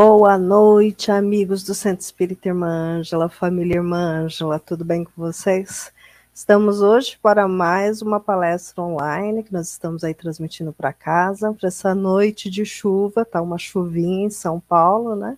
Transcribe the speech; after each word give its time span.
Boa 0.00 0.38
noite, 0.38 1.10
amigos 1.10 1.64
do 1.64 1.74
Centro 1.74 2.04
Espírita 2.04 2.46
Irmã 2.46 2.68
Ângela, 2.68 3.28
família 3.28 3.78
Irmã 3.78 4.22
Ângela, 4.22 4.56
tudo 4.56 4.84
bem 4.84 5.02
com 5.02 5.10
vocês? 5.16 5.92
Estamos 6.32 6.80
hoje 6.80 7.18
para 7.20 7.48
mais 7.48 8.00
uma 8.00 8.20
palestra 8.20 8.80
online 8.80 9.42
que 9.42 9.52
nós 9.52 9.70
estamos 9.70 10.04
aí 10.04 10.14
transmitindo 10.14 10.72
para 10.72 10.92
casa, 10.92 11.52
para 11.52 11.66
essa 11.66 11.96
noite 11.96 12.48
de 12.48 12.64
chuva, 12.64 13.24
tá 13.24 13.42
uma 13.42 13.58
chuvinha 13.58 14.26
em 14.26 14.30
São 14.30 14.60
Paulo, 14.60 15.16
né? 15.16 15.36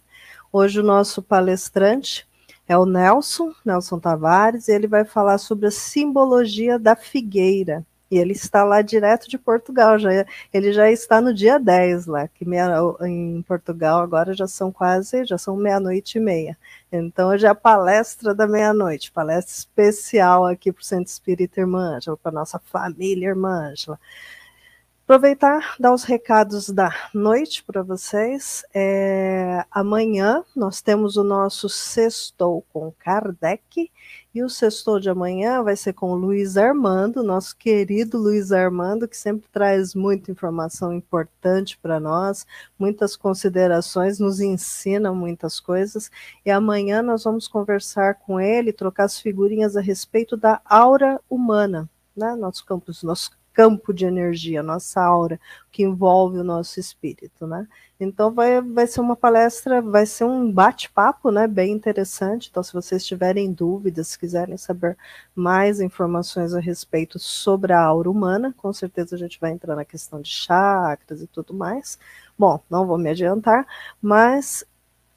Hoje 0.53 0.81
o 0.81 0.84
nosso 0.84 1.22
palestrante 1.22 2.28
é 2.69 2.77
o 2.77 2.84
Nelson, 2.84 3.55
Nelson 3.64 3.98
Tavares, 3.98 4.69
e 4.69 4.72
ele 4.72 4.86
vai 4.86 5.06
falar 5.06 5.38
sobre 5.38 5.69
a 5.69 5.70
simbologia 5.70 6.78
da 6.78 6.94
figueira. 6.94 7.83
E 8.11 8.19
ele 8.19 8.33
está 8.33 8.64
lá 8.64 8.83
direto 8.83 9.28
de 9.28 9.39
Portugal, 9.39 9.98
já, 9.98 10.11
ele 10.53 10.72
já 10.72 10.91
está 10.91 11.20
no 11.20 11.33
dia 11.33 11.59
10 11.59 12.06
lá, 12.06 12.26
que 12.26 12.44
meia, 12.44 12.76
em 13.03 13.41
Portugal 13.43 14.00
agora 14.00 14.34
já 14.34 14.48
são 14.48 14.72
quase, 14.72 15.25
já 15.25 15.38
são 15.38 15.56
meia-noite 15.56 16.19
e 16.19 16.20
meia. 16.20 16.59
Então 16.91 17.28
hoje 17.28 17.47
é 17.47 17.49
a 17.49 17.54
palestra 17.54 18.34
da 18.34 18.49
meia-noite, 18.49 19.12
palestra 19.12 19.54
especial 19.54 20.44
aqui 20.44 20.72
para 20.72 20.82
o 20.82 20.84
Centro 20.84 21.06
Espírita 21.06 21.60
Irmã 21.60 21.97
Ângela, 21.97 22.16
para 22.16 22.32
nossa 22.32 22.59
família 22.59 23.28
Irmã 23.28 23.70
Ângela. 23.70 23.99
Aproveitar, 25.10 25.75
dar 25.81 25.93
os 25.93 26.04
recados 26.04 26.71
da 26.71 26.94
noite 27.12 27.65
para 27.65 27.82
vocês. 27.82 28.65
É, 28.72 29.65
amanhã 29.69 30.44
nós 30.54 30.81
temos 30.81 31.16
o 31.16 31.25
nosso 31.25 31.69
Sextou 31.69 32.65
com 32.72 32.93
Kardec, 32.97 33.91
e 34.32 34.44
o 34.44 34.49
sextou 34.49 35.00
de 35.00 35.10
amanhã 35.10 35.65
vai 35.65 35.75
ser 35.75 35.94
com 35.94 36.12
o 36.12 36.15
Luiz 36.15 36.56
Armando, 36.56 37.25
nosso 37.25 37.56
querido 37.56 38.19
Luiz 38.19 38.53
Armando, 38.53 39.09
que 39.09 39.16
sempre 39.16 39.49
traz 39.50 39.97
muita 39.97 40.31
informação 40.31 40.93
importante 40.93 41.76
para 41.76 41.99
nós, 41.99 42.47
muitas 42.78 43.16
considerações, 43.16 44.20
nos 44.20 44.38
ensina 44.38 45.12
muitas 45.12 45.59
coisas. 45.59 46.09
E 46.47 46.53
amanhã 46.53 47.03
nós 47.03 47.25
vamos 47.25 47.49
conversar 47.49 48.15
com 48.15 48.41
ele, 48.41 48.72
trocar 48.72 49.06
as 49.06 49.19
figurinhas 49.19 49.76
a 49.76 49.81
respeito 49.81 50.37
da 50.37 50.60
aura 50.65 51.20
humana, 51.28 51.91
né? 52.16 52.37
Nosso 52.37 52.65
campus, 52.65 53.03
nosso 53.03 53.40
campo 53.60 53.93
de 53.93 54.06
energia, 54.06 54.62
nossa 54.62 55.03
aura, 55.03 55.38
que 55.71 55.82
envolve 55.82 56.38
o 56.38 56.44
nosso 56.44 56.81
espírito, 56.81 57.47
né? 57.47 57.69
Então 58.00 58.32
vai, 58.32 58.62
vai 58.62 58.87
ser 58.87 59.03
uma 59.03 59.15
palestra, 59.15 59.82
vai 59.82 60.06
ser 60.06 60.25
um 60.25 60.50
bate-papo, 60.50 61.31
né? 61.31 61.47
Bem 61.47 61.70
interessante. 61.70 62.49
Então, 62.50 62.62
se 62.62 62.72
vocês 62.72 63.04
tiverem 63.04 63.53
dúvidas, 63.53 64.09
se 64.09 64.19
quiserem 64.19 64.56
saber 64.56 64.97
mais 65.34 65.78
informações 65.78 66.54
a 66.54 66.60
respeito 66.60 67.19
sobre 67.19 67.75
a 67.75 67.82
aura 67.82 68.10
humana, 68.10 68.54
com 68.56 68.72
certeza 68.72 69.15
a 69.15 69.19
gente 69.19 69.38
vai 69.38 69.50
entrar 69.50 69.76
na 69.76 69.84
questão 69.84 70.22
de 70.22 70.31
chakras 70.31 71.20
e 71.20 71.26
tudo 71.26 71.53
mais. 71.53 71.99
Bom, 72.38 72.59
não 72.70 72.87
vou 72.87 72.97
me 72.97 73.10
adiantar, 73.10 73.66
mas 74.00 74.65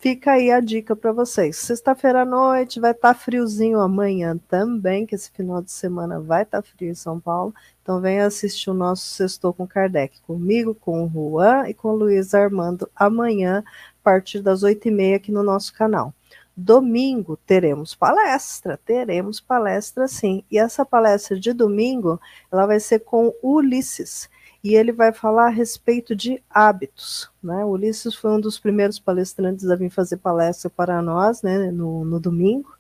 Fica 0.04 0.34
aí 0.34 0.52
a 0.52 0.60
dica 0.60 0.98
para 0.98 1.14
vocês. 1.14 1.56
Sexta-feira 1.56 2.24
à 2.24 2.26
noite 2.26 2.78
vai 2.78 2.92
estar 2.92 3.14
tá 3.14 3.18
friozinho 3.18 3.80
amanhã 3.80 4.38
também, 4.50 5.06
que 5.06 5.16
esse 5.16 5.32
final 5.32 5.62
de 5.62 5.72
semana 5.72 6.20
vai 6.20 6.44
estar 6.44 6.62
tá 6.62 6.68
frio 6.68 6.92
em 6.92 6.94
São 6.94 7.22
Paulo. 7.22 7.56
Então 7.82 8.02
venha 8.02 8.26
assistir 8.26 8.70
o 8.70 8.74
nosso 8.74 9.06
Sextou 9.06 9.54
com 9.54 9.66
Kardec, 9.66 10.20
comigo, 10.24 10.76
com 10.76 11.06
o 11.06 11.10
Juan 11.10 11.70
e 11.70 11.74
com 11.74 11.88
o 11.88 11.96
Luiz 11.96 12.34
Armando 12.34 12.90
amanhã, 12.94 13.64
a 13.66 14.04
partir 14.04 14.42
das 14.42 14.62
oito 14.62 14.90
e 14.90 14.92
meia 14.92 15.16
aqui 15.16 15.32
no 15.32 15.42
nosso 15.42 15.74
canal. 15.74 16.14
Domingo 16.54 17.38
teremos 17.38 17.96
palestra, 17.96 18.78
teremos 18.86 19.40
palestra 19.40 20.06
sim. 20.10 20.44
E 20.52 20.60
essa 20.60 20.86
palestra 20.86 21.40
de 21.40 21.54
domingo, 21.54 22.20
ela 22.52 22.66
vai 22.66 22.82
ser 22.82 23.00
com 23.00 23.34
Ulisses 23.42 24.30
e 24.64 24.76
ele 24.76 24.94
vai 24.94 25.12
falar 25.12 25.48
a 25.48 25.50
respeito 25.50 26.16
de 26.16 26.42
hábitos. 26.50 27.30
Né? 27.44 27.66
O 27.66 27.72
Ulisses 27.72 28.16
foi 28.16 28.32
um 28.32 28.40
dos 28.40 28.58
primeiros 28.58 28.98
palestrantes 28.98 29.70
a 29.70 29.76
vir 29.76 29.90
fazer 29.90 30.18
palestra 30.18 30.70
para 30.70 31.02
nós 31.02 31.42
né, 31.42 31.70
no, 31.70 32.06
no 32.06 32.20
domingo, 32.20 32.74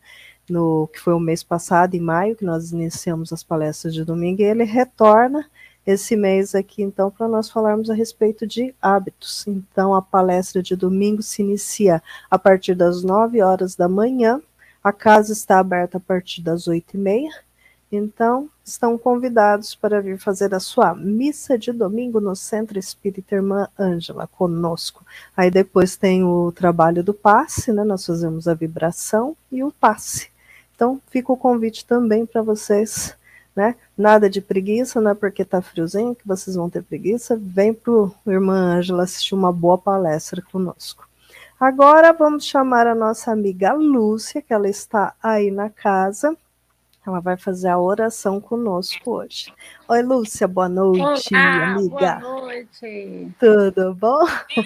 no 0.49 0.87
que 0.87 0.99
foi 0.99 1.13
o 1.13 1.19
mês 1.19 1.43
passado, 1.43 1.95
em 1.95 1.99
maio, 1.99 2.35
que 2.35 2.45
nós 2.45 2.71
iniciamos 2.71 3.33
as 3.33 3.43
palestras 3.43 3.93
de 3.93 4.05
domingo, 4.05 4.41
e 4.41 4.45
ele 4.45 4.63
retorna 4.63 5.45
esse 5.85 6.15
mês 6.15 6.55
aqui, 6.55 6.81
então, 6.81 7.11
para 7.11 7.27
nós 7.27 7.49
falarmos 7.49 7.89
a 7.89 7.93
respeito 7.93 8.47
de 8.47 8.73
hábitos. 8.81 9.45
Então, 9.45 9.93
a 9.93 10.01
palestra 10.01 10.63
de 10.63 10.77
domingo 10.77 11.21
se 11.21 11.41
inicia 11.41 12.01
a 12.31 12.39
partir 12.39 12.73
das 12.73 13.03
9 13.03 13.41
horas 13.41 13.75
da 13.75 13.89
manhã, 13.89 14.41
a 14.81 14.93
casa 14.93 15.33
está 15.33 15.59
aberta 15.59 15.97
a 15.97 16.01
partir 16.01 16.41
das 16.41 16.67
8 16.67 16.95
e 16.95 16.97
meia, 16.97 17.31
então, 17.95 18.49
estão 18.63 18.97
convidados 18.97 19.75
para 19.75 20.01
vir 20.01 20.17
fazer 20.17 20.53
a 20.55 20.59
sua 20.59 20.95
missa 20.95 21.57
de 21.57 21.71
domingo 21.71 22.19
no 22.19 22.35
Centro 22.35 22.79
Espírita 22.79 23.35
Irmã 23.35 23.67
Ângela 23.77 24.25
conosco. 24.25 25.05
Aí 25.35 25.51
depois 25.51 25.95
tem 25.95 26.23
o 26.23 26.51
trabalho 26.51 27.03
do 27.03 27.13
passe, 27.13 27.71
né? 27.71 27.83
Nós 27.83 28.05
fazemos 28.05 28.47
a 28.47 28.53
vibração 28.53 29.35
e 29.51 29.63
o 29.63 29.71
passe. 29.71 30.29
Então, 30.75 30.99
fica 31.09 31.31
o 31.31 31.37
convite 31.37 31.85
também 31.85 32.25
para 32.25 32.41
vocês, 32.41 33.15
né? 33.55 33.75
Nada 33.97 34.29
de 34.29 34.41
preguiça, 34.41 34.99
não 34.99 35.11
é 35.11 35.13
porque 35.13 35.45
tá 35.45 35.61
friozinho 35.61 36.15
que 36.15 36.27
vocês 36.27 36.55
vão 36.55 36.69
ter 36.69 36.81
preguiça. 36.83 37.37
Vem 37.39 37.73
pro 37.73 38.13
Irmã 38.25 38.77
Ângela 38.77 39.03
assistir 39.03 39.35
uma 39.35 39.51
boa 39.51 39.77
palestra 39.77 40.41
conosco. 40.41 41.07
Agora 41.59 42.11
vamos 42.11 42.45
chamar 42.45 42.87
a 42.87 42.95
nossa 42.95 43.31
amiga 43.31 43.73
Lúcia, 43.73 44.41
que 44.41 44.53
ela 44.53 44.67
está 44.67 45.13
aí 45.21 45.51
na 45.51 45.69
casa 45.69 46.35
ela 47.05 47.19
vai 47.19 47.37
fazer 47.37 47.67
a 47.67 47.79
oração 47.79 48.39
conosco 48.39 49.11
hoje. 49.11 49.53
Oi, 49.87 50.01
Lúcia, 50.01 50.47
boa 50.47 50.69
noite, 50.69 51.33
Olá, 51.33 51.73
amiga. 51.73 52.19
Boa 52.19 52.41
noite. 52.41 53.31
Tudo 53.39 53.93
bom? 53.93 54.25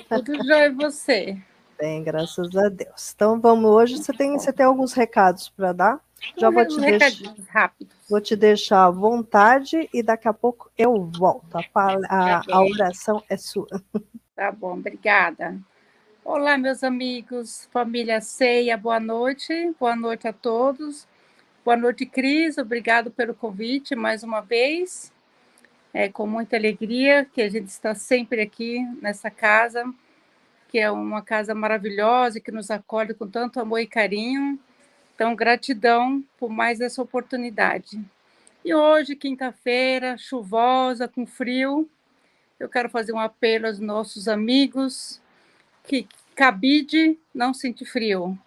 Tudo 0.09 0.35
jóia 0.45 0.67
e 0.67 0.69
você? 0.69 1.37
Bem, 1.79 2.03
graças 2.03 2.55
a 2.55 2.69
Deus. 2.69 3.13
Então 3.15 3.39
vamos 3.39 3.69
hoje. 3.69 3.97
Você 3.97 4.13
tem, 4.13 4.31
você 4.33 4.53
tem 4.53 4.65
alguns 4.65 4.93
recados 4.93 5.49
para 5.49 5.73
dar? 5.73 5.99
Já 6.37 6.49
vou 6.49 6.67
te 6.67 6.79
deixar 6.79 7.35
rápido. 7.49 7.95
Vou 8.09 8.21
te 8.21 8.35
deixar 8.35 8.85
à 8.85 8.91
vontade 8.91 9.89
e 9.93 10.01
daqui 10.01 10.27
a 10.27 10.33
pouco 10.33 10.71
eu 10.77 11.05
volto. 11.05 11.55
A, 11.55 11.61
a, 12.09 12.41
a 12.51 12.63
oração 12.63 13.23
é 13.29 13.37
sua. 13.37 13.67
Tá 14.35 14.51
bom, 14.51 14.73
obrigada. 14.73 15.57
Olá, 16.23 16.57
meus 16.57 16.83
amigos, 16.83 17.67
família 17.71 18.19
Ceia, 18.21 18.77
boa 18.77 18.99
noite. 18.99 19.73
Boa 19.79 19.95
noite 19.95 20.27
a 20.27 20.33
todos. 20.33 21.07
Boa 21.67 21.75
noite, 21.75 22.05
Cris. 22.05 22.57
Obrigado 22.57 23.11
pelo 23.11 23.33
convite 23.33 23.93
mais 23.93 24.23
uma 24.23 24.39
vez. 24.39 25.11
É 25.93 26.07
com 26.07 26.25
muita 26.25 26.55
alegria 26.55 27.25
que 27.25 27.41
a 27.41 27.49
gente 27.49 27.67
está 27.67 27.93
sempre 27.93 28.39
aqui 28.39 28.79
nessa 29.01 29.29
casa, 29.29 29.83
que 30.69 30.79
é 30.79 30.89
uma 30.89 31.21
casa 31.21 31.53
maravilhosa, 31.53 32.39
que 32.39 32.53
nos 32.53 32.71
acolhe 32.71 33.13
com 33.13 33.27
tanto 33.27 33.59
amor 33.59 33.79
e 33.79 33.85
carinho. 33.85 34.57
Então, 35.13 35.35
gratidão 35.35 36.23
por 36.37 36.49
mais 36.49 36.79
essa 36.79 37.01
oportunidade. 37.01 37.99
E 38.63 38.73
hoje, 38.73 39.13
quinta-feira, 39.13 40.17
chuvosa, 40.17 41.05
com 41.05 41.25
frio, 41.25 41.89
eu 42.57 42.69
quero 42.69 42.87
fazer 42.87 43.11
um 43.11 43.19
apelo 43.19 43.67
aos 43.67 43.77
nossos 43.81 44.29
amigos 44.29 45.21
que 45.83 46.07
cabide 46.33 47.19
não 47.35 47.53
sente 47.53 47.83
frio. 47.83 48.39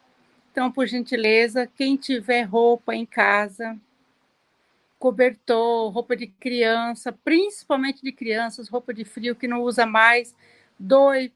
Então, 0.51 0.71
por 0.71 0.87
gentileza, 0.87 1.67
quem 1.67 1.97
tiver 1.97 2.43
roupa 2.43 2.95
em 2.95 3.07
casa, 3.07 3.79
cobertor, 4.99 5.91
roupa 5.91 6.17
de 6.17 6.27
criança, 6.27 7.13
principalmente 7.13 8.03
de 8.03 8.13
crianças, 8.13 8.69
roupa 8.69 8.93
de 8.93 9.05
frio 9.05 9.37
que 9.37 9.49
não 9.49 9.63
usa 9.63 9.87
mais, 9.87 10.35
doe, 10.79 11.33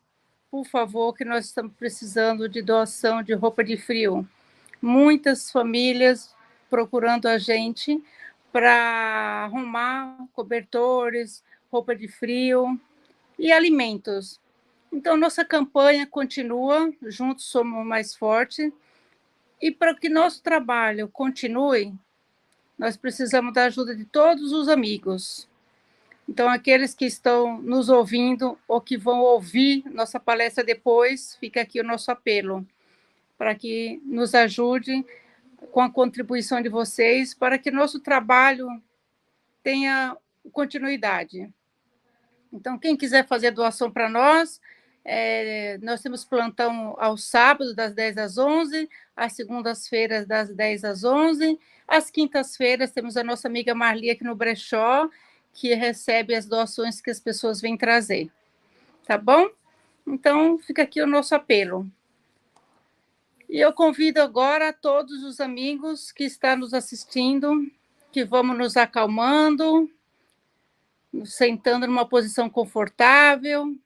por 0.50 0.66
favor, 0.66 1.14
que 1.14 1.24
nós 1.24 1.46
estamos 1.46 1.72
precisando 1.74 2.48
de 2.48 2.60
doação 2.60 3.22
de 3.22 3.32
roupa 3.34 3.62
de 3.64 3.76
frio. 3.76 4.28
Muitas 4.82 5.50
famílias 5.50 6.34
procurando 6.68 7.26
a 7.26 7.38
gente 7.38 8.02
para 8.52 9.44
arrumar 9.44 10.16
cobertores, 10.32 11.42
roupa 11.70 11.94
de 11.94 12.08
frio 12.08 12.78
e 13.38 13.52
alimentos. 13.52 14.40
Então, 14.92 15.16
nossa 15.16 15.44
campanha 15.44 16.06
continua, 16.06 16.92
juntos 17.02 17.46
somos 17.46 17.84
mais 17.86 18.14
fortes. 18.14 18.72
E 19.64 19.70
para 19.70 19.94
que 19.94 20.10
nosso 20.10 20.42
trabalho 20.42 21.08
continue, 21.08 21.94
nós 22.78 22.98
precisamos 22.98 23.54
da 23.54 23.64
ajuda 23.64 23.96
de 23.96 24.04
todos 24.04 24.52
os 24.52 24.68
amigos. 24.68 25.48
Então, 26.28 26.50
aqueles 26.50 26.92
que 26.92 27.06
estão 27.06 27.62
nos 27.62 27.88
ouvindo 27.88 28.58
ou 28.68 28.78
que 28.78 28.98
vão 28.98 29.20
ouvir 29.20 29.82
nossa 29.90 30.20
palestra 30.20 30.62
depois, 30.62 31.36
fica 31.36 31.62
aqui 31.62 31.80
o 31.80 31.84
nosso 31.84 32.10
apelo 32.10 32.66
para 33.38 33.54
que 33.54 34.02
nos 34.04 34.34
ajude 34.34 35.02
com 35.72 35.80
a 35.80 35.90
contribuição 35.90 36.60
de 36.60 36.68
vocês 36.68 37.32
para 37.32 37.56
que 37.56 37.70
nosso 37.70 38.00
trabalho 38.00 38.68
tenha 39.62 40.14
continuidade. 40.52 41.50
Então, 42.52 42.78
quem 42.78 42.98
quiser 42.98 43.26
fazer 43.26 43.50
doação 43.50 43.90
para 43.90 44.10
nós, 44.10 44.60
é, 45.04 45.78
nós 45.82 46.00
temos 46.00 46.24
plantão 46.24 46.96
aos 46.98 47.24
sábados, 47.24 47.74
das 47.74 47.92
10 47.92 48.16
às 48.16 48.38
11, 48.38 48.88
às 49.14 49.34
segundas-feiras, 49.34 50.26
das 50.26 50.48
10 50.48 50.84
às 50.84 51.04
11. 51.04 51.58
Às 51.86 52.10
quintas-feiras, 52.10 52.90
temos 52.90 53.16
a 53.16 53.22
nossa 53.22 53.46
amiga 53.46 53.74
Marli 53.74 54.10
aqui 54.10 54.24
no 54.24 54.34
Brechó, 54.34 55.08
que 55.52 55.74
recebe 55.74 56.34
as 56.34 56.46
doações 56.46 57.02
que 57.02 57.10
as 57.10 57.20
pessoas 57.20 57.60
vêm 57.60 57.76
trazer. 57.76 58.30
Tá 59.06 59.18
bom? 59.18 59.50
Então, 60.06 60.58
fica 60.58 60.82
aqui 60.82 61.02
o 61.02 61.06
nosso 61.06 61.34
apelo. 61.34 61.86
E 63.48 63.60
eu 63.60 63.72
convido 63.74 64.22
agora 64.22 64.72
todos 64.72 65.22
os 65.22 65.38
amigos 65.38 66.10
que 66.10 66.24
estão 66.24 66.56
nos 66.56 66.72
assistindo, 66.72 67.70
que 68.10 68.24
vamos 68.24 68.56
nos 68.56 68.76
acalmando, 68.76 69.90
sentando 71.26 71.86
numa 71.86 72.08
posição 72.08 72.48
confortável, 72.48 73.76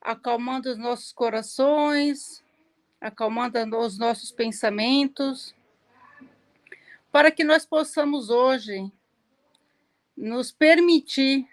acalmando 0.00 0.70
os 0.70 0.78
nossos 0.78 1.12
corações, 1.12 2.42
acalmando 3.00 3.58
os 3.78 3.98
nossos 3.98 4.32
pensamentos, 4.32 5.54
para 7.12 7.30
que 7.30 7.44
nós 7.44 7.66
possamos 7.66 8.30
hoje 8.30 8.90
nos 10.16 10.52
permitir 10.52 11.46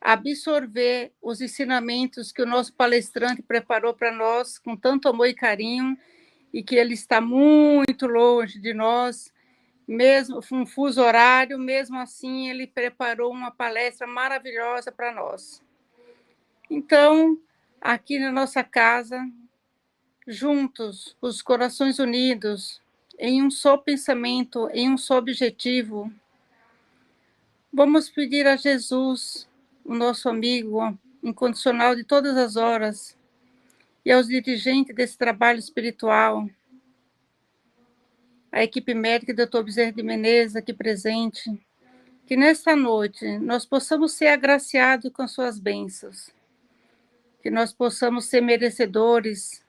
absorver 0.00 1.12
os 1.22 1.40
ensinamentos 1.40 2.32
que 2.32 2.42
o 2.42 2.46
nosso 2.46 2.72
palestrante 2.74 3.40
preparou 3.40 3.94
para 3.94 4.10
nós 4.10 4.58
com 4.58 4.76
tanto 4.76 5.08
amor 5.08 5.28
e 5.28 5.34
carinho 5.34 5.96
e 6.52 6.62
que 6.62 6.74
ele 6.74 6.92
está 6.92 7.20
muito 7.20 8.06
longe 8.06 8.58
de 8.58 8.74
nós, 8.74 9.32
mesmo 9.86 10.40
um 10.52 10.66
fuso 10.66 11.00
horário, 11.00 11.58
mesmo 11.58 11.98
assim 11.98 12.50
ele 12.50 12.66
preparou 12.66 13.30
uma 13.30 13.50
palestra 13.50 14.06
maravilhosa 14.06 14.90
para 14.90 15.12
nós. 15.12 15.61
Então, 16.74 17.38
aqui 17.78 18.18
na 18.18 18.32
nossa 18.32 18.64
casa, 18.64 19.22
juntos, 20.26 21.14
os 21.20 21.42
corações 21.42 21.98
unidos, 21.98 22.80
em 23.18 23.42
um 23.42 23.50
só 23.50 23.76
pensamento, 23.76 24.70
em 24.72 24.88
um 24.88 24.96
só 24.96 25.18
objetivo, 25.18 26.10
vamos 27.70 28.08
pedir 28.08 28.46
a 28.46 28.56
Jesus 28.56 29.46
o 29.84 29.94
nosso 29.94 30.30
amigo 30.30 30.98
incondicional 31.22 31.94
de 31.94 32.04
todas 32.04 32.38
as 32.38 32.56
horas, 32.56 33.18
e 34.02 34.10
aos 34.10 34.26
dirigentes 34.26 34.96
desse 34.96 35.18
trabalho 35.18 35.58
espiritual, 35.58 36.48
a 38.50 38.64
equipe 38.64 38.94
médica 38.94 39.34
do 39.34 39.46
Dr. 39.46 39.62
Bezerra 39.62 39.92
de 39.92 40.02
Menezes 40.02 40.56
aqui 40.56 40.72
presente, 40.72 41.50
que 42.26 42.34
nesta 42.34 42.74
noite 42.74 43.36
nós 43.40 43.66
possamos 43.66 44.12
ser 44.12 44.28
agraciados 44.28 45.12
com 45.12 45.28
suas 45.28 45.58
bênçãos, 45.58 46.32
que 47.42 47.50
nós 47.50 47.72
possamos 47.72 48.26
ser 48.26 48.40
merecedores 48.40 49.64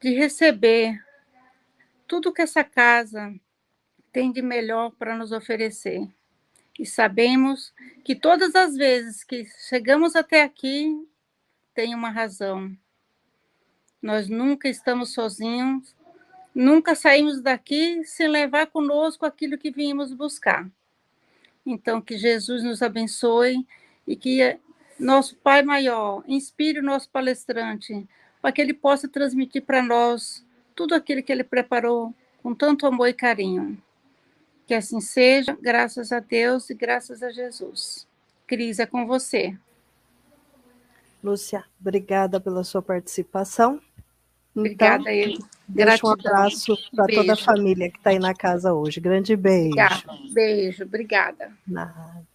de 0.00 0.14
receber 0.14 1.04
tudo 2.06 2.32
que 2.32 2.42
essa 2.42 2.62
casa 2.62 3.34
tem 4.12 4.30
de 4.30 4.42
melhor 4.42 4.92
para 4.92 5.16
nos 5.16 5.32
oferecer 5.32 6.08
e 6.78 6.86
sabemos 6.86 7.72
que 8.04 8.14
todas 8.14 8.54
as 8.54 8.74
vezes 8.76 9.22
que 9.22 9.44
chegamos 9.68 10.16
até 10.16 10.42
aqui 10.42 11.06
tem 11.74 11.94
uma 11.94 12.10
razão. 12.10 12.74
Nós 14.00 14.28
nunca 14.28 14.68
estamos 14.68 15.12
sozinhos, 15.12 15.94
nunca 16.54 16.94
saímos 16.94 17.40
daqui 17.40 18.04
sem 18.04 18.28
levar 18.28 18.66
conosco 18.66 19.24
aquilo 19.24 19.58
que 19.58 19.70
vínhamos 19.70 20.12
buscar. 20.12 20.68
Então, 21.64 22.00
que 22.00 22.18
Jesus 22.18 22.64
nos 22.64 22.82
abençoe 22.82 23.66
e 24.06 24.16
que 24.16 24.58
nosso 25.02 25.36
Pai 25.36 25.62
Maior 25.62 26.22
inspire 26.26 26.78
o 26.78 26.82
nosso 26.82 27.10
palestrante 27.10 28.06
para 28.40 28.52
que 28.52 28.60
ele 28.60 28.74
possa 28.74 29.08
transmitir 29.08 29.62
para 29.62 29.82
nós 29.82 30.44
tudo 30.74 30.94
aquilo 30.94 31.22
que 31.22 31.30
ele 31.30 31.44
preparou 31.44 32.14
com 32.42 32.54
tanto 32.54 32.86
amor 32.86 33.08
e 33.08 33.12
carinho. 33.12 33.80
Que 34.66 34.74
assim 34.74 35.00
seja, 35.00 35.56
graças 35.60 36.12
a 36.12 36.20
Deus 36.20 36.70
e 36.70 36.74
graças 36.74 37.22
a 37.22 37.30
Jesus. 37.30 38.06
Cris, 38.46 38.78
é 38.78 38.86
com 38.86 39.06
você. 39.06 39.56
Lúcia, 41.22 41.64
obrigada 41.80 42.40
pela 42.40 42.64
sua 42.64 42.82
participação. 42.82 43.80
Obrigada, 44.54 45.02
então, 45.02 45.12
ele. 45.12 45.38
Deixa 45.68 46.06
um 46.06 46.10
abraço 46.10 46.76
para 46.94 47.06
toda 47.06 47.32
a 47.32 47.36
família 47.36 47.90
que 47.90 47.96
está 47.96 48.10
aí 48.10 48.18
na 48.18 48.34
casa 48.34 48.74
hoje. 48.74 49.00
Grande 49.00 49.34
beijo. 49.34 49.68
Obrigada. 49.68 50.18
Beijo, 50.32 50.82
obrigada. 50.84 51.52
Nada. 51.66 52.31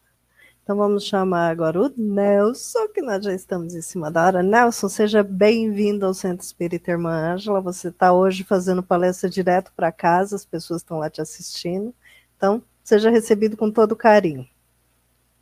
Então 0.68 0.76
vamos 0.76 1.06
chamar 1.06 1.50
agora 1.50 1.80
o 1.80 1.94
Nelson, 1.96 2.90
que 2.90 3.02
nós 3.02 3.24
já 3.24 3.34
estamos 3.34 3.74
em 3.74 3.82
cima 3.82 4.12
da 4.12 4.26
hora. 4.26 4.44
Nelson, 4.44 4.90
seja 4.90 5.24
bem-vindo 5.24 6.06
ao 6.06 6.14
Centro 6.14 6.46
Espírita 6.46 6.92
Irmã 6.92 7.36
Ângela. 7.36 7.62
Você 7.62 7.88
está 7.88 8.12
hoje 8.12 8.44
fazendo 8.44 8.84
palestra 8.84 9.30
direto 9.30 9.72
para 9.74 9.94
casa, 9.94 10.36
as 10.36 10.44
pessoas 10.44 10.82
estão 10.82 11.00
lá 11.00 11.10
te 11.10 11.22
assistindo. 11.22 11.96
Então, 12.36 12.62
seja 12.84 13.10
recebido 13.10 13.56
com 13.56 13.72
todo 13.72 13.96
carinho. 13.96 14.46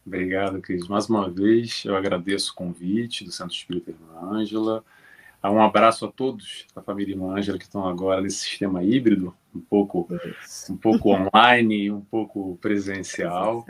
Obrigado, 0.05 0.62
Cris. 0.62 0.88
Mais 0.88 1.10
uma 1.10 1.27
vez, 1.27 1.82
eu 1.86 1.96
agradeço 1.96 2.51
o 2.51 2.55
convite 2.55 3.25
do 3.25 3.32
Centro 3.32 3.55
Espírita 3.55 3.89
Irmã 3.89 4.32
Ângela. 4.32 4.84
Um 5.44 5.60
abraço 5.60 6.05
a 6.05 6.12
todos 6.12 6.67
da 6.75 6.84
família 6.84 7.13
Irmã 7.13 7.36
Ângela 7.36 7.58
que 7.58 7.65
estão 7.65 7.88
agora 7.88 8.22
nesse 8.22 8.38
sistema 8.38 8.84
híbrido, 8.84 9.34
um 9.55 9.60
pouco, 9.60 10.08
um 10.70 10.77
pouco 10.77 11.10
online, 11.10 11.89
um 11.89 12.01
pouco 12.01 12.60
presencial. 12.62 13.65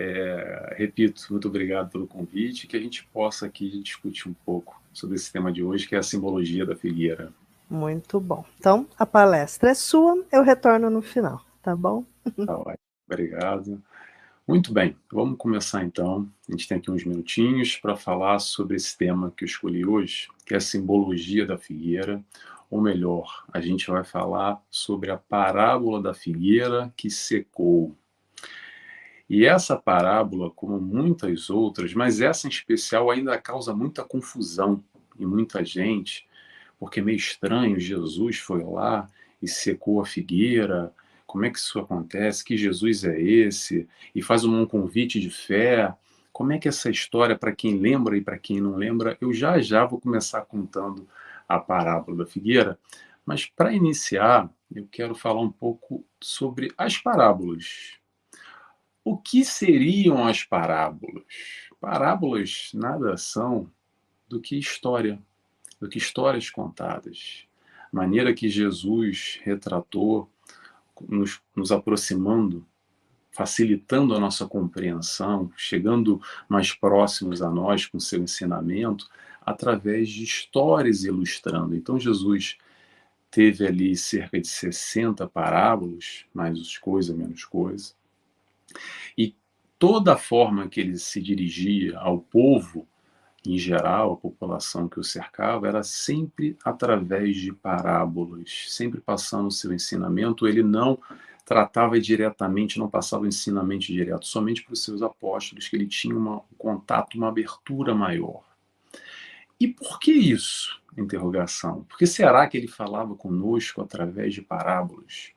É, 0.00 0.76
repito, 0.76 1.26
muito 1.28 1.48
obrigado 1.48 1.90
pelo 1.90 2.06
convite, 2.06 2.68
que 2.68 2.76
a 2.76 2.80
gente 2.80 3.04
possa 3.12 3.46
aqui 3.46 3.82
discutir 3.82 4.28
um 4.28 4.32
pouco 4.32 4.80
sobre 4.92 5.16
esse 5.16 5.32
tema 5.32 5.50
de 5.50 5.60
hoje, 5.60 5.88
que 5.88 5.96
é 5.96 5.98
a 5.98 6.04
simbologia 6.04 6.64
da 6.64 6.76
figueira. 6.76 7.32
Muito 7.68 8.20
bom. 8.20 8.44
Então, 8.60 8.86
a 8.96 9.04
palestra 9.04 9.70
é 9.70 9.74
sua, 9.74 10.24
eu 10.30 10.44
retorno 10.44 10.88
no 10.88 11.02
final, 11.02 11.44
tá 11.60 11.74
bom? 11.74 12.04
Tá 12.46 12.56
ótimo. 12.56 12.78
Obrigado. 13.10 13.82
Muito 14.46 14.72
bem, 14.72 14.96
vamos 15.12 15.36
começar 15.36 15.82
então. 15.82 16.30
A 16.48 16.52
gente 16.52 16.68
tem 16.68 16.78
aqui 16.78 16.92
uns 16.92 17.04
minutinhos 17.04 17.76
para 17.76 17.96
falar 17.96 18.38
sobre 18.38 18.76
esse 18.76 18.96
tema 18.96 19.32
que 19.36 19.42
eu 19.42 19.46
escolhi 19.46 19.84
hoje, 19.84 20.28
que 20.46 20.54
é 20.54 20.58
a 20.58 20.60
simbologia 20.60 21.44
da 21.44 21.58
figueira, 21.58 22.22
ou 22.70 22.80
melhor, 22.80 23.44
a 23.52 23.60
gente 23.60 23.90
vai 23.90 24.04
falar 24.04 24.62
sobre 24.70 25.10
a 25.10 25.16
parábola 25.16 26.00
da 26.00 26.14
figueira 26.14 26.92
que 26.96 27.10
secou. 27.10 27.96
E 29.28 29.44
essa 29.44 29.76
parábola, 29.76 30.50
como 30.50 30.80
muitas 30.80 31.50
outras, 31.50 31.92
mas 31.94 32.20
essa 32.20 32.46
em 32.46 32.50
especial 32.50 33.10
ainda 33.10 33.38
causa 33.38 33.74
muita 33.74 34.02
confusão 34.02 34.82
em 35.18 35.26
muita 35.26 35.64
gente, 35.64 36.26
porque 36.78 37.00
é 37.00 37.02
meio 37.02 37.16
estranho, 37.16 37.78
Jesus 37.78 38.38
foi 38.38 38.62
lá 38.62 39.08
e 39.42 39.48
secou 39.48 40.00
a 40.00 40.06
figueira, 40.06 40.92
como 41.28 41.44
é 41.44 41.50
que 41.50 41.58
isso 41.58 41.78
acontece? 41.78 42.42
Que 42.42 42.56
Jesus 42.56 43.04
é 43.04 43.20
esse? 43.20 43.86
E 44.14 44.22
faz 44.22 44.46
um 44.46 44.64
convite 44.64 45.20
de 45.20 45.28
fé. 45.28 45.94
Como 46.32 46.52
é 46.52 46.58
que 46.58 46.66
essa 46.66 46.88
história, 46.88 47.36
para 47.36 47.54
quem 47.54 47.76
lembra 47.76 48.16
e 48.16 48.22
para 48.22 48.38
quem 48.38 48.62
não 48.62 48.76
lembra, 48.76 49.14
eu 49.20 49.30
já 49.30 49.60
já 49.60 49.84
vou 49.84 50.00
começar 50.00 50.40
contando 50.46 51.06
a 51.46 51.58
parábola 51.58 52.16
da 52.16 52.26
figueira. 52.26 52.78
Mas 53.26 53.44
para 53.44 53.74
iniciar, 53.74 54.50
eu 54.74 54.88
quero 54.90 55.14
falar 55.14 55.42
um 55.42 55.52
pouco 55.52 56.02
sobre 56.18 56.72
as 56.78 56.96
parábolas. 56.96 57.97
O 59.08 59.16
que 59.16 59.42
seriam 59.42 60.26
as 60.26 60.44
parábolas? 60.44 61.24
Parábolas 61.80 62.68
nada 62.74 63.16
são 63.16 63.72
do 64.28 64.38
que 64.38 64.58
história, 64.58 65.18
do 65.80 65.88
que 65.88 65.96
histórias 65.96 66.50
contadas. 66.50 67.46
A 67.90 67.96
maneira 67.96 68.34
que 68.34 68.50
Jesus 68.50 69.40
retratou 69.42 70.30
nos, 71.08 71.40
nos 71.56 71.72
aproximando, 71.72 72.66
facilitando 73.30 74.14
a 74.14 74.20
nossa 74.20 74.46
compreensão, 74.46 75.50
chegando 75.56 76.20
mais 76.46 76.74
próximos 76.74 77.40
a 77.40 77.48
nós 77.48 77.86
com 77.86 77.98
seu 77.98 78.20
ensinamento, 78.20 79.08
através 79.40 80.10
de 80.10 80.22
histórias 80.22 81.02
ilustrando. 81.02 81.74
Então, 81.74 81.98
Jesus 81.98 82.58
teve 83.30 83.66
ali 83.66 83.96
cerca 83.96 84.38
de 84.38 84.46
60 84.46 85.26
parábolas, 85.28 86.26
mais 86.34 86.76
coisa, 86.76 87.14
menos 87.14 87.46
coisa, 87.46 87.96
e 89.16 89.34
toda 89.78 90.14
a 90.14 90.18
forma 90.18 90.68
que 90.68 90.80
ele 90.80 90.98
se 90.98 91.20
dirigia 91.20 91.98
ao 91.98 92.18
povo 92.18 92.86
em 93.46 93.56
geral, 93.56 94.12
a 94.12 94.16
população 94.16 94.88
que 94.88 94.98
o 94.98 95.04
cercava, 95.04 95.68
era 95.68 95.82
sempre 95.82 96.56
através 96.64 97.36
de 97.36 97.52
parábolas, 97.52 98.66
sempre 98.68 99.00
passando 99.00 99.46
o 99.46 99.52
seu 99.52 99.72
ensinamento. 99.72 100.46
Ele 100.46 100.62
não 100.62 100.98
tratava 101.46 101.98
diretamente, 101.98 102.78
não 102.78 102.90
passava 102.90 103.22
o 103.22 103.26
ensinamento 103.26 103.86
direto, 103.86 104.26
somente 104.26 104.62
para 104.62 104.74
os 104.74 104.84
seus 104.84 105.00
apóstolos, 105.00 105.66
que 105.66 105.76
ele 105.76 105.86
tinha 105.86 106.14
um 106.14 106.40
contato, 106.58 107.16
uma 107.16 107.28
abertura 107.28 107.94
maior. 107.94 108.42
E 109.58 109.66
por 109.66 109.98
que 109.98 110.12
isso? 110.12 110.78
Interrogação. 110.96 111.84
Por 111.84 111.96
que 111.96 112.06
será 112.06 112.46
que 112.46 112.56
ele 112.56 112.68
falava 112.68 113.14
conosco 113.14 113.80
através 113.80 114.34
de 114.34 114.42
parábolas? 114.42 115.30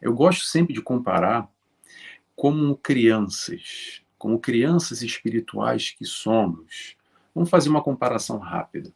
Eu 0.00 0.12
gosto 0.14 0.44
sempre 0.44 0.74
de 0.74 0.82
comparar 0.82 1.48
como 2.36 2.76
crianças, 2.76 4.02
como 4.18 4.38
crianças 4.38 5.02
espirituais 5.02 5.90
que 5.90 6.04
somos. 6.04 6.94
Vamos 7.34 7.50
fazer 7.50 7.70
uma 7.70 7.82
comparação 7.82 8.38
rápida. 8.38 8.92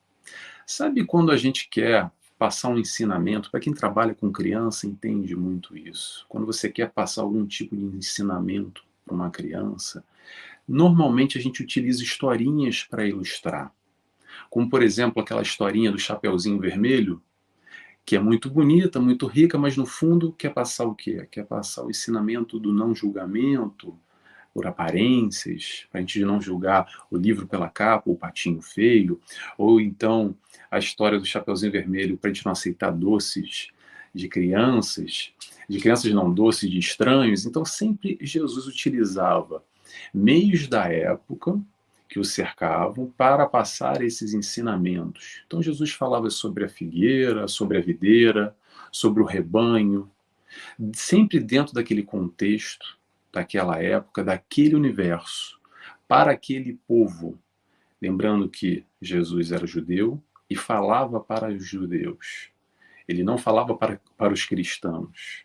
Sabe 0.66 1.04
quando 1.04 1.32
a 1.32 1.36
gente 1.36 1.68
quer 1.68 2.10
passar 2.38 2.68
um 2.68 2.78
ensinamento, 2.78 3.50
para 3.50 3.60
quem 3.60 3.74
trabalha 3.74 4.14
com 4.14 4.30
criança 4.30 4.86
entende 4.86 5.34
muito 5.34 5.76
isso. 5.76 6.24
Quando 6.28 6.46
você 6.46 6.70
quer 6.70 6.90
passar 6.90 7.22
algum 7.22 7.44
tipo 7.46 7.76
de 7.76 7.84
ensinamento 7.84 8.82
para 9.04 9.14
uma 9.14 9.30
criança, 9.30 10.04
normalmente 10.66 11.36
a 11.36 11.40
gente 11.40 11.62
utiliza 11.62 12.02
historinhas 12.02 12.82
para 12.82 13.06
ilustrar. 13.06 13.72
Como, 14.48 14.70
por 14.70 14.82
exemplo, 14.82 15.22
aquela 15.22 15.42
historinha 15.42 15.92
do 15.92 15.98
Chapeuzinho 15.98 16.58
Vermelho, 16.58 17.22
que 18.10 18.16
é 18.16 18.18
muito 18.18 18.50
bonita, 18.50 18.98
muito 18.98 19.24
rica, 19.28 19.56
mas 19.56 19.76
no 19.76 19.86
fundo 19.86 20.32
quer 20.32 20.52
passar 20.52 20.84
o 20.84 20.96
quê? 20.96 21.28
Quer 21.30 21.46
passar 21.46 21.84
o 21.84 21.90
ensinamento 21.90 22.58
do 22.58 22.72
não 22.72 22.92
julgamento, 22.92 23.96
por 24.52 24.66
aparências, 24.66 25.86
para 25.92 26.00
a 26.00 26.00
gente 26.00 26.18
não 26.24 26.40
julgar 26.40 27.04
o 27.08 27.16
livro 27.16 27.46
pela 27.46 27.68
capa, 27.68 28.10
o 28.10 28.16
patinho 28.16 28.60
feio, 28.60 29.20
ou 29.56 29.80
então 29.80 30.36
a 30.68 30.76
história 30.80 31.20
do 31.20 31.24
Chapeuzinho 31.24 31.70
Vermelho 31.70 32.16
para 32.16 32.30
a 32.30 32.34
gente 32.34 32.44
não 32.44 32.50
aceitar 32.50 32.90
doces 32.90 33.68
de 34.12 34.26
crianças, 34.26 35.32
de 35.68 35.78
crianças 35.78 36.12
não 36.12 36.34
doces 36.34 36.68
de 36.68 36.80
estranhos. 36.80 37.46
Então 37.46 37.64
sempre 37.64 38.18
Jesus 38.20 38.66
utilizava 38.66 39.62
meios 40.12 40.66
da 40.66 40.88
época 40.88 41.60
que 42.10 42.18
o 42.18 42.24
cercavam 42.24 43.10
para 43.16 43.46
passar 43.46 44.02
esses 44.02 44.34
ensinamentos. 44.34 45.42
Então 45.46 45.62
Jesus 45.62 45.92
falava 45.92 46.28
sobre 46.28 46.64
a 46.64 46.68
figueira, 46.68 47.48
sobre 47.48 47.78
a 47.78 47.80
videira, 47.80 48.54
sobre 48.92 49.22
o 49.22 49.26
rebanho, 49.26 50.10
sempre 50.92 51.40
dentro 51.40 51.72
daquele 51.72 52.02
contexto 52.02 53.00
daquela 53.32 53.82
época, 53.82 54.24
daquele 54.24 54.74
universo, 54.74 55.60
para 56.08 56.32
aquele 56.32 56.74
povo. 56.86 57.38
Lembrando 58.00 58.48
que 58.48 58.84
Jesus 59.00 59.52
era 59.52 59.66
judeu 59.66 60.22
e 60.48 60.56
falava 60.56 61.20
para 61.20 61.48
os 61.48 61.64
judeus. 61.64 62.50
Ele 63.06 63.22
não 63.22 63.38
falava 63.38 63.76
para, 63.76 64.00
para 64.16 64.32
os 64.32 64.44
cristãos. 64.44 65.44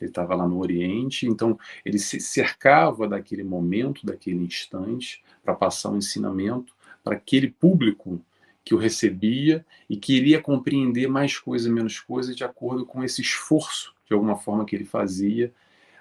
Ele 0.00 0.10
estava 0.10 0.34
lá 0.34 0.48
no 0.48 0.58
Oriente, 0.58 1.26
então 1.26 1.58
ele 1.84 1.98
se 1.98 2.18
cercava 2.18 3.06
daquele 3.06 3.44
momento, 3.44 4.04
daquele 4.04 4.44
instante, 4.44 5.22
para 5.42 5.54
passar 5.54 5.90
um 5.90 5.98
ensinamento 5.98 6.74
para 7.02 7.16
aquele 7.16 7.50
público 7.50 8.20
que 8.64 8.74
o 8.74 8.78
recebia 8.78 9.64
e 9.88 9.96
queria 9.96 10.40
compreender 10.40 11.08
mais 11.08 11.36
coisa, 11.38 11.70
menos 11.70 11.98
coisa, 11.98 12.34
de 12.34 12.44
acordo 12.44 12.86
com 12.86 13.02
esse 13.02 13.20
esforço, 13.20 13.92
de 14.06 14.14
alguma 14.14 14.36
forma, 14.36 14.64
que 14.64 14.76
ele 14.76 14.84
fazia 14.84 15.52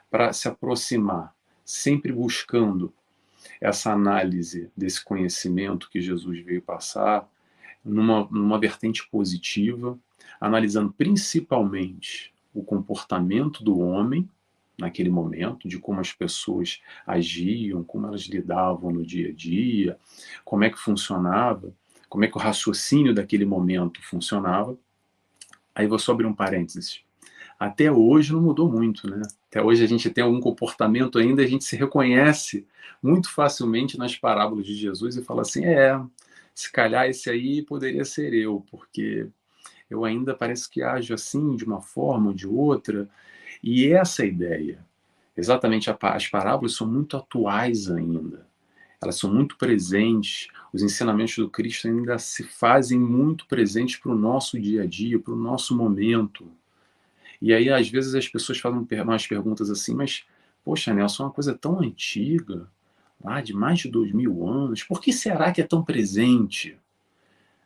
para 0.09 0.31
se 0.31 0.47
aproximar, 0.47 1.33
sempre 1.65 2.11
buscando 2.11 2.93
essa 3.59 3.91
análise 3.91 4.69
desse 4.77 5.03
conhecimento 5.03 5.89
que 5.89 6.01
Jesus 6.01 6.39
veio 6.39 6.61
passar 6.61 7.27
numa, 7.83 8.27
numa 8.29 8.59
vertente 8.59 9.07
positiva, 9.09 9.97
analisando 10.39 10.93
principalmente 10.93 12.31
o 12.53 12.63
comportamento 12.63 13.63
do 13.63 13.79
homem 13.79 14.29
naquele 14.77 15.09
momento, 15.09 15.67
de 15.67 15.77
como 15.77 15.99
as 15.99 16.11
pessoas 16.11 16.81
agiam, 17.05 17.83
como 17.83 18.07
elas 18.07 18.23
lidavam 18.23 18.91
no 18.91 19.05
dia 19.05 19.29
a 19.29 19.33
dia, 19.33 19.97
como 20.43 20.63
é 20.63 20.69
que 20.69 20.79
funcionava, 20.79 21.73
como 22.09 22.25
é 22.25 22.27
que 22.27 22.37
o 22.37 22.41
raciocínio 22.41 23.13
daquele 23.13 23.45
momento 23.45 24.01
funcionava. 24.01 24.77
Aí 25.73 25.87
vou 25.87 25.99
só 25.99 26.11
abrir 26.11 26.25
um 26.25 26.33
parênteses. 26.33 27.03
Até 27.59 27.91
hoje 27.91 28.33
não 28.33 28.41
mudou 28.41 28.71
muito, 28.71 29.07
né? 29.07 29.21
Até 29.47 29.61
hoje 29.61 29.83
a 29.83 29.87
gente 29.87 30.09
tem 30.09 30.23
algum 30.23 30.39
comportamento 30.39 31.19
ainda, 31.19 31.43
a 31.43 31.47
gente 31.47 31.63
se 31.63 31.75
reconhece 31.75 32.65
muito 33.03 33.31
facilmente 33.31 33.97
nas 33.97 34.15
parábolas 34.15 34.65
de 34.65 34.73
Jesus 34.73 35.15
e 35.15 35.23
fala 35.23 35.43
assim: 35.43 35.63
é, 35.63 36.01
se 36.55 36.71
calhar 36.71 37.07
esse 37.07 37.29
aí 37.29 37.61
poderia 37.61 38.03
ser 38.03 38.33
eu, 38.33 38.65
porque 38.69 39.27
eu 39.89 40.03
ainda 40.03 40.33
parece 40.33 40.69
que 40.69 40.81
ajo 40.81 41.13
assim, 41.13 41.55
de 41.55 41.63
uma 41.63 41.81
forma 41.81 42.29
ou 42.29 42.33
de 42.33 42.47
outra. 42.47 43.07
E 43.63 43.87
essa 43.87 44.25
ideia, 44.25 44.85
exatamente 45.37 45.89
as 45.89 46.27
parábolas 46.27 46.75
são 46.75 46.87
muito 46.87 47.17
atuais 47.17 47.89
ainda. 47.89 48.45
Elas 49.01 49.17
são 49.17 49.33
muito 49.33 49.57
presentes, 49.57 50.47
os 50.73 50.83
ensinamentos 50.83 51.35
do 51.35 51.49
Cristo 51.49 51.87
ainda 51.87 52.17
se 52.19 52.43
fazem 52.43 52.99
muito 52.99 53.47
presentes 53.47 53.97
para 53.97 54.11
o 54.11 54.17
nosso 54.17 54.59
dia 54.59 54.83
a 54.83 54.85
dia, 54.85 55.19
para 55.19 55.33
o 55.33 55.37
nosso 55.37 55.75
momento. 55.75 56.47
E 57.41 57.53
aí, 57.53 57.69
às 57.69 57.89
vezes, 57.89 58.15
as 58.15 58.27
pessoas 58.27 58.59
fazem 58.59 58.87
umas 59.03 59.27
perguntas 59.27 59.69
assim, 59.69 59.95
mas, 59.95 60.25
poxa, 60.63 60.93
Nelson, 60.93 61.23
é 61.23 61.25
uma 61.27 61.33
coisa 61.33 61.53
tão 61.55 61.81
antiga, 61.81 62.67
lá 63.23 63.41
de 63.41 63.53
mais 63.53 63.79
de 63.79 63.89
dois 63.89 64.11
mil 64.11 64.47
anos, 64.47 64.83
por 64.83 65.01
que 65.01 65.11
será 65.11 65.51
que 65.51 65.61
é 65.61 65.65
tão 65.67 65.83
presente? 65.83 66.77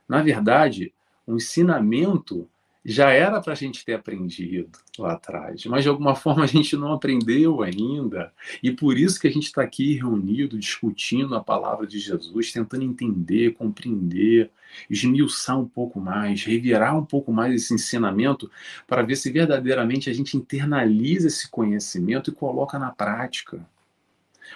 Na 0.07 0.21
verdade, 0.21 0.93
o 1.27 1.35
ensinamento 1.35 2.47
já 2.87 3.09
era 3.09 3.41
para 3.41 3.53
a 3.53 3.55
gente 3.55 3.83
ter 3.83 3.93
aprendido 3.93 4.77
lá 4.99 5.13
atrás, 5.13 5.65
mas 5.65 5.81
de 5.81 5.89
alguma 5.89 6.13
forma 6.15 6.43
a 6.43 6.47
gente 6.47 6.77
não 6.77 6.93
aprendeu 6.93 7.63
ainda. 7.63 8.31
E 8.61 8.71
por 8.71 8.95
isso 8.95 9.19
que 9.19 9.27
a 9.27 9.31
gente 9.31 9.45
está 9.45 9.63
aqui 9.63 9.95
reunido, 9.95 10.59
discutindo 10.59 11.33
a 11.35 11.43
palavra 11.43 11.87
de 11.87 11.97
Jesus, 11.97 12.51
tentando 12.51 12.83
entender, 12.83 13.55
compreender, 13.55 14.51
esmiuçar 14.87 15.59
um 15.59 15.67
pouco 15.67 15.99
mais, 15.99 16.43
revirar 16.43 16.95
um 16.95 17.03
pouco 17.03 17.33
mais 17.33 17.55
esse 17.55 17.73
ensinamento, 17.73 18.51
para 18.85 19.01
ver 19.01 19.15
se 19.15 19.31
verdadeiramente 19.31 20.07
a 20.07 20.13
gente 20.13 20.37
internaliza 20.37 21.27
esse 21.27 21.49
conhecimento 21.49 22.29
e 22.29 22.35
coloca 22.35 22.77
na 22.77 22.91
prática. 22.91 23.67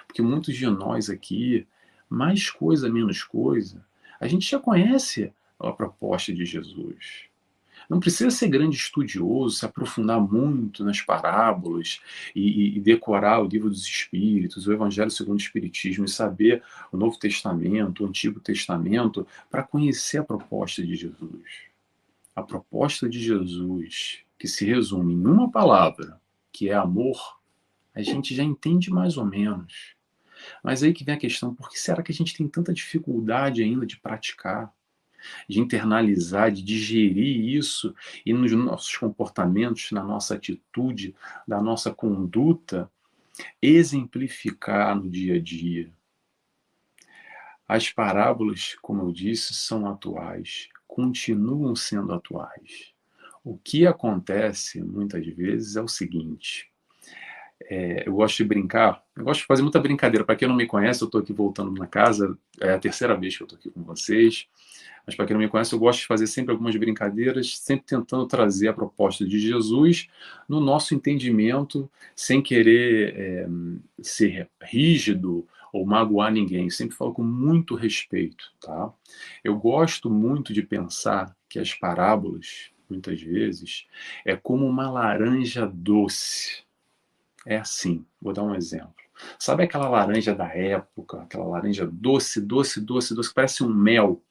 Porque 0.05 0.21
muitos 0.21 0.55
de 0.55 0.67
nós 0.67 1.09
aqui, 1.09 1.65
mais 2.07 2.51
coisa, 2.51 2.89
menos 2.89 3.24
coisa, 3.24 3.83
a 4.19 4.27
gente 4.27 4.48
já 4.48 4.59
conhece 4.59 5.33
a 5.59 5.71
proposta 5.71 6.31
de 6.31 6.45
Jesus 6.45 7.28
não 7.89 8.00
precisa 8.00 8.29
ser 8.29 8.48
grande 8.48 8.75
estudioso, 8.75 9.58
se 9.58 9.65
aprofundar 9.65 10.22
muito 10.22 10.84
nas 10.84 11.01
parábolas 11.01 12.00
e, 12.36 12.77
e 12.77 12.79
decorar 12.79 13.41
o 13.41 13.48
livro 13.48 13.67
dos 13.67 13.84
Espíritos, 13.84 14.67
o 14.67 14.72
Evangelho 14.72 15.10
segundo 15.10 15.39
o 15.39 15.41
Espiritismo 15.41 16.05
e 16.05 16.10
saber 16.10 16.63
o 16.91 16.98
Novo 16.98 17.17
Testamento, 17.17 18.03
o 18.03 18.08
Antigo 18.08 18.39
Testamento, 18.39 19.25
para 19.50 19.63
conhecer 19.63 20.19
a 20.19 20.24
proposta 20.24 20.86
de 20.86 20.96
Jesus. 20.96 21.63
A 22.36 22.43
proposta 22.43 23.10
de 23.10 23.19
Jesus, 23.19 24.19
que 24.38 24.48
se 24.48 24.65
resume 24.65 25.13
em 25.13 25.25
uma 25.25 25.50
palavra, 25.50 26.22
que 26.51 26.69
é 26.69 26.75
amor, 26.75 27.39
a 27.96 28.03
gente 28.03 28.36
já 28.36 28.43
entende 28.43 28.91
mais 28.91 29.17
ou 29.17 29.25
menos. 29.25 29.96
Mas 30.63 30.84
aí 30.84 30.93
que 30.93 31.03
vem 31.03 31.15
a 31.15 31.19
questão, 31.19 31.55
por 31.55 31.69
que 31.69 31.79
será 31.79 32.03
que 32.03 32.12
a 32.12 32.15
gente 32.15 32.36
tem 32.36 32.48
tanta 32.48 32.72
dificuldade 32.72 33.63
ainda 33.63 33.86
de 33.86 33.98
praticar? 33.98 34.72
De 35.47 35.59
internalizar, 35.59 36.51
de 36.51 36.61
digerir 36.61 37.55
isso 37.55 37.93
e 38.25 38.33
nos 38.33 38.51
nossos 38.51 38.95
comportamentos, 38.97 39.91
na 39.91 40.03
nossa 40.03 40.35
atitude, 40.35 41.15
da 41.47 41.61
nossa 41.61 41.93
conduta, 41.93 42.91
exemplificar 43.61 44.95
no 44.95 45.09
dia 45.09 45.35
a 45.35 45.39
dia. 45.39 45.91
As 47.67 47.89
parábolas, 47.89 48.75
como 48.81 49.03
eu 49.03 49.11
disse, 49.11 49.53
são 49.53 49.88
atuais, 49.88 50.69
continuam 50.88 51.75
sendo 51.75 52.13
atuais. 52.13 52.93
O 53.43 53.57
que 53.57 53.85
acontece 53.85 54.81
muitas 54.81 55.25
vezes 55.27 55.75
é 55.75 55.81
o 55.81 55.88
seguinte: 55.88 56.68
é, 57.63 58.07
eu 58.07 58.13
gosto 58.13 58.37
de 58.37 58.43
brincar, 58.43 59.03
eu 59.15 59.23
gosto 59.23 59.41
de 59.41 59.47
fazer 59.47 59.61
muita 59.61 59.79
brincadeira. 59.79 60.23
Para 60.23 60.35
quem 60.35 60.47
não 60.47 60.55
me 60.55 60.65
conhece, 60.65 61.01
eu 61.03 61.07
estou 61.07 61.21
aqui 61.21 61.33
voltando 61.33 61.71
na 61.71 61.87
casa, 61.87 62.37
é 62.59 62.73
a 62.73 62.79
terceira 62.79 63.15
vez 63.15 63.35
que 63.35 63.43
eu 63.43 63.45
estou 63.45 63.59
aqui 63.59 63.69
com 63.69 63.83
vocês. 63.83 64.47
Mas 65.05 65.15
para 65.15 65.25
quem 65.25 65.33
não 65.33 65.41
me 65.41 65.49
conhece, 65.49 65.73
eu 65.73 65.79
gosto 65.79 66.01
de 66.01 66.07
fazer 66.07 66.27
sempre 66.27 66.51
algumas 66.51 66.75
brincadeiras, 66.75 67.57
sempre 67.57 67.85
tentando 67.85 68.27
trazer 68.27 68.67
a 68.67 68.73
proposta 68.73 69.25
de 69.25 69.39
Jesus 69.39 70.07
no 70.47 70.59
nosso 70.59 70.93
entendimento, 70.93 71.89
sem 72.15 72.41
querer 72.41 73.15
é, 73.17 73.47
ser 74.01 74.49
rígido 74.61 75.47
ou 75.73 75.85
magoar 75.85 76.31
ninguém. 76.31 76.69
Sempre 76.69 76.95
falo 76.95 77.13
com 77.13 77.23
muito 77.23 77.75
respeito, 77.75 78.51
tá? 78.61 78.93
Eu 79.43 79.57
gosto 79.57 80.09
muito 80.09 80.53
de 80.53 80.61
pensar 80.61 81.35
que 81.47 81.59
as 81.59 81.73
parábolas, 81.73 82.69
muitas 82.89 83.21
vezes, 83.21 83.87
é 84.25 84.35
como 84.35 84.67
uma 84.67 84.89
laranja 84.91 85.65
doce. 85.65 86.63
É 87.46 87.58
assim, 87.58 88.05
vou 88.22 88.34
dar 88.34 88.43
um 88.43 88.55
exemplo. 88.55 88.93
Sabe 89.38 89.63
aquela 89.63 89.89
laranja 89.89 90.34
da 90.34 90.48
época, 90.48 91.22
aquela 91.22 91.46
laranja 91.46 91.86
doce, 91.86 92.39
doce, 92.39 92.79
doce, 92.79 93.13
doce, 93.13 93.29
que 93.29 93.36
parece 93.36 93.63
um 93.63 93.74
mel? 93.74 94.22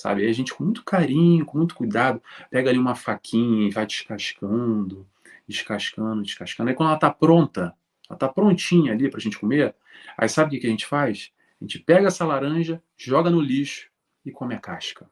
sabe? 0.00 0.22
Aí 0.22 0.30
a 0.30 0.32
gente, 0.32 0.54
com 0.54 0.64
muito 0.64 0.82
carinho, 0.82 1.44
com 1.44 1.58
muito 1.58 1.74
cuidado, 1.74 2.22
pega 2.50 2.70
ali 2.70 2.78
uma 2.78 2.94
faquinha 2.94 3.68
e 3.68 3.70
vai 3.70 3.86
descascando, 3.86 5.06
descascando, 5.46 6.22
descascando. 6.22 6.70
Aí 6.70 6.76
quando 6.76 6.88
ela 6.88 6.96
está 6.96 7.10
pronta, 7.10 7.74
ela 8.08 8.16
está 8.16 8.28
prontinha 8.28 8.92
ali 8.92 9.10
para 9.10 9.18
a 9.18 9.20
gente 9.20 9.38
comer, 9.38 9.74
aí 10.16 10.28
sabe 10.28 10.56
o 10.56 10.60
que 10.60 10.66
a 10.66 10.70
gente 10.70 10.86
faz? 10.86 11.30
A 11.60 11.64
gente 11.64 11.78
pega 11.78 12.08
essa 12.08 12.24
laranja, 12.24 12.82
joga 12.96 13.28
no 13.28 13.40
lixo 13.40 13.90
e 14.24 14.30
come 14.30 14.54
a 14.54 14.58
casca. 14.58 15.08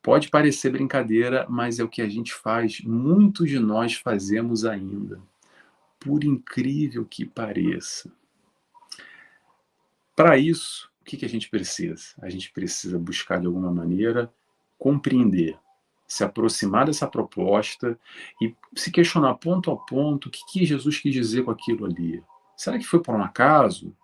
Pode 0.00 0.28
parecer 0.28 0.70
brincadeira, 0.70 1.46
mas 1.48 1.78
é 1.78 1.84
o 1.84 1.88
que 1.88 2.02
a 2.02 2.08
gente 2.08 2.32
faz, 2.32 2.80
muitos 2.82 3.48
de 3.48 3.58
nós 3.58 3.94
fazemos 3.94 4.64
ainda. 4.64 5.20
Por 6.04 6.22
incrível 6.22 7.06
que 7.06 7.24
pareça. 7.24 8.12
Para 10.14 10.36
isso, 10.36 10.90
o 11.00 11.04
que, 11.04 11.16
que 11.16 11.24
a 11.24 11.28
gente 11.28 11.48
precisa? 11.48 12.14
A 12.20 12.28
gente 12.28 12.52
precisa 12.52 12.98
buscar, 12.98 13.40
de 13.40 13.46
alguma 13.46 13.72
maneira, 13.72 14.32
compreender, 14.78 15.58
se 16.06 16.22
aproximar 16.22 16.86
dessa 16.86 17.06
proposta 17.06 17.98
e 18.40 18.54
se 18.76 18.90
questionar 18.90 19.34
ponto 19.34 19.70
a 19.70 19.76
ponto 19.76 20.26
o 20.26 20.30
que, 20.30 20.44
que 20.52 20.66
Jesus 20.66 20.98
quis 20.98 21.12
dizer 21.12 21.42
com 21.42 21.50
aquilo 21.50 21.86
ali. 21.86 22.22
Será 22.54 22.78
que 22.78 22.86
foi 22.86 23.00
por 23.00 23.14
um 23.14 23.22
acaso? 23.22 23.96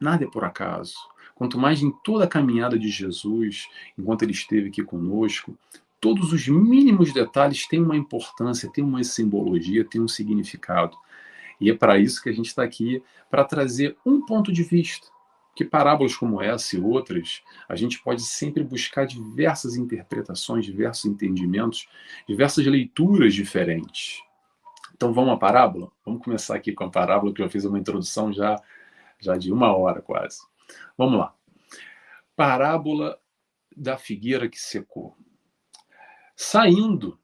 Nada 0.00 0.24
é 0.24 0.26
por 0.26 0.44
acaso. 0.44 0.96
Quanto 1.34 1.58
mais 1.58 1.82
em 1.82 1.90
toda 2.02 2.24
a 2.24 2.28
caminhada 2.28 2.78
de 2.78 2.88
Jesus, 2.88 3.68
enquanto 3.96 4.22
ele 4.22 4.32
esteve 4.32 4.68
aqui 4.68 4.82
conosco, 4.82 5.56
todos 6.00 6.32
os 6.32 6.48
mínimos 6.48 7.12
detalhes 7.12 7.66
têm 7.68 7.80
uma 7.80 7.96
importância, 7.96 8.70
têm 8.72 8.82
uma 8.82 9.04
simbologia, 9.04 9.84
têm 9.84 10.00
um 10.00 10.08
significado. 10.08 10.96
E 11.60 11.70
é 11.70 11.74
para 11.74 11.98
isso 11.98 12.22
que 12.22 12.28
a 12.28 12.32
gente 12.32 12.46
está 12.46 12.62
aqui, 12.62 13.02
para 13.30 13.44
trazer 13.44 13.96
um 14.04 14.24
ponto 14.24 14.52
de 14.52 14.62
vista. 14.62 15.06
Que 15.54 15.64
parábolas 15.64 16.14
como 16.14 16.40
essa 16.40 16.76
e 16.76 16.80
outras, 16.80 17.42
a 17.68 17.74
gente 17.74 18.00
pode 18.00 18.22
sempre 18.22 18.62
buscar 18.62 19.06
diversas 19.06 19.76
interpretações, 19.76 20.64
diversos 20.64 21.06
entendimentos, 21.06 21.88
diversas 22.28 22.64
leituras 22.64 23.34
diferentes. 23.34 24.22
Então 24.94 25.12
vamos 25.12 25.34
à 25.34 25.36
parábola? 25.36 25.90
Vamos 26.04 26.22
começar 26.22 26.54
aqui 26.54 26.72
com 26.72 26.84
a 26.84 26.90
parábola, 26.90 27.32
que 27.32 27.42
eu 27.42 27.50
fiz 27.50 27.64
uma 27.64 27.78
introdução 27.78 28.32
já, 28.32 28.60
já 29.18 29.36
de 29.36 29.52
uma 29.52 29.76
hora 29.76 30.00
quase. 30.00 30.40
Vamos 30.96 31.18
lá. 31.18 31.34
Parábola 32.36 33.18
da 33.76 33.96
figueira 33.96 34.48
que 34.48 34.60
secou. 34.60 35.16
Saindo, 36.36 37.18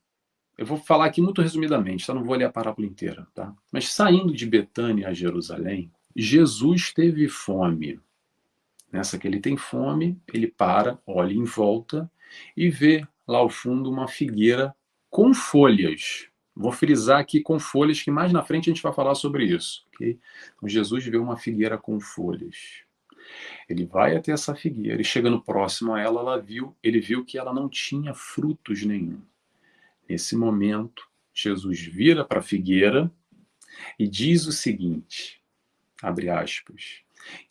eu 0.56 0.64
vou 0.64 0.78
falar 0.78 1.06
aqui 1.06 1.20
muito 1.20 1.42
resumidamente, 1.42 2.06
tá? 2.06 2.14
não 2.14 2.24
vou 2.24 2.36
ler 2.36 2.44
a 2.44 2.52
parábola 2.52 2.86
inteira, 2.86 3.26
tá? 3.34 3.54
Mas 3.72 3.92
saindo 3.92 4.32
de 4.32 4.46
Betânia 4.46 5.08
a 5.08 5.12
Jerusalém, 5.12 5.90
Jesus 6.14 6.92
teve 6.92 7.28
fome. 7.28 8.00
Nessa 8.92 9.18
que 9.18 9.26
ele 9.26 9.40
tem 9.40 9.56
fome, 9.56 10.16
ele 10.32 10.46
para, 10.46 10.98
olha 11.06 11.32
em 11.32 11.42
volta 11.42 12.10
e 12.56 12.70
vê 12.70 13.06
lá 13.26 13.38
ao 13.38 13.50
fundo 13.50 13.90
uma 13.90 14.06
figueira 14.06 14.74
com 15.10 15.34
folhas. 15.34 16.28
Vou 16.54 16.70
frisar 16.70 17.18
aqui 17.18 17.40
com 17.40 17.58
folhas, 17.58 18.00
que 18.00 18.10
mais 18.10 18.32
na 18.32 18.42
frente 18.42 18.70
a 18.70 18.72
gente 18.72 18.82
vai 18.82 18.92
falar 18.92 19.16
sobre 19.16 19.44
isso. 19.44 19.84
Okay? 19.94 20.20
Então, 20.56 20.68
Jesus 20.68 21.04
vê 21.04 21.16
uma 21.16 21.36
figueira 21.36 21.76
com 21.76 21.98
folhas. 21.98 22.84
Ele 23.68 23.84
vai 23.84 24.14
até 24.14 24.30
essa 24.30 24.54
figueira 24.54 25.00
e 25.00 25.04
chegando 25.04 25.40
próximo 25.40 25.94
a 25.94 26.00
ela, 26.00 26.20
ela 26.20 26.40
viu, 26.40 26.76
ele 26.82 27.00
viu 27.00 27.24
que 27.24 27.38
ela 27.38 27.52
não 27.52 27.68
tinha 27.68 28.14
frutos 28.14 28.84
nenhum. 28.84 29.20
Nesse 30.08 30.36
momento, 30.36 31.08
Jesus 31.32 31.80
vira 31.80 32.24
para 32.24 32.38
a 32.38 32.42
figueira 32.42 33.10
e 33.98 34.06
diz 34.06 34.46
o 34.46 34.52
seguinte: 34.52 35.42
abre 36.02 36.28
aspas, 36.28 37.02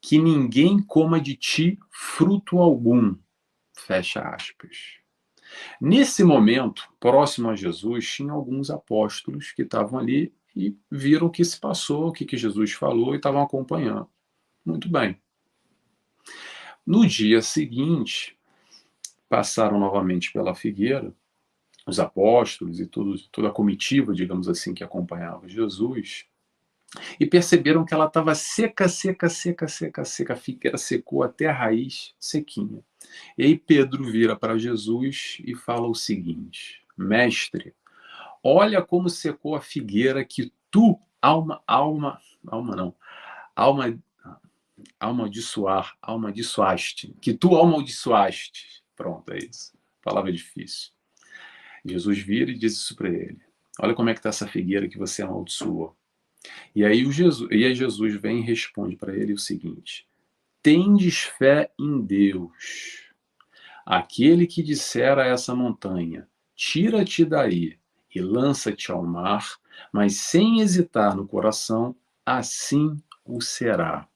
que 0.02 0.18
ninguém 0.18 0.82
coma 0.82 1.20
de 1.20 1.36
ti 1.36 1.80
fruto 1.90 2.60
algum, 2.60 3.16
fecha 3.76 4.22
aspas. 4.22 5.00
Nesse 5.80 6.24
momento, 6.24 6.90
próximo 7.00 7.50
a 7.50 7.56
Jesus, 7.56 8.10
tinha 8.12 8.32
alguns 8.32 8.70
apóstolos 8.70 9.52
que 9.52 9.62
estavam 9.62 10.00
ali 10.00 10.34
e 10.56 10.76
viram 10.90 11.28
o 11.28 11.32
que 11.32 11.44
se 11.44 11.60
passou, 11.60 12.08
o 12.08 12.12
que, 12.12 12.26
que 12.26 12.38
Jesus 12.38 12.74
falou 12.74 13.14
e 13.14 13.18
estavam 13.18 13.42
acompanhando. 13.42 14.10
Muito 14.66 14.90
bem. 14.90 15.20
No 16.86 17.06
dia 17.06 17.42
seguinte, 17.42 18.38
passaram 19.30 19.80
novamente 19.80 20.32
pela 20.32 20.56
figueira, 20.56 21.14
os 21.86 22.00
apóstolos 22.00 22.80
e 22.80 22.86
toda 22.86 23.48
a 23.48 23.52
comitiva, 23.52 24.14
digamos 24.14 24.48
assim, 24.48 24.74
que 24.74 24.84
acompanhava 24.84 25.48
Jesus, 25.48 26.26
e 27.20 27.26
perceberam 27.26 27.86
que 27.86 27.94
ela 27.94 28.06
estava 28.06 28.36
seca, 28.36 28.88
seca, 28.88 29.30
seca, 29.30 29.68
seca, 29.68 30.06
seca. 30.06 30.34
A 30.34 30.38
figueira 30.38 30.78
secou 30.78 31.24
até 31.24 31.48
a 31.48 31.54
raiz, 31.54 32.14
sequinha. 32.20 32.84
E 33.38 33.44
aí 33.44 33.58
Pedro 33.58 34.04
vira 34.04 34.36
para 34.36 34.58
Jesus 34.58 35.38
e 35.44 35.56
fala 35.56 35.88
o 35.88 35.96
seguinte: 35.96 36.84
Mestre, 36.98 37.74
olha 38.44 38.82
como 38.82 39.10
secou 39.10 39.56
a 39.56 39.62
figueira 39.62 40.24
que 40.24 40.54
tu, 40.70 41.00
alma, 41.22 41.62
alma, 41.66 42.22
alma 42.48 42.76
não, 42.76 42.96
alma 43.56 44.00
amaldiçoar, 45.00 45.98
amaldiçoaste, 46.02 47.16
que 47.22 47.34
tu 47.34 47.58
amaldiçoaste. 47.58 48.84
Pronto, 48.96 49.34
é 49.34 49.40
isso. 49.40 49.74
Palavra 50.02 50.32
difícil. 50.32 50.92
Jesus 51.86 52.20
vira 52.20 52.52
e 52.52 52.58
diz 52.58 52.74
isso 52.74 52.96
para 52.96 53.10
ele. 53.10 53.40
Olha 53.80 53.94
como 53.94 54.10
é 54.10 54.14
que 54.14 54.20
está 54.20 54.30
essa 54.30 54.48
figueira 54.48 54.88
que 54.88 54.98
você 54.98 55.22
amaldiçoou. 55.22 55.96
E 56.76 56.84
aí, 56.84 57.06
o 57.06 57.12
Jesus, 57.12 57.50
e 57.52 57.66
aí 57.66 57.74
Jesus 57.74 58.16
vem 58.16 58.40
e 58.40 58.44
responde 58.44 58.96
para 58.96 59.16
ele 59.16 59.34
o 59.34 59.38
seguinte: 59.38 60.08
Tendes 60.62 61.24
fé 61.24 61.72
em 61.80 62.02
Deus. 62.02 63.12
Aquele 63.86 64.48
que 64.48 64.62
disser 64.62 65.18
a 65.18 65.26
essa 65.26 65.56
montanha: 65.56 66.28
Tira-te 66.56 67.26
daí 67.26 67.78
e 68.14 68.22
lança-te 68.22 68.92
ao 68.92 69.04
mar, 69.04 69.58
mas 69.92 70.16
sem 70.16 70.60
hesitar 70.60 71.16
no 71.16 71.28
coração, 71.28 71.96
assim 72.26 73.02
o 73.26 73.42
será. 73.42 74.08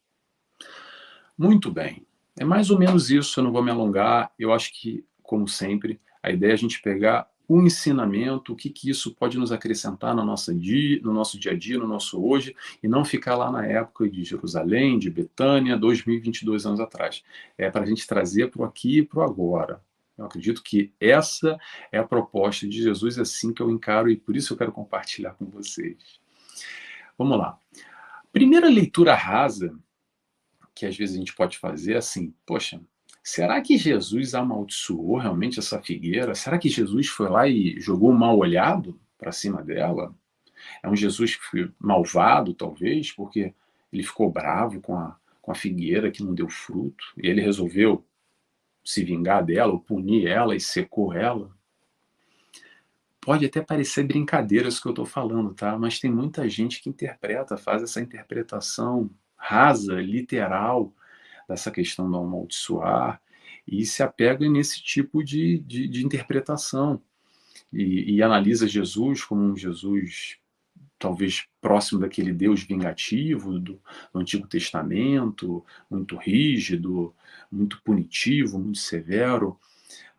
Muito 1.38 1.72
bem. 1.72 2.06
É 2.38 2.46
mais 2.46 2.70
ou 2.70 2.78
menos 2.78 3.10
isso, 3.10 3.40
eu 3.40 3.44
não 3.44 3.52
vou 3.52 3.64
me 3.64 3.72
alongar. 3.72 4.32
Eu 4.38 4.54
acho 4.54 4.72
que, 4.74 5.04
como 5.24 5.48
sempre, 5.48 6.00
a 6.22 6.32
ideia 6.32 6.52
é 6.52 6.54
a 6.54 6.58
gente 6.58 6.82
pegar 6.82 7.28
o 7.48 7.62
ensinamento, 7.62 8.52
o 8.52 8.56
que, 8.56 8.70
que 8.70 8.90
isso 8.90 9.16
pode 9.16 9.38
nos 9.38 9.52
acrescentar 9.52 10.14
no 10.14 10.26
nosso, 10.26 10.54
dia, 10.54 11.00
no 11.02 11.14
nosso 11.14 11.40
dia 11.40 11.54
a 11.54 11.58
dia, 11.58 11.78
no 11.78 11.88
nosso 11.88 12.22
hoje, 12.22 12.56
e 12.84 12.88
não 12.88 13.06
ficar 13.06 13.36
lá 13.36 13.50
na 13.50 13.66
época 13.66 14.10
de 14.10 14.24
Jerusalém, 14.24 15.00
de 15.00 15.10
Betânia, 15.10 15.78
2022 15.78 16.66
anos 16.66 16.80
atrás. 16.80 17.24
É 17.58 17.70
para 17.72 17.84
a 17.84 17.86
gente 17.86 18.06
trazer 18.06 18.52
para 18.52 18.62
o 18.62 18.66
aqui 18.66 19.00
e 19.00 19.04
para 19.04 19.20
o 19.20 19.24
agora. 19.24 19.82
Eu 20.18 20.26
acredito 20.26 20.62
que 20.64 20.92
essa 21.00 21.58
é 21.92 21.98
a 22.00 22.04
proposta 22.04 22.68
de 22.68 22.82
Jesus, 22.82 23.18
é 23.18 23.22
assim 23.22 23.54
que 23.54 23.62
eu 23.62 23.70
encaro, 23.70 24.10
e 24.10 24.18
por 24.18 24.36
isso 24.36 24.54
eu 24.54 24.58
quero 24.58 24.72
compartilhar 24.72 25.32
com 25.36 25.46
vocês. 25.46 26.20
Vamos 27.18 27.38
lá. 27.38 27.58
Primeira 28.34 28.68
leitura 28.68 29.16
rasa 29.16 29.78
que 30.78 30.86
às 30.86 30.96
vezes 30.96 31.16
a 31.16 31.20
gente 31.20 31.34
pode 31.34 31.58
fazer 31.58 31.98
assim, 31.98 32.36
poxa, 32.46 32.80
será 33.28 33.60
que 33.60 33.78
Jesus 33.78 34.34
amaldiçoou 34.34 35.18
realmente 35.18 35.60
essa 35.60 35.82
figueira? 35.82 36.34
Será 36.34 36.58
que 36.58 36.70
Jesus 36.70 37.10
foi 37.10 37.28
lá 37.28 37.46
e 37.46 37.78
jogou 37.78 38.12
um 38.12 38.18
mal 38.18 38.38
olhado 38.38 38.98
para 39.18 39.34
cima 39.34 39.62
dela? 39.62 40.16
É 40.82 40.88
um 40.88 40.96
Jesus 40.96 41.38
malvado, 41.78 42.54
talvez, 42.54 43.12
porque 43.12 43.54
ele 43.92 44.02
ficou 44.02 44.32
bravo 44.32 44.80
com 44.80 44.98
a, 44.98 45.18
com 45.42 45.52
a 45.52 45.56
figueira 45.56 46.10
que 46.10 46.24
não 46.24 46.34
deu 46.34 46.48
fruto, 46.48 47.04
e 47.22 47.28
ele 47.28 47.42
resolveu 47.42 48.02
se 48.82 49.04
vingar 49.04 49.44
dela, 49.44 49.74
ou 49.74 49.82
punir 49.82 50.26
ela 50.26 50.56
e 50.56 50.62
secou 50.62 51.14
ela. 51.14 51.52
Pode 53.20 53.46
até 53.46 53.62
parecer 53.62 54.06
brincadeira 54.06 54.70
isso 54.70 54.82
que 54.82 54.88
eu 54.88 54.92
estou 54.92 55.06
falando, 55.06 55.54
tá? 55.54 55.78
Mas 55.78 56.00
tem 56.00 56.10
muita 56.10 56.48
gente 56.48 56.82
que 56.82 56.90
interpreta, 56.90 57.58
faz 57.58 57.84
essa 57.84 58.00
interpretação 58.00 59.10
rasa, 59.36 59.96
literal, 59.96 60.94
dessa 61.48 61.72
questão 61.72 62.10
do 62.10 62.18
amaldiçoar, 62.18 63.22
e 63.68 63.86
se 63.86 64.02
apega 64.02 64.50
nesse 64.50 64.82
tipo 64.82 65.24
de, 65.24 65.60
de, 65.60 65.88
de 65.88 66.06
interpretação. 66.06 67.02
E, 67.72 68.16
e, 68.16 68.24
analisa 68.24 68.68
Jesus 68.68 69.24
como 69.24 69.42
um 69.42 69.56
Jesus 69.56 70.38
talvez 70.98 71.46
próximo 71.62 72.00
daquele 72.00 72.34
Deus 72.34 72.64
vingativo 72.64 73.60
do, 73.60 73.80
do, 74.14 74.20
Antigo 74.20 74.48
Testamento, 74.48 75.64
muito 75.90 76.16
rígido, 76.16 77.14
muito 77.52 77.82
punitivo, 77.84 78.58
muito 78.58 78.80
severo. 78.80 79.60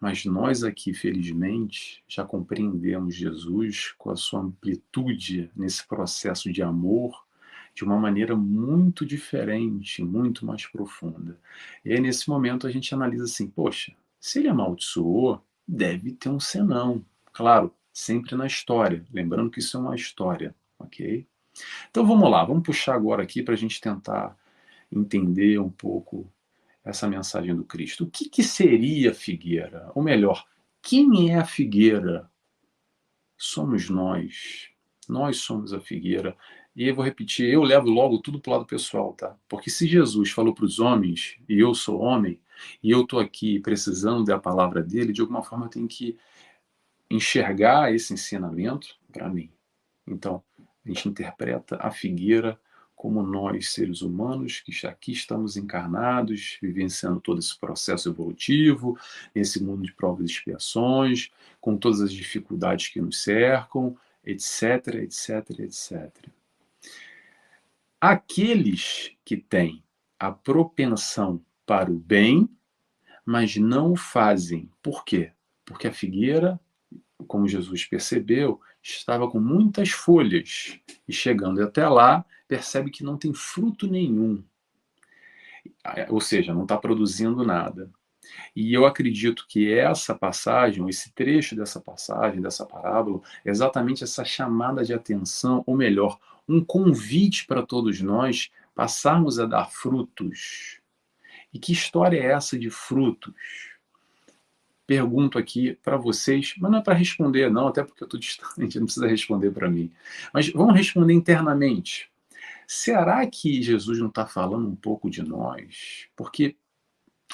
Mas 0.01 0.25
nós 0.25 0.63
aqui, 0.63 0.95
felizmente, 0.95 2.05
já 2.07 2.25
compreendemos 2.25 3.17
Jesus 3.17 3.93
com 3.99 4.11
a 4.11 4.17
sua 4.17 4.41
amplitude 4.41 5.51
nesse 5.57 5.87
processo 5.87 6.53
de 6.53 6.63
amor, 6.63 7.27
de 7.79 7.85
uma 7.85 7.97
maneira 7.97 8.35
muito 8.35 9.07
diferente, 9.07 10.03
muito 10.03 10.45
mais 10.45 10.67
profunda. 10.67 11.39
E 11.85 11.93
aí, 11.93 12.01
nesse 12.01 12.29
momento, 12.29 12.67
a 12.67 12.71
gente 12.73 12.93
analisa 12.93 13.23
assim: 13.23 13.47
poxa, 13.47 13.95
se 14.19 14.41
ele 14.41 14.49
amaldiçoou, 14.49 15.41
deve 15.67 16.11
ter 16.11 16.29
um 16.29 16.41
senão. 16.41 17.05
Claro, 17.33 17.73
sempre 17.93 18.35
na 18.35 18.49
história, 18.49 19.05
lembrando 19.13 19.49
que 19.49 19.61
isso 19.61 19.77
é 19.77 19.81
uma 19.81 19.95
história, 19.95 20.53
ok? 20.77 21.25
Então 21.89 22.05
vamos 22.05 22.29
lá, 22.29 22.45
vamos 22.45 22.65
puxar 22.65 22.97
agora 22.97 23.23
aqui 23.23 23.45
para 23.45 23.55
a 23.55 23.57
gente 23.57 23.81
tentar 23.81 24.37
entender 24.91 25.61
um 25.61 25.71
pouco 25.71 26.29
essa 26.85 27.07
mensagem 27.07 27.55
do 27.55 27.65
Cristo. 27.65 28.05
O 28.05 28.11
que, 28.11 28.29
que 28.29 28.43
seria 28.43 29.13
a 29.13 29.15
figueira? 29.15 29.93
Ou 29.95 30.03
melhor, 30.03 30.45
quem 30.83 31.31
é 31.31 31.37
a 31.37 31.45
figueira? 31.45 32.29
Somos 33.37 33.89
nós. 33.89 34.69
Nós 35.09 35.37
somos 35.39 35.73
a 35.73 35.81
figueira. 35.81 36.37
E 36.79 36.87
eu 36.87 36.95
vou 36.95 37.05
repetir, 37.05 37.53
eu 37.53 37.65
levo 37.65 37.89
logo 37.89 38.21
tudo 38.21 38.39
para 38.39 38.51
o 38.51 38.53
lado 38.53 38.65
pessoal, 38.65 39.13
tá? 39.13 39.37
Porque 39.49 39.69
se 39.69 39.85
Jesus 39.85 40.31
falou 40.31 40.55
para 40.55 40.65
os 40.65 40.79
homens, 40.79 41.37
e 41.49 41.59
eu 41.59 41.75
sou 41.75 42.01
homem, 42.01 42.41
e 42.81 42.93
eu 42.93 43.03
estou 43.03 43.19
aqui 43.19 43.59
precisando 43.59 44.23
da 44.23 44.39
palavra 44.39 44.81
dele, 44.81 45.13
de 45.13 45.21
alguma 45.21 45.43
forma 45.43 45.67
eu 45.67 45.71
tenho 45.71 45.89
que 45.89 46.17
enxergar 47.11 47.93
esse 47.93 48.15
ensinamento 48.15 48.97
para 49.13 49.29
mim. 49.29 49.51
Então, 50.07 50.41
a 50.87 50.89
gente 50.89 51.09
interpreta 51.09 51.79
a 51.81 51.91
figueira 51.91 52.57
como 52.95 53.25
nós, 53.25 53.71
seres 53.71 54.01
humanos, 54.01 54.61
que 54.61 54.87
aqui 54.87 55.11
estamos 55.11 55.57
encarnados, 55.57 56.59
vivenciando 56.63 57.21
todo 57.21 57.41
esse 57.41 57.59
processo 57.59 58.09
evolutivo, 58.09 58.97
nesse 59.35 59.61
mundo 59.61 59.83
de 59.83 59.93
provas 59.93 60.31
e 60.31 60.33
expiações, 60.33 61.29
com 61.61 61.77
todas 61.77 62.01
as 62.01 62.13
dificuldades 62.13 62.87
que 62.87 63.01
nos 63.01 63.21
cercam, 63.21 63.97
etc, 64.25 64.95
etc, 64.95 65.59
etc. 65.59 66.38
Aqueles 68.01 69.13
que 69.25 69.37
têm 69.37 69.83
a 70.19 70.31
propensão 70.31 71.45
para 71.67 71.91
o 71.91 71.99
bem, 71.99 72.49
mas 73.25 73.57
não 73.57 73.93
o 73.93 73.97
fazem. 73.97 74.71
Por 74.83 75.05
quê? 75.05 75.33
Porque 75.65 75.87
a 75.89 75.93
figueira 75.93 76.61
como 77.27 77.49
Jesus 77.49 77.85
percebeu, 77.85 78.61
estava 78.83 79.29
com 79.29 79.41
muitas 79.41 79.91
folhas 79.91 80.79
e 81.07 81.13
chegando 81.13 81.63
até 81.63 81.89
lá, 81.89 82.25
percebe 82.47 82.91
que 82.91 83.03
não 83.03 83.17
tem 83.17 83.35
fruto 83.35 83.87
nenhum. 83.87 84.43
Ou 86.09 86.21
seja, 86.21 86.55
não 86.55 86.63
está 86.63 86.77
produzindo 86.77 87.45
nada. 87.45 87.91
E 88.55 88.73
eu 88.75 88.85
acredito 88.85 89.47
que 89.49 89.73
essa 89.73 90.15
passagem, 90.15 90.87
esse 90.89 91.13
trecho 91.13 91.57
dessa 91.57 91.81
passagem, 91.81 92.43
dessa 92.43 92.65
parábola, 92.65 93.21
é 93.45 93.51
exatamente 93.51 94.05
essa 94.05 94.25
chamada 94.25 94.85
de 94.85 94.93
atenção, 94.93 95.63
ou 95.67 95.77
melhor, 95.77 96.19
um 96.49 96.65
convite 96.65 97.47
para 97.47 97.63
todos 97.63 98.01
nós 98.01 98.51
passarmos 98.75 99.39
a 99.39 99.47
dar 99.47 99.71
frutos. 99.71 100.81
E 101.53 101.59
que 101.59 101.73
história 101.73 102.19
é 102.19 102.33
essa 102.33 102.59
de 102.59 102.71
frutos? 102.71 103.35
Pergunto 104.87 105.39
aqui 105.39 105.75
para 105.83 105.97
vocês, 105.97 106.55
mas 106.59 106.71
não 106.71 106.79
é 106.79 106.83
para 106.83 106.95
responder, 106.95 107.51
não, 107.51 107.69
até 107.69 107.85
porque 107.85 108.03
eu 108.03 108.07
estou 108.07 108.19
distante, 108.19 108.79
não 108.81 108.87
precisa 108.87 109.07
responder 109.07 109.51
para 109.51 109.69
mim. 109.69 109.93
Mas 110.33 110.49
vamos 110.49 110.75
responder 110.75 111.13
internamente. 111.13 112.11
Será 112.67 113.27
que 113.27 113.63
Jesus 113.63 113.99
não 113.99 114.09
está 114.09 114.27
falando 114.27 114.69
um 114.69 114.77
pouco 114.77 115.11
de 115.11 115.23
nós? 115.23 116.07
Porque 116.17 116.57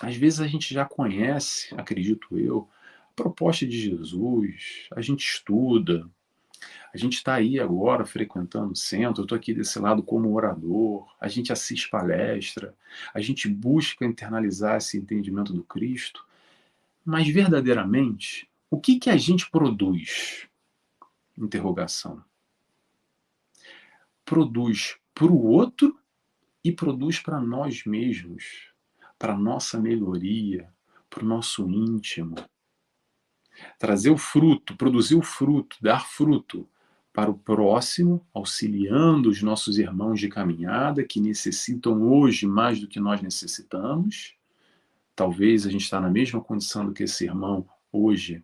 às 0.00 0.16
vezes 0.16 0.40
a 0.40 0.46
gente 0.46 0.72
já 0.72 0.84
conhece, 0.84 1.74
acredito 1.76 2.38
eu, 2.38 2.68
a 3.10 3.14
proposta 3.14 3.66
de 3.66 3.78
Jesus, 3.78 4.88
a 4.92 5.00
gente 5.00 5.24
estuda, 5.24 6.08
a 6.92 6.96
gente 6.96 7.14
está 7.14 7.34
aí 7.34 7.58
agora 7.58 8.04
frequentando 8.04 8.72
o 8.72 8.76
centro, 8.76 9.22
eu 9.22 9.24
estou 9.24 9.36
aqui 9.36 9.52
desse 9.52 9.78
lado 9.78 10.02
como 10.02 10.34
orador, 10.34 11.06
a 11.20 11.28
gente 11.28 11.52
assiste 11.52 11.88
palestra, 11.90 12.74
a 13.12 13.20
gente 13.20 13.48
busca 13.48 14.04
internalizar 14.04 14.76
esse 14.76 14.96
entendimento 14.96 15.52
do 15.52 15.64
Cristo, 15.64 16.24
mas 17.04 17.28
verdadeiramente, 17.28 18.48
o 18.70 18.80
que, 18.80 18.98
que 18.98 19.10
a 19.10 19.16
gente 19.16 19.50
produz? 19.50 20.48
Interrogação. 21.36 22.24
Produz 24.24 24.96
para 25.12 25.26
o 25.26 25.44
outro 25.44 25.98
e 26.62 26.72
produz 26.72 27.18
para 27.18 27.40
nós 27.40 27.84
mesmos 27.84 28.74
para 29.18 29.36
nossa 29.36 29.80
melhoria, 29.80 30.68
para 31.08 31.24
o 31.24 31.26
nosso 31.26 31.66
íntimo. 31.70 32.34
Trazer 33.78 34.10
o 34.10 34.18
fruto, 34.18 34.76
produzir 34.76 35.14
o 35.14 35.22
fruto, 35.22 35.76
dar 35.80 36.06
fruto 36.06 36.68
para 37.12 37.30
o 37.30 37.38
próximo, 37.38 38.26
auxiliando 38.34 39.28
os 39.28 39.40
nossos 39.40 39.78
irmãos 39.78 40.18
de 40.18 40.28
caminhada 40.28 41.04
que 41.04 41.20
necessitam 41.20 42.02
hoje 42.02 42.46
mais 42.46 42.80
do 42.80 42.88
que 42.88 42.98
nós 42.98 43.22
necessitamos. 43.22 44.34
Talvez 45.14 45.66
a 45.66 45.70
gente 45.70 45.82
está 45.82 46.00
na 46.00 46.10
mesma 46.10 46.40
condição 46.40 46.84
do 46.84 46.92
que 46.92 47.04
esse 47.04 47.24
irmão 47.24 47.68
hoje. 47.92 48.42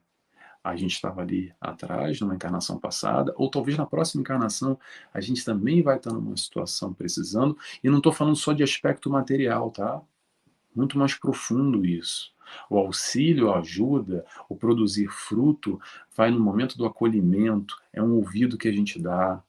A 0.63 0.77
gente 0.77 0.93
estava 0.93 1.23
ali 1.23 1.53
atrás, 1.61 2.21
numa 2.21 2.35
encarnação 2.35 2.79
passada, 2.79 3.35
ou 3.37 3.51
talvez 3.51 3.77
na 3.77 3.87
próxima 3.87 4.21
encarnação 4.21 4.79
a 5.13 5.21
gente 5.21 5.45
também 5.45 5.83
vai 5.83 5.97
estar 5.97 6.13
numa 6.13 6.37
situação 6.37 6.95
precisando. 6.95 7.59
E 7.83 7.91
não 7.91 7.99
estou 7.99 8.13
falando 8.13 8.37
só 8.37 8.53
de 8.53 8.63
aspecto 8.63 9.11
material, 9.11 9.71
tá? 9.71 10.01
muito 10.75 10.99
mais 10.99 11.15
profundo 11.15 11.85
isso. 11.85 12.33
O 12.69 12.79
auxílio, 12.79 13.51
a 13.51 13.59
ajuda, 13.59 14.25
o 14.49 14.57
produzir 14.57 15.09
fruto, 15.09 15.81
vai 16.15 16.31
no 16.31 16.41
momento 16.41 16.77
do 16.77 16.87
acolhimento, 16.87 17.81
é 17.93 18.03
um 18.03 18.15
ouvido 18.15 18.59
que 18.59 18.69
a 18.69 18.73
gente 18.73 18.99
dá. 18.99 19.43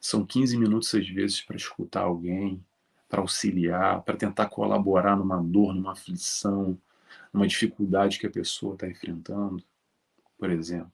São 0.00 0.24
15 0.24 0.56
minutos, 0.56 0.94
às 0.94 1.08
vezes, 1.08 1.40
para 1.40 1.56
escutar 1.56 2.02
alguém, 2.02 2.64
para 3.08 3.20
auxiliar, 3.20 4.02
para 4.02 4.16
tentar 4.16 4.46
colaborar 4.46 5.16
numa 5.16 5.42
dor, 5.42 5.74
numa 5.74 5.92
aflição, 5.92 6.78
numa 7.32 7.46
dificuldade 7.46 8.18
que 8.18 8.26
a 8.26 8.30
pessoa 8.30 8.74
está 8.74 8.88
enfrentando, 8.88 9.62
por 10.38 10.50
exemplo. 10.50 10.92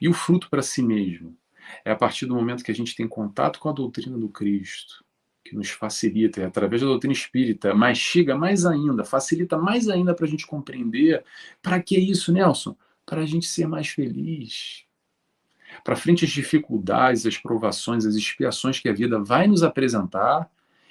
E 0.00 0.08
o 0.08 0.12
fruto 0.12 0.50
para 0.50 0.62
si 0.62 0.82
mesmo 0.82 1.36
é 1.84 1.90
a 1.90 1.96
partir 1.96 2.26
do 2.26 2.34
momento 2.34 2.64
que 2.64 2.70
a 2.70 2.74
gente 2.74 2.96
tem 2.96 3.06
contato 3.06 3.58
com 3.58 3.68
a 3.68 3.72
doutrina 3.72 4.18
do 4.18 4.28
Cristo, 4.28 5.04
que 5.48 5.56
nos 5.56 5.70
facilita, 5.70 6.46
através 6.46 6.82
da 6.82 6.88
doutrina 6.88 7.12
espírita, 7.12 7.74
mastiga 7.74 8.36
mais 8.36 8.66
ainda, 8.66 9.04
facilita 9.04 9.56
mais 9.56 9.88
ainda 9.88 10.14
para 10.14 10.26
a 10.26 10.28
gente 10.28 10.46
compreender. 10.46 11.24
Para 11.62 11.80
que 11.82 11.98
isso, 11.98 12.32
Nelson? 12.32 12.76
Para 13.06 13.22
a 13.22 13.26
gente 13.26 13.46
ser 13.46 13.66
mais 13.66 13.88
feliz. 13.88 14.84
Para 15.84 15.96
frente 15.96 16.24
às 16.24 16.30
dificuldades, 16.30 17.26
as 17.26 17.36
provações, 17.36 18.04
as 18.04 18.14
expiações 18.14 18.80
que 18.80 18.88
a 18.88 18.92
vida 18.92 19.18
vai 19.18 19.46
nos 19.46 19.62
apresentar, 19.62 20.50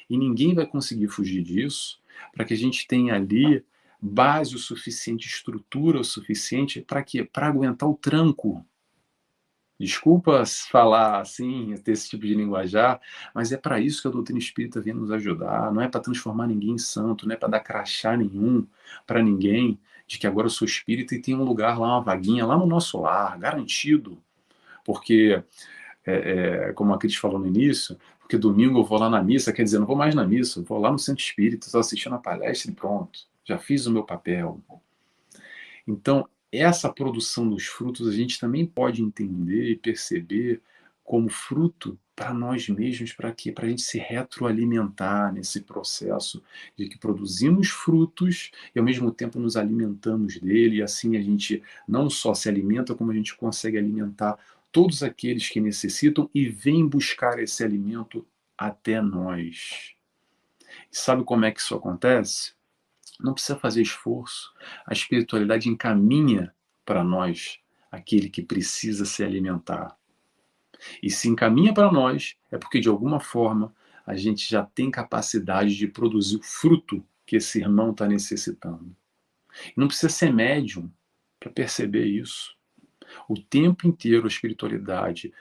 e 0.10 0.18
ninguém 0.18 0.54
vai 0.54 0.66
conseguir 0.66 1.08
fugir 1.08 1.44
disso, 1.44 2.00
para 2.34 2.46
que 2.46 2.54
a 2.54 2.58
gente 2.58 2.88
tenha 2.88 3.16
ali 3.16 3.64
base 4.02 4.56
o 4.56 4.60
suficiente, 4.60 5.28
estrutura 5.28 6.00
o 6.00 6.04
suficiente 6.04 6.82
para 6.82 7.04
quê? 7.04 7.24
Para 7.24 7.48
aguentar 7.48 7.90
o 7.90 7.96
tranco 7.96 8.66
Desculpa 9.80 10.44
falar 10.70 11.22
assim, 11.22 11.76
ter 11.84 11.92
esse 11.92 12.10
tipo 12.10 12.26
de 12.26 12.34
linguajar, 12.34 13.00
mas 13.34 13.52
é 13.52 13.58
para 13.58 13.80
isso 13.80 14.02
que 14.02 14.08
a 14.08 14.12
doutrina 14.12 14.40
espírita 14.40 14.82
vem 14.82 14.94
nos 14.94 15.12
ajudar. 15.12 15.72
Não 15.72 15.82
é 15.82 15.88
para 15.88 16.02
transformar 16.02 16.48
ninguém 16.48 16.72
em 16.72 16.78
santo, 16.80 17.28
não 17.28 17.36
é 17.36 17.38
para 17.38 17.50
dar 17.50 17.60
crachá 17.60 18.18
nenhum 18.18 18.66
para 19.06 19.22
ninguém 19.22 19.80
de 20.08 20.18
que 20.18 20.26
agora 20.26 20.48
eu 20.48 20.52
sou 20.52 20.66
espírita 20.66 21.14
e 21.14 21.22
tem 21.22 21.36
um 21.36 21.44
lugar 21.44 21.78
lá, 21.78 21.98
uma 21.98 22.02
vaguinha 22.02 22.46
lá 22.46 22.58
no 22.58 22.66
nosso 22.66 23.00
lar, 23.00 23.38
garantido. 23.38 24.18
Porque, 24.86 25.44
é, 26.06 26.70
é, 26.70 26.74
como 26.74 26.94
a 26.94 26.98
Cris 26.98 27.16
falou 27.16 27.38
no 27.38 27.48
início, 27.48 27.98
porque 28.20 28.38
domingo 28.38 28.80
eu 28.80 28.84
vou 28.84 28.98
lá 28.98 29.10
na 29.10 29.22
missa, 29.22 29.54
quer 29.54 29.64
dizer, 29.64 29.80
não 29.80 29.86
vou 29.86 29.96
mais 29.96 30.16
na 30.16 30.26
missa, 30.26 30.62
vou 30.64 30.80
lá 30.80 30.92
no 30.92 30.98
centro 30.98 31.24
espírita, 31.24 31.68
estou 31.68 31.82
assistindo 31.82 32.16
a 32.16 32.20
palestra 32.20 32.72
e 32.72 32.74
pronto, 32.74 33.20
já 33.44 33.58
fiz 33.58 33.86
o 33.86 33.92
meu 33.92 34.04
papel. 34.04 34.62
Então, 35.86 36.28
essa 36.58 36.92
produção 36.92 37.50
dos 37.50 37.66
frutos 37.66 38.08
a 38.08 38.12
gente 38.12 38.40
também 38.40 38.66
pode 38.66 39.02
entender 39.02 39.70
e 39.72 39.76
perceber 39.76 40.62
como 41.04 41.30
fruto 41.30 41.98
para 42.14 42.34
nós 42.34 42.68
mesmos, 42.68 43.14
para 43.14 43.32
quê? 43.32 43.52
Para 43.52 43.66
a 43.66 43.70
gente 43.70 43.84
se 43.84 43.98
retroalimentar 43.98 45.32
nesse 45.32 45.62
processo 45.62 46.44
de 46.76 46.90
que 46.90 46.98
produzimos 46.98 47.70
frutos 47.70 48.52
e 48.76 48.80
ao 48.80 48.84
mesmo 48.84 49.12
tempo 49.12 49.40
nos 49.40 49.56
alimentamos 49.56 50.38
dele, 50.40 50.78
e 50.78 50.82
assim 50.82 51.16
a 51.16 51.22
gente 51.22 51.64
não 51.88 52.10
só 52.10 52.34
se 52.34 52.50
alimenta, 52.50 52.96
como 52.96 53.12
a 53.12 53.14
gente 53.14 53.38
consegue 53.38 53.78
alimentar 53.78 54.38
todos 54.72 55.04
aqueles 55.04 55.48
que 55.48 55.62
necessitam 55.62 56.30
e 56.34 56.50
vem 56.50 56.88
buscar 56.88 57.40
esse 57.40 57.64
alimento 57.64 58.28
até 58.58 59.00
nós. 59.00 59.96
E 60.92 60.98
sabe 60.98 61.24
como 61.24 61.46
é 61.46 61.52
que 61.52 61.62
isso 61.62 61.76
acontece? 61.76 62.57
Não 63.20 63.34
precisa 63.34 63.58
fazer 63.58 63.82
esforço. 63.82 64.54
A 64.86 64.94
espiritualidade 64.94 65.70
encaminha 65.70 66.54
para 66.86 67.04
nós 67.04 67.60
aquele 67.92 68.30
que 68.30 68.42
precisa 68.42 69.06
se 69.06 69.24
alimentar. 69.24 69.98
E 71.02 71.10
se 71.10 71.28
encaminha 71.28 71.74
para 71.74 71.92
nós, 71.92 72.36
é 72.52 72.58
porque 72.58 72.80
de 72.80 72.90
alguma 72.90 73.20
forma 73.20 73.74
a 74.06 74.16
gente 74.16 74.50
já 74.50 74.64
tem 74.64 74.90
capacidade 74.90 75.76
de 75.76 75.88
produzir 75.88 76.38
o 76.38 76.44
fruto 76.44 77.04
que 77.26 77.36
esse 77.36 77.60
irmão 77.60 77.92
está 77.92 78.08
necessitando. 78.08 78.96
Não 79.76 79.88
precisa 79.88 80.10
ser 80.10 80.34
médium 80.34 80.90
para 81.40 81.52
perceber 81.52 82.06
isso. 82.06 82.56
O 83.28 83.38
tempo 83.38 83.88
inteiro 83.88 84.26
a 84.26 84.28
espiritualidade 84.28 85.34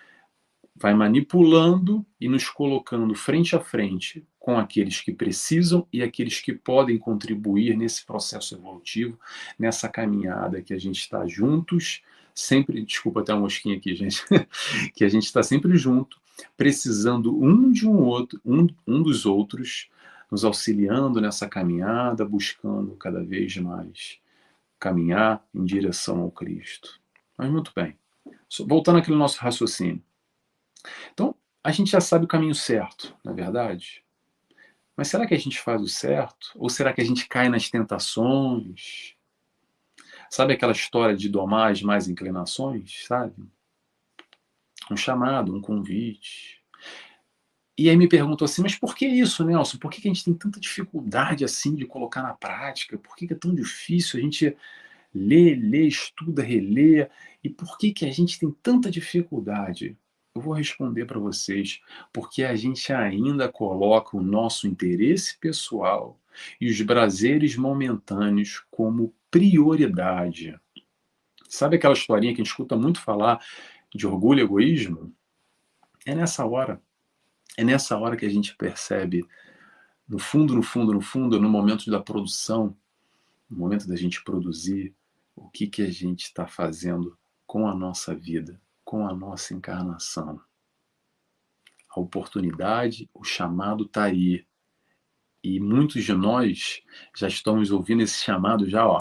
vai 0.78 0.94
manipulando 0.94 2.04
e 2.20 2.28
nos 2.28 2.48
colocando 2.48 3.14
frente 3.14 3.56
a 3.56 3.60
frente 3.60 4.26
com 4.38 4.58
aqueles 4.58 5.00
que 5.00 5.12
precisam 5.12 5.86
e 5.92 6.02
aqueles 6.02 6.40
que 6.40 6.52
podem 6.52 6.98
contribuir 6.98 7.76
nesse 7.76 8.04
processo 8.04 8.54
evolutivo, 8.54 9.18
nessa 9.58 9.88
caminhada 9.88 10.62
que 10.62 10.72
a 10.72 10.78
gente 10.78 11.00
está 11.00 11.26
juntos, 11.26 12.02
sempre, 12.34 12.84
desculpa 12.84 13.20
até 13.20 13.32
uma 13.32 13.42
mosquinha 13.42 13.76
aqui, 13.76 13.94
gente, 13.96 14.22
que 14.94 15.04
a 15.04 15.08
gente 15.08 15.24
está 15.24 15.42
sempre 15.42 15.76
junto, 15.76 16.20
precisando 16.56 17.36
um 17.36 17.72
de 17.72 17.88
um 17.88 17.98
outro, 17.98 18.40
um, 18.44 18.68
um 18.86 19.02
dos 19.02 19.26
outros, 19.26 19.88
nos 20.30 20.44
auxiliando 20.44 21.20
nessa 21.20 21.48
caminhada, 21.48 22.24
buscando 22.24 22.94
cada 22.96 23.24
vez 23.24 23.56
mais 23.56 24.18
caminhar 24.78 25.42
em 25.54 25.64
direção 25.64 26.20
ao 26.20 26.30
Cristo. 26.30 27.00
Mas 27.36 27.50
muito 27.50 27.72
bem. 27.74 27.96
Voltando 28.66 28.98
àquele 28.98 29.16
nosso 29.16 29.38
raciocínio. 29.40 30.02
Então, 31.12 31.34
a 31.62 31.72
gente 31.72 31.90
já 31.90 32.00
sabe 32.00 32.24
o 32.24 32.28
caminho 32.28 32.54
certo, 32.54 33.16
na 33.24 33.32
é 33.32 33.34
verdade? 33.34 34.04
Mas 34.96 35.08
será 35.08 35.26
que 35.26 35.34
a 35.34 35.38
gente 35.38 35.60
faz 35.60 35.82
o 35.82 35.88
certo? 35.88 36.52
Ou 36.54 36.70
será 36.70 36.92
que 36.92 37.00
a 37.00 37.04
gente 37.04 37.28
cai 37.28 37.48
nas 37.48 37.68
tentações? 37.68 39.14
Sabe 40.30 40.54
aquela 40.54 40.72
história 40.72 41.16
de 41.16 41.28
domar 41.28 41.72
as 41.72 41.82
mais 41.82 42.08
inclinações, 42.08 43.04
sabe? 43.06 43.34
Um 44.90 44.96
chamado, 44.96 45.54
um 45.54 45.60
convite. 45.60 46.62
E 47.78 47.90
aí 47.90 47.96
me 47.96 48.08
pergunto 48.08 48.44
assim, 48.44 48.62
mas 48.62 48.74
por 48.74 48.94
que 48.94 49.06
isso, 49.06 49.44
Nelson? 49.44 49.76
Por 49.76 49.90
que 49.90 50.08
a 50.08 50.10
gente 50.10 50.24
tem 50.24 50.32
tanta 50.32 50.58
dificuldade 50.58 51.44
assim 51.44 51.74
de 51.74 51.84
colocar 51.84 52.22
na 52.22 52.32
prática? 52.32 52.96
Por 52.96 53.14
que 53.14 53.30
é 53.30 53.36
tão 53.36 53.54
difícil 53.54 54.18
a 54.18 54.22
gente 54.22 54.56
ler, 55.14 55.56
ler, 55.56 55.86
estuda, 55.86 56.42
reler? 56.42 57.10
E 57.44 57.50
por 57.50 57.76
que, 57.76 57.92
que 57.92 58.06
a 58.06 58.10
gente 58.10 58.38
tem 58.38 58.50
tanta 58.62 58.90
dificuldade? 58.90 59.96
Eu 60.36 60.42
vou 60.42 60.52
responder 60.52 61.06
para 61.06 61.18
vocês, 61.18 61.80
porque 62.12 62.44
a 62.44 62.54
gente 62.54 62.92
ainda 62.92 63.48
coloca 63.48 64.18
o 64.18 64.22
nosso 64.22 64.68
interesse 64.68 65.38
pessoal 65.38 66.20
e 66.60 66.68
os 66.68 66.82
prazeres 66.82 67.56
momentâneos 67.56 68.62
como 68.70 69.14
prioridade. 69.30 70.54
Sabe 71.48 71.76
aquela 71.76 71.94
historinha 71.94 72.34
que 72.34 72.42
a 72.42 72.44
gente 72.44 72.52
escuta 72.52 72.76
muito 72.76 73.00
falar 73.00 73.42
de 73.94 74.06
orgulho 74.06 74.40
e 74.40 74.42
egoísmo? 74.42 75.10
É 76.04 76.14
nessa 76.14 76.44
hora. 76.44 76.82
É 77.56 77.64
nessa 77.64 77.96
hora 77.96 78.14
que 78.14 78.26
a 78.26 78.30
gente 78.30 78.54
percebe, 78.56 79.26
no 80.06 80.18
fundo, 80.18 80.54
no 80.54 80.62
fundo, 80.62 80.92
no 80.92 81.00
fundo, 81.00 81.40
no 81.40 81.48
momento 81.48 81.90
da 81.90 81.98
produção, 81.98 82.76
no 83.48 83.56
momento 83.56 83.88
da 83.88 83.96
gente 83.96 84.22
produzir, 84.22 84.94
o 85.34 85.48
que, 85.48 85.66
que 85.66 85.80
a 85.80 85.90
gente 85.90 86.24
está 86.24 86.46
fazendo 86.46 87.16
com 87.46 87.66
a 87.66 87.74
nossa 87.74 88.14
vida, 88.14 88.60
com 88.86 89.06
a 89.06 89.12
nossa 89.12 89.52
encarnação. 89.52 90.40
A 91.90 92.00
oportunidade, 92.00 93.10
o 93.12 93.24
chamado 93.24 93.84
está 93.84 94.04
aí. 94.04 94.46
E 95.42 95.58
muitos 95.58 96.04
de 96.04 96.12
nós 96.14 96.82
já 97.14 97.26
estamos 97.26 97.72
ouvindo 97.72 98.02
esse 98.02 98.22
chamado 98.22 98.68
já, 98.70 98.86
ó. 98.86 98.96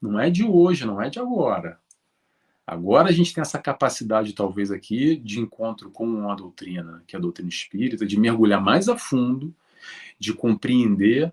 Não 0.00 0.18
é 0.18 0.30
de 0.30 0.44
hoje, 0.44 0.86
não 0.86 1.02
é 1.02 1.10
de 1.10 1.18
agora. 1.18 1.80
Agora 2.64 3.08
a 3.08 3.12
gente 3.12 3.34
tem 3.34 3.42
essa 3.42 3.58
capacidade, 3.58 4.32
talvez, 4.32 4.70
aqui, 4.70 5.16
de 5.16 5.40
encontro 5.40 5.90
com 5.90 6.30
a 6.30 6.36
doutrina, 6.36 7.02
que 7.06 7.16
é 7.16 7.18
a 7.18 7.22
doutrina 7.22 7.48
espírita, 7.48 8.06
de 8.06 8.20
mergulhar 8.20 8.62
mais 8.62 8.88
a 8.88 8.96
fundo, 8.96 9.52
de 10.20 10.32
compreender. 10.32 11.32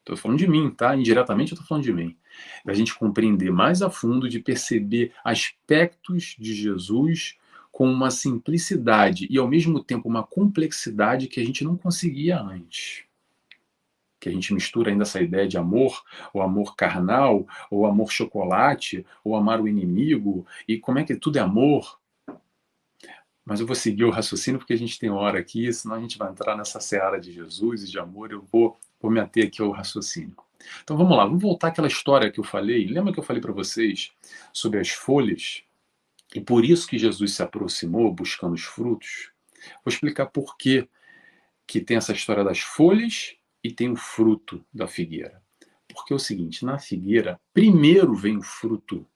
Estou 0.00 0.16
falando 0.16 0.38
de 0.38 0.46
mim, 0.46 0.70
tá? 0.70 0.94
Indiretamente 0.94 1.52
eu 1.52 1.54
estou 1.54 1.66
falando 1.66 1.84
de 1.84 1.92
mim. 1.92 2.16
Da 2.64 2.74
gente 2.74 2.94
compreender 2.94 3.50
mais 3.50 3.82
a 3.82 3.90
fundo, 3.90 4.28
de 4.28 4.40
perceber 4.40 5.12
aspectos 5.24 6.36
de 6.38 6.54
Jesus 6.54 7.36
com 7.70 7.90
uma 7.90 8.10
simplicidade 8.10 9.26
e, 9.30 9.38
ao 9.38 9.48
mesmo 9.48 9.82
tempo, 9.82 10.08
uma 10.08 10.22
complexidade 10.22 11.28
que 11.28 11.40
a 11.40 11.44
gente 11.44 11.62
não 11.64 11.76
conseguia 11.76 12.40
antes 12.40 13.08
que 14.20 14.28
a 14.28 14.32
gente 14.32 14.52
mistura 14.52 14.90
ainda 14.90 15.04
essa 15.04 15.20
ideia 15.20 15.46
de 15.46 15.56
amor, 15.56 16.02
o 16.32 16.42
amor 16.42 16.74
carnal, 16.74 17.46
ou 17.70 17.86
amor 17.86 18.10
chocolate, 18.10 19.06
ou 19.22 19.36
amar 19.36 19.60
o 19.60 19.68
inimigo, 19.68 20.46
e 20.66 20.78
como 20.78 20.98
é 20.98 21.04
que 21.04 21.14
tudo 21.14 21.38
é 21.38 21.40
amor. 21.40 21.98
Mas 23.44 23.60
eu 23.60 23.66
vou 23.66 23.76
seguir 23.76 24.04
o 24.04 24.10
raciocínio 24.10 24.58
porque 24.58 24.72
a 24.72 24.78
gente 24.78 24.98
tem 24.98 25.10
hora 25.10 25.38
aqui, 25.38 25.72
senão 25.72 25.96
a 25.96 26.00
gente 26.00 26.18
vai 26.18 26.30
entrar 26.30 26.56
nessa 26.56 26.80
seara 26.80 27.20
de 27.20 27.32
Jesus 27.32 27.84
e 27.84 27.90
de 27.90 27.98
amor, 27.98 28.30
eu 28.30 28.42
vou, 28.42 28.78
vou 29.00 29.10
me 29.10 29.20
ater 29.20 29.46
aqui 29.46 29.62
ao 29.62 29.70
raciocínio. 29.70 30.36
Então 30.82 30.96
vamos 30.96 31.16
lá, 31.16 31.24
vamos 31.24 31.42
voltar 31.42 31.68
àquela 31.68 31.88
história 31.88 32.30
que 32.30 32.40
eu 32.40 32.44
falei. 32.44 32.86
Lembra 32.86 33.12
que 33.12 33.18
eu 33.18 33.24
falei 33.24 33.40
para 33.40 33.52
vocês 33.52 34.12
sobre 34.52 34.80
as 34.80 34.90
folhas? 34.90 35.62
E 36.34 36.40
por 36.40 36.64
isso 36.64 36.86
que 36.86 36.98
Jesus 36.98 37.32
se 37.34 37.42
aproximou 37.42 38.12
buscando 38.12 38.54
os 38.54 38.62
frutos? 38.62 39.30
Vou 39.84 39.92
explicar 39.92 40.26
por 40.26 40.56
que, 40.56 40.88
que 41.66 41.80
tem 41.80 41.96
essa 41.96 42.12
história 42.12 42.44
das 42.44 42.60
folhas 42.60 43.36
e 43.62 43.72
tem 43.72 43.90
o 43.90 43.96
fruto 43.96 44.64
da 44.72 44.86
figueira. 44.86 45.42
Porque 45.88 46.12
é 46.12 46.16
o 46.16 46.18
seguinte, 46.18 46.64
na 46.64 46.78
figueira, 46.78 47.40
primeiro 47.52 48.14
vem 48.14 48.36
o 48.36 48.42
fruto 48.42 49.06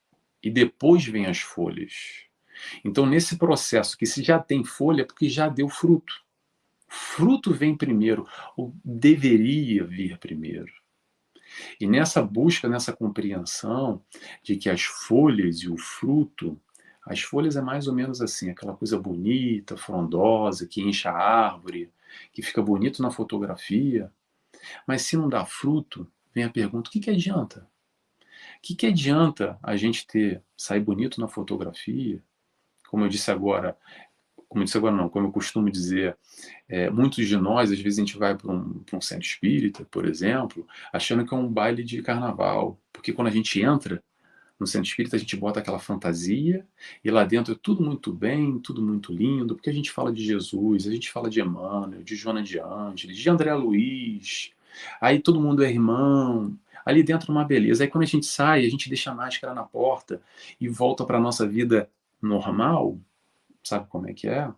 e 0.42 0.50
depois 0.50 1.04
vem 1.04 1.26
as 1.26 1.40
folhas. 1.40 2.24
Então, 2.84 3.06
nesse 3.06 3.36
processo 3.36 3.96
que 3.96 4.06
se 4.06 4.22
já 4.22 4.38
tem 4.38 4.64
folha, 4.64 5.02
é 5.02 5.04
porque 5.04 5.28
já 5.28 5.48
deu 5.48 5.68
fruto. 5.68 6.22
Fruto 6.88 7.52
vem 7.52 7.76
primeiro, 7.76 8.26
ou 8.56 8.74
deveria 8.84 9.84
vir 9.84 10.18
primeiro. 10.18 10.81
E 11.80 11.86
nessa 11.86 12.22
busca, 12.22 12.68
nessa 12.68 12.92
compreensão 12.92 14.02
de 14.42 14.56
que 14.56 14.70
as 14.70 14.82
folhas 14.82 15.58
e 15.58 15.68
o 15.68 15.76
fruto, 15.76 16.60
as 17.04 17.20
folhas 17.20 17.56
é 17.56 17.60
mais 17.60 17.86
ou 17.86 17.94
menos 17.94 18.20
assim, 18.20 18.50
aquela 18.50 18.74
coisa 18.74 18.98
bonita, 18.98 19.76
frondosa, 19.76 20.66
que 20.66 20.80
enche 20.80 21.08
a 21.08 21.12
árvore, 21.12 21.90
que 22.32 22.42
fica 22.42 22.62
bonito 22.62 23.02
na 23.02 23.10
fotografia, 23.10 24.12
mas 24.86 25.02
se 25.02 25.16
não 25.16 25.28
dá 25.28 25.44
fruto, 25.44 26.10
vem 26.34 26.44
a 26.44 26.50
pergunta: 26.50 26.88
o 26.88 26.92
que, 26.92 27.00
que 27.00 27.10
adianta? 27.10 27.68
O 28.58 28.62
que, 28.62 28.74
que 28.74 28.86
adianta 28.86 29.58
a 29.62 29.76
gente 29.76 30.06
ter 30.06 30.42
sair 30.56 30.80
bonito 30.80 31.20
na 31.20 31.26
fotografia? 31.26 32.22
Como 32.88 33.04
eu 33.04 33.08
disse 33.08 33.30
agora, 33.30 33.76
como 34.52 34.60
eu 34.60 34.64
disse 34.66 34.76
agora 34.76 34.94
não, 34.94 35.08
como 35.08 35.28
eu 35.28 35.32
costumo 35.32 35.70
dizer, 35.70 36.14
é, 36.68 36.90
muitos 36.90 37.26
de 37.26 37.38
nós, 37.38 37.72
às 37.72 37.80
vezes 37.80 37.98
a 37.98 38.02
gente 38.02 38.18
vai 38.18 38.36
para 38.36 38.52
um, 38.52 38.84
um 38.92 39.00
centro 39.00 39.24
espírita, 39.24 39.86
por 39.90 40.06
exemplo, 40.06 40.66
achando 40.92 41.24
que 41.24 41.32
é 41.32 41.36
um 41.36 41.48
baile 41.48 41.82
de 41.82 42.02
carnaval, 42.02 42.78
porque 42.92 43.14
quando 43.14 43.28
a 43.28 43.30
gente 43.30 43.62
entra 43.62 44.04
no 44.60 44.66
centro 44.66 44.88
espírita, 44.88 45.16
a 45.16 45.18
gente 45.18 45.34
bota 45.38 45.58
aquela 45.58 45.78
fantasia 45.78 46.66
e 47.02 47.10
lá 47.10 47.24
dentro 47.24 47.54
é 47.54 47.58
tudo 47.62 47.82
muito 47.82 48.12
bem, 48.12 48.58
tudo 48.58 48.82
muito 48.82 49.10
lindo, 49.10 49.54
porque 49.54 49.70
a 49.70 49.72
gente 49.72 49.90
fala 49.90 50.12
de 50.12 50.22
Jesus, 50.22 50.86
a 50.86 50.90
gente 50.90 51.10
fala 51.10 51.30
de 51.30 51.40
Emmanuel, 51.40 52.02
de 52.02 52.14
Joana 52.14 52.42
de 52.42 52.58
Ângeles, 52.58 53.16
de 53.16 53.30
André 53.30 53.54
Luiz, 53.54 54.50
aí 55.00 55.18
todo 55.18 55.40
mundo 55.40 55.64
é 55.64 55.70
irmão, 55.70 56.54
ali 56.84 57.02
dentro 57.02 57.32
uma 57.32 57.42
beleza. 57.42 57.84
Aí 57.84 57.88
quando 57.88 58.04
a 58.04 58.06
gente 58.06 58.26
sai, 58.26 58.66
a 58.66 58.68
gente 58.68 58.90
deixa 58.90 59.10
a 59.10 59.14
máscara 59.14 59.54
na 59.54 59.62
porta 59.62 60.20
e 60.60 60.68
volta 60.68 61.06
para 61.06 61.16
a 61.16 61.20
nossa 61.22 61.48
vida 61.48 61.88
normal, 62.20 62.98
sabe 63.62 63.86
como 63.88 64.08
é 64.08 64.14
que 64.14 64.28
é? 64.28 64.52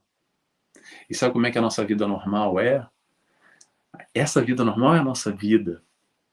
E 1.08 1.14
sabe 1.14 1.32
como 1.32 1.46
é 1.46 1.50
que 1.50 1.58
a 1.58 1.62
nossa 1.62 1.84
vida 1.84 2.06
normal 2.06 2.58
é? 2.58 2.86
Essa 4.12 4.42
vida 4.42 4.64
normal 4.64 4.96
é 4.96 4.98
a 4.98 5.04
nossa 5.04 5.30
vida 5.30 5.82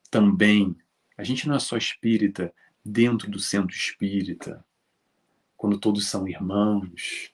também. 0.09 0.75
A 1.17 1.23
gente 1.23 1.47
não 1.47 1.55
é 1.55 1.59
só 1.59 1.77
espírita, 1.77 2.53
dentro 2.83 3.29
do 3.29 3.39
centro 3.39 3.75
espírita, 3.75 4.65
quando 5.55 5.77
todos 5.79 6.07
são 6.07 6.27
irmãos. 6.27 7.31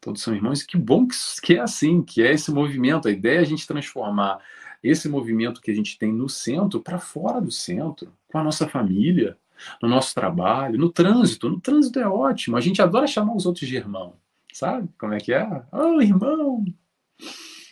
Todos 0.00 0.22
são 0.22 0.34
irmãos, 0.34 0.62
e 0.62 0.66
que 0.66 0.78
bom 0.78 1.06
que 1.42 1.54
é 1.54 1.60
assim, 1.60 2.02
que 2.02 2.22
é 2.22 2.32
esse 2.32 2.50
movimento. 2.50 3.06
A 3.06 3.10
ideia 3.10 3.38
é 3.38 3.42
a 3.42 3.44
gente 3.44 3.66
transformar 3.66 4.42
esse 4.82 5.08
movimento 5.08 5.60
que 5.60 5.70
a 5.70 5.74
gente 5.74 5.98
tem 5.98 6.10
no 6.10 6.28
centro 6.28 6.80
para 6.80 6.98
fora 6.98 7.38
do 7.38 7.50
centro, 7.50 8.10
com 8.28 8.38
a 8.38 8.42
nossa 8.42 8.66
família, 8.66 9.36
no 9.82 9.88
nosso 9.88 10.14
trabalho, 10.14 10.78
no 10.78 10.90
trânsito. 10.90 11.48
No 11.48 11.60
trânsito 11.60 11.98
é 11.98 12.08
ótimo, 12.08 12.56
a 12.56 12.60
gente 12.60 12.80
adora 12.82 13.06
chamar 13.06 13.34
os 13.34 13.46
outros 13.46 13.68
de 13.68 13.76
irmão, 13.76 14.14
sabe? 14.52 14.88
Como 14.98 15.14
é 15.14 15.18
que 15.18 15.32
é? 15.32 15.48
Oh, 15.72 16.00
irmão! 16.00 16.64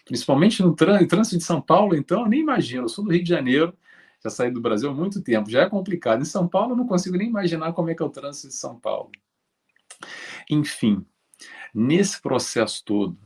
Principalmente 0.05 0.62
no 0.62 0.74
trânsito 0.74 1.37
de 1.38 1.44
São 1.44 1.61
Paulo, 1.61 1.94
então, 1.94 2.22
eu 2.22 2.29
nem 2.29 2.40
imagino. 2.40 2.85
Eu 2.85 2.88
sou 2.88 3.05
do 3.05 3.11
Rio 3.11 3.22
de 3.22 3.29
Janeiro, 3.29 3.77
já 4.24 4.31
saí 4.31 4.51
do 4.51 4.61
Brasil 4.61 4.90
há 4.90 4.94
muito 4.94 5.22
tempo, 5.22 5.51
já 5.51 5.62
é 5.62 5.68
complicado. 5.68 6.22
Em 6.22 6.24
São 6.24 6.48
Paulo, 6.48 6.72
eu 6.72 6.77
não 6.77 6.87
consigo 6.87 7.16
nem 7.16 7.29
imaginar 7.29 7.72
como 7.72 7.90
é 7.90 7.94
que 7.94 8.03
é 8.03 8.07
o 8.07 8.11
trânsito 8.11 8.48
de 8.48 8.55
São 8.55 8.79
Paulo. 8.81 9.11
Enfim, 10.48 11.05
nesse 11.74 12.20
processo 12.20 12.83
todo, 12.85 13.18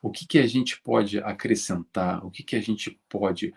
o 0.00 0.10
que, 0.10 0.26
que 0.26 0.38
a 0.38 0.46
gente 0.46 0.80
pode 0.80 1.18
acrescentar, 1.18 2.24
o 2.24 2.30
que, 2.30 2.42
que 2.42 2.56
a 2.56 2.60
gente 2.60 2.98
pode 3.08 3.54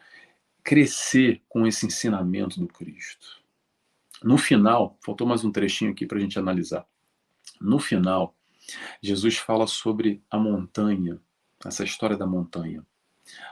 crescer 0.64 1.42
com 1.48 1.66
esse 1.66 1.86
ensinamento 1.86 2.60
do 2.60 2.68
Cristo? 2.68 3.45
No 4.26 4.40
final, 4.40 4.98
faltou 5.06 5.28
mais 5.28 5.46
um 5.46 5.52
trechinho 5.52 5.92
aqui 5.92 6.04
para 6.04 6.18
a 6.18 6.20
gente 6.20 6.40
analisar. 6.40 6.84
No 7.62 7.78
final, 7.78 8.36
Jesus 9.00 9.38
fala 9.38 9.68
sobre 9.68 10.20
a 10.32 10.40
montanha, 10.40 11.22
essa 11.64 11.84
história 11.84 12.18
da 12.18 12.26
montanha. 12.26 12.84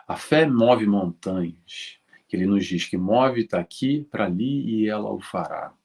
A 0.08 0.18
fé 0.18 0.48
move 0.48 0.88
montanhas 0.88 2.00
que 2.28 2.36
ele 2.36 2.48
nos 2.48 2.66
diz 2.66 2.86
que 2.86 2.98
move, 2.98 3.42
está 3.42 3.60
aqui, 3.60 4.08
para 4.10 4.26
ali 4.26 4.66
e 4.66 4.90
ela 4.90 5.12
o 5.12 5.22
fará. 5.22 5.76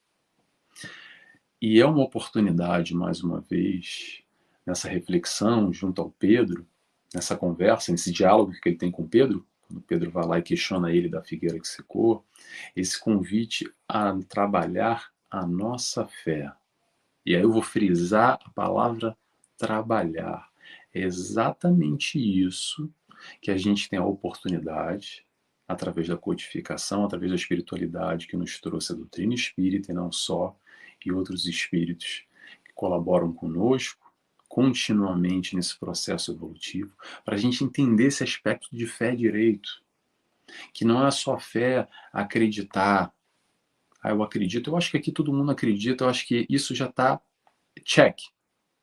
E 1.61 1.79
é 1.79 1.85
uma 1.85 2.03
oportunidade, 2.03 2.95
mais 2.95 3.23
uma 3.23 3.43
vez, 3.43 4.23
nessa 4.65 4.89
reflexão 4.89 5.71
junto 5.71 6.01
ao 6.01 6.11
Pedro, 6.13 6.67
nessa 7.15 7.37
conversa, 7.37 7.93
nesse 7.93 8.11
diálogo 8.11 8.53
que 8.53 8.71
ele 8.71 8.79
tem 8.79 8.91
com 8.91 9.07
Pedro, 9.07 9.47
quando 9.69 9.83
Pedro 9.83 10.11
vai 10.11 10.27
lá 10.27 10.39
e 10.39 10.43
questiona 10.43 10.91
ele 10.91 11.09
da 11.09 11.23
figueira 11.23 11.61
que 11.61 11.69
secou, 11.69 12.25
esse 12.75 12.99
convite 12.99 13.71
a 13.87 14.19
trabalhar 14.29 15.13
a 15.31 15.47
nossa 15.47 16.07
fé. 16.07 16.51
E 17.25 17.37
aí 17.37 17.43
eu 17.43 17.53
vou 17.53 17.63
frisar 17.63 18.39
a 18.43 18.51
palavra 18.51 19.17
trabalhar. 19.59 20.49
É 20.95 21.01
exatamente 21.01 22.19
isso 22.19 22.91
que 23.43 23.51
a 23.51 23.57
gente 23.59 23.89
tem 23.89 23.99
a 23.99 24.05
oportunidade 24.05 25.27
através 25.67 26.09
da 26.09 26.17
codificação, 26.17 27.05
através 27.05 27.31
da 27.31 27.37
espiritualidade 27.37 28.27
que 28.27 28.37
nos 28.37 28.59
trouxe 28.59 28.93
a 28.93 28.97
doutrina 28.97 29.35
espírita 29.35 29.93
e 29.93 29.95
não 29.95 30.11
só, 30.11 30.57
e 31.05 31.13
outros 31.13 31.45
espíritos 31.45 32.25
que 32.65 32.73
colaboram 32.73 33.33
conosco 33.33 34.08
continuamente 34.49 35.55
nesse 35.55 35.79
processo 35.79 36.33
evolutivo, 36.33 36.95
para 37.25 37.35
a 37.35 37.39
gente 37.39 37.63
entender 37.63 38.07
esse 38.07 38.25
aspecto 38.25 38.69
de 38.73 38.87
fé 38.87 39.15
direito, 39.15 39.83
que 40.73 40.85
não 40.85 41.07
é 41.07 41.11
só 41.11 41.39
fé 41.39 41.87
acreditar. 42.13 43.13
Ah, 44.03 44.11
eu 44.11 44.23
acredito, 44.23 44.71
eu 44.71 44.77
acho 44.77 44.91
que 44.91 44.97
aqui 44.97 45.13
todo 45.13 45.33
mundo 45.33 45.51
acredita, 45.51 46.05
eu 46.05 46.09
acho 46.09 46.27
que 46.27 46.47
isso 46.49 46.75
já 46.75 46.87
está 46.87 47.21
check, 47.85 48.19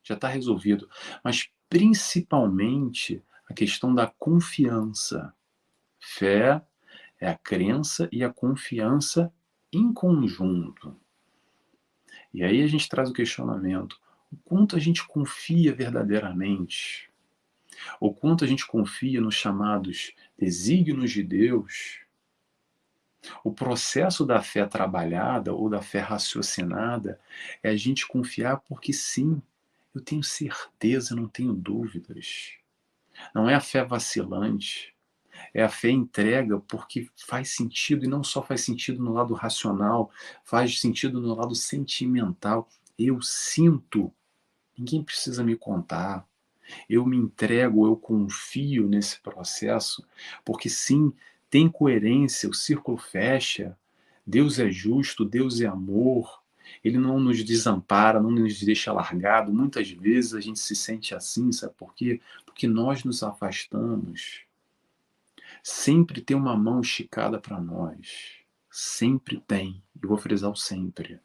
já 0.04 0.14
está 0.16 0.28
resolvido. 0.28 0.90
Mas 1.24 1.50
principalmente 1.70 3.24
a 3.50 3.54
questão 3.54 3.94
da 3.94 4.08
confiança. 4.08 5.34
Fé 6.00 6.62
é 7.20 7.30
a 7.30 7.38
crença 7.38 8.08
e 8.12 8.24
a 8.24 8.32
confiança 8.32 9.32
em 9.72 9.94
conjunto. 9.94 10.96
E 12.34 12.44
aí 12.44 12.62
a 12.62 12.68
gente 12.68 12.90
traz 12.90 13.10
o 13.10 13.14
questionamento: 13.14 14.00
o 14.36 14.38
quanto 14.44 14.76
a 14.76 14.80
gente 14.80 15.08
confia 15.08 15.74
verdadeiramente? 15.74 17.10
O 18.02 18.14
quanto 18.14 18.44
a 18.44 18.48
gente 18.48 18.68
confia 18.68 19.22
nos 19.22 19.36
chamados 19.36 20.14
desígnios 20.38 21.12
de 21.12 21.24
Deus? 21.24 22.02
O 23.44 23.52
processo 23.52 24.26
da 24.26 24.42
fé 24.42 24.66
trabalhada 24.66 25.54
ou 25.54 25.70
da 25.70 25.82
fé 25.82 26.00
raciocinada 26.00 27.20
é 27.64 27.70
a 27.70 27.78
gente 27.78 28.06
confiar 28.06 28.58
porque 28.58 28.92
sim, 28.92 29.42
eu 29.94 30.02
tenho 30.02 30.24
certeza, 30.24 31.16
não 31.16 31.30
tenho 31.30 31.54
dúvidas. 31.54 32.52
Não 33.34 33.50
é 33.50 33.56
a 33.56 33.62
fé 33.62 33.86
vacilante, 33.86 34.94
é 35.54 35.64
a 35.64 35.70
fé 35.70 35.90
entrega 35.90 36.60
porque 36.60 37.10
faz 37.16 37.56
sentido 37.56 38.04
e 38.04 38.10
não 38.10 38.22
só 38.22 38.44
faz 38.44 38.62
sentido 38.62 39.02
no 39.02 39.14
lado 39.14 39.34
racional, 39.34 40.12
faz 40.44 40.82
sentido 40.82 41.22
no 41.22 41.34
lado 41.34 41.56
sentimental. 41.56 42.68
Eu 43.00 43.22
sinto, 43.22 44.14
ninguém 44.78 45.04
precisa 45.04 45.44
me 45.44 45.56
contar. 45.56 46.28
Eu 46.90 47.06
me 47.06 47.18
entrego, 47.18 47.86
eu 47.86 47.96
confio 47.96 48.88
nesse 48.88 49.20
processo, 49.22 50.06
porque 50.44 50.70
sim, 50.70 51.14
tem 51.50 51.70
coerência, 51.70 52.50
o 52.50 52.54
círculo 52.54 52.98
fecha. 52.98 53.78
Deus 54.26 54.60
é 54.60 54.70
justo, 54.72 55.24
Deus 55.24 55.62
é 55.62 55.68
amor. 55.68 56.42
Ele 56.84 56.98
não 56.98 57.20
nos 57.20 57.44
desampara, 57.44 58.20
não 58.20 58.32
nos 58.32 58.60
deixa 58.62 58.92
largado. 58.92 59.54
Muitas 59.54 59.90
vezes 59.92 60.34
a 60.34 60.42
gente 60.42 60.60
se 60.60 60.76
sente 60.76 61.14
assim, 61.14 61.52
sabe 61.52 61.74
por 61.78 61.94
quê? 61.94 62.20
Porque 62.46 62.68
nós 62.68 63.04
nos 63.04 63.22
afastamos. 63.22 64.42
Sempre 65.64 66.22
tem 66.22 66.36
uma 66.36 66.58
mão 66.58 66.82
esticada 66.82 67.40
para 67.40 67.60
nós. 67.62 68.40
Sempre 68.70 69.40
tem. 69.48 69.82
Eu 70.02 70.10
vou 70.10 70.18
frisar 70.18 70.52
o 70.52 70.56
sempre. 70.56 71.20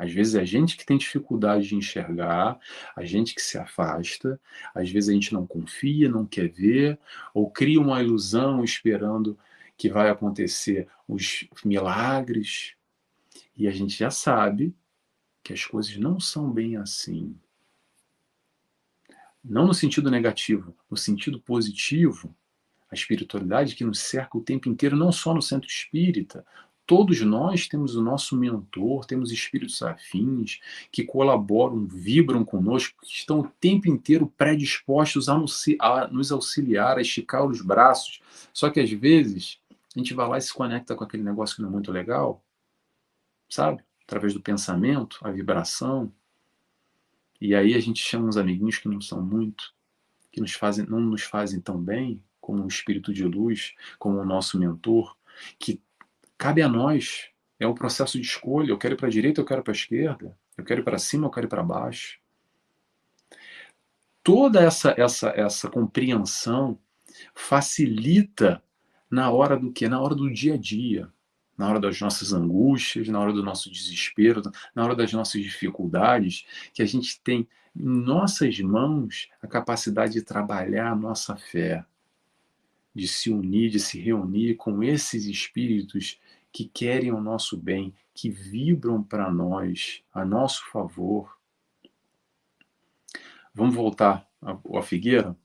Às 0.00 0.10
vezes 0.10 0.34
é 0.34 0.40
a 0.40 0.44
gente 0.46 0.78
que 0.78 0.86
tem 0.86 0.96
dificuldade 0.96 1.68
de 1.68 1.74
enxergar, 1.74 2.58
a 2.96 3.04
gente 3.04 3.34
que 3.34 3.42
se 3.42 3.58
afasta, 3.58 4.40
às 4.74 4.90
vezes 4.90 5.10
a 5.10 5.12
gente 5.12 5.34
não 5.34 5.46
confia, 5.46 6.08
não 6.08 6.24
quer 6.24 6.48
ver, 6.48 6.98
ou 7.34 7.50
cria 7.50 7.78
uma 7.78 8.02
ilusão 8.02 8.64
esperando 8.64 9.38
que 9.76 9.90
vai 9.90 10.08
acontecer 10.08 10.88
os 11.06 11.46
milagres, 11.62 12.76
e 13.54 13.68
a 13.68 13.70
gente 13.70 13.94
já 13.94 14.10
sabe 14.10 14.74
que 15.42 15.52
as 15.52 15.66
coisas 15.66 15.94
não 15.98 16.18
são 16.18 16.50
bem 16.50 16.78
assim. 16.78 17.38
Não 19.44 19.66
no 19.66 19.74
sentido 19.74 20.10
negativo, 20.10 20.74
no 20.90 20.96
sentido 20.96 21.38
positivo, 21.38 22.34
a 22.90 22.94
espiritualidade 22.94 23.74
que 23.74 23.84
nos 23.84 23.98
cerca 23.98 24.38
o 24.38 24.42
tempo 24.42 24.66
inteiro, 24.66 24.96
não 24.96 25.12
só 25.12 25.34
no 25.34 25.42
centro 25.42 25.68
espírita, 25.68 26.42
Todos 26.90 27.20
nós 27.20 27.68
temos 27.68 27.94
o 27.94 28.02
nosso 28.02 28.36
mentor, 28.36 29.04
temos 29.04 29.30
espíritos 29.30 29.80
afins 29.80 30.58
que 30.90 31.04
colaboram, 31.04 31.86
vibram 31.86 32.44
conosco, 32.44 33.00
que 33.02 33.12
estão 33.12 33.38
o 33.38 33.48
tempo 33.48 33.88
inteiro 33.88 34.26
predispostos 34.36 35.28
a 35.28 35.38
nos 36.08 36.32
auxiliar, 36.32 36.98
a 36.98 37.00
esticar 37.00 37.46
os 37.46 37.62
braços. 37.62 38.20
Só 38.52 38.70
que 38.70 38.80
às 38.80 38.90
vezes 38.90 39.60
a 39.94 40.00
gente 40.00 40.12
vai 40.14 40.28
lá 40.28 40.36
e 40.36 40.40
se 40.40 40.52
conecta 40.52 40.96
com 40.96 41.04
aquele 41.04 41.22
negócio 41.22 41.54
que 41.54 41.62
não 41.62 41.68
é 41.68 41.72
muito 41.72 41.92
legal, 41.92 42.42
sabe? 43.48 43.84
Através 44.02 44.34
do 44.34 44.40
pensamento, 44.40 45.20
a 45.22 45.30
vibração. 45.30 46.12
E 47.40 47.54
aí 47.54 47.74
a 47.74 47.80
gente 47.80 48.02
chama 48.02 48.26
uns 48.26 48.36
amiguinhos 48.36 48.78
que 48.78 48.88
não 48.88 49.00
são 49.00 49.22
muito, 49.22 49.72
que 50.32 50.40
nos 50.40 50.54
fazem, 50.54 50.84
não 50.86 50.98
nos 50.98 51.22
fazem 51.22 51.60
tão 51.60 51.80
bem, 51.80 52.20
como 52.40 52.64
o 52.64 52.66
espírito 52.66 53.14
de 53.14 53.22
luz, 53.22 53.76
como 53.96 54.18
o 54.18 54.24
nosso 54.24 54.58
mentor, 54.58 55.16
que 55.56 55.80
Cabe 56.40 56.62
a 56.62 56.68
nós. 56.70 57.28
É 57.58 57.66
o 57.66 57.74
processo 57.74 58.18
de 58.18 58.26
escolha. 58.26 58.70
Eu 58.70 58.78
quero 58.78 58.94
ir 58.94 58.96
para 58.96 59.08
a 59.08 59.10
direita, 59.10 59.42
eu 59.42 59.44
quero 59.44 59.62
para 59.62 59.72
a 59.72 59.76
esquerda. 59.76 60.34
Eu 60.56 60.64
quero 60.64 60.80
ir 60.80 60.84
para 60.84 60.96
cima, 60.96 61.26
eu 61.26 61.30
quero 61.30 61.46
ir 61.46 61.50
para 61.50 61.62
baixo. 61.62 62.18
Toda 64.24 64.58
essa, 64.58 64.94
essa, 64.96 65.28
essa 65.36 65.68
compreensão 65.68 66.78
facilita 67.34 68.62
na 69.10 69.30
hora 69.30 69.54
do 69.58 69.70
que? 69.70 69.86
Na 69.86 70.00
hora 70.00 70.14
do 70.14 70.32
dia 70.32 70.54
a 70.54 70.56
dia. 70.56 71.12
Na 71.58 71.68
hora 71.68 71.78
das 71.78 72.00
nossas 72.00 72.32
angústias, 72.32 73.06
na 73.06 73.20
hora 73.20 73.34
do 73.34 73.42
nosso 73.42 73.70
desespero, 73.70 74.40
na 74.74 74.82
hora 74.82 74.96
das 74.96 75.12
nossas 75.12 75.42
dificuldades, 75.42 76.46
que 76.72 76.80
a 76.80 76.86
gente 76.86 77.20
tem 77.20 77.46
em 77.76 77.84
nossas 77.84 78.58
mãos 78.60 79.28
a 79.42 79.46
capacidade 79.46 80.14
de 80.14 80.22
trabalhar 80.22 80.92
a 80.92 80.96
nossa 80.96 81.36
fé, 81.36 81.84
de 82.94 83.06
se 83.06 83.30
unir, 83.30 83.70
de 83.70 83.78
se 83.78 84.00
reunir 84.00 84.56
com 84.56 84.82
esses 84.82 85.26
espíritos 85.26 86.18
que 86.52 86.64
querem 86.64 87.12
o 87.12 87.20
nosso 87.20 87.56
bem, 87.56 87.94
que 88.14 88.28
vibram 88.28 89.02
para 89.02 89.30
nós, 89.30 90.02
a 90.12 90.24
nosso 90.24 90.68
favor. 90.70 91.38
Vamos 93.54 93.74
voltar 93.74 94.28
à 94.42 94.82
figueira? 94.82 95.36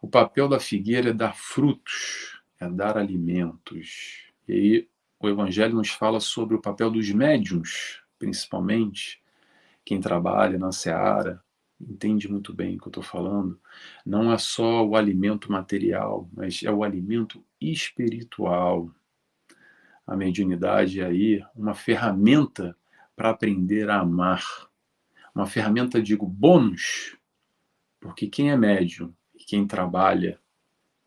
O 0.00 0.08
papel 0.08 0.48
da 0.48 0.60
figueira 0.60 1.10
é 1.10 1.12
dar 1.12 1.34
frutos, 1.34 2.40
é 2.60 2.68
dar 2.68 2.98
alimentos. 2.98 4.30
E 4.46 4.52
aí 4.52 4.88
o 5.18 5.28
Evangelho 5.28 5.74
nos 5.74 5.90
fala 5.90 6.20
sobre 6.20 6.54
o 6.54 6.60
papel 6.60 6.90
dos 6.90 7.10
médiums, 7.10 8.02
principalmente 8.18 9.22
quem 9.84 10.00
trabalha 10.00 10.58
na 10.58 10.72
seara, 10.72 11.42
entende 11.80 12.28
muito 12.28 12.52
bem 12.52 12.76
o 12.76 12.80
que 12.80 12.86
eu 12.86 12.90
estou 12.90 13.02
falando. 13.02 13.60
Não 14.04 14.32
é 14.32 14.38
só 14.38 14.84
o 14.84 14.96
alimento 14.96 15.50
material, 15.50 16.28
mas 16.32 16.62
é 16.62 16.70
o 16.70 16.82
alimento 16.82 17.44
espiritual 17.60 18.90
a 20.06 20.16
mediunidade 20.16 21.00
é 21.00 21.06
aí 21.06 21.44
uma 21.54 21.74
ferramenta 21.74 22.76
para 23.16 23.30
aprender 23.30 23.88
a 23.88 24.00
amar. 24.00 24.44
Uma 25.34 25.46
ferramenta, 25.46 26.00
digo, 26.00 26.26
bônus, 26.26 27.16
porque 28.00 28.28
quem 28.28 28.50
é 28.50 28.56
médium 28.56 29.14
e 29.34 29.44
quem 29.44 29.66
trabalha 29.66 30.38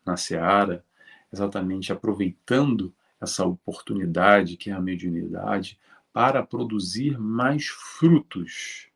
na 0.04 0.16
seara, 0.16 0.84
exatamente 1.32 1.92
aproveitando 1.92 2.94
essa 3.20 3.44
oportunidade 3.44 4.56
que 4.56 4.70
é 4.70 4.72
a 4.72 4.80
mediunidade, 4.80 5.78
para 6.12 6.42
produzir 6.42 7.18
mais 7.18 7.66
frutos. 7.66 8.88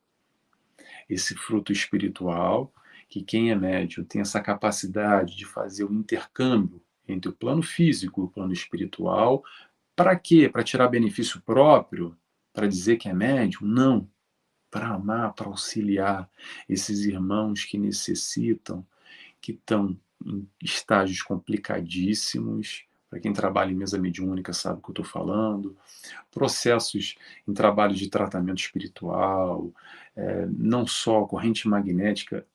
Esse 1.09 1.35
fruto 1.35 1.73
espiritual, 1.73 2.73
que 3.09 3.23
quem 3.23 3.51
é 3.51 3.55
médium 3.55 4.05
tem 4.05 4.21
essa 4.21 4.41
capacidade 4.41 5.37
de 5.37 5.45
fazer 5.45 5.85
o 5.85 5.93
intercâmbio 5.93 6.83
entre 7.07 7.31
o 7.31 7.35
plano 7.35 7.63
físico 7.63 8.21
e 8.21 8.25
o 8.25 8.29
plano 8.29 8.53
espiritual, 8.53 9.45
para 9.95 10.17
quê? 10.17 10.49
Para 10.49 10.63
tirar 10.63 10.89
benefício 10.89 11.41
próprio? 11.43 12.17
Para 12.53 12.67
dizer 12.67 12.97
que 12.97 13.09
é 13.09 13.15
médium? 13.15 13.67
Não. 13.67 14.11
Para 14.71 14.89
amar, 14.89 15.35
para 15.35 15.49
auxiliar 15.49 16.29
esses 16.69 17.05
irmãos 17.05 17.65
que 17.65 17.77
necessitam, 17.77 18.87
que 19.41 19.53
estão 19.53 19.99
em 20.25 20.49
estágios 20.63 21.23
complicadíssimos. 21.23 22.85
Para 23.11 23.21
quem 23.21 23.33
trabalha 23.33 23.71
em 23.71 23.77
mesa 23.77 23.99
mediúnica 23.99 24.55
sabe 24.55 24.79
o 24.79 24.83
que 24.83 24.89
eu 24.89 24.93
estou 24.93 25.05
falando. 25.05 25.77
Processos 26.31 27.15
em 27.47 27.53
trabalho 27.53 27.95
de 27.95 28.09
tratamento 28.09 28.61
espiritual, 28.61 29.71
é, 30.17 30.47
não 30.47 30.87
só 30.87 31.27
corrente 31.27 31.69
magnética 31.69 32.47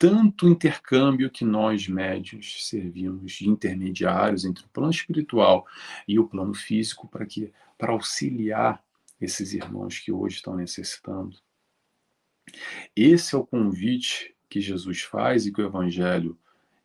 tanto 0.00 0.48
intercâmbio 0.48 1.28
que 1.28 1.44
nós 1.44 1.86
médios 1.86 2.66
servimos 2.66 3.32
de 3.32 3.46
intermediários 3.46 4.46
entre 4.46 4.64
o 4.64 4.68
plano 4.68 4.90
espiritual 4.90 5.66
e 6.08 6.18
o 6.18 6.26
plano 6.26 6.54
físico 6.54 7.06
para 7.06 7.26
que 7.26 7.52
para 7.76 7.92
auxiliar 7.92 8.82
esses 9.20 9.52
irmãos 9.52 9.98
que 9.98 10.10
hoje 10.10 10.36
estão 10.36 10.56
necessitando. 10.56 11.36
Esse 12.96 13.34
é 13.34 13.38
o 13.38 13.46
convite 13.46 14.34
que 14.48 14.58
Jesus 14.58 15.02
faz 15.02 15.44
e 15.44 15.52
que 15.52 15.60
o 15.60 15.66
evangelho 15.66 16.38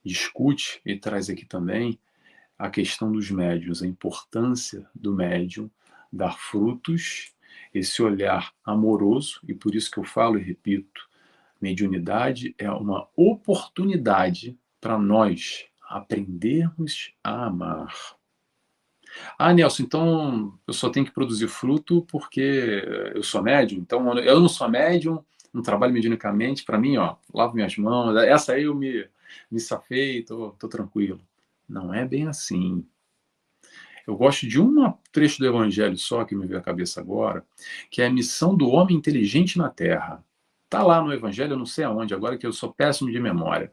discute 0.03 0.81
e 0.85 0.97
traz 0.97 1.29
aqui 1.29 1.45
também 1.45 1.97
a 2.59 2.69
questão 2.69 3.09
dos 3.13 3.31
médios, 3.31 3.81
a 3.81 3.87
importância 3.87 4.85
do 4.93 5.13
médium 5.13 5.71
dar 6.11 6.37
frutos, 6.37 7.33
esse 7.73 8.01
olhar 8.01 8.53
amoroso, 8.65 9.39
e 9.47 9.53
por 9.53 9.73
isso 9.73 9.89
que 9.89 9.99
eu 9.99 10.03
falo 10.03 10.37
e 10.37 10.43
repito, 10.43 11.14
Mediunidade 11.65 12.53
é 12.59 12.69
uma 12.69 13.07
oportunidade 13.15 14.55
para 14.79 14.99
nós 14.99 15.65
aprendermos 15.89 17.11
a 17.23 17.47
amar. 17.47 17.91
Ah, 19.35 19.51
Nelson, 19.51 19.81
então 19.81 20.59
eu 20.67 20.73
só 20.73 20.91
tenho 20.91 21.07
que 21.07 21.11
produzir 21.11 21.47
fruto 21.47 22.03
porque 22.03 22.83
eu 23.15 23.23
sou 23.23 23.41
médium? 23.41 23.79
Então 23.79 24.15
eu 24.19 24.39
não 24.39 24.47
sou 24.47 24.69
médium, 24.69 25.25
não 25.51 25.63
trabalho 25.63 25.91
mediunicamente, 25.91 26.63
para 26.63 26.77
mim, 26.77 26.97
ó, 26.97 27.15
lavo 27.33 27.55
minhas 27.55 27.75
mãos, 27.77 28.15
essa 28.15 28.53
aí 28.53 28.65
eu 28.65 28.75
me, 28.75 29.09
me 29.49 29.59
safei, 29.59 30.21
tô, 30.21 30.51
tô 30.51 30.67
tranquilo. 30.67 31.19
Não 31.67 31.91
é 31.91 32.05
bem 32.05 32.27
assim. 32.27 32.85
Eu 34.05 34.15
gosto 34.15 34.47
de 34.47 34.61
um 34.61 34.93
trecho 35.11 35.39
do 35.39 35.47
Evangelho 35.47 35.97
só 35.97 36.23
que 36.25 36.35
me 36.35 36.45
veio 36.45 36.59
à 36.59 36.63
cabeça 36.63 37.01
agora, 37.01 37.43
que 37.89 38.03
é 38.03 38.05
a 38.05 38.13
missão 38.13 38.55
do 38.55 38.69
homem 38.69 38.95
inteligente 38.95 39.57
na 39.57 39.67
Terra. 39.67 40.23
Está 40.65 40.83
lá 40.83 41.01
no 41.01 41.13
Evangelho, 41.13 41.53
eu 41.53 41.57
não 41.57 41.65
sei 41.65 41.85
aonde, 41.85 42.13
agora 42.13 42.37
que 42.37 42.45
eu 42.45 42.51
sou 42.51 42.73
péssimo 42.73 43.11
de 43.11 43.19
memória. 43.19 43.71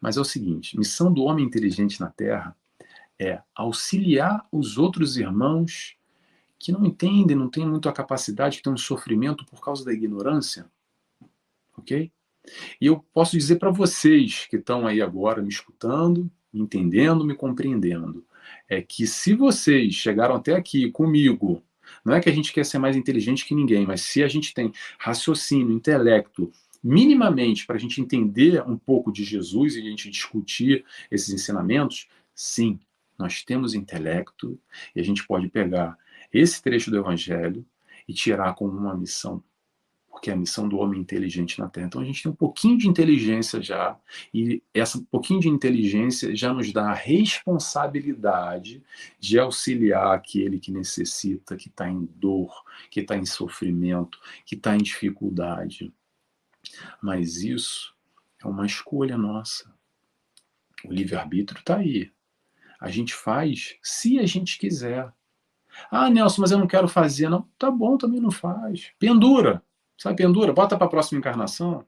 Mas 0.00 0.16
é 0.16 0.20
o 0.20 0.24
seguinte: 0.24 0.78
missão 0.78 1.12
do 1.12 1.22
homem 1.22 1.44
inteligente 1.44 2.00
na 2.00 2.10
Terra 2.10 2.56
é 3.18 3.40
auxiliar 3.54 4.46
os 4.52 4.76
outros 4.76 5.16
irmãos 5.16 5.96
que 6.58 6.72
não 6.72 6.84
entendem, 6.84 7.36
não 7.36 7.48
têm 7.48 7.66
muito 7.66 7.88
a 7.88 7.92
capacidade, 7.92 8.56
que 8.56 8.62
têm 8.62 8.72
um 8.72 8.76
sofrimento 8.76 9.44
por 9.46 9.60
causa 9.60 9.84
da 9.84 9.92
ignorância. 9.92 10.66
Ok? 11.76 12.10
E 12.80 12.86
eu 12.86 13.04
posso 13.12 13.36
dizer 13.36 13.56
para 13.56 13.70
vocês 13.70 14.46
que 14.46 14.56
estão 14.56 14.86
aí 14.86 15.00
agora 15.00 15.42
me 15.42 15.48
escutando, 15.48 16.30
me 16.52 16.60
entendendo, 16.60 17.24
me 17.24 17.34
compreendendo. 17.34 18.24
é 18.68 18.82
que 18.82 19.06
se 19.06 19.34
vocês 19.34 19.94
chegaram 19.94 20.34
até 20.36 20.54
aqui 20.54 20.90
comigo, 20.90 21.62
não 22.04 22.14
é 22.14 22.20
que 22.20 22.28
a 22.28 22.32
gente 22.32 22.52
quer 22.52 22.64
ser 22.64 22.78
mais 22.78 22.96
inteligente 22.96 23.44
que 23.44 23.54
ninguém, 23.54 23.86
mas 23.86 24.02
se 24.02 24.22
a 24.22 24.28
gente 24.28 24.54
tem 24.54 24.72
raciocínio, 24.98 25.72
intelecto, 25.72 26.50
minimamente 26.82 27.66
para 27.66 27.76
a 27.76 27.78
gente 27.78 28.00
entender 28.00 28.62
um 28.66 28.76
pouco 28.76 29.10
de 29.10 29.24
Jesus 29.24 29.76
e 29.76 29.80
a 29.80 29.82
gente 29.82 30.10
discutir 30.10 30.84
esses 31.10 31.30
ensinamentos, 31.30 32.08
sim, 32.34 32.78
nós 33.18 33.42
temos 33.42 33.74
intelecto 33.74 34.58
e 34.94 35.00
a 35.00 35.02
gente 35.02 35.26
pode 35.26 35.48
pegar 35.48 35.96
esse 36.32 36.62
trecho 36.62 36.90
do 36.90 36.98
Evangelho 36.98 37.64
e 38.06 38.12
tirar 38.12 38.54
como 38.54 38.76
uma 38.76 38.96
missão 38.96 39.42
porque 40.14 40.30
é 40.30 40.32
a 40.32 40.36
missão 40.36 40.68
do 40.68 40.78
homem 40.78 41.00
inteligente 41.00 41.58
na 41.58 41.68
Terra. 41.68 41.88
Então 41.88 42.00
a 42.00 42.04
gente 42.04 42.22
tem 42.22 42.30
um 42.30 42.36
pouquinho 42.36 42.78
de 42.78 42.88
inteligência 42.88 43.60
já, 43.60 43.98
e 44.32 44.62
essa 44.72 45.04
pouquinho 45.10 45.40
de 45.40 45.48
inteligência 45.48 46.34
já 46.36 46.54
nos 46.54 46.72
dá 46.72 46.90
a 46.90 46.94
responsabilidade 46.94 48.80
de 49.18 49.40
auxiliar 49.40 50.14
aquele 50.14 50.60
que 50.60 50.70
necessita, 50.70 51.56
que 51.56 51.68
está 51.68 51.90
em 51.90 52.08
dor, 52.14 52.64
que 52.90 53.00
está 53.00 53.16
em 53.16 53.26
sofrimento, 53.26 54.20
que 54.46 54.54
está 54.54 54.76
em 54.76 54.82
dificuldade. 54.82 55.92
Mas 57.02 57.42
isso 57.42 57.92
é 58.42 58.46
uma 58.46 58.66
escolha 58.66 59.18
nossa. 59.18 59.74
O 60.84 60.92
livre-arbítrio 60.92 61.58
está 61.58 61.78
aí. 61.78 62.12
A 62.80 62.88
gente 62.88 63.12
faz 63.12 63.76
se 63.82 64.20
a 64.20 64.26
gente 64.26 64.58
quiser. 64.58 65.12
Ah, 65.90 66.08
Nelson, 66.08 66.40
mas 66.40 66.52
eu 66.52 66.58
não 66.58 66.68
quero 66.68 66.86
fazer. 66.86 67.28
Não, 67.28 67.42
tá 67.58 67.68
bom, 67.68 67.98
também 67.98 68.20
não 68.20 68.30
faz. 68.30 68.92
Pendura. 68.96 69.60
Sabe, 69.96 70.16
pendura, 70.16 70.52
bota 70.52 70.76
para 70.76 70.86
a 70.86 70.90
próxima 70.90 71.18
encarnação. 71.18 71.86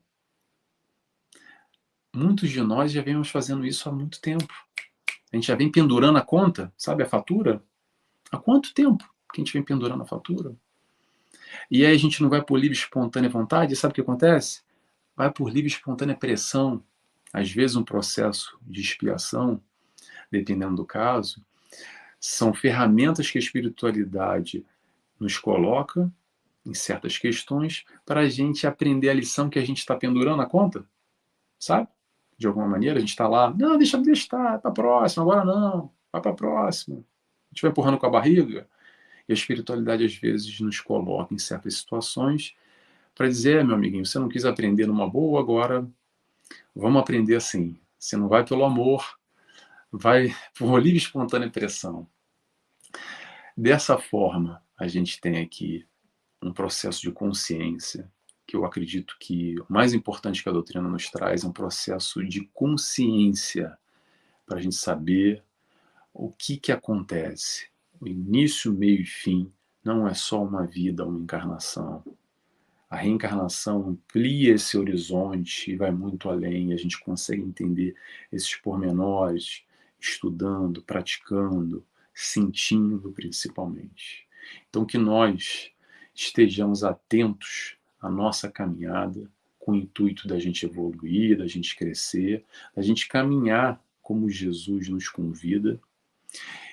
Muitos 2.14 2.50
de 2.50 2.62
nós 2.62 2.92
já 2.92 3.02
vemos 3.02 3.28
fazendo 3.28 3.66
isso 3.66 3.88
há 3.88 3.92
muito 3.92 4.20
tempo. 4.20 4.52
A 5.32 5.36
gente 5.36 5.48
já 5.48 5.54
vem 5.54 5.70
pendurando 5.70 6.18
a 6.18 6.22
conta, 6.22 6.72
sabe, 6.76 7.02
a 7.02 7.08
fatura. 7.08 7.62
Há 8.30 8.38
quanto 8.38 8.72
tempo 8.72 9.04
que 9.32 9.40
a 9.40 9.44
gente 9.44 9.52
vem 9.52 9.62
pendurando 9.62 10.02
a 10.02 10.06
fatura? 10.06 10.56
E 11.70 11.84
aí 11.84 11.94
a 11.94 11.98
gente 11.98 12.22
não 12.22 12.30
vai 12.30 12.42
por 12.42 12.58
livre 12.58 12.76
espontânea 12.76 13.28
vontade, 13.28 13.76
sabe 13.76 13.92
o 13.92 13.94
que 13.94 14.00
acontece? 14.00 14.62
Vai 15.14 15.30
por 15.30 15.50
livre 15.50 15.70
espontânea 15.70 16.16
pressão. 16.16 16.82
Às 17.32 17.50
vezes 17.50 17.76
um 17.76 17.84
processo 17.84 18.58
de 18.62 18.80
expiação, 18.80 19.60
dependendo 20.30 20.76
do 20.76 20.86
caso, 20.86 21.44
são 22.18 22.54
ferramentas 22.54 23.30
que 23.30 23.36
a 23.36 23.40
espiritualidade 23.40 24.64
nos 25.18 25.38
coloca 25.38 26.10
em 26.66 26.74
certas 26.74 27.16
questões 27.16 27.84
para 28.04 28.20
a 28.20 28.28
gente 28.28 28.66
aprender 28.66 29.08
a 29.08 29.14
lição 29.14 29.48
que 29.48 29.58
a 29.58 29.64
gente 29.64 29.78
está 29.78 29.94
pendurando 29.96 30.42
a 30.42 30.46
conta, 30.46 30.84
sabe? 31.58 31.88
De 32.36 32.46
alguma 32.46 32.68
maneira, 32.68 32.98
a 32.98 33.00
gente 33.00 33.10
está 33.10 33.26
lá, 33.28 33.54
não, 33.56 33.78
deixa, 33.78 33.96
deixa 33.98 34.22
estar, 34.22 34.58
para 34.58 34.70
a 34.70 34.74
próxima, 34.74 35.22
agora 35.22 35.44
não, 35.44 35.90
vai 36.12 36.20
para 36.20 36.32
a 36.32 36.34
próxima. 36.34 36.96
A 36.98 37.54
gente 37.54 37.62
vai 37.62 37.70
empurrando 37.70 37.98
com 37.98 38.06
a 38.06 38.10
barriga. 38.10 38.68
E 39.28 39.32
a 39.32 39.34
espiritualidade, 39.34 40.04
às 40.04 40.14
vezes, 40.14 40.60
nos 40.60 40.80
coloca 40.80 41.34
em 41.34 41.38
certas 41.38 41.76
situações 41.78 42.54
para 43.14 43.28
dizer, 43.28 43.60
é, 43.60 43.64
meu 43.64 43.74
amiguinho, 43.74 44.04
você 44.04 44.18
não 44.18 44.28
quis 44.28 44.44
aprender 44.44 44.86
numa 44.86 45.08
boa, 45.08 45.40
agora 45.40 45.88
vamos 46.74 47.00
aprender 47.00 47.36
assim. 47.36 47.80
Você 47.98 48.16
não 48.16 48.28
vai 48.28 48.44
pelo 48.44 48.64
amor, 48.64 49.18
vai 49.90 50.34
por 50.56 50.78
livre 50.78 50.98
espontânea 50.98 51.50
pressão. 51.50 52.06
Dessa 53.56 53.96
forma, 53.96 54.62
a 54.76 54.86
gente 54.86 55.18
tem 55.18 55.40
aqui 55.40 55.86
um 56.42 56.52
processo 56.52 57.02
de 57.02 57.10
consciência, 57.10 58.10
que 58.46 58.56
eu 58.56 58.64
acredito 58.64 59.16
que 59.18 59.58
o 59.60 59.66
mais 59.68 59.92
importante 59.92 60.42
que 60.42 60.48
a 60.48 60.52
doutrina 60.52 60.88
nos 60.88 61.10
traz 61.10 61.42
é 61.42 61.46
um 61.46 61.52
processo 61.52 62.24
de 62.24 62.42
consciência 62.54 63.76
para 64.46 64.58
a 64.58 64.60
gente 64.62 64.76
saber 64.76 65.42
o 66.14 66.30
que, 66.30 66.56
que 66.56 66.70
acontece. 66.70 67.68
O 68.00 68.06
início, 68.06 68.72
meio 68.72 69.00
e 69.00 69.06
fim 69.06 69.52
não 69.84 70.06
é 70.06 70.14
só 70.14 70.42
uma 70.42 70.66
vida, 70.66 71.04
uma 71.04 71.18
encarnação. 71.18 72.04
A 72.88 72.96
reencarnação 72.96 73.88
amplia 73.88 74.54
esse 74.54 74.78
horizonte 74.78 75.72
e 75.72 75.76
vai 75.76 75.90
muito 75.90 76.28
além. 76.28 76.72
A 76.72 76.76
gente 76.76 77.00
consegue 77.00 77.42
entender 77.42 77.96
esses 78.32 78.54
pormenores 78.54 79.64
estudando, 79.98 80.82
praticando, 80.82 81.84
sentindo 82.14 83.10
principalmente. 83.12 84.26
Então, 84.68 84.84
que 84.84 84.98
nós 84.98 85.70
estejamos 86.16 86.82
atentos 86.82 87.76
à 88.00 88.08
nossa 88.08 88.50
caminhada, 88.50 89.30
com 89.58 89.72
o 89.72 89.76
intuito 89.76 90.26
da 90.26 90.38
gente 90.38 90.64
evoluir, 90.64 91.36
da 91.36 91.46
gente 91.46 91.76
crescer, 91.76 92.44
da 92.74 92.82
gente 92.82 93.06
caminhar 93.06 93.80
como 94.00 94.30
Jesus 94.30 94.88
nos 94.88 95.08
convida, 95.08 95.78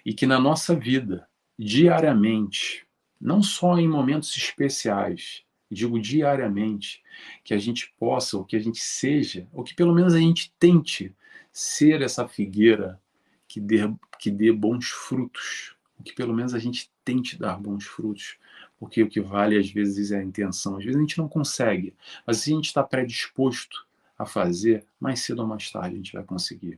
e 0.05 0.13
que 0.13 0.25
na 0.25 0.39
nossa 0.39 0.75
vida, 0.75 1.27
diariamente, 1.57 2.85
não 3.19 3.41
só 3.41 3.77
em 3.77 3.87
momentos 3.87 4.35
especiais, 4.37 5.43
digo 5.69 5.99
diariamente, 5.99 7.01
que 7.43 7.53
a 7.53 7.57
gente 7.57 7.93
possa, 7.99 8.37
ou 8.37 8.45
que 8.45 8.55
a 8.55 8.59
gente 8.59 8.79
seja, 8.79 9.47
ou 9.51 9.63
que 9.63 9.73
pelo 9.73 9.93
menos 9.93 10.13
a 10.13 10.19
gente 10.19 10.53
tente 10.59 11.13
ser 11.51 12.01
essa 12.01 12.27
figueira 12.27 13.01
que 13.47 13.59
dê, 13.59 13.79
que 14.19 14.29
dê 14.29 14.51
bons 14.51 14.87
frutos, 14.87 15.75
que 16.03 16.13
pelo 16.13 16.33
menos 16.33 16.53
a 16.53 16.59
gente 16.59 16.91
tente 17.03 17.37
dar 17.37 17.57
bons 17.57 17.85
frutos, 17.85 18.37
porque 18.84 19.01
o 19.01 19.07
que 19.07 19.21
vale 19.21 19.57
às 19.57 19.71
vezes 19.71 20.11
é 20.11 20.19
a 20.19 20.23
intenção. 20.23 20.75
Às 20.75 20.84
vezes 20.84 20.97
a 20.97 21.01
gente 21.01 21.17
não 21.17 21.29
consegue, 21.29 21.95
mas 22.27 22.39
se 22.39 22.51
a 22.51 22.55
gente 22.55 22.65
está 22.65 22.84
predisposto 22.84 23.88
a 24.19 24.25
fazer, 24.25 24.86
mais 24.99 25.21
cedo 25.21 25.39
ou 25.39 25.47
mais 25.47 25.71
tarde 25.71 25.93
a 25.93 25.97
gente 25.99 26.11
vai 26.11 26.23
conseguir. 26.25 26.77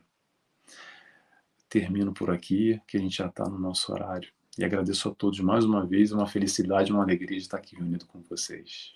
Termino 1.68 2.14
por 2.14 2.30
aqui, 2.30 2.80
que 2.88 2.95
a 2.95 2.99
gente 2.99 3.18
já 3.18 3.26
está 3.26 3.49
no 3.49 3.58
nosso 3.58 3.91
horário. 3.91 4.32
E 4.56 4.64
agradeço 4.64 5.10
a 5.10 5.16
todos 5.16 5.39
mais 5.39 5.66
uma 5.66 5.84
vez, 5.84 6.12
uma 6.12 6.28
felicidade, 6.28 6.91
uma 6.91 7.01
alegria 7.01 7.39
de 7.39 7.43
estar 7.43 7.58
aqui 7.58 7.76
reunido 7.76 8.06
com 8.06 8.22
vocês. 8.22 8.93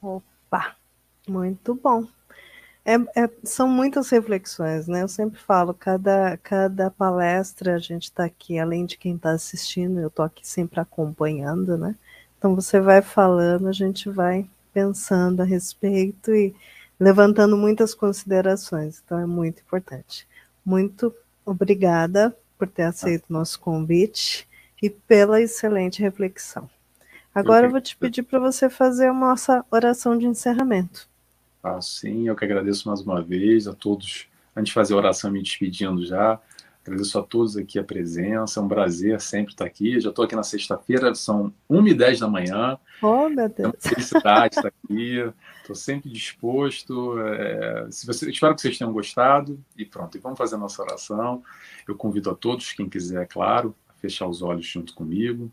Opa, 0.00 0.78
muito 1.28 1.74
bom. 1.74 2.08
É, 2.84 2.94
é, 2.94 3.30
são 3.44 3.68
muitas 3.68 4.08
reflexões, 4.08 4.88
né? 4.88 5.02
Eu 5.02 5.08
sempre 5.08 5.38
falo, 5.38 5.74
cada, 5.74 6.36
cada 6.38 6.90
palestra 6.90 7.74
a 7.74 7.78
gente 7.78 8.04
está 8.04 8.24
aqui, 8.24 8.58
além 8.58 8.86
de 8.86 8.96
quem 8.96 9.16
está 9.16 9.32
assistindo, 9.32 10.00
eu 10.00 10.08
estou 10.08 10.24
aqui 10.24 10.46
sempre 10.46 10.80
acompanhando, 10.80 11.76
né? 11.76 11.94
Então 12.38 12.54
você 12.54 12.80
vai 12.80 13.02
falando, 13.02 13.68
a 13.68 13.72
gente 13.72 14.08
vai 14.08 14.48
pensando 14.72 15.42
a 15.42 15.44
respeito 15.44 16.34
e 16.34 16.54
levantando 16.98 17.56
muitas 17.56 17.94
considerações. 17.94 19.02
Então 19.04 19.18
é 19.18 19.26
muito 19.26 19.60
importante. 19.60 20.26
Muito 20.64 21.14
obrigada 21.44 22.34
por 22.58 22.66
ter 22.66 22.84
aceito 22.84 23.26
o 23.28 23.32
nosso 23.32 23.60
convite 23.60 24.48
e 24.82 24.88
pela 24.88 25.40
excelente 25.40 26.00
reflexão. 26.00 26.68
Agora 27.34 27.66
eu 27.66 27.70
vou 27.70 27.80
te 27.80 27.96
pedir 27.96 28.22
para 28.22 28.38
você 28.38 28.70
fazer 28.70 29.08
a 29.08 29.12
nossa 29.12 29.64
oração 29.70 30.16
de 30.16 30.26
encerramento. 30.26 31.09
Ah, 31.62 31.80
sim, 31.80 32.28
eu 32.28 32.36
que 32.36 32.44
agradeço 32.44 32.88
mais 32.88 33.00
uma 33.00 33.22
vez 33.22 33.66
a 33.66 33.72
todos. 33.72 34.26
Antes 34.56 34.70
de 34.70 34.74
fazer 34.74 34.94
a 34.94 34.96
oração, 34.96 35.30
me 35.30 35.42
despedindo 35.42 36.04
já. 36.04 36.40
Agradeço 36.82 37.18
a 37.18 37.22
todos 37.22 37.58
aqui 37.58 37.78
a 37.78 37.84
presença, 37.84 38.58
é 38.58 38.62
um 38.62 38.68
prazer 38.68 39.20
sempre 39.20 39.52
estar 39.52 39.66
aqui. 39.66 40.00
Já 40.00 40.08
estou 40.08 40.24
aqui 40.24 40.34
na 40.34 40.42
sexta-feira, 40.42 41.14
são 41.14 41.52
1h10 41.70 42.20
da 42.20 42.26
manhã. 42.28 42.78
Oh, 43.02 43.28
meu 43.28 43.48
Deus. 43.48 43.58
É 43.58 43.66
uma 43.66 43.74
felicidade 43.78 44.56
estar 44.56 44.68
aqui, 44.68 45.32
estou 45.60 45.76
sempre 45.76 46.10
disposto. 46.10 47.20
É, 47.20 47.86
se 47.90 48.06
você, 48.06 48.30
espero 48.30 48.54
que 48.54 48.62
vocês 48.62 48.78
tenham 48.78 48.92
gostado. 48.92 49.62
E 49.76 49.84
pronto, 49.84 50.16
e 50.16 50.20
vamos 50.20 50.38
fazer 50.38 50.54
a 50.54 50.58
nossa 50.58 50.82
oração. 50.82 51.42
Eu 51.86 51.94
convido 51.94 52.30
a 52.30 52.34
todos, 52.34 52.72
quem 52.72 52.88
quiser, 52.88 53.22
é 53.22 53.26
claro, 53.26 53.74
a 53.86 53.92
fechar 53.92 54.26
os 54.26 54.40
olhos 54.40 54.66
junto 54.66 54.94
comigo. 54.94 55.52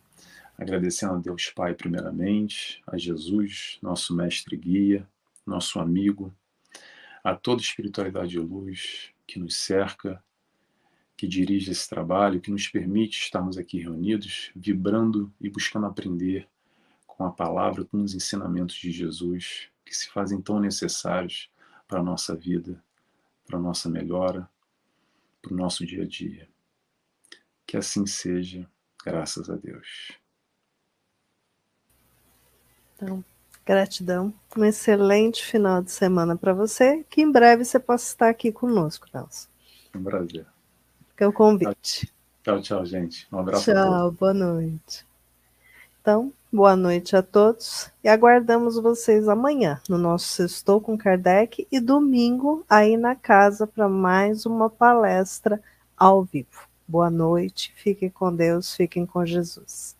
Agradecendo 0.57 1.15
a 1.15 1.17
Deus 1.17 1.51
Pai, 1.53 1.75
primeiramente, 1.75 2.81
a 2.87 2.97
Jesus, 2.97 3.77
nosso 3.81 4.15
mestre 4.15 4.55
e 4.55 4.57
guia, 4.57 5.07
nosso 5.49 5.79
amigo, 5.79 6.35
a 7.23 7.35
toda 7.35 7.61
espiritualidade 7.61 8.29
de 8.29 8.39
luz 8.39 9.11
que 9.25 9.39
nos 9.39 9.55
cerca, 9.55 10.23
que 11.15 11.27
dirige 11.27 11.71
esse 11.71 11.89
trabalho, 11.89 12.39
que 12.39 12.51
nos 12.51 12.67
permite 12.67 13.19
estarmos 13.19 13.57
aqui 13.57 13.79
reunidos, 13.79 14.51
vibrando 14.55 15.33
e 15.41 15.49
buscando 15.49 15.87
aprender 15.87 16.47
com 17.05 17.25
a 17.25 17.31
palavra, 17.31 17.83
com 17.83 18.03
os 18.03 18.13
ensinamentos 18.13 18.75
de 18.75 18.91
Jesus, 18.91 19.69
que 19.83 19.95
se 19.95 20.09
fazem 20.09 20.39
tão 20.39 20.59
necessários 20.59 21.49
para 21.87 21.99
a 21.99 22.03
nossa 22.03 22.35
vida, 22.35 22.83
para 23.45 23.57
a 23.57 23.61
nossa 23.61 23.89
melhora, 23.89 24.47
para 25.41 25.53
o 25.53 25.57
nosso 25.57 25.85
dia 25.85 26.03
a 26.03 26.07
dia. 26.07 26.47
Que 27.65 27.77
assim 27.77 28.05
seja, 28.05 28.69
graças 29.03 29.49
a 29.49 29.55
Deus. 29.55 30.11
Então, 32.95 33.23
Gratidão. 33.67 34.33
Um 34.55 34.63
excelente 34.63 35.45
final 35.45 35.81
de 35.83 35.91
semana 35.91 36.37
para 36.37 36.53
você. 36.53 37.05
Que 37.09 37.21
em 37.21 37.29
breve 37.29 37.65
você 37.65 37.77
possa 37.77 38.07
estar 38.07 38.29
aqui 38.29 38.49
conosco, 38.49 39.07
Nelson. 39.13 39.49
Um 39.93 40.03
prazer. 40.03 40.45
Fica 41.09 41.25
é 41.25 41.27
o 41.27 41.33
convite. 41.33 42.09
Tchau, 42.43 42.61
tchau, 42.61 42.85
gente. 42.85 43.27
Um 43.29 43.39
abraço. 43.39 43.65
Tchau, 43.65 44.11
boa 44.11 44.33
noite. 44.33 45.05
Então, 46.01 46.31
Boa 46.49 46.77
noite 46.77 47.13
a 47.13 47.21
todos 47.21 47.91
e 48.01 48.07
aguardamos 48.07 48.77
vocês 48.77 49.27
amanhã 49.27 49.81
no 49.89 49.97
nosso 49.97 50.41
Estou 50.43 50.79
com 50.79 50.97
Kardec 50.97 51.67
e 51.69 51.77
domingo 51.77 52.63
aí 52.69 52.95
na 52.95 53.17
casa 53.17 53.67
para 53.67 53.89
mais 53.89 54.45
uma 54.45 54.69
palestra 54.69 55.61
ao 55.97 56.23
vivo. 56.23 56.69
Boa 56.87 57.09
noite, 57.09 57.73
fiquem 57.75 58.09
com 58.09 58.33
Deus, 58.33 58.73
fiquem 58.73 59.05
com 59.05 59.25
Jesus. 59.25 59.93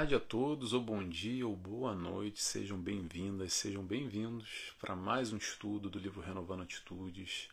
Tarde 0.00 0.14
a 0.14 0.20
todos, 0.20 0.72
ou 0.72 0.80
bom 0.80 1.06
dia, 1.06 1.46
ou 1.46 1.54
boa 1.54 1.94
noite, 1.94 2.40
sejam 2.42 2.78
bem-vindas, 2.78 3.52
sejam 3.52 3.84
bem-vindos 3.84 4.72
para 4.80 4.96
mais 4.96 5.30
um 5.30 5.36
estudo 5.36 5.90
do 5.90 5.98
livro 5.98 6.22
Renovando 6.22 6.62
Atitudes. 6.62 7.50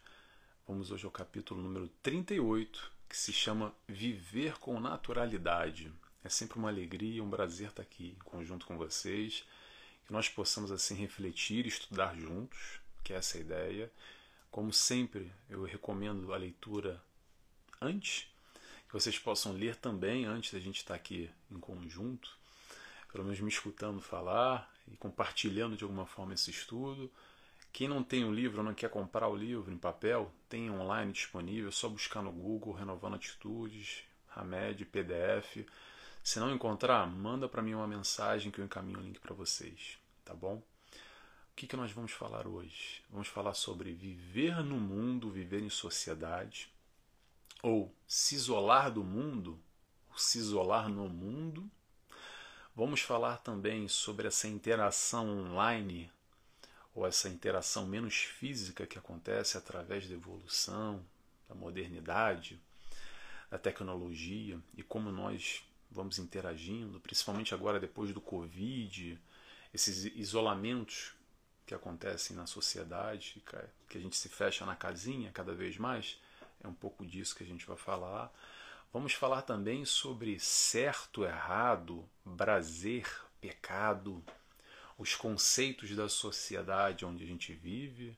Vamos 0.66 0.90
hoje 0.90 1.04
ao 1.04 1.12
capítulo 1.12 1.62
número 1.62 1.90
38, 2.02 2.90
que 3.10 3.18
se 3.18 3.34
chama 3.34 3.74
Viver 3.86 4.58
com 4.60 4.80
Naturalidade. 4.80 5.92
É 6.24 6.30
sempre 6.30 6.58
uma 6.58 6.70
alegria, 6.70 7.22
um 7.22 7.30
prazer 7.30 7.68
estar 7.68 7.82
aqui 7.82 8.16
em 8.18 8.24
conjunto 8.24 8.66
com 8.66 8.78
vocês, 8.78 9.44
que 10.06 10.14
nós 10.14 10.30
possamos 10.30 10.72
assim 10.72 10.96
refletir 10.96 11.66
e 11.66 11.68
estudar 11.68 12.16
juntos, 12.16 12.80
que 13.04 13.12
é 13.12 13.18
essa 13.18 13.38
a 13.38 13.42
ideia. 13.42 13.92
Como 14.50 14.72
sempre, 14.72 15.30
eu 15.50 15.66
recomendo 15.66 16.34
a 16.34 16.38
leitura 16.38 17.04
antes 17.82 18.26
que 18.88 18.94
vocês 18.94 19.20
possam 19.20 19.52
ler 19.52 19.76
também 19.76 20.26
antes 20.26 20.54
da 20.54 20.60
gente 20.60 20.78
estar 20.78 20.96
aqui 20.96 21.30
em 21.52 21.60
conjunto, 21.60 22.38
pelo 23.12 23.26
menos 23.26 23.40
me 23.40 23.50
escutando 23.50 24.02
falar 24.02 24.74
e 24.88 24.96
compartilhando 24.96 25.76
de 25.76 25.84
alguma 25.84 26.06
forma 26.06 26.34
esse 26.34 26.50
estudo. 26.50 27.12
Quem 27.74 27.88
não 27.88 28.02
tem 28.02 28.24
o 28.24 28.34
livro 28.34 28.60
ou 28.60 28.64
não 28.64 28.74
quer 28.74 28.90
comprar 28.90 29.28
o 29.28 29.36
livro 29.36 29.72
em 29.72 29.78
papel, 29.78 30.32
tem 30.48 30.72
online 30.72 31.12
disponível, 31.12 31.68
é 31.68 31.72
só 31.72 31.90
buscar 31.90 32.22
no 32.22 32.32
Google 32.32 32.74
Renovando 32.74 33.16
Atitudes, 33.16 34.04
Hamed, 34.34 34.86
PDF. 34.86 35.68
Se 36.24 36.40
não 36.40 36.54
encontrar, 36.54 37.06
manda 37.08 37.48
para 37.48 37.62
mim 37.62 37.74
uma 37.74 37.88
mensagem 37.88 38.52
que 38.52 38.60
eu 38.60 38.66
encaminho 38.66 39.00
o 39.00 39.02
link 39.02 39.20
para 39.20 39.36
vocês, 39.36 40.00
tá 40.24 40.34
bom? 40.34 40.56
O 40.56 41.56
que, 41.58 41.68
que 41.68 41.76
nós 41.76 41.92
vamos 41.92 42.12
falar 42.12 42.48
hoje? 42.48 43.04
Vamos 43.10 43.28
falar 43.28 43.54
sobre 43.54 43.92
viver 43.92 44.64
no 44.64 44.80
mundo, 44.80 45.30
viver 45.30 45.62
em 45.62 45.70
sociedade 45.70 46.72
ou 47.62 47.94
se 48.08 48.36
isolar 48.36 48.92
do 48.92 49.04
mundo, 49.04 49.60
se 50.16 50.38
isolar 50.38 50.90
no 50.90 51.08
mundo. 51.10 51.70
Vamos 52.76 53.02
falar 53.02 53.38
também 53.38 53.88
sobre 53.88 54.28
essa 54.28 54.48
interação 54.48 55.28
online, 55.28 56.12
ou 56.94 57.06
essa 57.06 57.30
interação 57.30 57.86
menos 57.86 58.16
física 58.16 58.88
que 58.88 58.98
acontece 58.98 59.58
através 59.58 60.08
da 60.08 60.16
evolução, 60.16 61.04
da 61.48 61.56
modernidade, 61.56 62.60
da 63.50 63.58
tecnologia 63.58 64.60
e 64.76 64.84
como 64.84 65.12
nós 65.12 65.64
vamos 65.90 66.20
interagindo, 66.20 67.00
principalmente 67.00 67.54
agora 67.54 67.80
depois 67.80 68.14
do 68.14 68.20
Covid, 68.20 69.20
esses 69.74 70.06
isolamentos 70.16 71.14
que 71.66 71.74
acontecem 71.74 72.36
na 72.36 72.46
sociedade, 72.46 73.44
que 73.88 73.98
a 73.98 74.02
gente 74.02 74.16
se 74.16 74.30
fecha 74.30 74.66
na 74.66 74.76
casinha 74.76 75.32
cada 75.32 75.54
vez 75.54 75.78
mais. 75.78 76.20
É 76.68 76.70
um 76.70 76.74
pouco 76.74 77.06
disso 77.06 77.34
que 77.34 77.44
a 77.44 77.48
gente 77.48 77.66
vai 77.66 77.78
falar. 77.78 78.30
Vamos 78.92 79.14
falar 79.14 79.42
também 79.42 79.86
sobre 79.86 80.38
certo, 80.38 81.24
errado, 81.24 82.08
prazer, 82.36 83.10
pecado, 83.40 84.22
os 84.98 85.16
conceitos 85.16 85.96
da 85.96 86.10
sociedade 86.10 87.06
onde 87.06 87.24
a 87.24 87.28
gente 87.28 87.54
vive, 87.54 88.18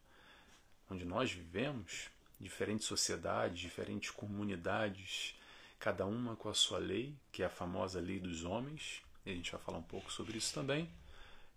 onde 0.90 1.06
nós 1.06 1.32
vivemos, 1.32 2.10
diferentes 2.40 2.88
sociedades, 2.88 3.60
diferentes 3.60 4.10
comunidades, 4.10 5.36
cada 5.78 6.08
uma 6.08 6.36
com 6.36 6.50
a 6.50 6.54
sua 6.56 6.80
lei, 6.80 7.16
que 7.32 7.44
é 7.44 7.46
a 7.46 7.52
famosa 7.52 8.00
lei 8.00 8.20
dos 8.20 8.44
homens, 8.44 9.04
e 9.28 9.30
a 9.30 9.34
gente 9.36 9.52
vai 9.52 9.62
falar 9.62 9.78
um 9.78 9.84
pouco 9.84 10.12
sobre 10.12 10.40
isso 10.40 10.56
também, 10.56 10.90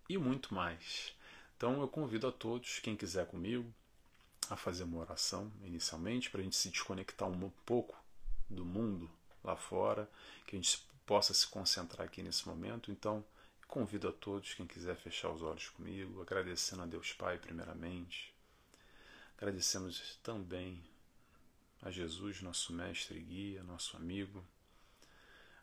e 0.07 0.15
muito 0.15 0.53
mais. 0.53 1.15
Então 1.57 1.81
eu 1.81 1.87
convido 1.87 2.27
a 2.27 2.31
todos, 2.31 2.77
quem 2.77 2.95
quiser 2.95 3.25
comigo, 3.25 3.73
a 4.49 4.55
fazer 4.55 4.83
uma 4.83 4.99
oração 4.99 5.51
inicialmente, 5.63 6.29
para 6.29 6.41
a 6.41 6.43
gente 6.43 6.55
se 6.55 6.69
desconectar 6.69 7.29
um 7.29 7.49
pouco 7.65 7.95
do 8.49 8.65
mundo 8.65 9.09
lá 9.43 9.55
fora, 9.55 10.09
que 10.45 10.55
a 10.55 10.59
gente 10.59 10.85
possa 11.05 11.33
se 11.33 11.47
concentrar 11.47 12.05
aqui 12.07 12.21
nesse 12.23 12.47
momento. 12.47 12.91
Então, 12.91 13.23
convido 13.67 14.07
a 14.07 14.11
todos, 14.11 14.53
quem 14.53 14.67
quiser 14.67 14.95
fechar 14.95 15.29
os 15.29 15.41
olhos 15.41 15.69
comigo, 15.69 16.21
agradecendo 16.21 16.83
a 16.83 16.85
Deus 16.85 17.11
Pai, 17.13 17.37
primeiramente. 17.37 18.33
Agradecemos 19.37 20.17
também 20.23 20.83
a 21.81 21.91
Jesus, 21.91 22.41
nosso 22.41 22.71
mestre 22.71 23.19
e 23.19 23.21
guia, 23.21 23.63
nosso 23.63 23.97
amigo, 23.97 24.43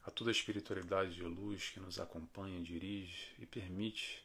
a 0.04 0.10
toda 0.10 0.30
a 0.30 0.32
espiritualidade 0.32 1.14
de 1.14 1.22
luz 1.22 1.70
que 1.70 1.80
nos 1.80 1.98
acompanha, 1.98 2.60
dirige 2.60 3.32
e 3.38 3.46
permite 3.46 4.22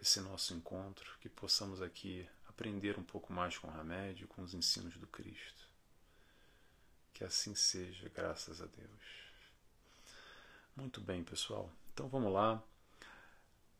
esse 0.00 0.20
nosso 0.20 0.52
encontro, 0.52 1.16
que 1.20 1.28
possamos 1.28 1.80
aqui 1.80 2.28
aprender 2.52 2.98
um 2.98 3.02
pouco 3.02 3.32
mais 3.32 3.56
com 3.58 3.66
o 3.66 3.70
remédio, 3.70 4.28
com 4.28 4.42
os 4.42 4.54
ensinos 4.54 4.96
do 4.96 5.06
Cristo. 5.06 5.66
Que 7.12 7.24
assim 7.24 7.54
seja, 7.54 8.10
graças 8.14 8.60
a 8.60 8.66
Deus. 8.66 9.22
Muito 10.76 11.00
bem, 11.00 11.24
pessoal. 11.24 11.70
Então 11.92 12.08
vamos 12.08 12.32
lá. 12.32 12.62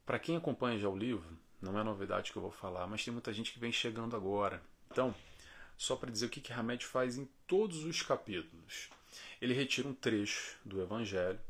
Para 0.05 0.19
quem 0.19 0.37
acompanha 0.37 0.79
já 0.79 0.89
o 0.89 0.97
livro, 0.97 1.39
não 1.61 1.79
é 1.79 1.85
novidade 1.85 2.33
que 2.33 2.39
eu 2.39 2.43
vou 2.43 2.51
falar, 2.51 2.87
mas 2.87 3.05
tem 3.05 3.13
muita 3.13 3.33
gente 3.33 3.53
que 3.53 3.61
vem 3.61 3.71
chegando 3.71 4.17
agora. 4.17 4.63
Então, 4.91 5.15
só 5.77 5.95
para 5.95 6.11
dizer 6.11 6.27
o 6.27 6.31
que, 6.31 6.41
que 6.41 6.53
Hamed 6.53 6.85
faz 6.85 7.17
em 7.17 7.29
todos 7.47 7.85
os 7.85 8.03
capítulos. 8.03 8.91
Ele 9.41 9.55
retira 9.55 9.89
um 9.89 9.95
trecho 9.95 10.59
do 10.65 10.83
Evangelho, 10.83 11.41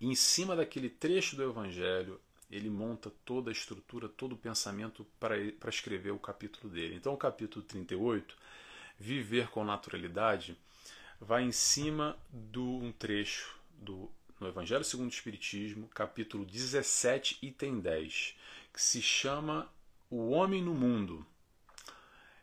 e 0.00 0.06
em 0.06 0.14
cima 0.14 0.56
daquele 0.56 0.88
trecho 0.88 1.36
do 1.36 1.42
Evangelho, 1.42 2.20
ele 2.50 2.68
monta 2.68 3.10
toda 3.24 3.50
a 3.50 3.52
estrutura, 3.52 4.08
todo 4.08 4.32
o 4.32 4.38
pensamento 4.38 5.06
para 5.18 5.38
escrever 5.68 6.10
o 6.10 6.18
capítulo 6.18 6.72
dele. 6.72 6.96
Então, 6.96 7.14
o 7.14 7.16
capítulo 7.16 7.64
38 7.64 8.36
viver 9.00 9.48
com 9.48 9.64
naturalidade, 9.64 10.56
vai 11.18 11.42
em 11.42 11.52
cima 11.52 12.18
de 12.30 12.58
um 12.58 12.92
trecho 12.92 13.58
do 13.72 14.10
no 14.38 14.48
Evangelho 14.48 14.84
segundo 14.84 15.10
o 15.10 15.12
Espiritismo, 15.12 15.86
capítulo 15.88 16.46
17, 16.46 17.38
item 17.42 17.78
10, 17.78 18.34
que 18.72 18.82
se 18.82 19.02
chama 19.02 19.70
O 20.08 20.30
Homem 20.30 20.62
no 20.62 20.72
Mundo. 20.72 21.26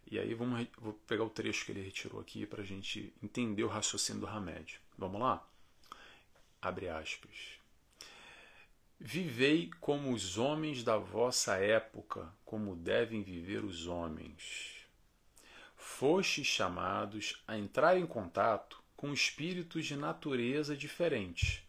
E 0.06 0.20
aí 0.20 0.36
vamos, 0.36 0.68
vou 0.78 0.94
pegar 1.08 1.24
o 1.24 1.30
trecho 1.30 1.66
que 1.66 1.72
ele 1.72 1.82
retirou 1.82 2.22
aqui 2.22 2.46
para 2.46 2.62
a 2.62 2.66
gente 2.66 3.12
entender 3.22 3.64
o 3.64 3.68
raciocínio 3.68 4.22
do 4.22 4.28
Hamed. 4.28 4.80
Vamos 4.96 5.20
lá? 5.20 5.44
Abre 6.62 6.88
aspas. 6.88 7.57
Vivei 9.00 9.70
como 9.80 10.12
os 10.12 10.38
homens 10.38 10.84
da 10.84 10.98
vossa 10.98 11.58
época, 11.58 12.34
como 12.44 12.76
devem 12.76 13.22
viver 13.22 13.64
os 13.64 13.88
homens. 13.88 14.86
Fostes 15.76 16.48
chamados 16.48 17.42
a 17.48 17.58
entrar 17.58 17.98
em 17.98 18.06
contato 18.06 18.82
com 18.96 19.14
espíritos 19.14 19.86
de 19.86 19.96
natureza 19.96 20.76
diferente 20.76 21.68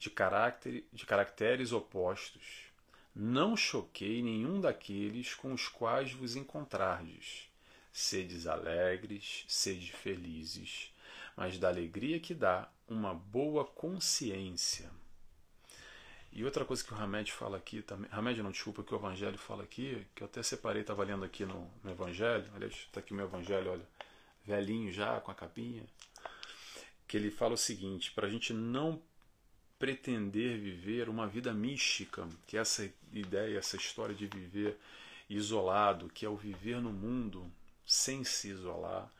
de, 0.00 0.08
caráter, 0.08 0.88
de 0.90 1.04
caracteres 1.04 1.72
opostos. 1.72 2.70
Não 3.14 3.54
choquei 3.54 4.22
nenhum 4.22 4.58
daqueles 4.58 5.34
com 5.34 5.52
os 5.52 5.68
quais 5.68 6.12
vos 6.12 6.34
encontrardes. 6.34 7.50
Sedes 7.92 8.46
alegres, 8.46 9.44
sede 9.46 9.92
felizes, 9.92 10.90
mas 11.36 11.58
da 11.58 11.68
alegria 11.68 12.18
que 12.18 12.32
dá 12.32 12.70
uma 12.88 13.12
boa 13.12 13.64
consciência. 13.64 14.90
E 16.32 16.44
outra 16.44 16.64
coisa 16.64 16.84
que 16.84 16.94
o 16.94 16.96
Hamed 16.96 17.32
fala 17.32 17.56
aqui 17.56 17.82
também, 17.82 18.08
Hamed 18.12 18.42
não, 18.42 18.52
desculpa, 18.52 18.84
que 18.84 18.94
o 18.94 18.96
Evangelho 18.96 19.36
fala 19.36 19.64
aqui, 19.64 20.06
que 20.14 20.22
eu 20.22 20.26
até 20.26 20.42
separei, 20.42 20.82
estava 20.82 21.02
lendo 21.02 21.24
aqui 21.24 21.44
no, 21.44 21.68
no 21.82 21.90
Evangelho, 21.90 22.48
aliás, 22.54 22.72
está 22.74 23.00
aqui 23.00 23.12
o 23.12 23.16
meu 23.16 23.26
Evangelho, 23.26 23.72
olha, 23.72 23.88
velhinho 24.44 24.92
já, 24.92 25.20
com 25.20 25.30
a 25.30 25.34
capinha, 25.34 25.84
que 27.08 27.16
ele 27.16 27.30
fala 27.30 27.54
o 27.54 27.58
seguinte, 27.58 28.12
para 28.12 28.28
a 28.28 28.30
gente 28.30 28.52
não 28.52 29.02
pretender 29.78 30.58
viver 30.58 31.08
uma 31.08 31.26
vida 31.26 31.52
mística, 31.52 32.28
que 32.46 32.56
é 32.56 32.60
essa 32.60 32.88
ideia, 33.12 33.58
essa 33.58 33.76
história 33.76 34.14
de 34.14 34.26
viver 34.26 34.78
isolado, 35.28 36.08
que 36.10 36.24
é 36.24 36.28
o 36.28 36.36
viver 36.36 36.80
no 36.80 36.92
mundo 36.92 37.50
sem 37.84 38.22
se 38.22 38.48
isolar, 38.48 39.10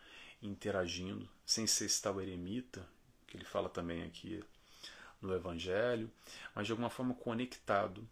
interagindo, 0.43 1.29
sem 1.45 1.67
ser 1.67 1.91
tal 2.01 2.21
eremita, 2.21 2.87
que 3.27 3.37
ele 3.37 3.45
fala 3.45 3.69
também 3.69 4.03
aqui 4.05 4.45
no 5.21 5.35
Evangelho, 5.35 6.11
mas 6.55 6.67
de 6.67 6.73
alguma 6.73 6.91
forma 6.91 7.15
conectado 7.15 8.09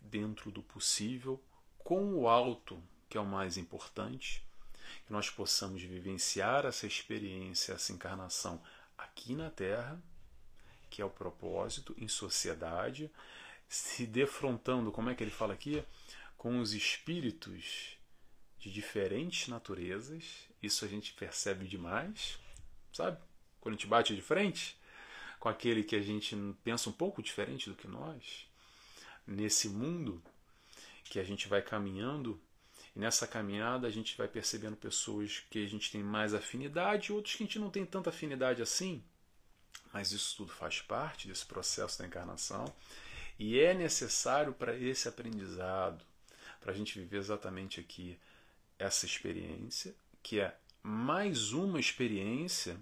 dentro 0.00 0.50
do 0.50 0.62
possível 0.62 1.42
com 1.78 2.14
o 2.14 2.28
alto, 2.28 2.82
que 3.08 3.16
é 3.16 3.20
o 3.20 3.26
mais 3.26 3.56
importante, 3.56 4.44
que 5.04 5.12
nós 5.12 5.30
possamos 5.30 5.82
vivenciar 5.82 6.64
essa 6.64 6.86
experiência, 6.86 7.72
essa 7.72 7.92
encarnação 7.92 8.62
aqui 8.96 9.34
na 9.34 9.50
Terra 9.50 10.00
que 10.96 11.02
é 11.02 11.04
o 11.04 11.10
propósito, 11.10 11.94
em 11.98 12.08
sociedade, 12.08 13.10
se 13.68 14.06
defrontando, 14.06 14.92
como 14.92 15.10
é 15.10 15.14
que 15.14 15.22
ele 15.22 15.30
fala 15.30 15.52
aqui? 15.52 15.84
Com 16.36 16.58
os 16.60 16.72
espíritos 16.72 17.98
de 18.58 18.70
diferentes 18.70 19.48
naturezas. 19.48 20.48
Isso 20.62 20.84
a 20.84 20.88
gente 20.88 21.12
percebe 21.12 21.66
demais, 21.66 22.38
sabe? 22.92 23.18
Quando 23.60 23.74
a 23.74 23.76
gente 23.76 23.86
bate 23.86 24.14
de 24.14 24.22
frente 24.22 24.78
com 25.46 25.50
aquele 25.50 25.84
que 25.84 25.94
a 25.94 26.02
gente 26.02 26.36
pensa 26.64 26.90
um 26.90 26.92
pouco 26.92 27.22
diferente 27.22 27.70
do 27.70 27.76
que 27.76 27.86
nós, 27.86 28.48
nesse 29.24 29.68
mundo 29.68 30.20
que 31.04 31.20
a 31.20 31.22
gente 31.22 31.46
vai 31.46 31.62
caminhando 31.62 32.42
e 32.96 32.98
nessa 32.98 33.28
caminhada 33.28 33.86
a 33.86 33.90
gente 33.90 34.16
vai 34.16 34.26
percebendo 34.26 34.76
pessoas 34.76 35.44
que 35.48 35.64
a 35.64 35.68
gente 35.68 35.92
tem 35.92 36.02
mais 36.02 36.34
afinidade 36.34 37.12
e 37.12 37.12
outros 37.12 37.36
que 37.36 37.44
a 37.44 37.46
gente 37.46 37.60
não 37.60 37.70
tem 37.70 37.86
tanta 37.86 38.10
afinidade 38.10 38.60
assim. 38.60 39.04
Mas 39.92 40.10
isso 40.10 40.36
tudo 40.36 40.50
faz 40.50 40.80
parte 40.80 41.28
desse 41.28 41.46
processo 41.46 41.96
da 42.00 42.08
encarnação 42.08 42.64
e 43.38 43.60
é 43.60 43.72
necessário 43.72 44.52
para 44.52 44.76
esse 44.76 45.06
aprendizado, 45.06 46.04
para 46.60 46.72
a 46.72 46.74
gente 46.74 46.98
viver 46.98 47.18
exatamente 47.18 47.78
aqui 47.78 48.18
essa 48.80 49.06
experiência, 49.06 49.94
que 50.24 50.40
é 50.40 50.58
mais 50.82 51.52
uma 51.52 51.78
experiência 51.78 52.76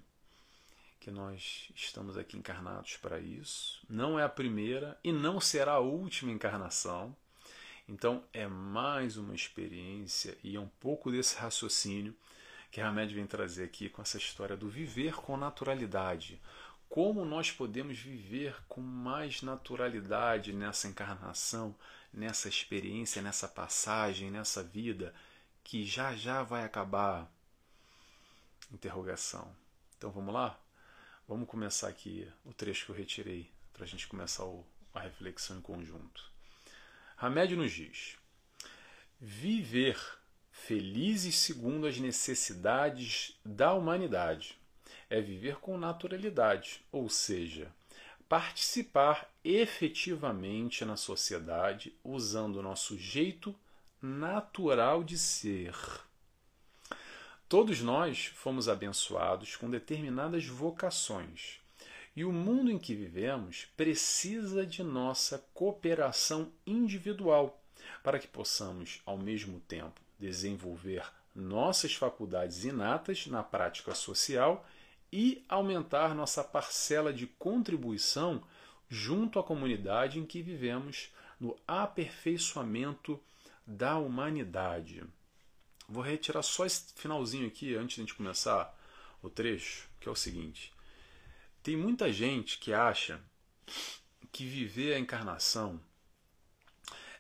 que 1.05 1.11
nós 1.11 1.68
estamos 1.76 2.16
aqui 2.16 2.34
encarnados 2.34 2.96
para 2.96 3.20
isso. 3.20 3.84
Não 3.86 4.18
é 4.18 4.22
a 4.22 4.28
primeira 4.28 4.98
e 5.05 5.12
não 5.12 5.38
será 5.38 5.72
a 5.72 5.78
última 5.78 6.32
encarnação. 6.32 7.14
Então 7.86 8.24
é 8.32 8.46
mais 8.46 9.18
uma 9.18 9.34
experiência 9.34 10.34
e 10.42 10.57
é 10.57 10.61
um 10.61 10.70
pouco 10.80 11.12
desse 11.12 11.36
raciocínio 11.36 12.16
que 12.70 12.80
a 12.80 12.88
Hamed 12.88 13.14
vem 13.14 13.26
trazer 13.26 13.64
aqui 13.64 13.90
com 13.90 14.00
essa 14.00 14.16
história 14.16 14.57
do 14.57 14.66
viver 14.66 15.16
com 15.16 15.36
naturalidade 15.36 16.40
como 16.88 17.22
nós 17.22 17.50
podemos 17.50 17.98
viver 17.98 18.57
com 18.66 18.80
mais 18.80 19.42
naturalidade 19.42 20.55
nessa 20.55 20.88
encarnação, 20.88 21.74
nessa 22.12 22.48
experiência, 22.48 23.20
nessa 23.20 23.46
passagem, 23.46 24.30
nessa 24.30 24.62
vida 24.62 25.12
que 25.62 25.84
já 25.84 26.14
já 26.14 26.42
vai 26.42 26.64
acabar? 26.64 27.30
Interrogação. 28.72 29.55
Então 29.98 30.11
vamos 30.11 30.32
lá? 30.32 30.63
Vamos 31.26 31.48
começar 31.48 31.88
aqui 31.88 32.30
o 32.44 32.52
trecho 32.52 32.84
que 32.84 32.90
eu 32.92 32.96
retirei 32.96 33.50
para 33.72 33.84
a 33.84 33.86
gente 33.86 34.06
começar 34.06 34.44
o, 34.44 34.62
a 34.92 35.00
reflexão 35.00 35.56
em 35.56 35.60
conjunto. 35.62 36.30
Hamed 37.16 37.56
nos 37.56 37.72
diz: 37.72 38.18
viver 39.18 39.98
felizes 40.52 41.36
segundo 41.36 41.86
as 41.86 41.98
necessidades 41.98 43.40
da 43.42 43.72
humanidade 43.72 44.58
é 45.08 45.18
viver 45.18 45.56
com 45.56 45.78
naturalidade, 45.78 46.84
ou 46.92 47.08
seja, 47.08 47.72
participar 48.28 49.26
efetivamente 49.42 50.84
na 50.84 50.96
sociedade 50.96 51.96
usando 52.04 52.56
o 52.56 52.62
nosso 52.62 52.98
jeito 52.98 53.58
natural 54.02 55.02
de 55.02 55.16
ser. 55.16 55.74
Todos 57.49 57.80
nós 57.80 58.26
fomos 58.34 58.68
abençoados 58.68 59.55
com 59.55 59.70
determinadas 59.70 60.47
vocações. 60.47 61.61
E 62.16 62.24
o 62.24 62.32
mundo 62.32 62.70
em 62.70 62.78
que 62.78 62.95
vivemos 62.95 63.66
precisa 63.76 64.64
de 64.64 64.82
nossa 64.82 65.45
cooperação 65.53 66.51
individual 66.66 67.61
para 68.03 68.18
que 68.18 68.26
possamos, 68.26 69.03
ao 69.05 69.18
mesmo 69.18 69.61
tempo, 69.61 70.01
desenvolver 70.18 71.05
nossas 71.34 71.95
faculdades 71.95 72.64
inatas 72.64 73.26
na 73.26 73.42
prática 73.42 73.95
social 73.95 74.66
e 75.12 75.45
aumentar 75.49 76.14
nossa 76.14 76.42
parcela 76.42 77.12
de 77.12 77.26
contribuição 77.26 78.42
junto 78.88 79.38
à 79.38 79.45
comunidade 79.45 80.18
em 80.18 80.24
que 80.24 80.40
vivemos 80.40 81.12
no 81.38 81.57
aperfeiçoamento 81.66 83.20
da 83.66 83.99
humanidade. 83.99 85.03
Vou 85.89 86.03
retirar 86.03 86.43
só 86.43 86.64
esse 86.64 86.93
finalzinho 86.95 87.47
aqui 87.47 87.74
antes 87.74 87.97
de 87.97 88.01
a 88.01 88.05
gente 88.05 88.14
começar 88.14 88.74
o 89.22 89.28
trecho, 89.28 89.89
que 90.01 90.09
é 90.09 90.12
o 90.12 90.16
seguinte: 90.16 90.72
tem 91.62 91.76
muita 91.76 92.12
gente 92.12 92.59
que 92.59 92.72
acha 92.72 93.20
que 94.32 94.47
viver 94.47 94.95
a 94.95 94.99
encarnação 94.99 95.80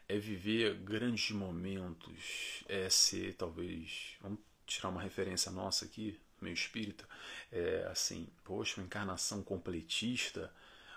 é 0.08 0.18
viver 0.18 0.74
grandes 0.76 1.30
momentos, 1.30 2.62
é 2.68 2.90
ser 2.90 3.34
talvez, 3.34 4.16
vamos 4.20 4.38
tirar 4.66 4.90
uma 4.90 5.00
referência 5.00 5.50
nossa 5.50 5.84
aqui, 5.84 6.20
meio 6.40 6.54
espírita, 6.54 7.08
é 7.50 7.86
assim, 7.90 8.28
poxa, 8.44 8.80
uma 8.80 8.86
encarnação 8.86 9.42
completista, 9.42 10.52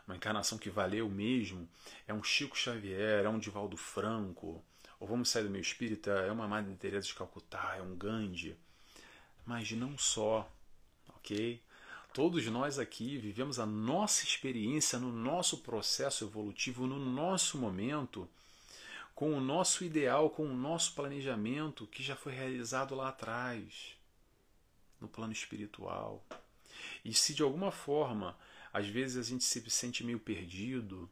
uma 0.05 0.15
encarnação 0.15 0.57
que 0.57 0.69
valeu 0.69 1.09
mesmo, 1.09 1.67
é 2.07 2.13
um 2.13 2.23
Chico 2.23 2.57
Xavier, 2.57 3.25
é 3.25 3.29
um 3.29 3.39
Divaldo 3.39 3.77
Franco, 3.77 4.63
ou 4.99 5.07
vamos 5.07 5.29
sair 5.29 5.43
do 5.43 5.49
meio 5.49 5.61
espírita, 5.61 6.11
é 6.11 6.31
uma 6.31 6.47
Madre 6.47 6.75
Teresa 6.75 7.07
de 7.07 7.13
Calcutá, 7.13 7.75
é 7.77 7.81
um 7.81 7.95
Gandhi, 7.95 8.57
mas 9.45 9.71
não 9.71 9.97
só, 9.97 10.51
ok? 11.15 11.61
Todos 12.13 12.45
nós 12.47 12.79
aqui 12.79 13.17
vivemos 13.17 13.59
a 13.59 13.65
nossa 13.65 14.23
experiência 14.23 14.97
no 14.97 15.11
nosso 15.11 15.59
processo 15.59 16.25
evolutivo, 16.25 16.87
no 16.87 16.97
nosso 16.97 17.57
momento, 17.57 18.27
com 19.13 19.37
o 19.37 19.41
nosso 19.41 19.83
ideal, 19.83 20.29
com 20.29 20.45
o 20.45 20.55
nosso 20.55 20.93
planejamento 20.93 21.85
que 21.87 22.01
já 22.01 22.15
foi 22.15 22.33
realizado 22.33 22.95
lá 22.95 23.09
atrás 23.09 23.95
no 24.99 25.07
plano 25.07 25.33
espiritual. 25.33 26.25
E 27.05 27.13
se 27.13 27.33
de 27.33 27.43
alguma 27.43 27.71
forma, 27.71 28.37
às 28.73 28.87
vezes 28.87 29.17
a 29.17 29.29
gente 29.29 29.43
se 29.43 29.69
sente 29.69 30.03
meio 30.03 30.19
perdido, 30.19 31.09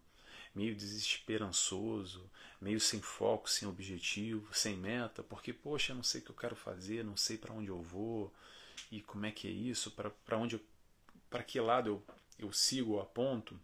meio 0.53 0.75
desesperançoso, 0.75 2.29
meio 2.62 2.80
sem 2.80 3.01
foco, 3.01 3.49
sem 3.49 3.68
objetivo, 3.68 4.53
sem 4.53 4.76
meta, 4.76 5.24
porque, 5.24 5.53
poxa, 5.53 5.91
eu 5.91 5.95
não 5.95 6.03
sei 6.03 6.22
o 6.22 6.24
que 6.24 6.32
eu 6.32 6.36
quero 6.36 6.56
fazer, 6.56 7.03
não 7.03 7.18
sei 7.18 7.38
para 7.38 7.53
onde 7.53 7.70
eu 7.70 7.82
vou, 7.82 8.34
e 8.91 9.01
como 9.01 9.26
é 9.26 9.32
que 9.32 9.47
é 9.47 9.51
isso, 9.51 9.91
para 9.91 10.38
onde 10.38 10.60
para 11.30 11.43
que 11.43 11.60
lado 11.60 11.89
eu, 11.89 12.03
eu 12.39 12.53
sigo 12.53 12.93
ou 12.93 13.01
aponto. 13.01 13.60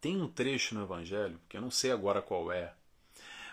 Tem 0.00 0.20
um 0.20 0.28
trecho 0.28 0.74
no 0.74 0.84
Evangelho, 0.84 1.40
que 1.48 1.56
eu 1.56 1.60
não 1.60 1.70
sei 1.70 1.90
agora 1.90 2.22
qual 2.22 2.52
é, 2.52 2.74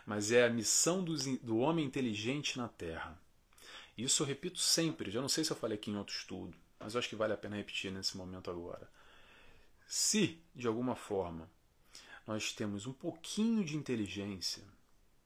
mas 0.05 0.31
é 0.31 0.45
a 0.45 0.49
missão 0.49 1.03
do, 1.03 1.15
do 1.37 1.57
homem 1.57 1.85
inteligente 1.85 2.57
na 2.57 2.67
Terra. 2.67 3.17
Isso 3.97 4.23
eu 4.23 4.27
repito 4.27 4.59
sempre, 4.59 5.11
já 5.11 5.21
não 5.21 5.29
sei 5.29 5.43
se 5.43 5.51
eu 5.51 5.55
falei 5.55 5.77
aqui 5.77 5.91
em 5.91 5.97
outro 5.97 6.15
estudo, 6.15 6.55
mas 6.79 6.93
eu 6.93 6.99
acho 6.99 7.09
que 7.09 7.15
vale 7.15 7.33
a 7.33 7.37
pena 7.37 7.55
repetir 7.55 7.91
nesse 7.91 8.17
momento 8.17 8.49
agora. 8.49 8.89
Se, 9.87 10.39
de 10.55 10.67
alguma 10.67 10.95
forma, 10.95 11.49
nós 12.25 12.51
temos 12.53 12.85
um 12.85 12.93
pouquinho 12.93 13.63
de 13.63 13.77
inteligência, 13.77 14.63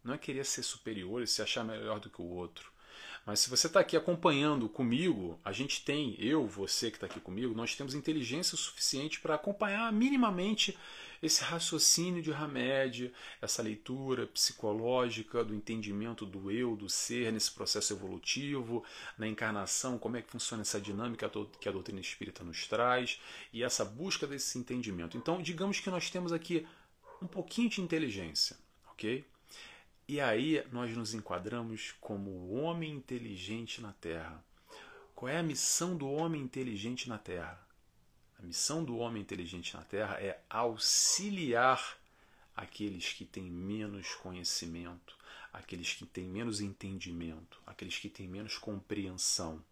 não 0.03 0.13
é 0.13 0.17
querer 0.17 0.45
ser 0.45 0.63
superior 0.63 1.21
e 1.21 1.27
se 1.27 1.41
achar 1.41 1.63
melhor 1.63 1.99
do 1.99 2.09
que 2.09 2.21
o 2.21 2.25
outro, 2.25 2.71
mas 3.25 3.39
se 3.39 3.49
você 3.49 3.65
está 3.65 3.79
aqui 3.79 3.97
acompanhando 3.97 4.69
comigo, 4.69 5.39
a 5.43 5.51
gente 5.51 5.83
tem, 5.83 6.15
eu, 6.19 6.45
você 6.47 6.91
que 6.91 6.97
está 6.97 7.07
aqui 7.07 7.19
comigo, 7.19 7.55
nós 7.55 7.75
temos 7.75 7.95
inteligência 7.95 8.55
suficiente 8.55 9.19
para 9.19 9.33
acompanhar 9.33 9.91
minimamente 9.91 10.77
esse 11.23 11.43
raciocínio 11.43 12.21
de 12.21 12.31
Hamed, 12.31 13.11
essa 13.41 13.63
leitura 13.63 14.27
psicológica 14.27 15.43
do 15.43 15.55
entendimento 15.55 16.23
do 16.23 16.51
eu, 16.51 16.75
do 16.75 16.87
ser 16.87 17.31
nesse 17.31 17.51
processo 17.51 17.93
evolutivo, 17.93 18.83
na 19.17 19.27
encarnação, 19.27 19.97
como 19.97 20.17
é 20.17 20.21
que 20.21 20.29
funciona 20.29 20.61
essa 20.61 20.79
dinâmica 20.79 21.31
que 21.59 21.67
a 21.67 21.71
doutrina 21.71 21.99
espírita 21.99 22.43
nos 22.43 22.67
traz 22.67 23.19
e 23.51 23.63
essa 23.63 23.83
busca 23.83 24.27
desse 24.27 24.59
entendimento. 24.59 25.17
Então, 25.17 25.41
digamos 25.41 25.79
que 25.79 25.89
nós 25.89 26.11
temos 26.11 26.31
aqui 26.31 26.67
um 27.25 27.27
pouquinho 27.27 27.69
de 27.69 27.81
inteligência, 27.81 28.55
ok? 28.91 29.25
E 30.07 30.21
aí 30.21 30.63
nós 30.71 30.95
nos 30.95 31.15
enquadramos 31.15 31.95
como 31.99 32.29
o 32.29 32.53
homem 32.61 32.93
inteligente 32.93 33.81
na 33.81 33.91
Terra. 33.93 34.43
Qual 35.15 35.27
é 35.27 35.39
a 35.39 35.43
missão 35.43 35.97
do 35.97 36.07
homem 36.07 36.41
inteligente 36.41 37.09
na 37.09 37.17
Terra? 37.17 37.59
A 38.37 38.43
missão 38.43 38.83
do 38.83 38.97
homem 38.97 39.23
inteligente 39.23 39.75
na 39.75 39.81
Terra 39.83 40.21
é 40.21 40.39
auxiliar 40.47 41.97
aqueles 42.55 43.13
que 43.13 43.25
têm 43.25 43.49
menos 43.49 44.13
conhecimento, 44.13 45.17
aqueles 45.51 45.93
que 45.93 46.05
têm 46.05 46.25
menos 46.29 46.61
entendimento, 46.61 47.59
aqueles 47.65 47.97
que 47.97 48.09
têm 48.09 48.27
menos 48.27 48.57
compreensão 48.57 49.63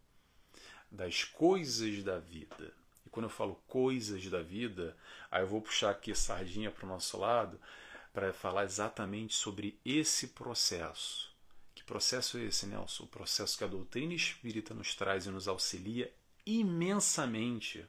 das 0.90 1.22
coisas 1.22 2.02
da 2.02 2.18
vida. 2.18 2.74
E 3.06 3.10
quando 3.10 3.24
eu 3.24 3.30
falo 3.30 3.62
coisas 3.66 4.24
da 4.28 4.42
vida, 4.42 4.96
aí 5.30 5.42
eu 5.42 5.46
vou 5.46 5.60
puxar 5.60 5.90
aqui 5.90 6.12
a 6.12 6.16
sardinha 6.16 6.70
para 6.70 6.86
o 6.86 6.88
nosso 6.88 7.18
lado 7.18 7.60
para 8.12 8.32
falar 8.32 8.64
exatamente 8.64 9.34
sobre 9.34 9.78
esse 9.84 10.28
processo. 10.28 11.34
Que 11.74 11.82
processo 11.82 12.38
é 12.38 12.44
esse, 12.44 12.66
Nelson? 12.66 13.04
O 13.04 13.08
processo 13.08 13.58
que 13.58 13.64
a 13.64 13.68
doutrina 13.68 14.14
espírita 14.14 14.72
nos 14.72 14.94
traz 14.94 15.26
e 15.26 15.30
nos 15.30 15.48
auxilia 15.48 16.12
imensamente. 16.46 17.84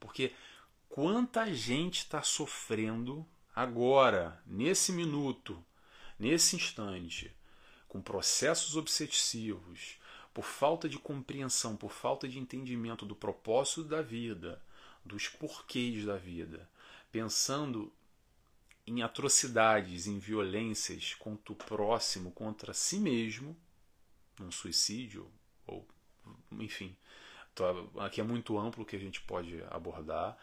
Porque 0.00 0.32
quanta 0.88 1.52
gente 1.54 1.98
está 1.98 2.22
sofrendo 2.22 3.24
agora, 3.54 4.42
nesse 4.44 4.90
minuto, 4.90 5.64
nesse 6.18 6.56
instante, 6.56 7.34
com 7.86 8.02
processos 8.02 8.76
obsessivos, 8.76 9.96
por 10.34 10.44
falta 10.44 10.88
de 10.88 10.98
compreensão, 10.98 11.76
por 11.76 11.92
falta 11.92 12.28
de 12.28 12.40
entendimento 12.40 13.06
do 13.06 13.14
propósito 13.14 13.84
da 13.84 14.02
vida, 14.02 14.60
dos 15.04 15.28
porquês 15.28 16.04
da 16.04 16.16
vida, 16.16 16.68
pensando 17.12 17.92
em 18.84 19.00
atrocidades, 19.02 20.08
em 20.08 20.18
violências 20.18 21.14
contra 21.14 21.52
o 21.52 21.56
próximo, 21.56 22.32
contra 22.32 22.74
si 22.74 22.98
mesmo, 22.98 23.56
num 24.38 24.50
suicídio, 24.50 25.30
ou 25.66 25.86
enfim, 26.52 26.96
aqui 28.00 28.20
é 28.20 28.24
muito 28.24 28.58
amplo 28.58 28.84
que 28.84 28.96
a 28.96 28.98
gente 28.98 29.20
pode 29.20 29.62
abordar, 29.70 30.36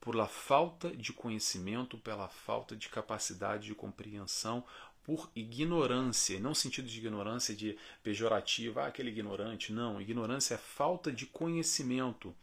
pela 0.00 0.26
falta 0.26 0.94
de 0.94 1.12
conhecimento, 1.12 1.98
pela 1.98 2.28
falta 2.28 2.76
de 2.76 2.88
capacidade 2.88 3.66
de 3.66 3.74
compreensão, 3.74 4.64
por 5.08 5.30
ignorância, 5.34 6.38
não 6.38 6.54
sentido 6.54 6.86
de 6.86 6.98
ignorância 6.98 7.56
de 7.56 7.78
pejorativa, 8.02 8.82
ah, 8.82 8.88
aquele 8.88 9.08
ignorante, 9.08 9.72
não, 9.72 9.98
ignorância 10.02 10.52
é 10.52 10.58
falta 10.58 11.10
de 11.10 11.24
conhecimento. 11.24 12.36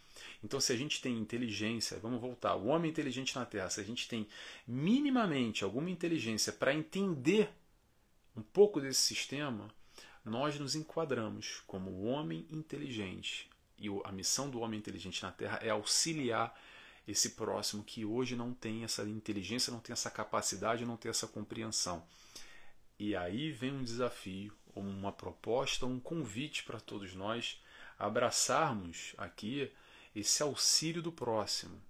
Então, 0.43 0.59
se 0.59 0.74
a 0.74 0.76
gente 0.76 0.99
tem 0.99 1.16
inteligência, 1.16 1.99
vamos 1.99 2.20
voltar, 2.20 2.55
o 2.55 2.66
homem 2.66 2.89
inteligente 2.89 3.36
na 3.36 3.45
Terra, 3.45 3.70
se 3.70 3.80
a 3.80 3.84
gente 3.84 4.07
tem 4.07 4.28
minimamente 4.68 5.63
alguma 5.63 5.91
inteligência 5.91 6.51
para 6.51 6.74
entender 6.74 7.51
um 8.36 8.41
pouco 8.41 8.82
desse 8.82 9.01
sistema, 9.01 9.70
nós 10.26 10.57
nos 10.59 10.74
enquadramos 10.74 11.61
como 11.68 11.91
o 11.91 12.05
homem 12.05 12.47
inteligente. 12.49 13.47
E 13.78 13.88
a 14.03 14.11
missão 14.11 14.49
do 14.49 14.61
homem 14.61 14.80
inteligente 14.80 15.22
na 15.22 15.32
Terra 15.32 15.59
é 15.61 15.70
auxiliar 15.70 16.59
esse 17.07 17.36
próximo 17.36 17.84
que 17.84 18.03
hoje 18.03 18.36
não 18.36 18.55
tem 18.55 18.84
essa 18.84 19.03
inteligência, 19.03 19.72
não 19.72 19.80
tem 19.80 19.93
essa 19.93 20.09
capacidade, 20.09 20.84
não 20.84 20.97
tem 20.97 21.11
essa 21.11 21.28
compreensão. 21.28 22.03
E 22.98 23.16
aí 23.16 23.52
vem 23.52 23.74
um 23.74 23.84
desafio, 23.84 24.54
uma 24.74 25.12
proposta, 25.12 25.86
um 25.86 26.00
convite 26.00 26.64
para 26.64 26.80
todos 26.80 27.14
nós 27.14 27.62
abraçarmos 28.00 29.14
aqui 29.18 29.72
esse 30.16 30.41
auxílio 30.41 31.02
do 31.02 31.12
próximo, 31.12 31.82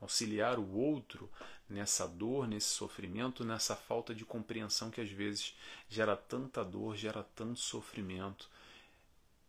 auxiliar 0.00 0.58
o 0.58 0.74
outro 0.74 1.30
nessa 1.68 2.06
dor, 2.06 2.46
nesse 2.46 2.68
sofrimento, 2.68 3.44
nessa 3.44 3.74
falta 3.74 4.14
de 4.14 4.24
compreensão 4.24 4.90
que 4.90 5.00
às 5.00 5.10
vezes 5.10 5.54
gera 5.88 6.16
tanta 6.16 6.64
dor, 6.64 6.96
gera 6.96 7.22
tanto 7.34 7.58
sofrimento. 7.58 8.50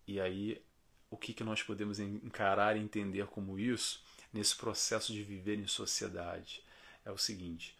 E 0.08 0.22
aí, 0.22 0.62
o 1.10 1.18
que, 1.18 1.34
que 1.34 1.44
nós 1.44 1.62
podemos 1.62 2.00
encarar 2.00 2.78
e 2.78 2.82
entender 2.82 3.28
como 3.28 3.60
isso 3.60 4.02
nesse 4.32 4.56
processo 4.56 5.12
de 5.12 5.22
viver 5.22 5.60
em 5.60 5.68
sociedade? 5.68 6.64
É 7.04 7.12
o 7.12 7.18
seguinte: 7.18 7.78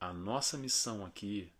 a 0.00 0.12
nossa 0.12 0.56
missão 0.56 1.04
aqui 1.04 1.52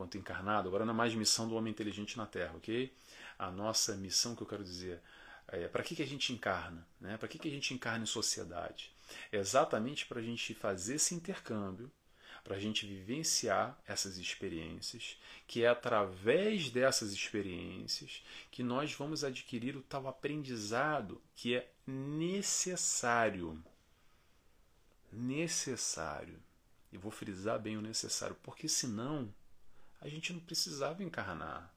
quanto 0.00 0.16
encarnado, 0.16 0.66
agora 0.66 0.86
não 0.86 0.94
é 0.94 0.96
mais 0.96 1.14
missão 1.14 1.46
do 1.46 1.54
homem 1.54 1.70
inteligente 1.70 2.16
na 2.16 2.24
Terra, 2.24 2.54
ok? 2.56 2.90
A 3.38 3.50
nossa 3.50 3.94
missão, 3.94 4.34
que 4.34 4.40
eu 4.40 4.46
quero 4.46 4.64
dizer, 4.64 4.98
é 5.48 5.68
para 5.68 5.82
que, 5.82 5.94
que 5.94 6.02
a 6.02 6.06
gente 6.06 6.32
encarna? 6.32 6.88
Né? 6.98 7.18
Para 7.18 7.28
que, 7.28 7.38
que 7.38 7.48
a 7.48 7.50
gente 7.50 7.74
encarna 7.74 8.04
em 8.04 8.06
sociedade? 8.06 8.90
É 9.30 9.36
exatamente 9.36 10.06
para 10.06 10.18
a 10.18 10.22
gente 10.22 10.54
fazer 10.54 10.94
esse 10.94 11.14
intercâmbio, 11.14 11.92
para 12.42 12.56
a 12.56 12.58
gente 12.58 12.86
vivenciar 12.86 13.78
essas 13.86 14.16
experiências, 14.16 15.18
que 15.46 15.64
é 15.64 15.68
através 15.68 16.70
dessas 16.70 17.12
experiências 17.12 18.24
que 18.50 18.62
nós 18.62 18.94
vamos 18.94 19.22
adquirir 19.22 19.76
o 19.76 19.82
tal 19.82 20.08
aprendizado 20.08 21.20
que 21.34 21.56
é 21.56 21.70
necessário. 21.86 23.62
Necessário. 25.12 26.42
E 26.90 26.96
vou 26.96 27.12
frisar 27.12 27.60
bem 27.60 27.76
o 27.76 27.82
necessário, 27.82 28.34
porque 28.42 28.66
senão 28.66 29.30
a 30.00 30.08
gente 30.08 30.32
não 30.32 30.40
precisava 30.40 31.02
encarnar. 31.02 31.72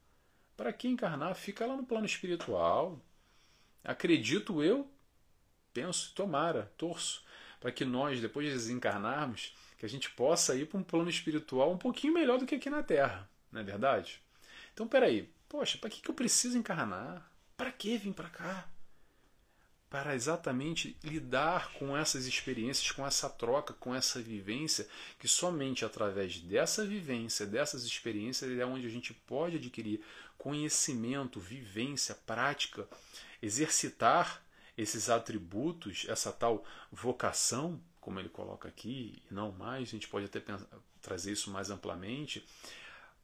Para 0.56 0.72
que 0.72 0.88
encarnar? 0.88 1.36
Fica 1.36 1.66
lá 1.66 1.76
no 1.76 1.86
plano 1.86 2.06
espiritual. 2.06 3.02
Acredito 3.84 4.64
eu, 4.64 4.90
penso, 5.74 6.14
tomara, 6.14 6.72
torço, 6.78 7.24
para 7.60 7.72
que 7.72 7.84
nós, 7.84 8.22
depois 8.22 8.48
de 8.48 8.54
desencarnarmos, 8.54 9.56
que 9.78 9.86
a 9.86 9.90
gente 9.90 10.10
possa 10.12 10.56
ir 10.56 10.68
para 10.68 10.80
um 10.80 10.84
plano 10.84 11.10
espiritual 11.10 11.72
um 11.72 11.78
pouquinho 11.78 12.14
melhor 12.14 12.38
do 12.38 12.46
que 12.46 12.56
aqui 12.56 12.70
na 12.70 12.84
Terra, 12.84 13.30
não 13.52 13.62
é 13.62 13.64
verdade? 13.64 14.22
Então, 14.74 14.88
peraí, 14.88 15.30
poxa, 15.50 15.78
para 15.78 15.90
que, 15.90 16.02
que 16.02 16.10
eu 16.10 16.16
preciso 16.16 16.58
encarnar? 16.58 17.30
Para 17.58 17.72
que 17.72 17.98
vir 17.98 18.14
para 18.14 18.30
cá? 18.30 18.70
Para 19.94 20.16
exatamente 20.16 20.98
lidar 21.04 21.72
com 21.74 21.96
essas 21.96 22.26
experiências, 22.26 22.90
com 22.90 23.06
essa 23.06 23.30
troca, 23.30 23.76
com 23.76 23.94
essa 23.94 24.20
vivência, 24.20 24.88
que 25.20 25.28
somente 25.28 25.86
através 25.86 26.40
dessa 26.40 26.84
vivência, 26.84 27.46
dessas 27.46 27.84
experiências, 27.84 28.58
é 28.58 28.66
onde 28.66 28.88
a 28.88 28.90
gente 28.90 29.14
pode 29.14 29.58
adquirir 29.58 30.02
conhecimento, 30.36 31.40
vivência, 31.40 32.16
prática, 32.26 32.88
exercitar 33.40 34.42
esses 34.76 35.12
atributos, 35.12 36.08
essa 36.10 36.32
tal 36.32 36.66
vocação, 36.92 37.80
como 38.02 38.20
ele 38.20 38.30
coloca 38.30 38.68
aqui, 38.68 39.22
e 39.30 39.32
não 39.32 39.52
mais, 39.52 39.90
a 39.90 39.92
gente 39.92 40.08
pode 40.08 40.26
até 40.26 40.40
pensar, 40.40 40.66
trazer 41.04 41.34
isso 41.34 41.52
mais 41.52 41.70
amplamente, 41.70 42.44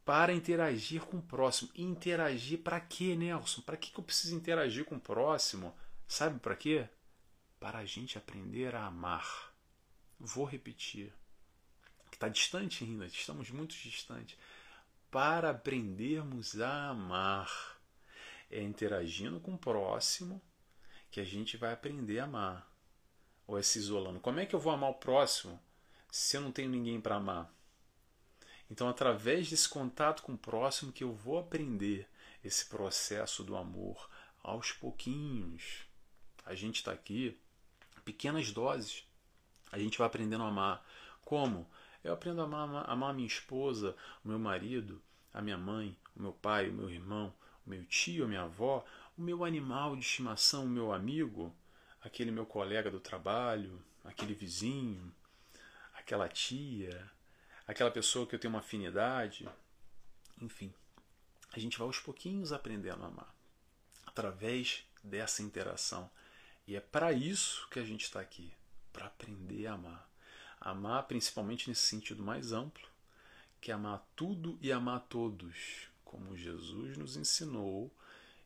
para 0.05 0.31
interagir 0.31 1.01
com 1.01 1.17
o 1.17 1.21
próximo. 1.23 1.71
Interagir 1.73 2.59
para 2.59 2.79
quê, 2.79 3.15
Nelson? 3.15 3.61
Para 3.61 3.75
que 3.75 3.91
eu 3.97 4.03
preciso 4.03 4.35
interagir 4.35 4.85
com 4.85 4.97
o 4.97 4.99
próximo? 4.99 5.73
Sabe 6.09 6.39
para 6.39 6.55
quê? 6.55 6.89
Para 7.59 7.77
a 7.77 7.85
gente 7.85 8.17
aprender 8.17 8.73
a 8.73 8.87
amar. 8.87 9.53
Vou 10.19 10.43
repetir. 10.43 11.13
Está 12.11 12.27
distante 12.27 12.83
ainda, 12.83 13.05
estamos 13.05 13.51
muito 13.51 13.75
distantes. 13.75 14.35
Para 15.11 15.51
aprendermos 15.51 16.59
a 16.59 16.89
amar. 16.89 17.79
É 18.49 18.59
interagindo 18.59 19.39
com 19.39 19.53
o 19.53 19.57
próximo 19.57 20.41
que 21.11 21.19
a 21.19 21.23
gente 21.23 21.57
vai 21.57 21.71
aprender 21.71 22.17
a 22.17 22.23
amar. 22.23 22.67
Ou 23.45 23.59
é 23.59 23.61
se 23.61 23.77
isolando. 23.77 24.19
Como 24.19 24.39
é 24.39 24.47
que 24.47 24.55
eu 24.55 24.59
vou 24.59 24.73
amar 24.73 24.89
o 24.89 24.95
próximo 24.95 25.61
se 26.11 26.35
eu 26.35 26.41
não 26.41 26.51
tenho 26.51 26.71
ninguém 26.71 26.99
para 26.99 27.17
amar? 27.17 27.53
Então, 28.67 28.89
através 28.89 29.47
desse 29.47 29.69
contato 29.69 30.23
com 30.23 30.33
o 30.33 30.37
próximo, 30.37 30.91
que 30.91 31.03
eu 31.03 31.13
vou 31.13 31.37
aprender 31.37 32.09
esse 32.43 32.65
processo 32.65 33.43
do 33.43 33.55
amor 33.55 34.09
aos 34.41 34.71
pouquinhos 34.71 35.87
a 36.45 36.55
gente 36.55 36.77
está 36.77 36.91
aqui, 36.91 37.37
pequenas 38.03 38.51
doses, 38.51 39.05
a 39.71 39.77
gente 39.77 39.97
vai 39.97 40.07
aprendendo 40.07 40.43
a 40.43 40.47
amar. 40.47 40.85
Como? 41.23 41.69
Eu 42.03 42.13
aprendo 42.13 42.41
a 42.41 42.45
amar, 42.45 42.89
a 42.89 43.13
minha 43.13 43.27
esposa, 43.27 43.95
o 44.23 44.27
meu 44.27 44.39
marido, 44.39 45.01
a 45.33 45.41
minha 45.41 45.57
mãe, 45.57 45.95
o 46.15 46.21
meu 46.21 46.33
pai, 46.33 46.69
o 46.69 46.73
meu 46.73 46.89
irmão, 46.89 47.33
o 47.65 47.69
meu 47.69 47.85
tio, 47.85 48.25
a 48.25 48.27
minha 48.27 48.43
avó, 48.43 48.85
o 49.17 49.21
meu 49.21 49.43
animal 49.43 49.95
de 49.95 50.01
estimação, 50.01 50.65
o 50.65 50.69
meu 50.69 50.91
amigo, 50.93 51.53
aquele 52.01 52.31
meu 52.31 52.45
colega 52.45 52.89
do 52.89 52.99
trabalho, 52.99 53.83
aquele 54.03 54.33
vizinho, 54.33 55.13
aquela 55.93 56.27
tia, 56.27 57.11
aquela 57.67 57.91
pessoa 57.91 58.25
que 58.25 58.33
eu 58.33 58.39
tenho 58.39 58.53
uma 58.53 58.61
afinidade. 58.61 59.47
Enfim, 60.41 60.73
a 61.51 61.59
gente 61.59 61.77
vai 61.77 61.85
aos 61.85 61.99
pouquinhos 61.99 62.51
aprendendo 62.51 63.03
a 63.03 63.07
amar 63.07 63.35
através 64.05 64.85
dessa 65.03 65.43
interação. 65.43 66.09
E 66.69 66.75
é 66.75 66.79
para 66.79 67.11
isso 67.11 67.67
que 67.71 67.79
a 67.79 67.83
gente 67.83 68.03
está 68.03 68.19
aqui 68.19 68.53
para 68.93 69.07
aprender 69.07 69.65
a 69.65 69.73
amar. 69.73 70.07
Amar 70.61 71.07
principalmente 71.07 71.67
nesse 71.67 71.81
sentido 71.81 72.21
mais 72.21 72.53
amplo, 72.53 72.87
que 73.59 73.71
é 73.71 73.73
amar 73.73 74.07
tudo 74.15 74.55
e 74.61 74.71
amar 74.71 74.99
todos, 75.09 75.87
como 76.05 76.37
Jesus 76.37 76.95
nos 76.95 77.17
ensinou 77.17 77.91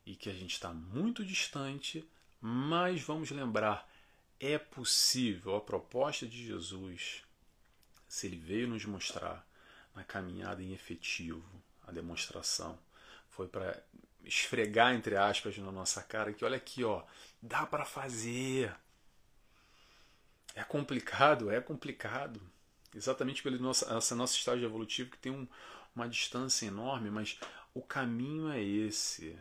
e 0.05 0.15
que 0.15 0.30
a 0.30 0.34
gente 0.34 0.53
está 0.53 0.74
muito 0.74 1.26
distante, 1.26 2.07
mas 2.39 3.01
vamos 3.01 3.30
lembrar, 3.30 3.91
é 4.39 4.57
possível 4.57 5.57
a 5.57 5.61
proposta 5.61 6.26
de 6.26 6.45
Jesus, 6.45 7.26
se 8.07 8.28
ele 8.28 8.38
veio 8.38 8.69
nos 8.69 8.86
mostrar 8.86 9.45
na 9.93 10.05
caminhada 10.05 10.63
em 10.63 10.71
efetivo, 10.71 11.43
a 11.86 11.91
demonstração, 11.91 12.80
foi 13.28 13.49
para 13.49 13.84
esfregar 14.24 14.93
entre 14.93 15.15
aspas 15.15 15.57
na 15.57 15.71
nossa 15.71 16.01
cara 16.01 16.34
que 16.34 16.45
olha 16.45 16.57
aqui, 16.57 16.84
ó, 16.84 17.03
dá 17.41 17.65
para 17.65 17.86
fazer. 17.86 18.74
É 20.55 20.63
complicado, 20.63 21.51
é 21.51 21.59
complicado. 21.59 22.41
Exatamente 22.95 23.41
pelo 23.41 23.57
nosso, 23.59 23.91
essa 23.91 24.15
nosso 24.15 24.38
estágio 24.38 24.65
evolutivo 24.65 25.09
que 25.09 25.17
tem 25.17 25.32
um, 25.32 25.47
uma 25.95 26.07
distância 26.07 26.65
enorme, 26.65 27.09
mas 27.09 27.39
o 27.74 27.82
caminho 27.82 28.49
é 28.51 28.61
esse. 28.61 29.38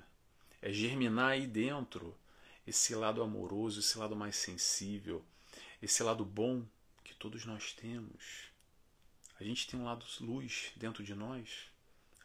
É 0.61 0.73
germinar 0.73 1.33
aí 1.33 1.47
dentro 1.47 2.17
esse 2.67 2.95
lado 2.95 3.23
amoroso, 3.23 3.81
esse 3.81 3.99
lado 3.99 4.17
mais 4.17 4.37
sensível, 4.37 5.25
esse 5.83 6.03
lado 6.03 6.25
bom 6.25 6.65
que 7.05 7.15
todos 7.15 7.45
nós 7.45 7.73
temos. 7.73 8.53
A 9.39 9.45
gente 9.45 9.67
tem 9.67 9.79
um 9.79 9.85
lado 9.85 10.07
luz 10.21 10.73
dentro 10.77 11.03
de 11.03 11.15
nós. 11.15 11.67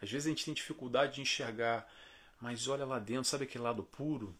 Às 0.01 0.11
vezes 0.11 0.27
a 0.27 0.29
gente 0.29 0.45
tem 0.45 0.53
dificuldade 0.53 1.15
de 1.15 1.21
enxergar, 1.21 1.91
mas 2.39 2.67
olha 2.67 2.85
lá 2.85 2.99
dentro, 2.99 3.25
sabe 3.25 3.45
aquele 3.45 3.63
lado 3.63 3.83
puro? 3.83 4.35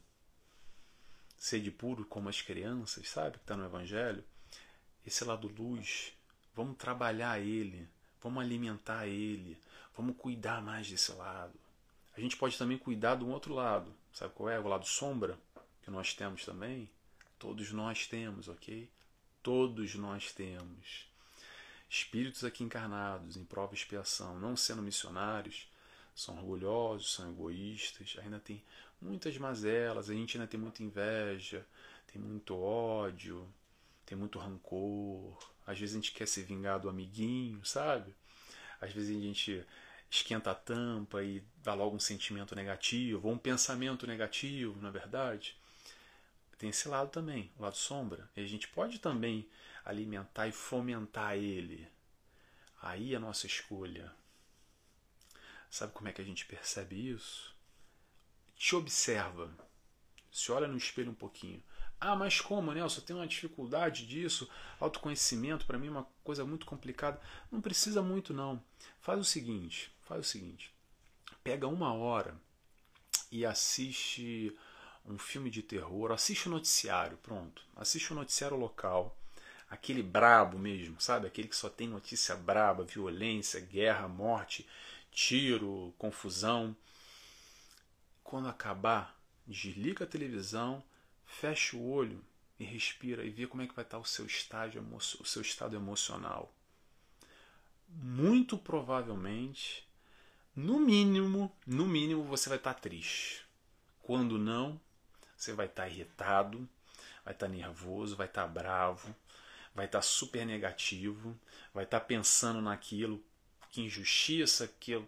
Sede 1.37 1.71
puro 1.71 2.05
como 2.05 2.29
as 2.29 2.41
crianças, 2.41 3.09
sabe? 3.09 3.37
Que 3.37 3.43
está 3.43 3.55
no 3.55 3.65
Evangelho. 3.65 4.23
Esse 5.05 5.23
lado 5.23 5.47
luz, 5.47 6.13
vamos 6.53 6.77
trabalhar 6.77 7.39
ele, 7.39 7.87
vamos 8.21 8.43
alimentar 8.43 9.07
ele, 9.07 9.57
vamos 9.95 10.17
cuidar 10.17 10.61
mais 10.61 10.89
desse 10.89 11.11
lado. 11.13 11.53
A 12.15 12.19
gente 12.19 12.35
pode 12.35 12.57
também 12.57 12.77
cuidar 12.77 13.15
do 13.15 13.29
outro 13.29 13.53
lado. 13.53 13.93
Sabe 14.11 14.33
qual 14.33 14.49
é? 14.49 14.59
O 14.59 14.67
lado 14.67 14.85
sombra, 14.85 15.37
que 15.83 15.91
nós 15.91 16.13
temos 16.13 16.43
também. 16.43 16.89
Todos 17.37 17.71
nós 17.71 18.07
temos, 18.07 18.47
ok? 18.47 18.89
Todos 19.43 19.93
nós 19.95 20.31
temos. 20.31 21.07
Espíritos 21.87 22.43
aqui 22.43 22.63
encarnados, 22.63 23.37
em 23.37 23.45
prova 23.45 23.73
e 23.73 23.77
expiação, 23.77 24.39
não 24.39 24.57
sendo 24.57 24.81
missionários, 24.81 25.69
são 26.17 26.35
orgulhosos, 26.35 27.13
são 27.13 27.29
egoístas, 27.29 28.15
ainda 28.19 28.39
tem 28.39 28.63
muitas 28.99 29.37
mazelas, 29.37 30.09
a 30.09 30.13
gente 30.13 30.35
ainda 30.35 30.49
tem 30.49 30.59
muita 30.59 30.81
inveja, 30.81 31.63
tem 32.11 32.19
muito 32.19 32.57
ódio, 32.57 33.47
tem 34.03 34.17
muito 34.17 34.39
rancor. 34.39 35.37
Às 35.65 35.79
vezes 35.79 35.95
a 35.95 35.99
gente 35.99 36.11
quer 36.11 36.27
se 36.27 36.41
vingar 36.41 36.79
do 36.79 36.89
amiguinho, 36.89 37.63
sabe? 37.63 38.15
Às 38.81 38.91
vezes 38.91 39.15
a 39.15 39.21
gente 39.21 39.63
esquenta 40.09 40.49
a 40.49 40.55
tampa 40.55 41.23
e 41.23 41.43
dá 41.63 41.75
logo 41.75 41.95
um 41.95 41.99
sentimento 41.99 42.55
negativo, 42.55 43.27
ou 43.27 43.33
um 43.33 43.37
pensamento 43.37 44.07
negativo, 44.07 44.81
na 44.81 44.89
é 44.89 44.91
verdade. 44.91 45.55
Tem 46.57 46.71
esse 46.71 46.87
lado 46.87 47.11
também, 47.11 47.51
o 47.59 47.61
lado 47.61 47.77
sombra. 47.77 48.27
E 48.35 48.41
a 48.41 48.47
gente 48.47 48.67
pode 48.69 48.97
também 48.97 49.47
alimentar 49.85 50.47
e 50.47 50.51
fomentar 50.51 51.35
ele. 51.35 51.87
Aí 52.81 53.13
é 53.13 53.17
a 53.17 53.19
nossa 53.19 53.45
escolha. 53.45 54.11
Sabe 55.77 55.93
como 55.93 56.09
é 56.09 56.11
que 56.11 56.19
a 56.19 56.25
gente 56.25 56.43
percebe 56.43 56.95
isso? 57.11 57.55
Te 58.55 58.75
observa. 58.75 59.47
Se 60.31 60.51
olha 60.51 60.67
no 60.67 60.75
espelho 60.75 61.11
um 61.11 61.13
pouquinho. 61.13 61.61
Ah, 62.01 62.15
mas 62.15 62.41
como, 62.41 62.71
Nelson? 62.71 62.99
Eu 62.99 63.05
tenho 63.05 63.19
uma 63.19 63.27
dificuldade 63.27 64.07
disso. 64.07 64.49
Autoconhecimento, 64.79 65.67
para 65.67 65.77
mim, 65.77 65.85
é 65.85 65.91
uma 65.91 66.07
coisa 66.23 66.43
muito 66.43 66.65
complicada. 66.65 67.21
Não 67.51 67.61
precisa 67.61 68.01
muito, 68.01 68.33
não. 68.33 68.59
Faz 68.99 69.19
o 69.19 69.23
seguinte: 69.23 69.95
faz 70.01 70.21
o 70.21 70.27
seguinte. 70.27 70.73
Pega 71.43 71.67
uma 71.67 71.93
hora 71.93 72.35
e 73.31 73.45
assiste 73.45 74.57
um 75.05 75.19
filme 75.19 75.51
de 75.51 75.61
terror, 75.61 76.11
assiste 76.11 76.47
o 76.47 76.51
noticiário, 76.51 77.17
pronto. 77.17 77.61
Assiste 77.75 78.11
o 78.11 78.15
noticiário 78.15 78.57
local, 78.57 79.15
aquele 79.69 80.01
brabo 80.01 80.57
mesmo, 80.57 80.99
sabe? 80.99 81.27
Aquele 81.27 81.47
que 81.47 81.55
só 81.55 81.69
tem 81.69 81.87
notícia 81.87 82.35
braba, 82.35 82.83
violência, 82.83 83.59
guerra, 83.59 84.07
morte, 84.07 84.67
tiro, 85.17 85.95
confusão. 85.97 86.77
Quando 88.23 88.47
acabar, 88.47 89.19
desliga 89.47 90.03
a 90.03 90.07
televisão 90.07 90.83
Feche 91.25 91.75
o 91.75 91.83
olho 91.83 92.23
e 92.59 92.63
respira 92.63 93.23
e 93.25 93.29
vê 93.29 93.47
como 93.47 93.61
é 93.61 93.67
que 93.67 93.75
vai 93.75 93.83
estar 93.83 93.97
o 93.97 94.05
seu 94.05 94.25
estágio, 94.25 94.81
o 95.19 95.25
seu 95.25 95.41
estado 95.41 95.75
emocional. 95.75 96.53
Muito 97.89 98.57
provavelmente, 98.57 99.87
no 100.55 100.79
mínimo, 100.79 101.51
no 101.65 101.85
mínimo 101.85 102.23
você 102.23 102.47
vai 102.49 102.57
estar 102.57 102.75
triste. 102.75 103.43
Quando 104.01 104.37
não, 104.37 104.79
você 105.35 105.51
vai 105.51 105.65
estar 105.65 105.87
irritado, 105.87 106.67
vai 107.25 107.33
estar 107.33 107.47
nervoso, 107.47 108.15
vai 108.15 108.27
estar 108.27 108.47
bravo, 108.47 109.13
vai 109.75 109.85
estar 109.85 110.01
super 110.01 110.45
negativo, 110.45 111.37
vai 111.73 111.83
estar 111.83 112.01
pensando 112.01 112.61
naquilo, 112.61 113.23
que 113.71 113.81
injustiça, 113.81 114.65
aquilo, 114.65 115.07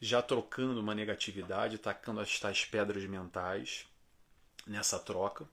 já 0.00 0.20
trocando 0.20 0.80
uma 0.80 0.94
negatividade, 0.94 1.78
tacando 1.78 2.20
as 2.20 2.38
tais 2.40 2.64
pedras 2.64 3.04
mentais 3.04 3.86
nessa 4.66 4.98
troca, 4.98 5.48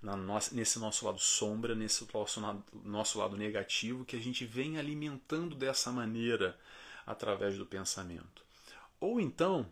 na 0.00 0.16
nossa, 0.16 0.54
nesse 0.54 0.78
nosso 0.78 1.06
lado 1.06 1.18
sombra, 1.18 1.74
nesse 1.74 2.06
nosso, 2.12 2.40
nosso 2.84 3.18
lado 3.18 3.36
negativo, 3.36 4.04
que 4.04 4.16
a 4.16 4.20
gente 4.20 4.44
vem 4.44 4.78
alimentando 4.78 5.56
dessa 5.56 5.90
maneira 5.90 6.58
através 7.06 7.56
do 7.56 7.66
pensamento. 7.66 8.44
Ou 9.00 9.20
então, 9.20 9.70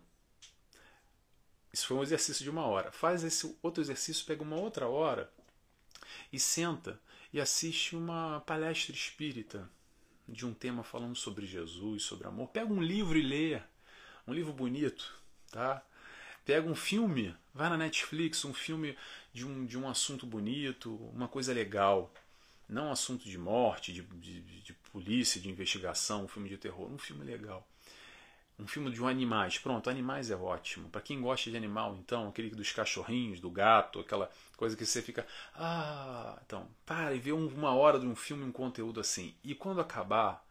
isso 1.71 1.87
foi 1.87 1.97
um 1.97 2.03
exercício 2.03 2.43
de 2.43 2.49
uma 2.49 2.65
hora. 2.65 2.91
Faz 2.91 3.23
esse 3.23 3.57
outro 3.61 3.81
exercício, 3.81 4.25
pega 4.25 4.43
uma 4.43 4.57
outra 4.57 4.87
hora 4.87 5.31
e 6.31 6.39
senta 6.39 6.99
e 7.31 7.39
assiste 7.39 7.95
uma 7.95 8.41
palestra 8.41 8.93
espírita 8.93 9.69
de 10.27 10.45
um 10.45 10.53
tema 10.53 10.83
falando 10.83 11.15
sobre 11.15 11.45
Jesus, 11.45 12.03
sobre 12.03 12.27
amor. 12.27 12.49
Pega 12.49 12.71
um 12.71 12.81
livro 12.81 13.17
e 13.17 13.21
lê, 13.21 13.61
um 14.27 14.33
livro 14.33 14.53
bonito, 14.53 15.13
tá? 15.51 15.83
Pega 16.45 16.67
um 16.67 16.75
filme, 16.75 17.35
vai 17.53 17.69
na 17.69 17.77
Netflix, 17.77 18.43
um 18.43 18.53
filme 18.53 18.97
de 19.33 19.45
um, 19.45 19.65
de 19.65 19.77
um 19.77 19.87
assunto 19.87 20.25
bonito, 20.25 20.93
uma 21.13 21.27
coisa 21.27 21.53
legal. 21.53 22.13
Não 22.67 22.87
um 22.87 22.91
assunto 22.91 23.27
de 23.27 23.37
morte, 23.37 23.93
de, 23.93 24.01
de, 24.01 24.41
de 24.41 24.73
polícia, 24.91 25.39
de 25.39 25.49
investigação, 25.49 26.25
um 26.25 26.27
filme 26.27 26.49
de 26.49 26.57
terror, 26.57 26.91
um 26.91 26.97
filme 26.97 27.23
legal. 27.23 27.67
Um 28.63 28.67
filme 28.67 28.89
de 28.89 29.01
um 29.03 29.07
animais. 29.07 29.57
Pronto, 29.57 29.89
animais 29.89 30.31
é 30.31 30.35
ótimo. 30.35 30.89
Para 30.89 31.01
quem 31.01 31.21
gosta 31.21 31.51
de 31.51 31.57
animal, 31.57 31.95
então, 31.99 32.29
aquele 32.29 32.49
dos 32.49 32.71
cachorrinhos, 32.71 33.39
do 33.39 33.51
gato, 33.51 33.99
aquela 33.99 34.31
coisa 34.55 34.75
que 34.77 34.85
você 34.85 35.01
fica. 35.01 35.27
Ah, 35.53 36.39
então, 36.45 36.67
para 36.85 37.13
e 37.13 37.19
vê 37.19 37.31
uma 37.33 37.73
hora 37.75 37.99
de 37.99 38.07
um 38.07 38.15
filme, 38.15 38.43
um 38.43 38.51
conteúdo 38.51 38.99
assim. 38.99 39.35
E 39.43 39.53
quando 39.53 39.81
acabar, 39.81 40.45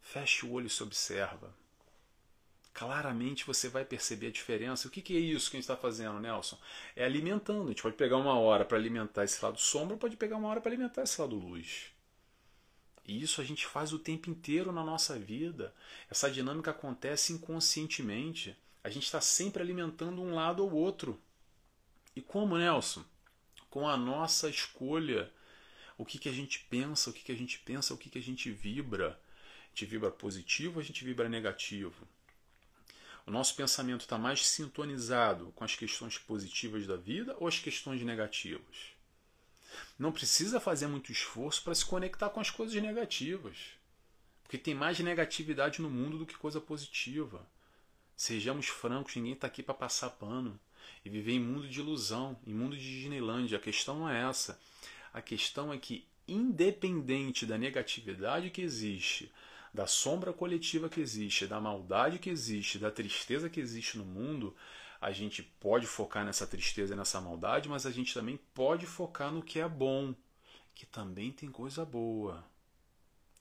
feche 0.00 0.46
o 0.46 0.52
olho 0.52 0.66
e 0.66 0.70
se 0.70 0.82
observa 0.82 1.52
claramente 2.78 3.44
você 3.44 3.68
vai 3.68 3.84
perceber 3.84 4.28
a 4.28 4.30
diferença. 4.30 4.86
O 4.86 4.90
que, 4.90 5.02
que 5.02 5.16
é 5.16 5.18
isso 5.18 5.50
que 5.50 5.56
a 5.56 5.58
gente 5.58 5.68
está 5.68 5.76
fazendo, 5.76 6.20
Nelson? 6.20 6.56
É 6.94 7.04
alimentando. 7.04 7.64
A 7.64 7.68
gente 7.68 7.82
pode 7.82 7.96
pegar 7.96 8.16
uma 8.16 8.38
hora 8.38 8.64
para 8.64 8.78
alimentar 8.78 9.24
esse 9.24 9.44
lado 9.44 9.58
sombra, 9.58 9.96
pode 9.96 10.16
pegar 10.16 10.36
uma 10.36 10.48
hora 10.48 10.60
para 10.60 10.70
alimentar 10.70 11.02
esse 11.02 11.20
lado 11.20 11.34
luz. 11.34 11.90
E 13.08 13.20
isso 13.20 13.40
a 13.40 13.44
gente 13.44 13.66
faz 13.66 13.92
o 13.92 13.98
tempo 13.98 14.30
inteiro 14.30 14.70
na 14.70 14.84
nossa 14.84 15.18
vida. 15.18 15.74
Essa 16.08 16.30
dinâmica 16.30 16.70
acontece 16.70 17.32
inconscientemente. 17.32 18.56
A 18.84 18.90
gente 18.90 19.04
está 19.04 19.20
sempre 19.20 19.62
alimentando 19.62 20.22
um 20.22 20.34
lado 20.34 20.62
ou 20.62 20.70
outro. 20.72 21.20
E 22.14 22.22
como, 22.22 22.56
Nelson? 22.56 23.04
Com 23.68 23.88
a 23.88 23.96
nossa 23.96 24.48
escolha. 24.48 25.32
O 25.96 26.04
que, 26.04 26.18
que 26.18 26.28
a 26.28 26.32
gente 26.32 26.60
pensa, 26.70 27.10
o 27.10 27.12
que, 27.12 27.24
que 27.24 27.32
a 27.32 27.36
gente 27.36 27.58
pensa, 27.58 27.92
o 27.92 27.98
que, 27.98 28.08
que 28.10 28.18
a 28.18 28.22
gente 28.22 28.50
vibra. 28.50 29.18
A 29.64 29.68
gente 29.70 29.86
vibra 29.86 30.10
positivo, 30.10 30.78
a 30.78 30.82
gente 30.82 31.04
vibra 31.04 31.28
negativo 31.28 32.06
o 33.28 33.30
nosso 33.30 33.54
pensamento 33.54 34.00
está 34.00 34.16
mais 34.16 34.46
sintonizado 34.46 35.52
com 35.54 35.62
as 35.62 35.76
questões 35.76 36.16
positivas 36.16 36.86
da 36.86 36.96
vida 36.96 37.36
ou 37.38 37.46
as 37.46 37.58
questões 37.58 38.00
negativas? 38.00 38.96
Não 39.98 40.12
precisa 40.12 40.60
fazer 40.60 40.86
muito 40.86 41.10
esforço 41.10 41.62
para 41.64 41.74
se 41.74 41.84
conectar 41.84 42.30
com 42.30 42.40
as 42.40 42.50
coisas 42.50 42.80
negativas. 42.80 43.72
Porque 44.44 44.56
tem 44.56 44.74
mais 44.74 44.98
negatividade 45.00 45.82
no 45.82 45.90
mundo 45.90 46.18
do 46.18 46.26
que 46.26 46.36
coisa 46.36 46.60
positiva. 46.60 47.44
Sejamos 48.16 48.68
francos, 48.68 49.16
ninguém 49.16 49.32
está 49.32 49.46
aqui 49.46 49.62
para 49.62 49.74
passar 49.74 50.10
pano 50.10 50.58
e 51.04 51.10
viver 51.10 51.32
em 51.32 51.40
mundo 51.40 51.68
de 51.68 51.80
ilusão, 51.80 52.38
em 52.46 52.54
mundo 52.54 52.76
de 52.76 53.00
Disneylandia. 53.00 53.58
A 53.58 53.60
questão 53.60 53.98
não 53.98 54.08
é 54.08 54.28
essa. 54.28 54.60
A 55.12 55.20
questão 55.20 55.72
é 55.72 55.78
que, 55.78 56.06
independente 56.26 57.44
da 57.44 57.58
negatividade 57.58 58.50
que 58.50 58.62
existe, 58.62 59.32
da 59.72 59.86
sombra 59.86 60.32
coletiva 60.32 60.88
que 60.88 61.00
existe, 61.00 61.46
da 61.46 61.60
maldade 61.60 62.18
que 62.18 62.30
existe, 62.30 62.78
da 62.78 62.90
tristeza 62.90 63.50
que 63.50 63.60
existe 63.60 63.98
no 63.98 64.04
mundo, 64.04 64.56
a 65.00 65.12
gente 65.12 65.42
pode 65.42 65.86
focar 65.86 66.24
nessa 66.24 66.46
tristeza 66.46 66.94
e 66.94 66.96
nessa 66.96 67.20
maldade, 67.20 67.68
mas 67.68 67.86
a 67.86 67.90
gente 67.90 68.12
também 68.12 68.38
pode 68.52 68.86
focar 68.86 69.30
no 69.30 69.42
que 69.42 69.60
é 69.60 69.68
bom, 69.68 70.14
que 70.74 70.86
também 70.86 71.32
tem 71.32 71.50
coisa 71.50 71.84
boa. 71.84 72.44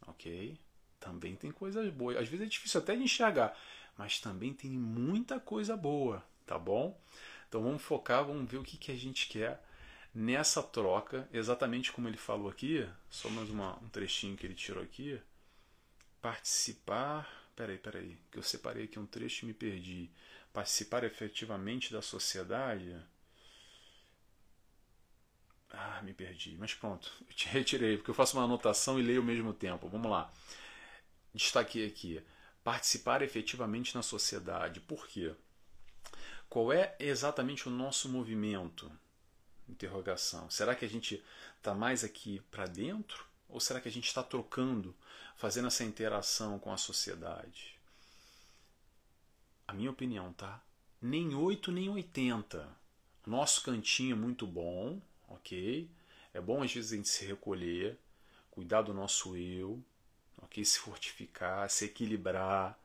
Ok? 0.05 0.57
Também 0.99 1.35
tem 1.35 1.51
coisa 1.51 1.89
boa. 1.91 2.19
Às 2.19 2.27
vezes 2.27 2.45
é 2.45 2.49
difícil 2.49 2.79
até 2.79 2.95
de 2.95 3.03
enxergar, 3.03 3.57
mas 3.97 4.19
também 4.19 4.53
tem 4.53 4.71
muita 4.71 5.39
coisa 5.39 5.75
boa, 5.75 6.23
tá 6.45 6.57
bom? 6.57 6.99
Então 7.47 7.63
vamos 7.63 7.81
focar, 7.81 8.25
vamos 8.25 8.49
ver 8.49 8.57
o 8.57 8.63
que, 8.63 8.77
que 8.77 8.91
a 8.91 8.95
gente 8.95 9.27
quer 9.27 9.63
nessa 10.13 10.63
troca, 10.63 11.27
exatamente 11.31 11.91
como 11.91 12.07
ele 12.07 12.17
falou 12.17 12.49
aqui, 12.49 12.87
só 13.09 13.29
mais 13.29 13.49
uma, 13.49 13.77
um 13.83 13.89
trechinho 13.89 14.35
que 14.35 14.45
ele 14.45 14.55
tirou 14.55 14.83
aqui. 14.83 15.19
Participar. 16.21 17.45
Peraí, 17.55 17.77
peraí, 17.77 18.17
que 18.31 18.37
eu 18.37 18.43
separei 18.43 18.83
aqui 18.83 18.99
um 18.99 19.05
trecho 19.05 19.43
e 19.43 19.47
me 19.47 19.53
perdi. 19.53 20.11
Participar 20.57 21.03
efetivamente 21.03 21.93
da 21.93 22.01
sociedade. 22.01 22.99
Ah, 25.69 26.01
me 26.01 26.15
perdi. 26.15 26.57
Mas 26.57 26.73
pronto, 26.73 27.11
eu 27.29 27.35
te 27.35 27.45
retirei, 27.53 27.95
porque 27.95 28.09
eu 28.09 28.15
faço 28.15 28.35
uma 28.35 28.43
anotação 28.43 28.99
e 28.99 29.03
leio 29.03 29.19
ao 29.19 29.23
mesmo 29.23 29.53
tempo. 29.53 29.87
Vamos 29.87 30.09
lá. 30.09 30.33
Destaquei 31.31 31.85
aqui 31.85 32.23
participar 32.63 33.21
efetivamente 33.21 33.93
na 33.93 34.01
sociedade. 34.01 34.79
Por 34.79 35.07
quê? 35.07 35.35
Qual 36.49 36.73
é 36.73 36.95
exatamente 36.97 37.67
o 37.67 37.71
nosso 37.71 38.09
movimento? 38.09 38.91
Interrogação. 39.69 40.49
Será 40.49 40.73
que 40.73 40.85
a 40.85 40.89
gente 40.89 41.23
está 41.57 41.75
mais 41.75 42.03
aqui 42.03 42.41
para 42.49 42.65
dentro? 42.65 43.27
Ou 43.47 43.59
será 43.59 43.79
que 43.79 43.89
a 43.89 43.91
gente 43.91 44.07
está 44.07 44.23
trocando, 44.23 44.95
fazendo 45.35 45.67
essa 45.67 45.83
interação 45.83 46.57
com 46.57 46.73
a 46.73 46.77
sociedade? 46.77 47.76
A 49.67 49.73
minha 49.73 49.91
opinião, 49.91 50.31
tá? 50.31 50.63
Nem 51.01 51.35
8 51.35 51.73
nem 51.73 51.89
80. 51.89 52.67
Nosso 53.25 53.61
cantinho 53.61 54.13
é 54.13 54.17
muito 54.17 54.47
bom, 54.47 55.01
ok? 55.27 55.89
É 56.33 56.39
bom 56.39 56.63
às 56.63 56.73
vezes 56.73 56.93
a 56.93 56.95
gente 56.95 57.09
se 57.09 57.25
recolher, 57.25 57.97
cuidar 58.49 58.83
do 58.83 58.93
nosso 58.93 59.35
eu, 59.35 59.83
ok? 60.41 60.63
Se 60.63 60.79
fortificar, 60.79 61.69
se 61.69 61.83
equilibrar, 61.83 62.79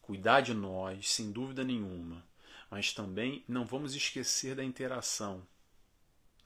cuidar 0.00 0.42
de 0.42 0.54
nós, 0.54 1.10
sem 1.10 1.32
dúvida 1.32 1.64
nenhuma. 1.64 2.24
Mas 2.70 2.92
também 2.92 3.42
não 3.48 3.64
vamos 3.64 3.96
esquecer 3.96 4.54
da 4.54 4.62
interação. 4.62 5.42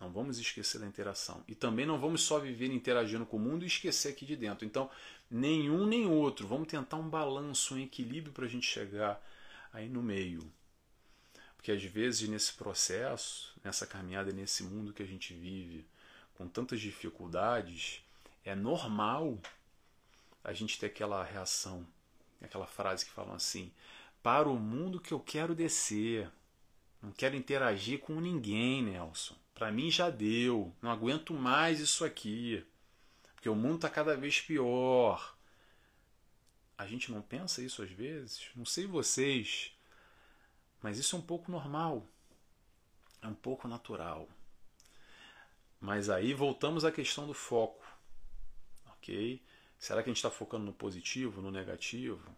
Não 0.00 0.10
vamos 0.10 0.38
esquecer 0.38 0.80
da 0.80 0.86
interação. 0.86 1.44
E 1.46 1.54
também 1.54 1.84
não 1.84 2.00
vamos 2.00 2.22
só 2.22 2.38
viver 2.38 2.72
interagindo 2.72 3.26
com 3.26 3.36
o 3.36 3.40
mundo 3.40 3.64
e 3.64 3.66
esquecer 3.66 4.08
aqui 4.08 4.24
de 4.24 4.36
dentro. 4.36 4.64
Então, 4.64 4.90
nenhum 5.30 5.84
nem 5.86 6.06
outro. 6.06 6.48
Vamos 6.48 6.68
tentar 6.68 6.96
um 6.96 7.10
balanço, 7.10 7.74
um 7.74 7.78
equilíbrio 7.78 8.32
para 8.32 8.46
a 8.46 8.48
gente 8.48 8.66
chegar 8.66 9.22
aí 9.72 9.88
no 9.88 10.02
meio. 10.02 10.52
Porque 11.56 11.72
às 11.72 11.82
vezes 11.82 12.28
nesse 12.28 12.54
processo, 12.54 13.54
nessa 13.62 13.86
caminhada, 13.86 14.32
nesse 14.32 14.62
mundo 14.62 14.92
que 14.92 15.02
a 15.02 15.06
gente 15.06 15.34
vive, 15.34 15.86
com 16.34 16.48
tantas 16.48 16.80
dificuldades, 16.80 18.02
é 18.44 18.54
normal 18.54 19.38
a 20.42 20.52
gente 20.52 20.78
ter 20.78 20.86
aquela 20.86 21.22
reação, 21.22 21.86
aquela 22.40 22.66
frase 22.66 23.04
que 23.04 23.10
falam 23.10 23.34
assim: 23.34 23.70
para 24.22 24.48
o 24.48 24.58
mundo 24.58 25.00
que 25.00 25.12
eu 25.12 25.20
quero 25.20 25.54
descer. 25.54 26.30
Não 27.02 27.12
quero 27.12 27.34
interagir 27.34 27.98
com 27.98 28.20
ninguém, 28.20 28.82
Nelson. 28.82 29.34
Para 29.54 29.72
mim 29.72 29.90
já 29.90 30.10
deu. 30.10 30.74
Não 30.82 30.90
aguento 30.90 31.32
mais 31.32 31.80
isso 31.80 32.04
aqui. 32.04 32.64
Porque 33.34 33.48
o 33.48 33.54
mundo 33.54 33.76
está 33.76 33.88
cada 33.88 34.14
vez 34.16 34.40
pior. 34.40 35.34
A 36.80 36.86
gente 36.86 37.12
não 37.12 37.20
pensa 37.20 37.60
isso 37.60 37.82
às 37.82 37.90
vezes? 37.90 38.48
Não 38.56 38.64
sei 38.64 38.86
vocês. 38.86 39.70
Mas 40.80 40.96
isso 40.96 41.14
é 41.14 41.18
um 41.18 41.22
pouco 41.22 41.52
normal. 41.52 42.06
É 43.20 43.26
um 43.26 43.34
pouco 43.34 43.68
natural. 43.68 44.26
Mas 45.78 46.08
aí 46.08 46.32
voltamos 46.32 46.82
à 46.82 46.90
questão 46.90 47.26
do 47.26 47.34
foco. 47.34 47.84
Ok? 48.92 49.42
Será 49.78 50.02
que 50.02 50.08
a 50.08 50.10
gente 50.10 50.16
está 50.16 50.30
focando 50.30 50.64
no 50.64 50.72
positivo, 50.72 51.42
no 51.42 51.50
negativo? 51.50 52.34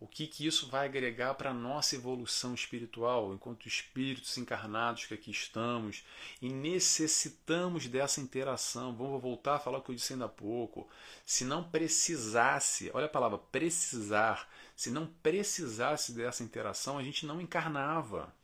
O 0.00 0.06
que, 0.06 0.26
que 0.26 0.46
isso 0.46 0.66
vai 0.66 0.86
agregar 0.86 1.34
para 1.34 1.50
a 1.50 1.54
nossa 1.54 1.94
evolução 1.94 2.54
espiritual, 2.54 3.34
enquanto 3.34 3.68
espíritos 3.68 4.38
encarnados 4.38 5.04
que 5.04 5.12
aqui 5.12 5.30
estamos 5.30 6.02
e 6.40 6.48
necessitamos 6.48 7.86
dessa 7.86 8.18
interação? 8.18 8.96
Vamos 8.96 9.20
voltar 9.20 9.56
a 9.56 9.58
falar 9.58 9.76
o 9.76 9.82
que 9.82 9.90
eu 9.90 9.94
disse 9.94 10.14
ainda 10.14 10.24
há 10.24 10.28
pouco. 10.28 10.88
Se 11.26 11.44
não 11.44 11.62
precisasse, 11.62 12.90
olha 12.94 13.04
a 13.04 13.10
palavra 13.10 13.36
precisar, 13.36 14.48
se 14.74 14.90
não 14.90 15.06
precisasse 15.06 16.12
dessa 16.12 16.42
interação, 16.42 16.96
a 16.96 17.02
gente 17.02 17.26
não 17.26 17.38
encarnava. 17.38 18.34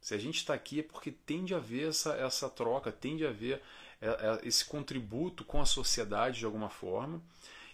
Se 0.00 0.14
a 0.14 0.18
gente 0.18 0.38
está 0.38 0.52
aqui 0.52 0.80
é 0.80 0.82
porque 0.82 1.12
tende 1.12 1.54
a 1.54 1.58
haver 1.58 1.90
essa, 1.90 2.12
essa 2.14 2.50
troca, 2.50 2.90
tende 2.90 3.24
a 3.24 3.28
haver 3.28 3.62
é, 4.00 4.08
é, 4.08 4.40
esse 4.42 4.64
contributo 4.64 5.44
com 5.44 5.60
a 5.60 5.66
sociedade 5.66 6.40
de 6.40 6.44
alguma 6.44 6.68
forma. 6.68 7.22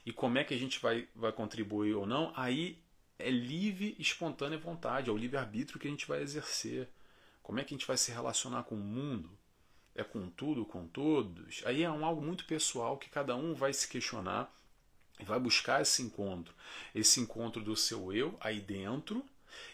E 0.04 0.12
como 0.12 0.38
é 0.38 0.44
que 0.44 0.54
a 0.54 0.58
gente 0.58 0.80
vai, 0.80 1.08
vai 1.14 1.32
contribuir 1.32 1.94
ou 1.94 2.06
não, 2.06 2.32
aí 2.34 2.82
é 3.18 3.30
livre, 3.30 3.94
espontânea 3.98 4.58
vontade, 4.58 5.08
é 5.08 5.12
o 5.12 5.16
livre-arbítrio 5.16 5.78
que 5.78 5.86
a 5.86 5.90
gente 5.90 6.06
vai 6.06 6.22
exercer. 6.22 6.88
Como 7.42 7.60
é 7.60 7.64
que 7.64 7.74
a 7.74 7.76
gente 7.76 7.86
vai 7.86 7.96
se 7.96 8.10
relacionar 8.10 8.64
com 8.64 8.74
o 8.74 8.78
mundo? 8.78 9.30
É 9.94 10.02
com 10.02 10.28
tudo, 10.28 10.64
com 10.64 10.86
todos? 10.86 11.62
Aí 11.64 11.82
é 11.82 11.90
um 11.90 12.04
algo 12.04 12.22
muito 12.22 12.44
pessoal 12.46 12.96
que 12.96 13.10
cada 13.10 13.36
um 13.36 13.54
vai 13.54 13.72
se 13.72 13.86
questionar 13.88 14.52
e 15.20 15.24
vai 15.24 15.38
buscar 15.38 15.82
esse 15.82 16.02
encontro. 16.02 16.54
Esse 16.94 17.20
encontro 17.20 17.62
do 17.62 17.76
seu 17.76 18.12
eu 18.12 18.36
aí 18.40 18.60
dentro 18.60 19.24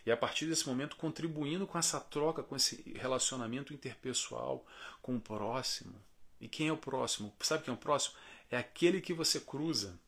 e 0.04 0.10
a 0.10 0.16
partir 0.16 0.46
desse 0.46 0.66
momento 0.66 0.96
contribuindo 0.96 1.66
com 1.66 1.78
essa 1.78 2.00
troca, 2.00 2.42
com 2.42 2.56
esse 2.56 2.92
relacionamento 2.96 3.72
interpessoal 3.72 4.66
com 5.00 5.16
o 5.16 5.20
próximo. 5.20 5.94
E 6.40 6.48
quem 6.48 6.68
é 6.68 6.72
o 6.72 6.76
próximo? 6.76 7.34
Sabe 7.40 7.64
quem 7.64 7.72
é 7.72 7.76
o 7.76 7.80
próximo? 7.80 8.16
É 8.50 8.56
aquele 8.56 9.00
que 9.00 9.14
você 9.14 9.40
cruza. 9.40 9.98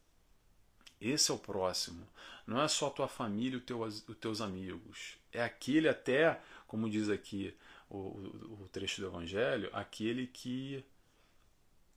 Esse 1.00 1.30
é 1.30 1.34
o 1.34 1.38
próximo. 1.38 2.06
Não 2.46 2.60
é 2.60 2.68
só 2.68 2.88
a 2.88 2.90
tua 2.90 3.08
família 3.08 3.62
e 3.66 3.72
os 3.72 4.04
teus 4.20 4.40
amigos. 4.40 5.16
É 5.32 5.42
aquele 5.42 5.88
até, 5.88 6.40
como 6.66 6.90
diz 6.90 7.08
aqui 7.08 7.54
o, 7.88 7.96
o, 7.96 8.62
o 8.64 8.68
trecho 8.68 9.00
do 9.00 9.06
Evangelho, 9.06 9.70
aquele 9.72 10.26
que 10.26 10.84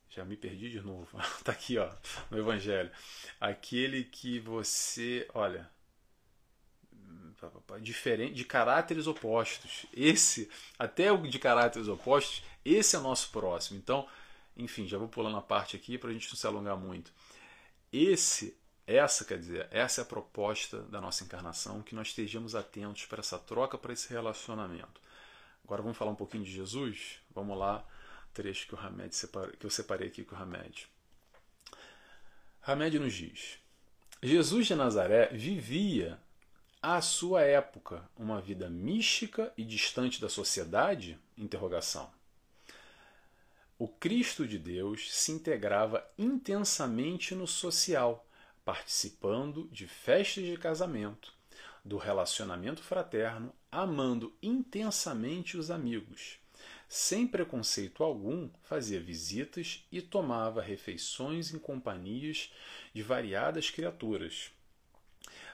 já 0.09 0.23
me 0.23 0.37
perdi 0.37 0.69
de 0.69 0.79
novo. 0.81 1.19
Está 1.37 1.51
aqui, 1.53 1.77
ó, 1.77 1.91
no 2.29 2.37
Evangelho. 2.37 2.91
Aquele 3.39 4.03
que 4.03 4.39
você, 4.39 5.27
olha, 5.33 5.69
diferente, 7.81 8.33
de 8.33 8.45
caráteres 8.45 9.07
opostos. 9.07 9.85
Esse, 9.93 10.49
até 10.77 11.11
o 11.11 11.17
de 11.27 11.39
caráteres 11.39 11.87
opostos, 11.87 12.43
esse 12.63 12.95
é 12.95 12.99
o 12.99 13.03
nosso 13.03 13.31
próximo. 13.31 13.77
Então, 13.77 14.07
enfim, 14.55 14.87
já 14.87 14.97
vou 14.97 15.07
pulando 15.07 15.37
a 15.37 15.41
parte 15.41 15.75
aqui 15.75 15.97
para 15.97 16.09
a 16.09 16.13
gente 16.13 16.29
não 16.29 16.35
se 16.35 16.47
alongar 16.47 16.77
muito. 16.77 17.11
Esse, 17.91 18.55
essa, 18.85 19.23
quer 19.23 19.39
dizer, 19.39 19.67
essa 19.71 20.01
é 20.01 20.03
a 20.03 20.05
proposta 20.05 20.81
da 20.83 20.99
nossa 20.99 21.23
encarnação, 21.23 21.81
que 21.81 21.95
nós 21.95 22.09
estejamos 22.09 22.55
atentos 22.55 23.05
para 23.05 23.19
essa 23.19 23.39
troca, 23.39 23.77
para 23.77 23.93
esse 23.93 24.09
relacionamento. 24.09 25.01
Agora 25.63 25.81
vamos 25.81 25.97
falar 25.97 26.11
um 26.11 26.15
pouquinho 26.15 26.43
de 26.43 26.51
Jesus? 26.51 27.19
Vamos 27.33 27.57
lá, 27.57 27.85
trecho 28.33 28.67
que, 28.67 28.75
o 28.75 28.79
Hamed 28.79 29.15
separa, 29.15 29.51
que 29.51 29.65
eu 29.65 29.69
separei 29.69 30.07
aqui 30.09 30.25
com 30.25 30.35
o 30.35 30.37
Hamed. 30.37 30.87
Hamed 32.65 32.99
nos 32.99 33.13
diz: 33.13 33.59
Jesus 34.21 34.67
de 34.67 34.75
Nazaré 34.75 35.27
vivia 35.27 36.19
à 36.81 37.01
sua 37.01 37.41
época 37.41 38.03
uma 38.17 38.41
vida 38.41 38.69
mística 38.69 39.53
e 39.57 39.63
distante 39.63 40.19
da 40.19 40.27
sociedade? 40.27 41.17
O 43.79 43.87
Cristo 43.87 44.47
de 44.47 44.59
Deus 44.59 45.13
se 45.13 45.31
integrava 45.31 46.05
intensamente 46.17 47.33
no 47.33 47.47
social, 47.47 48.25
participando 48.65 49.67
de 49.71 49.87
festas 49.87 50.43
de 50.43 50.57
casamento, 50.57 51.33
do 51.83 51.97
relacionamento 51.97 52.81
fraterno, 52.81 53.53
amando 53.71 54.33
intensamente 54.41 55.57
os 55.57 55.69
amigos. 55.69 56.37
Sem 56.87 57.27
preconceito 57.27 58.03
algum, 58.03 58.49
fazia 58.63 58.99
visitas 58.99 59.85
e 59.91 60.01
tomava 60.01 60.61
refeições 60.61 61.53
em 61.53 61.59
companhias 61.59 62.51
de 62.93 63.01
variadas 63.01 63.69
criaturas 63.69 64.51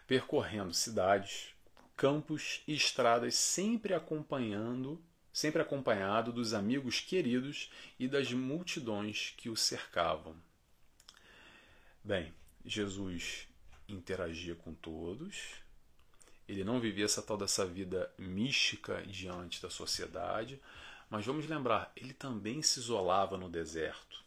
percorrendo 0.10 0.74
cidades, 0.74 1.54
campos 1.96 2.64
e 2.68 2.74
estradas, 2.74 3.36
sempre 3.36 3.94
acompanhando, 3.94 5.00
sempre 5.32 5.62
acompanhado 5.62 6.34
dos 6.34 6.52
amigos 6.52 7.00
queridos 7.00 7.72
e 8.00 8.08
das 8.08 8.34
multidões 8.34 9.36
que 9.38 9.52
o 9.52 9.56
cercavam. 9.56 10.36
Bem, 12.04 12.34
Jesus 12.66 13.48
interagia 13.88 14.56
com 14.56 14.74
todos, 14.74 15.56
Ele 16.48 16.64
não 16.64 16.80
vivia 16.80 17.06
essa 17.06 17.22
tal 17.22 17.38
dessa 17.38 17.66
vida 17.66 18.12
mística 18.18 19.02
diante 19.06 19.62
da 19.62 19.70
sociedade, 19.70 20.62
mas 21.10 21.26
vamos 21.26 21.48
lembrar, 21.48 21.92
ele 21.96 22.14
também 22.14 22.62
se 22.62 22.80
isolava 22.80 23.36
no 23.36 23.50
deserto. 23.50 24.24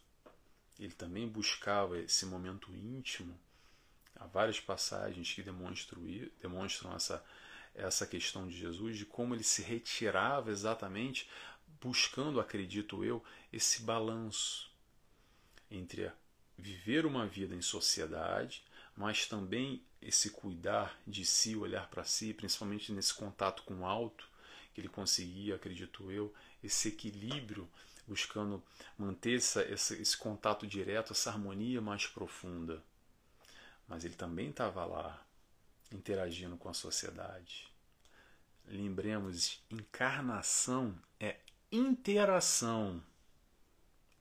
Ele 0.77 0.91
também 0.91 1.27
buscava 1.27 1.97
esse 1.97 2.25
momento 2.25 2.75
íntimo. 2.75 3.39
Há 4.15 4.25
várias 4.25 4.59
passagens 4.59 5.31
que 5.31 5.41
demonstram, 5.41 6.93
essa, 6.93 7.23
essa 7.73 8.05
questão 8.05 8.47
de 8.47 8.57
Jesus, 8.57 8.97
de 8.97 9.05
como 9.05 9.33
ele 9.33 9.43
se 9.43 9.61
retirava 9.61 10.51
exatamente, 10.51 11.29
buscando, 11.81 12.39
acredito 12.39 13.03
eu, 13.03 13.23
esse 13.51 13.83
balanço 13.83 14.69
entre 15.71 16.11
viver 16.57 17.05
uma 17.05 17.25
vida 17.25 17.55
em 17.55 17.61
sociedade, 17.61 18.63
mas 18.95 19.25
também 19.25 19.81
esse 20.01 20.29
cuidar 20.29 20.99
de 21.07 21.25
si, 21.25 21.55
olhar 21.55 21.89
para 21.89 22.03
si, 22.03 22.33
principalmente 22.33 22.91
nesse 22.91 23.13
contato 23.13 23.63
com 23.63 23.81
o 23.81 23.85
alto, 23.85 24.27
que 24.73 24.81
ele 24.81 24.89
conseguia, 24.89 25.55
acredito 25.55 26.11
eu, 26.11 26.33
esse 26.63 26.89
equilíbrio, 26.89 27.69
buscando 28.07 28.61
manter 28.97 29.37
essa, 29.37 29.63
esse, 29.63 30.17
contato 30.17 30.67
direto, 30.67 31.13
essa 31.13 31.29
harmonia 31.29 31.81
mais 31.81 32.05
profunda. 32.05 32.83
Mas 33.87 34.03
ele 34.03 34.15
também 34.15 34.49
estava 34.49 34.85
lá, 34.85 35.25
interagindo 35.91 36.57
com 36.57 36.69
a 36.69 36.73
sociedade. 36.73 37.67
Lembremos, 38.65 39.61
encarnação 39.69 40.97
é 41.19 41.37
interação. 41.71 43.01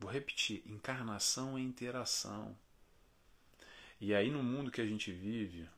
Vou 0.02 0.10
repetir: 0.10 0.64
encarnação 0.66 1.56
é 1.56 1.60
interação. 1.60 2.58
E 4.00 4.12
aí, 4.12 4.32
no 4.32 4.42
mundo 4.42 4.68
que 4.68 4.80
a 4.80 4.84
gente 4.84 5.12
vive, 5.12 5.68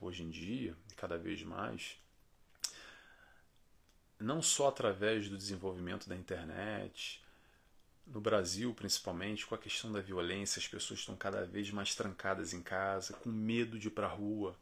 hoje 0.00 0.22
em 0.22 0.30
dia, 0.30 0.74
cada 0.96 1.18
vez 1.18 1.42
mais, 1.42 1.98
não 4.18 4.40
só 4.40 4.68
através 4.68 5.28
do 5.28 5.36
desenvolvimento 5.36 6.08
da 6.08 6.16
internet, 6.16 7.22
no 8.06 8.22
Brasil 8.22 8.72
principalmente, 8.72 9.46
com 9.46 9.54
a 9.54 9.58
questão 9.58 9.92
da 9.92 10.00
violência, 10.00 10.58
as 10.58 10.66
pessoas 10.66 11.00
estão 11.00 11.14
cada 11.14 11.44
vez 11.44 11.70
mais 11.70 11.94
trancadas 11.94 12.54
em 12.54 12.62
casa, 12.62 13.12
com 13.12 13.28
medo 13.28 13.78
de 13.78 13.88
ir 13.88 13.90
para 13.90 14.06
a 14.06 14.10
rua. 14.10 14.56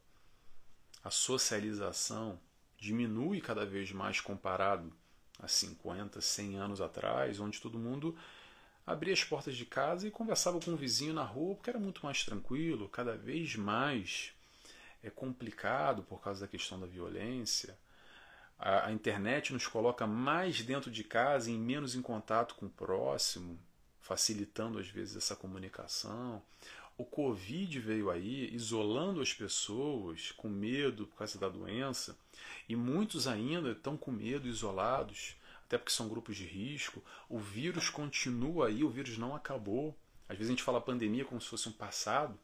A 1.04 1.12
socialização 1.12 2.40
diminui 2.76 3.40
cada 3.40 3.64
vez 3.64 3.92
mais 3.92 4.20
comparado 4.20 4.92
a 5.38 5.46
50, 5.46 6.20
100 6.20 6.56
anos 6.56 6.80
atrás, 6.80 7.38
onde 7.38 7.60
todo 7.60 7.78
mundo 7.78 8.18
abria 8.86 9.12
as 9.12 9.24
portas 9.24 9.56
de 9.56 9.66
casa 9.66 10.06
e 10.06 10.12
conversava 10.12 10.60
com 10.60 10.70
o 10.70 10.76
vizinho 10.76 11.12
na 11.12 11.24
rua, 11.24 11.56
porque 11.56 11.70
era 11.70 11.78
muito 11.78 12.04
mais 12.04 12.24
tranquilo, 12.24 12.88
cada 12.88 13.16
vez 13.16 13.56
mais 13.56 14.32
é 15.02 15.10
complicado 15.10 16.02
por 16.02 16.20
causa 16.20 16.42
da 16.42 16.48
questão 16.48 16.78
da 16.78 16.86
violência. 16.86 17.76
A, 18.58 18.86
a 18.86 18.92
internet 18.92 19.52
nos 19.52 19.66
coloca 19.66 20.06
mais 20.06 20.62
dentro 20.62 20.90
de 20.90 21.02
casa 21.02 21.50
e 21.50 21.58
menos 21.58 21.94
em 21.94 22.02
contato 22.02 22.54
com 22.54 22.66
o 22.66 22.70
próximo, 22.70 23.58
facilitando 24.00 24.78
às 24.78 24.88
vezes 24.88 25.16
essa 25.16 25.34
comunicação. 25.34 26.40
O 26.96 27.04
Covid 27.04 27.78
veio 27.80 28.08
aí 28.08 28.54
isolando 28.54 29.20
as 29.20 29.34
pessoas 29.34 30.32
com 30.32 30.48
medo 30.48 31.06
por 31.06 31.18
causa 31.18 31.38
da 31.38 31.48
doença, 31.48 32.16
e 32.68 32.74
muitos 32.74 33.26
ainda 33.26 33.72
estão 33.72 33.96
com 33.96 34.10
medo, 34.10 34.48
isolados 34.48 35.36
até 35.66 35.76
porque 35.76 35.92
são 35.92 36.08
grupos 36.08 36.36
de 36.36 36.44
risco. 36.44 37.02
O 37.28 37.38
vírus 37.38 37.90
continua 37.90 38.68
aí, 38.68 38.84
o 38.84 38.88
vírus 38.88 39.18
não 39.18 39.34
acabou. 39.34 39.96
Às 40.28 40.36
vezes 40.36 40.50
a 40.50 40.52
gente 40.52 40.62
fala 40.62 40.80
pandemia 40.80 41.24
como 41.24 41.40
se 41.40 41.48
fosse 41.48 41.68
um 41.68 41.72
passado, 41.72 42.38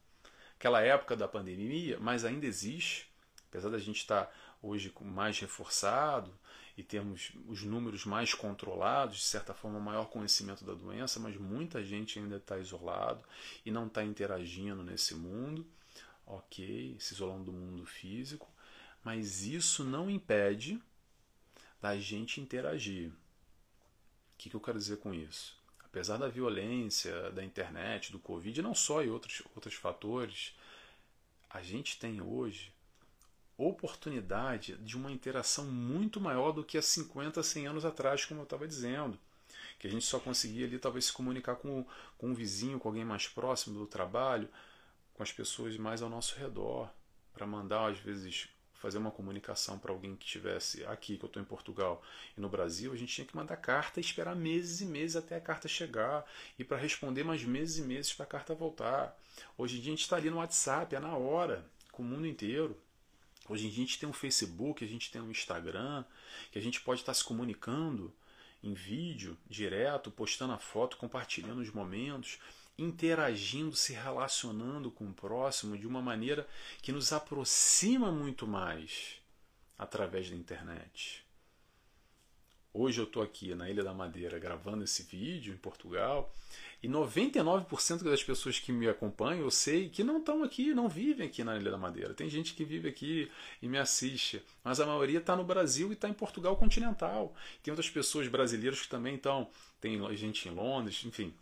aquela 0.56 0.80
época 0.82 1.16
da 1.16 1.28
pandemia, 1.28 1.98
mas 2.00 2.24
ainda 2.24 2.46
existe. 2.46 3.10
Apesar 3.48 3.70
da 3.70 3.78
gente 3.78 3.98
estar 3.98 4.32
hoje 4.62 4.92
mais 5.00 5.38
reforçado 5.38 6.32
e 6.76 6.82
termos 6.82 7.32
os 7.46 7.62
números 7.62 8.04
mais 8.04 8.32
controlados, 8.34 9.18
de 9.18 9.24
certa 9.24 9.52
forma, 9.52 9.78
maior 9.78 10.06
conhecimento 10.06 10.64
da 10.64 10.72
doença, 10.72 11.20
mas 11.20 11.36
muita 11.36 11.84
gente 11.84 12.18
ainda 12.18 12.36
está 12.36 12.58
isolado 12.58 13.22
e 13.64 13.70
não 13.70 13.86
está 13.86 14.02
interagindo 14.02 14.82
nesse 14.82 15.14
mundo, 15.14 15.66
ok, 16.26 16.96
se 16.98 17.14
isolando 17.14 17.44
do 17.44 17.52
mundo 17.52 17.84
físico, 17.84 18.48
mas 19.04 19.42
isso 19.42 19.84
não 19.84 20.08
impede 20.08 20.80
da 21.82 21.98
gente 21.98 22.40
interagir. 22.40 23.10
O 23.10 23.12
que, 24.38 24.48
que 24.48 24.54
eu 24.54 24.60
quero 24.60 24.78
dizer 24.78 24.98
com 24.98 25.12
isso? 25.12 25.60
Apesar 25.84 26.16
da 26.16 26.28
violência, 26.28 27.30
da 27.32 27.44
internet, 27.44 28.12
do 28.12 28.20
Covid, 28.20 28.62
não 28.62 28.74
só 28.74 29.02
e 29.02 29.10
outros, 29.10 29.42
outros 29.54 29.74
fatores, 29.74 30.54
a 31.50 31.60
gente 31.60 31.98
tem 31.98 32.22
hoje 32.22 32.72
oportunidade 33.58 34.76
de 34.78 34.96
uma 34.96 35.10
interação 35.10 35.66
muito 35.66 36.20
maior 36.20 36.52
do 36.52 36.64
que 36.64 36.78
há 36.78 36.82
50, 36.82 37.42
100 37.42 37.66
anos 37.66 37.84
atrás, 37.84 38.24
como 38.24 38.40
eu 38.40 38.44
estava 38.44 38.66
dizendo. 38.66 39.18
Que 39.78 39.86
a 39.86 39.90
gente 39.90 40.04
só 40.04 40.18
conseguia 40.20 40.66
ali 40.66 40.78
talvez 40.78 41.06
se 41.06 41.12
comunicar 41.12 41.56
com, 41.56 41.84
com 42.16 42.28
um 42.28 42.34
vizinho, 42.34 42.78
com 42.78 42.88
alguém 42.88 43.04
mais 43.04 43.26
próximo 43.26 43.78
do 43.78 43.86
trabalho, 43.86 44.48
com 45.14 45.22
as 45.22 45.32
pessoas 45.32 45.76
mais 45.76 46.00
ao 46.00 46.08
nosso 46.08 46.38
redor, 46.38 46.88
para 47.34 47.46
mandar 47.46 47.90
às 47.90 47.98
vezes 47.98 48.48
fazer 48.82 48.98
uma 48.98 49.12
comunicação 49.12 49.78
para 49.78 49.92
alguém 49.92 50.16
que 50.16 50.24
estivesse 50.24 50.84
aqui, 50.86 51.16
que 51.16 51.24
eu 51.24 51.28
estou 51.28 51.40
em 51.40 51.46
Portugal 51.46 52.02
e 52.36 52.40
no 52.40 52.48
Brasil, 52.48 52.92
a 52.92 52.96
gente 52.96 53.14
tinha 53.14 53.24
que 53.24 53.36
mandar 53.36 53.56
carta 53.56 54.00
e 54.00 54.02
esperar 54.02 54.34
meses 54.34 54.80
e 54.80 54.84
meses 54.84 55.14
até 55.14 55.36
a 55.36 55.40
carta 55.40 55.68
chegar 55.68 56.28
e 56.58 56.64
para 56.64 56.76
responder 56.76 57.22
mais 57.22 57.44
meses 57.44 57.78
e 57.78 57.82
meses 57.82 58.12
para 58.12 58.24
a 58.24 58.28
carta 58.28 58.56
voltar. 58.56 59.16
Hoje 59.56 59.78
em 59.78 59.80
dia 59.80 59.92
a 59.92 59.94
gente 59.94 60.02
está 60.02 60.16
ali 60.16 60.28
no 60.30 60.38
WhatsApp, 60.38 60.96
é 60.96 60.98
na 60.98 61.16
hora, 61.16 61.64
com 61.92 62.02
o 62.02 62.04
mundo 62.04 62.26
inteiro. 62.26 62.76
Hoje 63.48 63.66
em 63.66 63.70
dia 63.70 63.84
a 63.84 63.86
gente 63.86 64.00
tem 64.00 64.08
um 64.08 64.12
Facebook, 64.12 64.84
a 64.84 64.88
gente 64.88 65.12
tem 65.12 65.22
um 65.22 65.30
Instagram, 65.30 66.04
que 66.50 66.58
a 66.58 66.62
gente 66.62 66.80
pode 66.80 67.02
estar 67.02 67.12
tá 67.12 67.14
se 67.14 67.22
comunicando 67.22 68.12
em 68.64 68.74
vídeo, 68.74 69.38
direto, 69.48 70.10
postando 70.10 70.54
a 70.54 70.58
foto, 70.58 70.96
compartilhando 70.96 71.60
os 71.60 71.70
momentos 71.70 72.40
interagindo, 72.78 73.76
se 73.76 73.92
relacionando 73.92 74.90
com 74.90 75.04
o 75.04 75.14
próximo 75.14 75.76
de 75.76 75.86
uma 75.86 76.02
maneira 76.02 76.46
que 76.80 76.92
nos 76.92 77.12
aproxima 77.12 78.10
muito 78.10 78.46
mais 78.46 79.20
através 79.78 80.30
da 80.30 80.36
internet. 80.36 81.24
Hoje 82.74 82.98
eu 82.98 83.04
estou 83.04 83.22
aqui 83.22 83.54
na 83.54 83.68
Ilha 83.68 83.84
da 83.84 83.92
Madeira 83.92 84.38
gravando 84.38 84.82
esse 84.82 85.02
vídeo 85.02 85.52
em 85.52 85.58
Portugal 85.58 86.32
e 86.82 86.88
99% 86.88 88.02
das 88.02 88.24
pessoas 88.24 88.58
que 88.58 88.72
me 88.72 88.88
acompanham 88.88 89.42
eu 89.42 89.50
sei 89.50 89.90
que 89.90 90.02
não 90.02 90.20
estão 90.20 90.42
aqui, 90.42 90.72
não 90.72 90.88
vivem 90.88 91.26
aqui 91.26 91.44
na 91.44 91.54
Ilha 91.54 91.70
da 91.70 91.76
Madeira. 91.76 92.14
Tem 92.14 92.30
gente 92.30 92.54
que 92.54 92.64
vive 92.64 92.88
aqui 92.88 93.30
e 93.60 93.68
me 93.68 93.76
assiste, 93.76 94.42
mas 94.64 94.80
a 94.80 94.86
maioria 94.86 95.18
está 95.18 95.36
no 95.36 95.44
Brasil 95.44 95.90
e 95.90 95.92
está 95.92 96.08
em 96.08 96.14
Portugal 96.14 96.56
continental. 96.56 97.34
Tem 97.62 97.70
outras 97.70 97.90
pessoas 97.90 98.26
brasileiras 98.26 98.80
que 98.80 98.88
também 98.88 99.16
estão, 99.16 99.50
tem 99.78 100.00
gente 100.16 100.48
em 100.48 100.52
Londres, 100.52 101.04
enfim, 101.04 101.34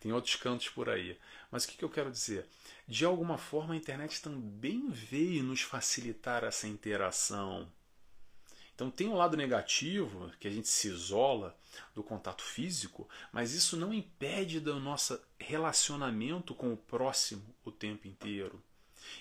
tem 0.00 0.12
outros 0.12 0.36
cantos 0.36 0.68
por 0.68 0.88
aí. 0.88 1.18
Mas 1.50 1.64
o 1.64 1.68
que, 1.68 1.76
que 1.76 1.84
eu 1.84 1.90
quero 1.90 2.10
dizer? 2.10 2.46
De 2.86 3.04
alguma 3.04 3.38
forma 3.38 3.74
a 3.74 3.76
internet 3.76 4.22
também 4.22 4.90
veio 4.90 5.42
nos 5.42 5.62
facilitar 5.62 6.44
essa 6.44 6.66
interação 6.66 7.68
então 8.78 8.92
tem 8.92 9.08
um 9.08 9.16
lado 9.16 9.36
negativo, 9.36 10.30
que 10.38 10.46
a 10.46 10.50
gente 10.52 10.68
se 10.68 10.86
isola 10.86 11.58
do 11.96 12.00
contato 12.00 12.44
físico, 12.44 13.08
mas 13.32 13.52
isso 13.52 13.76
não 13.76 13.92
impede 13.92 14.60
do 14.60 14.78
nosso 14.78 15.20
relacionamento 15.36 16.54
com 16.54 16.72
o 16.72 16.76
próximo 16.76 17.42
o 17.64 17.72
tempo 17.72 18.06
inteiro. 18.06 18.62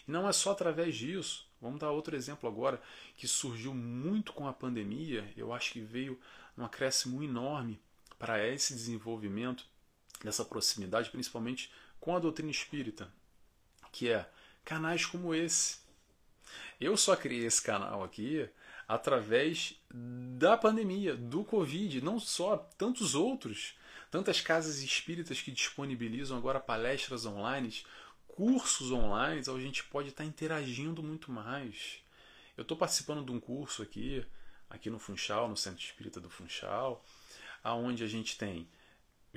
E 0.08 0.12
não 0.12 0.30
é 0.30 0.32
só 0.32 0.52
através 0.52 0.96
disso. 0.96 1.48
Vamos 1.60 1.80
dar 1.80 1.90
outro 1.90 2.16
exemplo 2.16 2.48
agora 2.48 2.80
que 3.16 3.28
surgiu 3.28 3.74
muito 3.74 4.32
com 4.32 4.48
a 4.48 4.54
pandemia. 4.54 5.28
Eu 5.36 5.52
acho 5.52 5.74
que 5.74 5.80
veio 5.80 6.20
um 6.56 6.64
acréscimo 6.64 7.24
enorme 7.24 7.80
para 8.20 8.48
esse 8.48 8.76
desenvolvimento 8.76 9.66
dessa 10.24 10.46
proximidade, 10.46 11.10
principalmente 11.10 11.72
com 12.00 12.16
a 12.16 12.20
doutrina 12.20 12.52
espírita, 12.52 13.12
que 13.92 14.10
é 14.10 14.30
canais 14.64 15.06
como 15.06 15.34
esse. 15.34 15.80
Eu 16.80 16.96
só 16.96 17.16
criei 17.16 17.46
esse 17.46 17.62
canal 17.62 18.04
aqui 18.04 18.50
através 18.88 19.76
da 19.92 20.56
pandemia, 20.56 21.16
do 21.16 21.44
Covid, 21.44 22.02
não 22.02 22.20
só, 22.20 22.58
tantos 22.78 23.16
outros, 23.16 23.76
tantas 24.10 24.40
casas 24.40 24.80
espíritas 24.80 25.42
que 25.42 25.52
disponibilizam 25.52 26.38
agora 26.38 26.60
palestras 26.60 27.26
online, 27.26 27.74
cursos 28.28 28.92
online, 28.92 29.42
a 29.46 29.60
gente 29.60 29.84
pode 29.84 30.10
estar 30.10 30.24
interagindo 30.24 31.04
muito 31.04 31.32
mais. 31.32 31.98
Eu 32.56 32.62
estou 32.62 32.78
participando 32.78 33.26
de 33.26 33.32
um 33.32 33.40
curso 33.40 33.82
aqui, 33.82 34.26
aqui 34.70 34.90
no 34.90 35.00
Funchal, 35.00 35.50
no 35.50 35.58
Centro 35.58 35.84
Espírita 35.84 36.22
do 36.22 36.30
Funchal, 36.30 37.04
aonde 37.64 38.04
a 38.04 38.08
gente 38.08 38.38
tem 38.38 38.68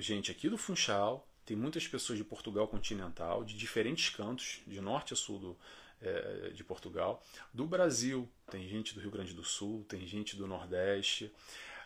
gente 0.01 0.31
aqui 0.31 0.49
do 0.49 0.57
Funchal, 0.57 1.27
tem 1.45 1.55
muitas 1.55 1.87
pessoas 1.87 2.17
de 2.17 2.23
Portugal 2.23 2.67
continental, 2.67 3.43
de 3.43 3.55
diferentes 3.55 4.09
cantos, 4.09 4.61
de 4.67 4.79
norte 4.81 5.13
a 5.13 5.15
sul 5.15 5.39
do, 5.39 5.57
é, 6.01 6.49
de 6.53 6.63
Portugal. 6.63 7.23
Do 7.53 7.65
Brasil, 7.65 8.29
tem 8.49 8.67
gente 8.67 8.93
do 8.93 8.99
Rio 8.99 9.11
Grande 9.11 9.33
do 9.33 9.43
Sul, 9.43 9.85
tem 9.87 10.05
gente 10.07 10.35
do 10.35 10.47
Nordeste. 10.47 11.31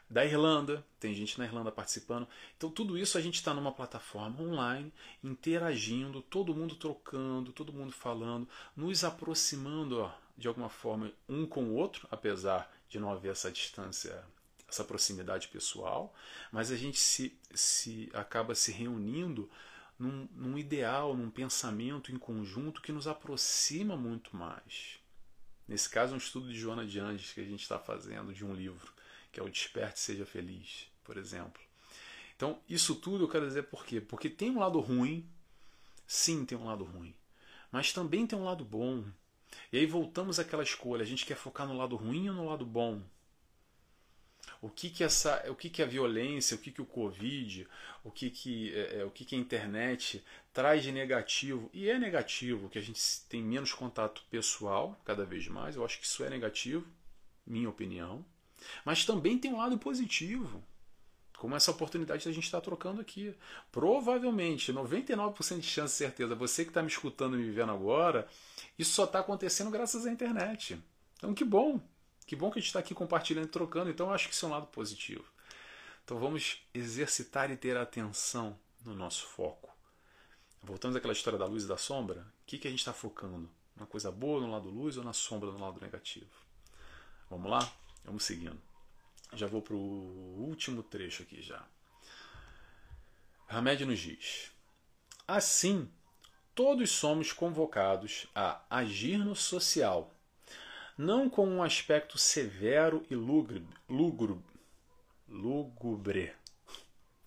Da 0.07 0.23
Irlanda, 0.23 0.85
tem 0.99 1.15
gente 1.15 1.37
na 1.39 1.45
Irlanda 1.45 1.71
participando. 1.71 2.27
Então, 2.55 2.69
tudo 2.69 2.95
isso 2.95 3.17
a 3.17 3.21
gente 3.21 3.35
está 3.35 3.53
numa 3.55 3.71
plataforma 3.71 4.39
online, 4.39 4.93
interagindo, 5.23 6.21
todo 6.21 6.53
mundo 6.53 6.75
trocando, 6.75 7.51
todo 7.51 7.73
mundo 7.73 7.91
falando, 7.91 8.47
nos 8.75 9.03
aproximando 9.03 10.01
ó, 10.01 10.13
de 10.37 10.47
alguma 10.47 10.69
forma 10.69 11.11
um 11.27 11.47
com 11.47 11.63
o 11.63 11.73
outro, 11.73 12.07
apesar 12.11 12.71
de 12.87 12.99
não 12.99 13.11
haver 13.11 13.31
essa 13.31 13.51
distância, 13.51 14.23
essa 14.67 14.83
proximidade 14.83 15.47
pessoal, 15.47 16.13
mas 16.51 16.71
a 16.71 16.75
gente 16.75 16.99
se, 16.99 17.37
se 17.53 18.09
acaba 18.13 18.55
se 18.55 18.71
reunindo 18.71 19.49
num, 19.97 20.27
num 20.33 20.57
ideal, 20.57 21.15
num 21.15 21.29
pensamento 21.29 22.11
em 22.11 22.17
conjunto 22.17 22.81
que 22.81 22.91
nos 22.91 23.07
aproxima 23.07 23.95
muito 23.95 24.35
mais. 24.35 24.99
Nesse 25.67 25.89
caso, 25.89 26.13
um 26.13 26.17
estudo 26.17 26.47
de 26.47 26.57
Joana 26.57 26.85
de 26.85 26.99
Andes 26.99 27.33
que 27.33 27.41
a 27.41 27.45
gente 27.45 27.61
está 27.61 27.79
fazendo 27.79 28.33
de 28.33 28.45
um 28.45 28.53
livro, 28.53 28.93
que 29.31 29.39
é 29.39 29.43
o 29.43 29.49
Desperte 29.49 29.99
Seja 29.99 30.25
Feliz, 30.25 30.87
por 31.03 31.17
exemplo. 31.17 31.61
Então, 32.35 32.59
isso 32.69 32.95
tudo 32.95 33.23
eu 33.23 33.29
quero 33.29 33.47
dizer 33.47 33.63
por 33.63 33.85
quê? 33.85 34.01
Porque 34.01 34.29
tem 34.29 34.51
um 34.51 34.59
lado 34.59 34.79
ruim, 34.79 35.27
sim, 36.05 36.45
tem 36.45 36.57
um 36.57 36.65
lado 36.65 36.83
ruim, 36.83 37.15
mas 37.71 37.93
também 37.93 38.27
tem 38.27 38.37
um 38.37 38.43
lado 38.43 38.63
bom. 38.63 39.05
E 39.71 39.77
aí 39.77 39.85
voltamos 39.85 40.37
àquela 40.37 40.63
escolha: 40.63 41.01
a 41.01 41.05
gente 41.05 41.25
quer 41.25 41.37
focar 41.37 41.65
no 41.65 41.77
lado 41.77 41.95
ruim 41.95 42.29
ou 42.29 42.35
no 42.35 42.45
lado 42.45 42.65
bom? 42.65 43.01
O 44.61 44.69
que 44.69 44.89
que 44.89 45.03
essa, 45.03 45.43
o 45.49 45.55
que 45.55 45.69
que 45.69 45.81
a 45.81 45.85
violência, 45.85 46.55
o 46.55 46.57
que 46.59 46.72
que 46.72 46.81
o 46.81 46.85
Covid, 46.85 47.67
o 48.03 48.11
que 48.11 48.30
que, 48.30 48.73
é, 48.73 48.99
é, 48.99 49.05
o 49.05 49.11
que 49.11 49.26
que 49.26 49.35
a 49.35 49.39
internet 49.39 50.23
traz 50.53 50.84
de 50.84 50.91
negativo? 50.91 51.69
E 51.73 51.89
é 51.89 51.97
negativo 51.99 52.69
que 52.69 52.80
a 52.80 52.81
gente 52.81 53.01
tem 53.30 53.41
menos 53.41 53.73
contato 53.73 54.23
pessoal 54.30 54.99
cada 55.05 55.26
vez 55.26 55.47
mais. 55.47 55.76
Eu 55.76 55.85
acho 55.85 55.99
que 55.99 56.05
isso 56.05 56.23
é 56.23 56.30
negativo, 56.30 56.88
minha 57.45 57.69
opinião. 57.69 58.26
Mas 58.84 59.05
também 59.05 59.38
tem 59.38 59.53
um 59.53 59.57
lado 59.57 59.77
positivo 59.77 60.63
como 61.38 61.55
essa 61.55 61.72
oportunidade 61.72 62.23
que 62.23 62.30
a 62.30 62.34
gente 62.34 62.45
está 62.45 62.61
trocando 62.61 63.01
aqui. 63.01 63.35
Provavelmente, 63.72 64.73
99% 64.73 65.59
de 65.59 65.67
chance, 65.67 65.95
certeza, 65.95 66.35
você 66.35 66.63
que 66.63 66.72
está 66.72 66.81
me 66.81 66.88
escutando 66.88 67.35
e 67.35 67.43
me 67.43 67.51
vendo 67.51 67.72
agora, 67.72 68.27
isso 68.77 68.93
só 68.93 69.03
está 69.03 69.19
acontecendo 69.19 69.69
graças 69.69 70.05
à 70.05 70.11
internet. 70.11 70.81
Então, 71.17 71.34
que 71.34 71.43
bom! 71.43 71.80
Que 72.26 72.35
bom 72.35 72.49
que 72.49 72.57
a 72.57 72.61
gente 72.61 72.68
está 72.68 72.80
aqui 72.80 72.93
compartilhando 72.93 73.45
e 73.45 73.52
trocando, 73.52 73.89
então 73.89 74.07
eu 74.07 74.14
acho 74.14 74.27
que 74.27 74.34
isso 74.34 74.45
é 74.45 74.49
um 74.49 74.52
lado 74.52 74.68
positivo. 74.68 75.26
Então 76.03 76.19
vamos 76.19 76.61
exercitar 76.73 77.52
e 77.52 77.57
ter 77.57 77.77
atenção 77.77 78.60
no 78.84 78.95
nosso 78.95 79.26
foco. 79.27 79.73
Voltamos 80.61 80.95
àquela 80.95 81.14
história 81.14 81.38
da 81.38 81.45
luz 81.45 81.64
e 81.64 81.68
da 81.68 81.77
sombra. 81.77 82.22
O 82.22 82.45
que, 82.47 82.57
que 82.57 82.68
a 82.68 82.72
gente 82.72 82.80
está 82.80 82.93
focando? 82.93 83.49
Na 83.76 83.85
coisa 83.85 84.11
boa 84.11 84.41
no 84.41 84.52
lado 84.52 84.69
luz 84.69 84.97
ou 84.97 85.03
na 85.03 85.14
sombra 85.14 85.52
no 85.52 85.60
lado 85.60 85.80
negativo? 85.81 86.30
Vamos 87.30 87.52
lá? 87.52 87.72
Vamos 88.03 88.23
seguindo. 88.23 88.60
Já 89.34 89.47
vou 89.47 89.61
para 89.61 89.76
o 89.76 90.45
último 90.47 90.81
trecho 90.81 91.23
aqui 91.23 91.41
já. 91.41 91.64
Hamed 93.47 93.85
nos 93.85 93.99
diz: 93.99 94.52
Assim, 95.27 95.91
todos 96.53 96.89
somos 96.89 97.31
convocados 97.34 98.27
a 98.34 98.64
agir 98.69 99.18
no 99.18 99.35
social 99.35 100.14
não 100.97 101.30
com 101.30 101.47
um 101.47 101.61
aspecto 101.61 102.17
severo 102.17 103.05
e 103.09 103.15
lúgubre. 103.15 103.65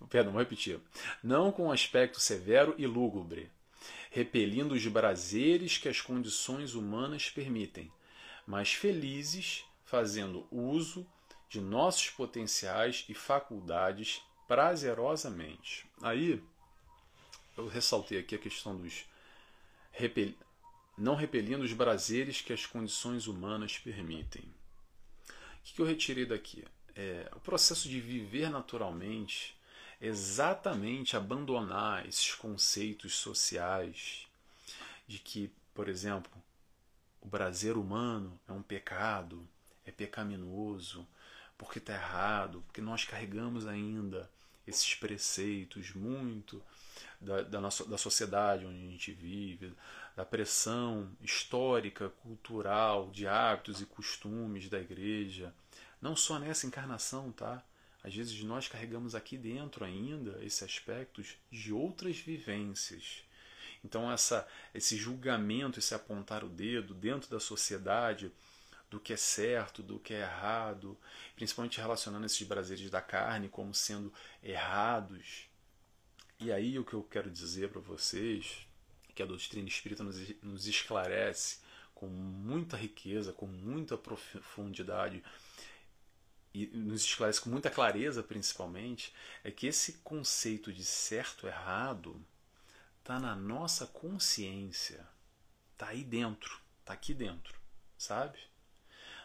Perdão, 0.09 0.33
vou 0.33 0.41
repetir. 0.41 0.81
Não 1.23 1.53
com 1.53 1.67
um 1.67 1.73
aspecto 1.73 2.21
severo 2.21 2.75
e 2.79 2.87
lúgubre, 2.87 3.51
repelindo 4.11 4.75
os 4.75 4.87
prazeres 4.87 5.77
que 5.77 5.89
as 5.89 6.01
condições 6.01 6.75
humanas 6.75 7.29
permitem, 7.29 7.93
mas 8.47 8.73
felizes, 8.73 9.65
fazendo 9.85 10.47
uso 10.51 11.07
de 11.49 11.61
nossos 11.61 12.09
potenciais 12.11 13.05
e 13.09 13.15
faculdades 13.15 14.23
prazerosamente. 14.47 15.87
Aí 16.01 16.43
eu 17.57 17.67
ressaltei 17.67 18.19
aqui 18.19 18.35
a 18.35 18.39
questão 18.39 18.77
dos 18.77 19.05
repel 19.91 20.33
não 20.99 21.15
repelindo 21.15 21.65
os 21.65 21.73
prazeres 21.73 22.41
que 22.41 22.53
as 22.53 22.67
condições 22.67 23.27
humanas 23.27 23.79
permitem. 23.79 24.43
O 24.43 25.75
que 25.75 25.81
eu 25.81 25.87
retirei 25.87 26.27
daqui? 26.27 26.65
É, 26.97 27.31
o 27.35 27.41
processo 27.41 27.89
de 27.89 28.01
viver 28.01 28.51
naturalmente 28.51 29.57
é 30.01 30.07
exatamente 30.07 31.17
abandonar 31.17 32.07
esses 32.07 32.35
conceitos 32.35 33.15
sociais 33.17 34.27
de 35.07 35.19
que, 35.19 35.51
por 35.75 35.89
exemplo, 35.89 36.33
o 37.21 37.29
prazer 37.29 37.77
humano 37.77 38.39
é 38.49 38.53
um 38.53 38.63
pecado, 38.63 39.47
é 39.85 39.91
pecaminoso, 39.91 41.07
porque 41.57 41.79
está 41.79 41.95
errado, 41.95 42.63
porque 42.67 42.81
nós 42.81 43.05
carregamos 43.05 43.67
ainda 43.67 44.31
esses 44.67 44.95
preceitos 44.95 45.93
muito 45.93 46.63
da, 47.21 47.43
da, 47.43 47.61
nossa, 47.61 47.85
da 47.85 47.99
sociedade 47.99 48.67
onde 48.67 48.87
a 48.87 48.91
gente 48.91 49.13
vive, 49.13 49.73
da 50.19 50.25
pressão 50.25 51.09
histórica, 51.21 52.09
cultural, 52.09 53.09
de 53.13 53.25
hábitos 53.29 53.81
e 53.81 53.87
costumes 53.87 54.69
da 54.69 54.81
igreja, 54.81 55.55
não 56.03 56.17
só 56.17 56.41
nessa 56.41 56.67
encarnação, 56.67 57.31
tá? 57.31 57.63
Às 58.03 58.17
vezes 58.17 58.43
nós 58.43 58.67
carregamos 58.67 59.15
aqui 59.15 59.39
dentro 59.39 59.85
ainda 59.85 60.37
esses 60.43 60.61
aspectos 60.65 61.37
de 61.53 61.73
outras 61.73 62.19
vivências. 62.19 63.23
Então 63.85 64.11
essa, 64.11 64.45
esse 64.75 64.97
julgamento, 64.97 65.79
esse 65.79 65.95
apontar 65.95 66.43
o 66.43 66.49
dedo 66.49 66.95
dentro 66.95 67.31
da 67.31 67.39
sociedade 67.39 68.33
do 68.91 68.99
que 68.99 69.13
é 69.13 69.17
certo, 69.17 69.85
do 69.85 70.01
que 70.01 70.15
é 70.15 70.23
errado, 70.23 70.99
principalmente 71.37 71.81
relacionando 71.81 72.27
esses 72.27 72.45
prazeres 72.45 72.91
da 72.91 73.01
carne 73.01 73.49
como 73.49 73.73
sendo 73.73 74.13
errados. 74.43 75.49
E 76.41 76.51
aí 76.51 76.77
o 76.77 76.85
que 76.85 76.95
eu 76.95 77.05
quero 77.05 77.31
dizer 77.31 77.69
para 77.69 77.81
vocês 77.81 78.68
que 79.19 79.23
a 79.25 79.27
doutrina 79.27 79.67
espírita 79.67 80.05
nos, 80.05 80.17
nos 80.41 80.69
esclarece 80.69 81.59
com 81.93 82.07
muita 82.07 82.77
riqueza, 82.77 83.33
com 83.33 83.49
muita 83.49 83.99
profundidade 83.99 85.25
e 86.55 86.69
nos 86.69 87.03
esclarece 87.03 87.41
com 87.41 87.51
muita 87.51 87.69
clareza, 87.69 88.23
principalmente, 88.23 89.13
é 89.43 89.51
que 89.51 89.67
esse 89.67 89.95
conceito 90.05 90.73
de 90.73 90.85
certo 90.85 91.49
errado 91.49 92.25
está 93.01 93.19
na 93.19 93.35
nossa 93.35 93.89
consciência, 93.89 95.05
está 95.73 95.89
aí 95.89 96.05
dentro, 96.05 96.61
está 96.79 96.93
aqui 96.93 97.13
dentro, 97.13 97.59
sabe? 97.99 98.39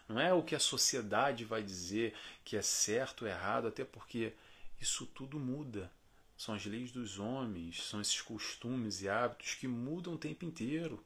Não 0.08 0.18
é 0.18 0.34
o 0.34 0.42
que 0.42 0.56
a 0.56 0.60
sociedade 0.60 1.44
vai 1.44 1.62
dizer 1.62 2.16
que 2.44 2.56
é 2.56 2.62
certo 2.62 3.22
ou 3.22 3.28
errado, 3.28 3.68
até 3.68 3.84
porque 3.84 4.32
isso 4.80 5.06
tudo 5.06 5.38
muda 5.38 5.88
são 6.36 6.54
as 6.54 6.64
leis 6.66 6.90
dos 6.90 7.18
homens, 7.18 7.82
são 7.84 8.00
esses 8.00 8.20
costumes 8.20 9.02
e 9.02 9.08
hábitos 9.08 9.54
que 9.54 9.68
mudam 9.68 10.14
o 10.14 10.18
tempo 10.18 10.44
inteiro. 10.44 11.04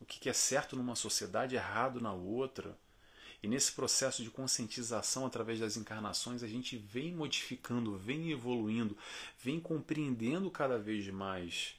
O 0.00 0.04
que 0.04 0.28
é 0.28 0.32
certo 0.32 0.76
numa 0.76 0.94
sociedade 0.94 1.56
é 1.56 1.58
errado 1.58 2.00
na 2.00 2.12
outra. 2.12 2.78
E 3.42 3.48
nesse 3.48 3.72
processo 3.72 4.22
de 4.22 4.30
conscientização 4.30 5.26
através 5.26 5.58
das 5.60 5.76
encarnações, 5.76 6.42
a 6.42 6.46
gente 6.46 6.76
vem 6.76 7.14
modificando, 7.14 7.96
vem 7.96 8.30
evoluindo, 8.30 8.96
vem 9.42 9.58
compreendendo 9.58 10.50
cada 10.50 10.78
vez 10.78 11.06
mais 11.08 11.74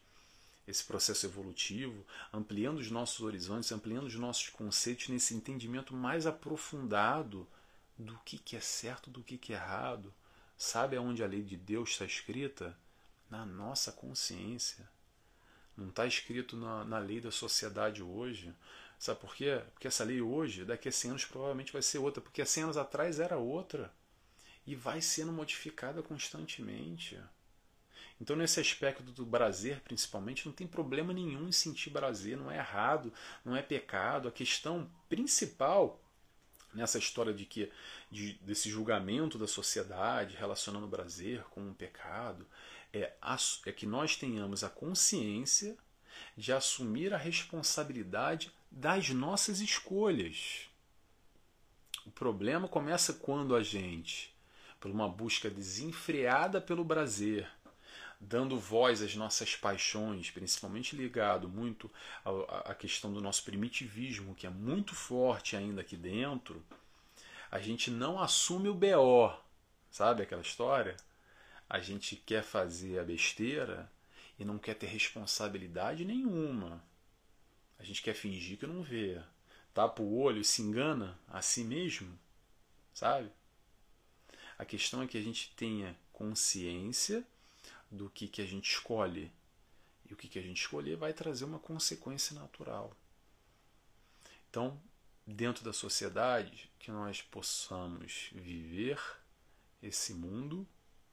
esse 0.67 0.83
processo 0.83 1.25
evolutivo, 1.25 2.05
ampliando 2.31 2.79
os 2.79 2.89
nossos 2.89 3.21
horizontes, 3.21 3.71
ampliando 3.71 4.05
os 4.05 4.15
nossos 4.15 4.49
conceitos 4.49 5.09
nesse 5.09 5.33
entendimento 5.33 5.93
mais 5.93 6.25
aprofundado 6.25 7.47
do 7.97 8.17
que, 8.25 8.37
que 8.37 8.55
é 8.55 8.61
certo, 8.61 9.09
do 9.09 9.23
que, 9.23 9.37
que 9.37 9.53
é 9.53 9.55
errado. 9.55 10.13
Sabe 10.57 10.95
aonde 10.95 11.23
a 11.23 11.27
lei 11.27 11.41
de 11.41 11.57
Deus 11.57 11.91
está 11.91 12.05
escrita? 12.05 12.77
Na 13.31 13.45
nossa 13.45 13.91
consciência. 13.91 14.87
Não 15.75 15.89
está 15.89 16.05
escrito 16.05 16.55
na, 16.55 16.85
na 16.85 16.99
lei 16.99 17.19
da 17.19 17.31
sociedade 17.31 18.03
hoje. 18.03 18.53
Sabe 18.99 19.19
por 19.19 19.33
quê? 19.33 19.61
Porque 19.73 19.87
essa 19.87 20.03
lei 20.03 20.21
hoje, 20.21 20.63
daqui 20.63 20.89
a 20.89 20.91
100 20.91 21.11
anos, 21.11 21.25
provavelmente 21.25 21.73
vai 21.73 21.81
ser 21.81 21.97
outra. 21.97 22.21
Porque 22.21 22.41
há 22.41 22.45
100 22.45 22.63
anos 22.65 22.77
atrás 22.77 23.19
era 23.19 23.37
outra. 23.37 23.91
E 24.67 24.75
vai 24.75 25.01
sendo 25.01 25.31
modificada 25.31 26.03
constantemente. 26.03 27.19
Então, 28.19 28.35
nesse 28.35 28.59
aspecto 28.59 29.01
do 29.01 29.25
prazer, 29.25 29.79
principalmente, 29.79 30.45
não 30.45 30.53
tem 30.53 30.67
problema 30.67 31.11
nenhum 31.11 31.47
em 31.47 31.51
sentir 31.51 31.89
prazer, 31.89 32.37
não 32.37 32.51
é 32.51 32.57
errado, 32.57 33.11
não 33.43 33.55
é 33.55 33.63
pecado. 33.63 34.27
A 34.27 34.31
questão 34.31 34.87
principal 35.09 35.99
nessa 36.73 36.99
história 36.99 37.33
de 37.33 37.45
que 37.45 37.71
de, 38.11 38.33
desse 38.35 38.69
julgamento 38.69 39.37
da 39.37 39.47
sociedade 39.47 40.35
relacionando 40.35 40.85
o 40.85 40.89
prazer 40.89 41.43
com 41.45 41.69
o 41.69 41.73
pecado 41.73 42.45
é, 42.93 43.13
é 43.65 43.71
que 43.71 43.85
nós 43.85 44.15
tenhamos 44.15 44.63
a 44.63 44.69
consciência 44.69 45.77
de 46.35 46.51
assumir 46.51 47.13
a 47.13 47.17
responsabilidade 47.17 48.51
das 48.69 49.09
nossas 49.09 49.59
escolhas. 49.59 50.69
O 52.05 52.11
problema 52.11 52.67
começa 52.67 53.13
quando 53.13 53.55
a 53.55 53.61
gente, 53.61 54.33
por 54.79 54.89
uma 54.89 55.07
busca 55.07 55.49
desenfreada 55.49 56.59
pelo 56.59 56.85
prazer, 56.85 57.47
dando 58.19 58.59
voz 58.59 59.01
às 59.01 59.15
nossas 59.15 59.55
paixões, 59.55 60.29
principalmente 60.29 60.95
ligado 60.95 61.49
muito 61.49 61.89
à 62.65 62.73
questão 62.75 63.11
do 63.11 63.19
nosso 63.19 63.43
primitivismo, 63.43 64.35
que 64.35 64.45
é 64.45 64.49
muito 64.49 64.93
forte 64.93 65.55
ainda 65.55 65.81
aqui 65.81 65.97
dentro, 65.97 66.63
a 67.51 67.59
gente 67.59 67.89
não 67.91 68.21
assume 68.21 68.69
o 68.69 68.73
BO, 68.73 69.33
sabe 69.89 70.23
aquela 70.23 70.41
história? 70.41 70.95
A 71.71 71.79
gente 71.79 72.17
quer 72.17 72.43
fazer 72.43 72.99
a 72.99 73.03
besteira 73.03 73.89
e 74.37 74.43
não 74.43 74.59
quer 74.59 74.73
ter 74.73 74.87
responsabilidade 74.87 76.03
nenhuma. 76.03 76.83
A 77.79 77.83
gente 77.85 78.01
quer 78.01 78.13
fingir 78.13 78.59
que 78.59 78.67
não 78.67 78.83
vê. 78.83 79.23
tapa 79.73 80.01
o 80.01 80.19
olho 80.19 80.43
se 80.43 80.61
engana 80.61 81.17
a 81.29 81.41
si 81.41 81.63
mesmo, 81.63 82.19
sabe? 82.93 83.31
A 84.57 84.65
questão 84.65 85.01
é 85.01 85.07
que 85.07 85.17
a 85.17 85.21
gente 85.21 85.53
tenha 85.55 85.97
consciência 86.11 87.25
do 87.89 88.09
que, 88.09 88.27
que 88.27 88.41
a 88.41 88.45
gente 88.45 88.69
escolhe. 88.69 89.31
E 90.09 90.13
o 90.13 90.17
que, 90.17 90.27
que 90.27 90.39
a 90.39 90.43
gente 90.43 90.59
escolher 90.59 90.97
vai 90.97 91.13
trazer 91.13 91.45
uma 91.45 91.57
consequência 91.57 92.35
natural. 92.37 92.93
Então, 94.49 94.77
dentro 95.25 95.63
da 95.63 95.71
sociedade, 95.71 96.69
que 96.77 96.91
nós 96.91 97.21
possamos 97.21 98.29
viver 98.33 98.99
esse 99.81 100.13
mundo 100.13 100.67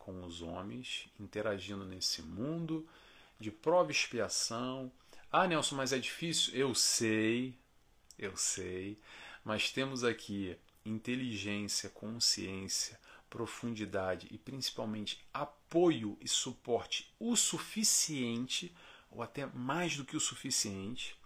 com 0.09 0.25
os 0.25 0.41
homens, 0.41 1.07
interagindo 1.21 1.85
nesse 1.85 2.23
mundo 2.23 2.89
de 3.39 3.51
prova 3.51 3.91
e 3.91 3.95
expiação. 3.95 4.91
Ah, 5.31 5.47
Nelson, 5.47 5.77
mas 5.77 5.93
é 5.93 5.99
difícil? 5.99 6.55
Eu 6.55 6.75
sei, 6.75 7.55
eu 8.19 8.35
sei, 8.35 8.99
mas 9.45 9.71
temos 9.71 10.05
aqui 10.05 10.57
inteligência, 10.83 11.91
consciência, 11.91 12.99
profundidade 13.29 14.27
e 14.31 14.39
principalmente 14.39 15.23
apoio 15.33 16.17
e 16.23 16.27
suporte 16.27 17.15
o 17.21 17.37
suficiente, 17.37 18.75
ou 19.11 19.23
até 19.23 19.45
mais 19.45 19.95
do 19.95 20.07
que 20.07 20.17
o 20.17 20.21
suficiente, 20.21 21.19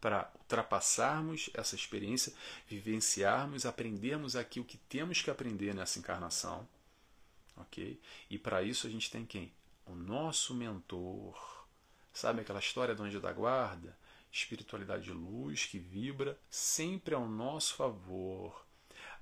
para 0.00 0.28
ultrapassarmos 0.40 1.50
essa 1.54 1.76
experiência, 1.76 2.32
vivenciarmos, 2.66 3.64
aprendermos 3.64 4.34
aqui 4.34 4.58
o 4.58 4.64
que 4.64 4.76
temos 4.76 5.22
que 5.22 5.30
aprender 5.30 5.72
nessa 5.72 6.00
encarnação. 6.00 6.66
Ok? 7.60 8.00
E 8.30 8.38
para 8.38 8.62
isso 8.62 8.86
a 8.86 8.90
gente 8.90 9.10
tem 9.10 9.24
quem? 9.24 9.52
O 9.86 9.94
nosso 9.94 10.54
mentor. 10.54 11.66
Sabe 12.12 12.40
aquela 12.40 12.58
história 12.58 12.94
do 12.94 13.02
anjo 13.02 13.20
da 13.20 13.32
guarda? 13.32 13.96
Espiritualidade 14.30 15.04
de 15.04 15.12
luz 15.12 15.66
que 15.66 15.78
vibra 15.78 16.38
sempre 16.50 17.14
ao 17.14 17.28
nosso 17.28 17.74
favor. 17.74 18.66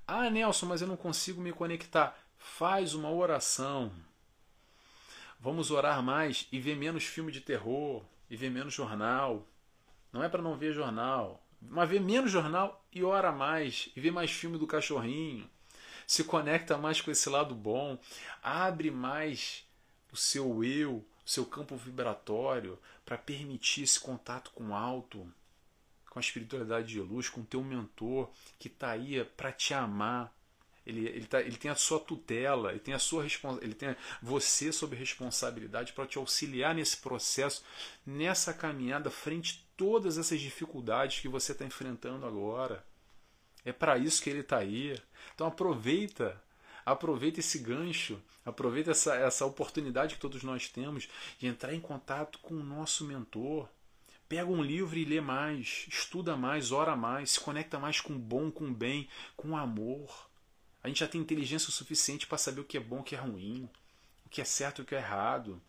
Ah, 0.06 0.30
Nelson, 0.30 0.66
mas 0.66 0.80
eu 0.80 0.88
não 0.88 0.96
consigo 0.96 1.40
me 1.40 1.52
conectar. 1.52 2.18
Faz 2.38 2.94
uma 2.94 3.10
oração. 3.10 3.92
Vamos 5.38 5.70
orar 5.70 6.02
mais 6.02 6.48
e 6.50 6.58
ver 6.58 6.76
menos 6.76 7.04
filme 7.04 7.30
de 7.30 7.40
terror 7.40 8.04
e 8.30 8.36
ver 8.36 8.50
menos 8.50 8.74
jornal. 8.74 9.46
Não 10.12 10.22
é 10.22 10.28
para 10.28 10.42
não 10.42 10.56
ver 10.56 10.72
jornal, 10.72 11.46
mas 11.60 11.88
ver 11.88 12.00
menos 12.00 12.30
jornal 12.30 12.84
e 12.92 13.04
ora 13.04 13.30
mais 13.30 13.90
e 13.94 14.00
ver 14.00 14.10
mais 14.10 14.30
filme 14.30 14.58
do 14.58 14.66
cachorrinho. 14.66 15.48
Se 16.06 16.22
conecta 16.24 16.78
mais 16.78 17.00
com 17.00 17.10
esse 17.10 17.28
lado 17.28 17.54
bom, 17.54 17.98
abre 18.42 18.90
mais 18.90 19.64
o 20.12 20.16
seu 20.16 20.62
eu, 20.62 21.04
o 21.24 21.28
seu 21.28 21.44
campo 21.44 21.76
vibratório 21.76 22.78
para 23.04 23.18
permitir 23.18 23.82
esse 23.82 23.98
contato 23.98 24.50
com 24.52 24.68
o 24.68 24.74
alto, 24.74 25.30
com 26.08 26.18
a 26.18 26.22
espiritualidade 26.22 26.86
de 26.86 27.00
luz, 27.00 27.28
com 27.28 27.40
o 27.40 27.46
teu 27.46 27.62
mentor 27.62 28.30
que 28.58 28.68
está 28.68 28.90
aí 28.90 29.24
para 29.36 29.52
te 29.52 29.74
amar, 29.74 30.32
ele, 30.86 31.04
ele, 31.08 31.26
tá, 31.26 31.40
ele 31.40 31.56
tem 31.56 31.70
a 31.70 31.74
sua 31.74 31.98
tutela, 31.98 32.70
ele 32.70 32.78
tem 32.78 32.94
a 32.94 32.98
sua 32.98 33.26
ele 33.60 33.74
tem 33.74 33.96
você 34.22 34.72
sob 34.72 34.94
responsabilidade 34.94 35.92
para 35.92 36.06
te 36.06 36.16
auxiliar 36.16 36.74
nesse 36.74 36.98
processo, 36.98 37.64
nessa 38.06 38.54
caminhada 38.54 39.10
frente 39.10 39.60
a 39.60 39.76
todas 39.76 40.16
essas 40.16 40.40
dificuldades 40.40 41.20
que 41.20 41.28
você 41.28 41.50
está 41.50 41.64
enfrentando 41.64 42.24
agora. 42.24 42.84
É 43.66 43.72
para 43.72 43.98
isso 43.98 44.22
que 44.22 44.30
ele 44.30 44.40
está 44.40 44.58
aí. 44.58 44.96
Então 45.34 45.48
aproveita, 45.48 46.40
aproveita 46.84 47.40
esse 47.40 47.58
gancho, 47.58 48.22
aproveita 48.44 48.92
essa, 48.92 49.16
essa 49.16 49.44
oportunidade 49.44 50.14
que 50.14 50.20
todos 50.20 50.44
nós 50.44 50.68
temos 50.68 51.08
de 51.36 51.48
entrar 51.48 51.74
em 51.74 51.80
contato 51.80 52.38
com 52.38 52.54
o 52.54 52.62
nosso 52.62 53.04
mentor. 53.04 53.68
Pega 54.28 54.48
um 54.48 54.62
livro 54.62 54.96
e 54.96 55.04
lê 55.04 55.20
mais, 55.20 55.86
estuda 55.88 56.36
mais, 56.36 56.70
ora 56.70 56.94
mais, 56.94 57.32
se 57.32 57.40
conecta 57.40 57.76
mais 57.76 58.00
com 58.00 58.12
o 58.12 58.18
bom, 58.18 58.52
com 58.52 58.66
o 58.68 58.74
bem, 58.74 59.08
com 59.36 59.50
o 59.50 59.56
amor. 59.56 60.28
A 60.82 60.86
gente 60.86 61.00
já 61.00 61.08
tem 61.08 61.20
inteligência 61.20 61.68
o 61.68 61.72
suficiente 61.72 62.24
para 62.24 62.38
saber 62.38 62.60
o 62.60 62.64
que 62.64 62.76
é 62.76 62.80
bom, 62.80 63.00
o 63.00 63.02
que 63.02 63.16
é 63.16 63.18
ruim, 63.18 63.68
o 64.24 64.28
que 64.28 64.40
é 64.40 64.44
certo 64.44 64.80
e 64.80 64.82
o 64.82 64.84
que 64.84 64.94
é 64.94 64.98
errado. 64.98 65.60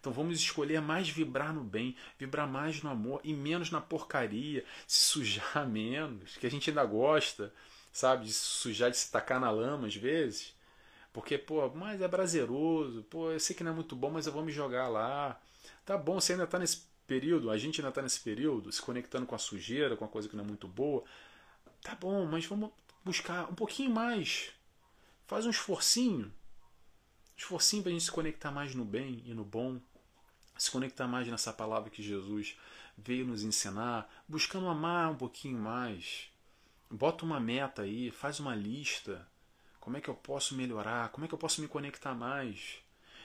Então 0.00 0.12
vamos 0.12 0.38
escolher 0.40 0.80
mais 0.80 1.08
vibrar 1.08 1.52
no 1.52 1.62
bem, 1.62 1.96
vibrar 2.18 2.46
mais 2.46 2.82
no 2.82 2.90
amor 2.90 3.20
e 3.24 3.32
menos 3.32 3.70
na 3.70 3.80
porcaria, 3.80 4.64
se 4.86 5.00
sujar 5.00 5.66
menos, 5.68 6.36
que 6.36 6.46
a 6.46 6.50
gente 6.50 6.70
ainda 6.70 6.84
gosta, 6.84 7.52
sabe, 7.92 8.26
de 8.26 8.32
se 8.32 8.44
sujar, 8.44 8.90
de 8.90 8.96
se 8.96 9.10
tacar 9.10 9.40
na 9.40 9.50
lama 9.50 9.86
às 9.86 9.96
vezes. 9.96 10.54
Porque, 11.12 11.36
pô, 11.38 11.68
mas 11.70 12.00
é 12.00 12.08
prazeroso, 12.08 13.02
pô, 13.04 13.32
eu 13.32 13.40
sei 13.40 13.56
que 13.56 13.64
não 13.64 13.72
é 13.72 13.74
muito 13.74 13.96
bom, 13.96 14.10
mas 14.10 14.26
eu 14.26 14.32
vou 14.32 14.44
me 14.44 14.52
jogar 14.52 14.88
lá. 14.88 15.40
Tá 15.84 15.96
bom, 15.96 16.20
você 16.20 16.32
ainda 16.32 16.44
está 16.44 16.58
nesse 16.58 16.82
período, 17.06 17.50
a 17.50 17.58
gente 17.58 17.80
ainda 17.80 17.88
está 17.88 18.02
nesse 18.02 18.20
período, 18.20 18.70
se 18.70 18.82
conectando 18.82 19.26
com 19.26 19.34
a 19.34 19.38
sujeira, 19.38 19.96
com 19.96 20.04
a 20.04 20.08
coisa 20.08 20.28
que 20.28 20.36
não 20.36 20.44
é 20.44 20.46
muito 20.46 20.68
boa. 20.68 21.02
Tá 21.82 21.94
bom, 21.94 22.26
mas 22.26 22.44
vamos 22.46 22.70
buscar 23.04 23.50
um 23.50 23.54
pouquinho 23.54 23.90
mais. 23.90 24.52
Faz 25.26 25.46
um 25.46 25.50
esforcinho. 25.50 26.32
Esforcinho 27.36 27.82
para 27.82 27.90
a 27.90 27.92
gente 27.92 28.04
se 28.04 28.10
conectar 28.10 28.50
mais 28.50 28.74
no 28.74 28.84
bem 28.84 29.22
e 29.24 29.32
no 29.32 29.44
bom. 29.44 29.80
Se 30.58 30.70
conectar 30.70 31.06
mais 31.06 31.26
nessa 31.28 31.52
palavra 31.52 31.88
que 31.88 32.02
Jesus 32.02 32.58
veio 32.96 33.24
nos 33.24 33.42
ensinar. 33.42 34.10
Buscando 34.28 34.68
amar 34.68 35.10
um 35.10 35.16
pouquinho 35.16 35.58
mais. 35.58 36.30
Bota 36.90 37.24
uma 37.24 37.40
meta 37.40 37.82
aí, 37.82 38.10
faz 38.10 38.40
uma 38.40 38.54
lista. 38.54 39.26
Como 39.80 39.96
é 39.96 40.00
que 40.00 40.08
eu 40.08 40.14
posso 40.14 40.54
melhorar? 40.54 41.10
Como 41.10 41.24
é 41.24 41.28
que 41.28 41.34
eu 41.34 41.38
posso 41.38 41.62
me 41.62 41.68
conectar 41.68 42.14
mais? 42.14 42.78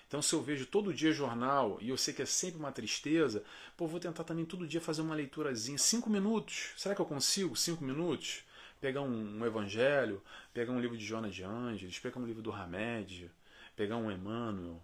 Então, 0.08 0.22
se 0.22 0.34
eu 0.34 0.44
vejo 0.44 0.68
todo 0.68 0.94
dia 0.94 1.12
jornal 1.12 1.78
e 1.82 1.90
eu 1.90 1.98
sei 1.98 2.14
que 2.14 2.22
é 2.22 2.26
sempre 2.26 2.60
uma 2.60 2.72
tristeza, 2.72 3.44
pô, 3.76 3.88
vou 3.88 4.00
tentar 4.00 4.24
também 4.24 4.46
todo 4.46 4.68
dia 4.68 4.80
fazer 4.80 5.02
uma 5.02 5.16
leiturazinha. 5.16 5.78
Cinco 5.78 6.10
minutos. 6.10 6.72
Será 6.78 6.94
que 6.94 7.02
eu 7.02 7.06
consigo? 7.06 7.56
Cinco 7.56 7.84
minutos? 7.84 8.44
pegar 8.84 9.00
um, 9.00 9.40
um, 9.40 9.46
evangelho, 9.46 10.22
pegar 10.54 10.74
um 10.74 10.80
livro 10.82 10.98
de 10.98 11.06
Jonas 11.06 11.34
de 11.34 11.42
Ângeles, 11.42 12.00
pegar 12.00 12.20
um 12.20 12.26
livro 12.26 12.42
do 12.42 12.52
Hamed, 12.52 13.32
pegar 13.78 13.96
um 13.96 14.12
Emmanuel. 14.12 14.84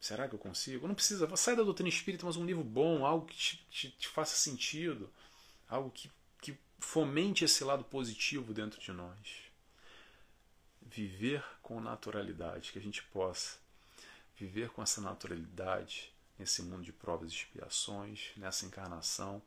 Será 0.00 0.28
que 0.28 0.34
eu 0.34 0.38
consigo? 0.38 0.86
Não 0.86 0.94
precisa, 0.94 1.34
sai 1.36 1.56
da 1.56 1.62
doutrina 1.62 1.88
espírita, 1.88 2.24
mas 2.24 2.36
um 2.36 2.46
livro 2.46 2.62
bom, 2.62 3.04
algo 3.04 3.26
que 3.26 3.36
te, 3.36 3.66
te, 3.70 3.90
te 3.90 4.08
faça 4.08 4.36
sentido, 4.36 5.10
algo 5.68 5.90
que, 5.90 6.10
que 6.40 6.56
fomente 6.78 7.44
esse 7.44 7.64
lado 7.64 7.82
positivo 7.84 8.54
dentro 8.54 8.80
de 8.80 8.92
nós. 8.92 9.18
Viver 10.80 11.44
com 11.62 11.80
naturalidade, 11.80 12.72
que 12.72 12.78
a 12.78 12.82
gente 12.82 13.02
possa 13.04 13.58
viver 14.36 14.70
com 14.70 14.82
essa 14.82 15.00
naturalidade 15.00 16.12
nesse 16.38 16.62
mundo 16.62 16.84
de 16.84 16.92
provas 16.92 17.32
e 17.32 17.34
expiações, 17.34 18.30
nessa 18.36 18.64
encarnação, 18.64 19.42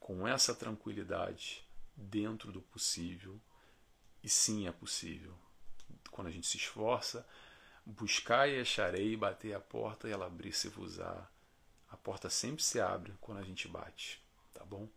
com 0.00 0.26
essa 0.26 0.52
tranquilidade 0.52 1.64
dentro 1.96 2.50
do 2.50 2.60
possível. 2.60 3.40
E 4.22 4.28
sim, 4.28 4.66
é 4.66 4.72
possível. 4.72 5.32
Quando 6.10 6.26
a 6.26 6.30
gente 6.30 6.46
se 6.46 6.56
esforça, 6.56 7.26
buscar 7.84 8.48
e 8.48 8.60
acharei, 8.60 9.16
bater 9.16 9.54
a 9.54 9.60
porta 9.60 10.08
e 10.08 10.12
ela 10.12 10.26
abrir-se-vos-á. 10.26 11.28
A 11.90 11.96
porta 11.96 12.30
sempre 12.30 12.62
se 12.62 12.80
abre 12.80 13.12
quando 13.20 13.38
a 13.38 13.42
gente 13.42 13.68
bate, 13.68 14.22
tá 14.54 14.64
bom? 14.64 14.88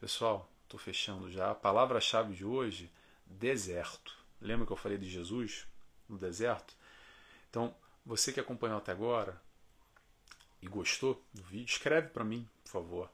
Pessoal, 0.00 0.50
estou 0.64 0.80
fechando 0.80 1.30
já. 1.30 1.50
A 1.50 1.54
palavra-chave 1.54 2.34
de 2.34 2.44
hoje, 2.44 2.90
deserto. 3.26 4.16
Lembra 4.40 4.66
que 4.66 4.72
eu 4.72 4.76
falei 4.76 4.98
de 4.98 5.08
Jesus 5.08 5.66
no 6.08 6.18
deserto? 6.18 6.74
Então, 7.48 7.74
você 8.04 8.32
que 8.32 8.40
acompanhou 8.40 8.78
até 8.78 8.92
agora 8.92 9.40
e 10.62 10.66
gostou 10.66 11.22
do 11.32 11.42
vídeo, 11.42 11.66
escreve 11.66 12.08
para 12.08 12.24
mim, 12.24 12.48
por 12.64 12.70
favor 12.70 13.10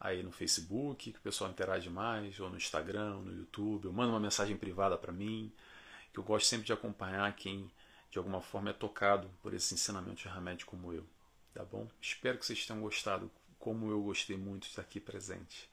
aí 0.00 0.22
no 0.22 0.32
Facebook, 0.32 1.12
que 1.12 1.18
o 1.18 1.20
pessoal 1.20 1.50
interage 1.50 1.90
mais, 1.90 2.40
ou 2.40 2.48
no 2.48 2.56
Instagram, 2.56 3.16
ou 3.16 3.22
no 3.22 3.36
YouTube, 3.36 3.86
ou 3.86 3.92
manda 3.92 4.10
uma 4.10 4.18
mensagem 4.18 4.56
privada 4.56 4.96
para 4.96 5.12
mim, 5.12 5.52
que 6.10 6.18
eu 6.18 6.24
gosto 6.24 6.46
sempre 6.46 6.64
de 6.64 6.72
acompanhar 6.72 7.30
quem 7.36 7.70
de 8.10 8.18
alguma 8.18 8.40
forma 8.40 8.70
é 8.70 8.72
tocado 8.72 9.30
por 9.42 9.54
esse 9.54 9.74
ensinamento 9.74 10.22
de 10.22 10.28
remédio 10.28 10.66
como 10.66 10.92
eu, 10.92 11.06
tá 11.54 11.64
bom? 11.64 11.88
Espero 12.00 12.38
que 12.38 12.46
vocês 12.46 12.66
tenham 12.66 12.82
gostado, 12.82 13.30
como 13.58 13.90
eu 13.90 14.02
gostei 14.02 14.36
muito 14.36 14.62
de 14.62 14.70
estar 14.70 14.82
aqui 14.82 14.98
presente. 14.98 15.68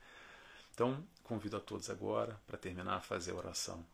Então, 0.74 1.04
convido 1.24 1.58
a 1.58 1.60
todos 1.60 1.90
agora 1.90 2.40
para 2.46 2.58
terminar 2.58 2.98
a 2.98 3.02
fazer 3.02 3.32
a 3.32 3.36
oração. 3.36 3.86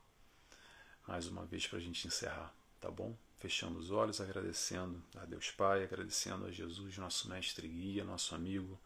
Mais 1.07 1.27
uma 1.27 1.45
vez 1.45 1.65
para 1.67 1.79
a 1.79 1.81
gente 1.81 2.07
encerrar, 2.07 2.53
tá 2.79 2.91
bom? 2.91 3.15
Fechando 3.37 3.79
os 3.79 3.91
olhos, 3.91 4.21
agradecendo 4.21 5.01
a 5.15 5.25
Deus 5.25 5.51
Pai, 5.51 5.83
agradecendo 5.83 6.45
a 6.45 6.51
Jesus, 6.51 6.97
nosso 6.97 7.29
mestre 7.29 7.67
guia, 7.67 8.03
nosso 8.03 8.35
amigo, 8.35 8.79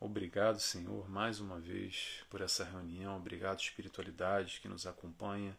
Obrigado, 0.00 0.60
Senhor, 0.60 1.08
mais 1.08 1.40
uma 1.40 1.58
vez 1.58 2.22
por 2.28 2.42
essa 2.42 2.62
reunião. 2.62 3.16
Obrigado, 3.16 3.60
espiritualidade 3.60 4.60
que 4.60 4.68
nos 4.68 4.86
acompanha, 4.86 5.56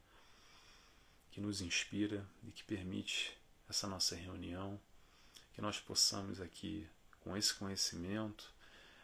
que 1.36 1.42
nos 1.42 1.60
inspira 1.60 2.26
e 2.46 2.52
que 2.54 2.64
permite 2.64 3.38
essa 3.70 3.88
nossa 3.88 4.16
reunião. 4.16 4.80
Que 5.54 5.60
nós 5.62 5.82
possamos 5.82 6.40
aqui, 6.40 6.90
com 7.20 7.36
esse 7.36 7.54
conhecimento, 7.54 8.54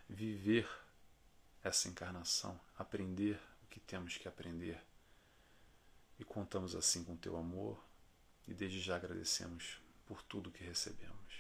viver 0.08 0.66
essa 1.62 1.90
encarnação, 1.90 2.58
aprender 2.78 3.38
o 3.66 3.68
que 3.68 3.82
temos 3.82 4.18
que 4.18 4.30
aprender. 4.30 4.82
E 6.18 6.24
contamos 6.24 6.74
assim 6.74 7.03
com 7.03 7.18
teu 7.18 7.36
amor 7.36 7.84
e 8.48 8.53
desde 8.53 8.80
já 8.80 8.95
agradecemos 8.95 9.82
por 10.06 10.24
tudo 10.24 10.52
que 10.52 10.64
recebemos. 10.64 11.36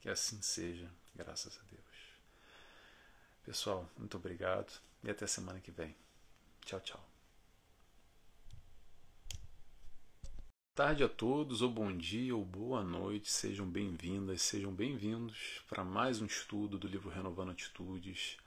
Que 0.00 0.08
assim 0.08 0.42
seja, 0.42 0.90
graças 1.14 1.56
a 1.56 1.62
Deus. 1.70 1.84
Pessoal, 3.44 3.88
muito 3.96 4.16
obrigado 4.16 4.72
e 5.04 5.10
até 5.10 5.24
semana 5.28 5.60
que 5.60 5.70
vem. 5.70 5.94
Tchau, 6.64 6.80
tchau. 6.80 7.09
Tarde 10.74 11.02
a 11.02 11.08
todos, 11.08 11.62
ou 11.62 11.70
bom 11.70 11.94
dia, 11.94 12.34
ou 12.34 12.44
boa 12.44 12.82
noite, 12.82 13.30
sejam 13.30 13.66
bem-vindas, 13.66 14.40
sejam 14.40 14.72
bem-vindos 14.72 15.60
para 15.68 15.84
mais 15.84 16.22
um 16.22 16.26
estudo 16.26 16.78
do 16.78 16.86
livro 16.86 17.10
Renovando 17.10 17.50
Atitudes. 17.50 18.38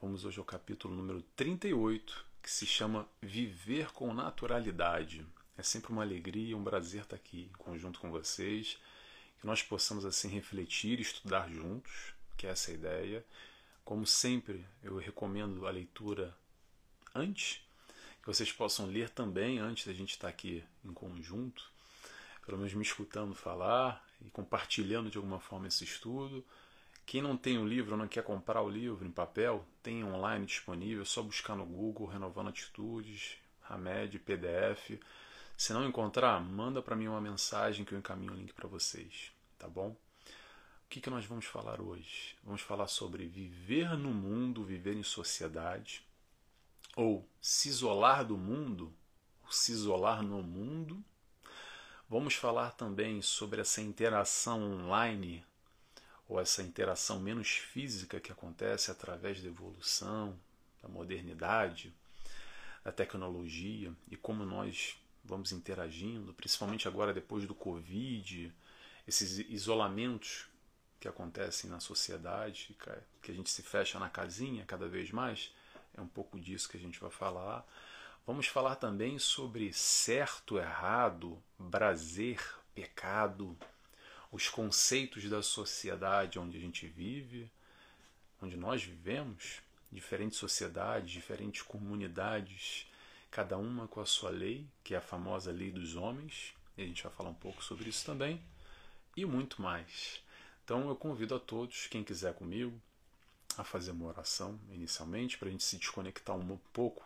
Vamos 0.00 0.24
hoje 0.24 0.38
ao 0.40 0.44
capítulo 0.44 0.94
número 0.94 1.22
38, 1.36 2.26
que 2.42 2.50
se 2.50 2.66
chama 2.66 3.08
Viver 3.22 3.92
com 3.92 4.12
Naturalidade. 4.12 5.24
É 5.56 5.62
sempre 5.62 5.92
uma 5.92 6.02
alegria, 6.02 6.56
um 6.56 6.64
prazer 6.64 7.02
estar 7.02 7.16
aqui 7.16 7.48
em 7.48 7.56
conjunto 7.56 8.00
com 8.00 8.10
vocês, 8.10 8.76
que 9.40 9.46
nós 9.46 9.62
possamos 9.62 10.04
assim 10.04 10.28
refletir 10.28 10.98
e 10.98 11.02
estudar 11.02 11.48
juntos, 11.48 12.12
que 12.36 12.46
é 12.46 12.50
essa 12.50 12.72
ideia. 12.72 13.24
Como 13.84 14.04
sempre, 14.04 14.66
eu 14.82 14.96
recomendo 14.96 15.66
a 15.66 15.70
leitura 15.70 16.36
antes 17.14 17.62
que 18.22 18.28
vocês 18.28 18.52
possam 18.52 18.86
ler 18.86 19.10
também 19.10 19.58
antes 19.58 19.84
da 19.84 19.92
gente 19.92 20.10
estar 20.10 20.28
aqui 20.28 20.62
em 20.84 20.92
conjunto, 20.92 21.68
pelo 22.46 22.56
menos 22.56 22.72
me 22.72 22.82
escutando 22.82 23.34
falar 23.34 24.06
e 24.24 24.30
compartilhando 24.30 25.10
de 25.10 25.16
alguma 25.16 25.40
forma 25.40 25.66
esse 25.66 25.82
estudo. 25.82 26.44
Quem 27.04 27.20
não 27.20 27.36
tem 27.36 27.58
o 27.58 27.66
livro 27.66 27.92
ou 27.92 27.98
não 27.98 28.06
quer 28.06 28.22
comprar 28.22 28.62
o 28.62 28.70
livro 28.70 29.04
em 29.04 29.10
papel, 29.10 29.66
tem 29.82 30.04
online 30.04 30.46
disponível, 30.46 31.02
é 31.02 31.04
só 31.04 31.20
buscar 31.20 31.56
no 31.56 31.66
Google 31.66 32.06
Renovando 32.06 32.48
Atitudes, 32.48 33.38
Hamed, 33.68 34.20
PDF. 34.20 35.00
Se 35.56 35.72
não 35.72 35.84
encontrar, 35.84 36.40
manda 36.40 36.80
para 36.80 36.94
mim 36.94 37.08
uma 37.08 37.20
mensagem 37.20 37.84
que 37.84 37.92
eu 37.92 37.98
encaminho 37.98 38.32
o 38.32 38.36
link 38.36 38.52
para 38.52 38.68
vocês, 38.68 39.32
tá 39.58 39.68
bom? 39.68 39.88
O 39.88 40.88
que, 40.88 41.00
que 41.00 41.10
nós 41.10 41.24
vamos 41.24 41.46
falar 41.46 41.80
hoje? 41.80 42.36
Vamos 42.44 42.60
falar 42.60 42.86
sobre 42.86 43.26
viver 43.26 43.96
no 43.98 44.14
mundo, 44.14 44.64
viver 44.64 44.94
em 44.94 45.02
sociedade 45.02 46.04
ou 46.96 47.28
se 47.40 47.68
isolar 47.68 48.24
do 48.24 48.36
mundo, 48.36 48.92
se 49.50 49.72
isolar 49.72 50.22
no 50.22 50.42
mundo. 50.42 51.02
Vamos 52.08 52.34
falar 52.34 52.72
também 52.72 53.22
sobre 53.22 53.60
essa 53.60 53.80
interação 53.80 54.60
online 54.62 55.44
ou 56.28 56.40
essa 56.40 56.62
interação 56.62 57.20
menos 57.20 57.48
física 57.48 58.20
que 58.20 58.32
acontece 58.32 58.90
através 58.90 59.40
da 59.40 59.48
evolução, 59.48 60.38
da 60.82 60.88
modernidade, 60.88 61.94
da 62.84 62.92
tecnologia 62.92 63.92
e 64.10 64.16
como 64.16 64.44
nós 64.44 64.96
vamos 65.24 65.52
interagindo, 65.52 66.34
principalmente 66.34 66.88
agora 66.88 67.14
depois 67.14 67.46
do 67.46 67.54
Covid, 67.54 68.52
esses 69.06 69.38
isolamentos 69.50 70.46
que 70.98 71.08
acontecem 71.08 71.70
na 71.70 71.80
sociedade, 71.80 72.76
que 73.20 73.30
a 73.30 73.34
gente 73.34 73.50
se 73.50 73.62
fecha 73.62 73.98
na 73.98 74.08
casinha 74.08 74.64
cada 74.64 74.88
vez 74.88 75.10
mais 75.10 75.52
é 75.96 76.00
um 76.00 76.06
pouco 76.06 76.38
disso 76.38 76.68
que 76.68 76.76
a 76.76 76.80
gente 76.80 77.00
vai 77.00 77.10
falar. 77.10 77.66
Vamos 78.26 78.46
falar 78.46 78.76
também 78.76 79.18
sobre 79.18 79.72
certo, 79.72 80.58
errado, 80.58 81.42
prazer, 81.70 82.40
pecado, 82.74 83.56
os 84.30 84.48
conceitos 84.48 85.28
da 85.28 85.42
sociedade 85.42 86.38
onde 86.38 86.56
a 86.56 86.60
gente 86.60 86.86
vive, 86.86 87.50
onde 88.40 88.56
nós 88.56 88.82
vivemos, 88.82 89.60
diferentes 89.90 90.38
sociedades, 90.38 91.10
diferentes 91.10 91.62
comunidades, 91.62 92.86
cada 93.30 93.58
uma 93.58 93.86
com 93.88 94.00
a 94.00 94.06
sua 94.06 94.30
lei, 94.30 94.66
que 94.82 94.94
é 94.94 94.98
a 94.98 95.02
famosa 95.02 95.52
lei 95.52 95.70
dos 95.70 95.96
homens, 95.96 96.54
e 96.76 96.82
a 96.82 96.86
gente 96.86 97.02
vai 97.02 97.12
falar 97.12 97.30
um 97.30 97.34
pouco 97.34 97.62
sobre 97.62 97.90
isso 97.90 98.04
também, 98.06 98.42
e 99.16 99.24
muito 99.26 99.60
mais. 99.60 100.22
Então 100.64 100.88
eu 100.88 100.96
convido 100.96 101.34
a 101.34 101.40
todos, 101.40 101.86
quem 101.88 102.02
quiser 102.02 102.34
comigo, 102.34 102.80
a 103.58 103.64
fazer 103.64 103.90
uma 103.90 104.06
oração 104.06 104.58
inicialmente, 104.70 105.38
para 105.38 105.48
a 105.48 105.50
gente 105.50 105.64
se 105.64 105.76
desconectar 105.76 106.36
um 106.36 106.56
pouco 106.72 107.04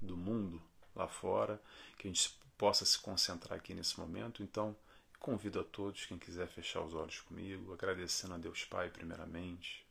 do 0.00 0.16
mundo 0.16 0.62
lá 0.94 1.08
fora, 1.08 1.60
que 1.98 2.08
a 2.08 2.10
gente 2.10 2.38
possa 2.56 2.84
se 2.84 2.98
concentrar 2.98 3.58
aqui 3.58 3.74
nesse 3.74 3.98
momento. 3.98 4.42
Então, 4.42 4.76
convido 5.18 5.60
a 5.60 5.64
todos, 5.64 6.06
quem 6.06 6.18
quiser 6.18 6.48
fechar 6.48 6.80
os 6.82 6.94
olhos 6.94 7.20
comigo, 7.20 7.72
agradecendo 7.72 8.34
a 8.34 8.38
Deus 8.38 8.64
Pai, 8.64 8.90
primeiramente. 8.90 9.84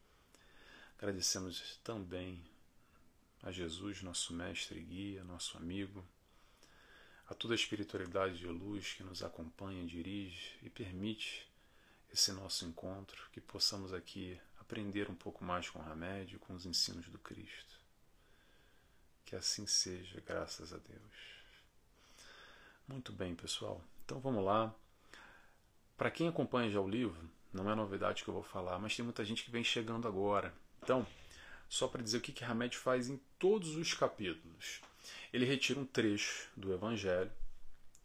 Agradecemos 0.97 1.79
também 1.83 2.41
a 3.43 3.51
Jesus, 3.51 4.01
nosso 4.01 4.33
mestre 4.33 4.79
e 4.79 4.83
guia, 4.83 5.23
nosso 5.23 5.57
amigo, 5.57 6.03
a 7.27 7.33
toda 7.33 7.53
a 7.53 7.55
espiritualidade 7.55 8.37
de 8.37 8.47
luz 8.47 8.93
que 8.93 9.03
nos 9.03 9.23
acompanha, 9.23 9.85
dirige 9.85 10.57
e 10.61 10.69
permite 10.69 11.47
esse 12.13 12.31
nosso 12.31 12.65
encontro, 12.65 13.29
que 13.31 13.41
possamos 13.41 13.93
aqui 13.93 14.39
aprender 14.65 15.09
um 15.09 15.15
pouco 15.15 15.43
mais 15.43 15.69
com 15.69 15.79
o 15.79 15.83
remédio, 15.83 16.39
com 16.39 16.53
os 16.53 16.65
ensinos 16.65 17.07
do 17.07 17.19
Cristo. 17.19 17.79
Que 19.23 19.35
assim 19.35 19.67
seja, 19.67 20.21
graças 20.25 20.73
a 20.73 20.77
Deus. 20.77 21.35
Muito 22.87 23.11
bem, 23.11 23.35
pessoal. 23.35 23.81
Então 24.03 24.19
vamos 24.19 24.43
lá. 24.43 24.73
Para 25.95 26.11
quem 26.11 26.27
acompanha 26.27 26.69
já 26.69 26.81
o 26.81 26.89
livro, 26.89 27.29
não 27.53 27.69
é 27.69 27.75
novidade 27.75 28.23
que 28.23 28.29
eu 28.29 28.33
vou 28.33 28.43
falar, 28.43 28.77
mas 28.79 28.95
tem 28.95 29.05
muita 29.05 29.23
gente 29.23 29.43
que 29.43 29.51
vem 29.51 29.63
chegando 29.63 30.07
agora. 30.07 30.53
Então, 30.83 31.05
só 31.69 31.87
para 31.87 32.03
dizer 32.03 32.17
o 32.17 32.21
que, 32.21 32.33
que 32.33 32.43
Hamed 32.43 32.75
faz 32.77 33.07
em 33.07 33.19
todos 33.39 33.75
os 33.75 33.93
capítulos. 33.93 34.81
Ele 35.31 35.45
retira 35.45 35.79
um 35.79 35.85
trecho 35.85 36.49
do 36.55 36.73
Evangelho, 36.73 37.31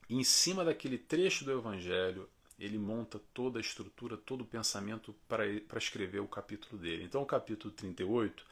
e 0.08 0.16
em 0.16 0.24
cima 0.24 0.64
daquele 0.64 0.98
trecho 0.98 1.44
do 1.44 1.52
Evangelho, 1.52 2.28
ele 2.60 2.78
monta 2.78 3.18
toda 3.32 3.58
a 3.58 3.60
estrutura, 3.60 4.18
todo 4.18 4.42
o 4.42 4.46
pensamento 4.46 5.14
para 5.26 5.78
escrever 5.78 6.20
o 6.20 6.28
capítulo 6.28 6.80
dele. 6.80 7.04
Então, 7.04 7.22
o 7.22 7.26
capítulo 7.26 7.72
38, 7.72 8.44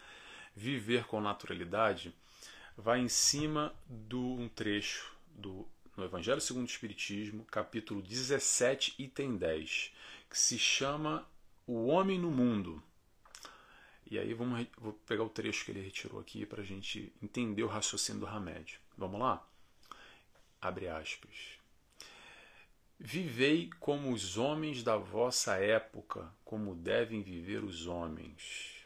Viver 0.56 1.05
com 1.05 1.20
Naturalidade, 1.20 2.12
vai 2.76 3.01
em 3.01 3.09
cima 3.09 3.74
de 3.86 4.16
um 4.16 4.48
trecho 4.48 5.14
do, 5.28 5.68
no 5.94 6.05
Evangelho 6.05 6.40
segundo 6.40 6.66
o 6.66 6.70
Espiritismo, 6.70 7.44
capítulo 7.44 8.01
17, 8.01 8.94
item 8.98 9.36
10, 9.36 9.93
que 10.30 10.39
se 10.39 10.59
chama 10.59 11.28
O 11.66 11.86
Homem 11.86 12.18
no 12.18 12.30
Mundo. 12.30 12.82
E 14.10 14.18
aí 14.18 14.32
vamos, 14.32 14.66
vou 14.78 14.94
pegar 15.06 15.22
o 15.22 15.28
trecho 15.28 15.66
que 15.66 15.70
ele 15.70 15.82
retirou 15.82 16.18
aqui 16.18 16.47
para 16.47 16.62
a 16.62 16.64
gente 16.64 17.12
entender 17.22 17.62
o 17.62 17.68
raciocínio 17.68 18.22
do 18.22 18.26
Hamed. 18.26 18.80
Vamos 18.97 19.20
lá? 19.20 19.47
Abre 20.62 20.89
aspas. 20.89 21.57
Vivei 23.01 23.70
como 23.79 24.12
os 24.12 24.37
homens 24.37 24.83
da 24.83 24.97
vossa 24.97 25.55
época, 25.55 26.29
como 26.45 26.75
devem 26.75 27.23
viver 27.23 27.62
os 27.62 27.87
homens. 27.87 28.85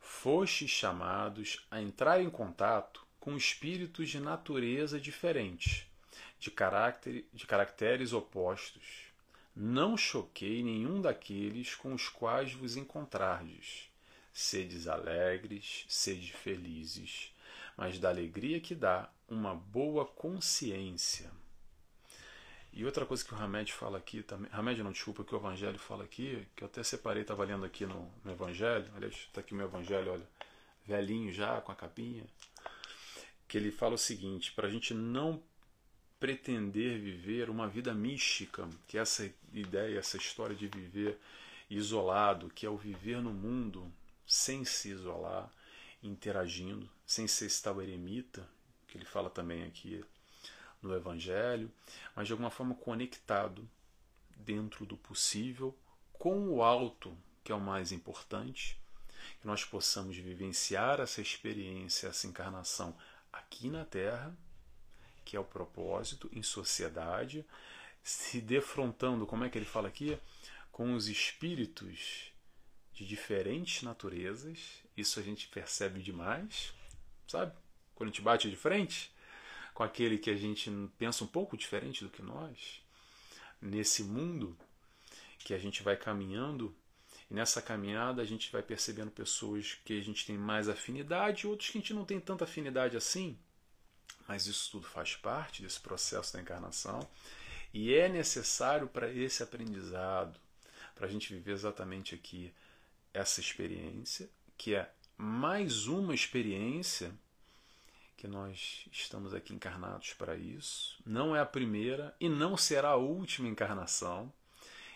Fostes 0.00 0.68
chamados 0.68 1.64
a 1.70 1.80
entrar 1.80 2.20
em 2.20 2.28
contato 2.28 3.06
com 3.20 3.36
espíritos 3.36 4.10
de 4.10 4.18
natureza 4.18 4.98
diferente, 4.98 5.88
de, 6.40 6.50
caráter, 6.50 7.24
de 7.32 7.46
caracteres 7.46 8.12
opostos. 8.12 9.04
Não 9.54 9.96
choquei 9.96 10.60
nenhum 10.60 11.00
daqueles 11.00 11.76
com 11.76 11.94
os 11.94 12.08
quais 12.08 12.52
vos 12.52 12.76
encontrardes. 12.76 13.88
Sedes 14.32 14.88
alegres, 14.88 15.84
sede 15.88 16.32
felizes, 16.32 17.32
mas 17.76 18.00
da 18.00 18.08
alegria 18.08 18.58
que 18.58 18.74
dá 18.74 19.08
uma 19.28 19.54
boa 19.54 20.04
consciência 20.04 21.30
e 22.72 22.84
outra 22.86 23.04
coisa 23.04 23.24
que 23.24 23.34
o 23.34 23.36
Hamed 23.36 23.72
fala 23.72 23.98
aqui 23.98 24.22
também, 24.22 24.50
Hamed 24.52 24.82
não, 24.82 24.92
desculpa, 24.92 25.22
que 25.22 25.34
o 25.34 25.38
Evangelho 25.38 25.78
fala 25.78 26.04
aqui, 26.04 26.46
que 26.56 26.64
eu 26.64 26.66
até 26.66 26.82
separei, 26.82 27.22
estava 27.22 27.44
lendo 27.44 27.66
aqui 27.66 27.84
no, 27.84 28.10
no 28.24 28.32
Evangelho, 28.32 28.90
aliás, 28.96 29.14
está 29.14 29.40
aqui 29.40 29.52
o 29.52 29.56
meu 29.56 29.66
Evangelho, 29.66 30.12
olha, 30.12 30.26
velhinho 30.86 31.32
já, 31.32 31.60
com 31.60 31.70
a 31.70 31.74
capinha, 31.74 32.24
que 33.46 33.58
ele 33.58 33.70
fala 33.70 33.94
o 33.94 33.98
seguinte, 33.98 34.52
para 34.52 34.68
a 34.68 34.70
gente 34.70 34.94
não 34.94 35.42
pretender 36.18 36.98
viver 36.98 37.50
uma 37.50 37.68
vida 37.68 37.92
mística, 37.92 38.66
que 38.86 38.96
é 38.96 39.02
essa 39.02 39.30
ideia, 39.52 39.98
essa 39.98 40.16
história 40.16 40.56
de 40.56 40.68
viver 40.68 41.18
isolado, 41.68 42.48
que 42.50 42.64
é 42.64 42.70
o 42.70 42.76
viver 42.76 43.20
no 43.20 43.32
mundo 43.32 43.92
sem 44.26 44.64
se 44.64 44.90
isolar, 44.90 45.50
interagindo, 46.02 46.88
sem 47.04 47.28
ser 47.28 47.46
esse 47.46 47.62
tal 47.62 47.82
eremita, 47.82 48.48
que 48.88 48.96
ele 48.96 49.04
fala 49.04 49.28
também 49.28 49.64
aqui 49.64 50.02
no 50.82 50.94
Evangelho, 50.94 51.70
mas 52.14 52.26
de 52.26 52.32
alguma 52.32 52.50
forma 52.50 52.74
conectado 52.74 53.68
dentro 54.36 54.84
do 54.84 54.96
possível 54.96 55.76
com 56.12 56.48
o 56.48 56.62
alto, 56.62 57.16
que 57.42 57.52
é 57.52 57.54
o 57.54 57.60
mais 57.60 57.92
importante, 57.92 58.78
que 59.40 59.46
nós 59.46 59.64
possamos 59.64 60.16
vivenciar 60.16 61.00
essa 61.00 61.20
experiência, 61.20 62.08
essa 62.08 62.26
encarnação 62.26 62.96
aqui 63.32 63.68
na 63.68 63.84
Terra, 63.84 64.36
que 65.24 65.36
é 65.36 65.40
o 65.40 65.44
propósito, 65.44 66.28
em 66.32 66.42
sociedade, 66.42 67.44
se 68.02 68.40
defrontando, 68.40 69.26
como 69.26 69.44
é 69.44 69.48
que 69.48 69.56
ele 69.56 69.64
fala 69.64 69.88
aqui? 69.88 70.18
Com 70.70 70.94
os 70.94 71.08
espíritos 71.08 72.32
de 72.92 73.06
diferentes 73.06 73.82
naturezas, 73.82 74.82
isso 74.96 75.20
a 75.20 75.22
gente 75.22 75.48
percebe 75.48 76.00
demais, 76.02 76.72
sabe? 77.26 77.52
Quando 77.94 78.08
a 78.08 78.12
gente 78.12 78.22
bate 78.22 78.50
de 78.50 78.56
frente, 78.56 79.12
com 79.74 79.82
aquele 79.82 80.18
que 80.18 80.30
a 80.30 80.36
gente 80.36 80.70
pensa 80.98 81.24
um 81.24 81.26
pouco 81.26 81.56
diferente 81.56 82.04
do 82.04 82.10
que 82.10 82.22
nós, 82.22 82.82
nesse 83.60 84.02
mundo 84.02 84.56
que 85.38 85.54
a 85.54 85.58
gente 85.58 85.82
vai 85.82 85.96
caminhando, 85.96 86.74
e 87.30 87.34
nessa 87.34 87.62
caminhada 87.62 88.22
a 88.22 88.24
gente 88.24 88.50
vai 88.52 88.62
percebendo 88.62 89.10
pessoas 89.10 89.78
que 89.84 89.98
a 89.98 90.02
gente 90.02 90.26
tem 90.26 90.36
mais 90.36 90.68
afinidade 90.68 91.46
outros 91.46 91.70
que 91.70 91.78
a 91.78 91.80
gente 91.80 91.94
não 91.94 92.04
tem 92.04 92.20
tanta 92.20 92.44
afinidade 92.44 92.96
assim, 92.96 93.38
mas 94.28 94.46
isso 94.46 94.70
tudo 94.70 94.86
faz 94.86 95.16
parte 95.16 95.62
desse 95.62 95.80
processo 95.80 96.32
da 96.32 96.40
encarnação. 96.40 97.06
E 97.72 97.94
é 97.94 98.08
necessário 98.08 98.86
para 98.86 99.10
esse 99.10 99.42
aprendizado, 99.42 100.38
para 100.94 101.06
a 101.06 101.10
gente 101.10 101.32
viver 101.32 101.52
exatamente 101.52 102.14
aqui 102.14 102.52
essa 103.14 103.40
experiência, 103.40 104.28
que 104.56 104.74
é 104.74 104.90
mais 105.16 105.86
uma 105.86 106.14
experiência 106.14 107.12
que 108.22 108.28
nós 108.28 108.86
estamos 108.92 109.34
aqui 109.34 109.52
encarnados 109.52 110.14
para 110.14 110.36
isso. 110.36 110.96
Não 111.04 111.34
é 111.34 111.40
a 111.40 111.44
primeira 111.44 112.14
e 112.20 112.28
não 112.28 112.56
será 112.56 112.90
a 112.90 112.96
última 112.96 113.48
encarnação. 113.48 114.32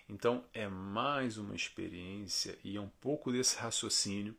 Então 0.08 0.44
é 0.54 0.68
mais 0.68 1.36
uma 1.36 1.52
experiência 1.52 2.56
e 2.62 2.76
é 2.76 2.80
um 2.80 2.88
pouco 3.00 3.32
desse 3.32 3.56
raciocínio 3.56 4.36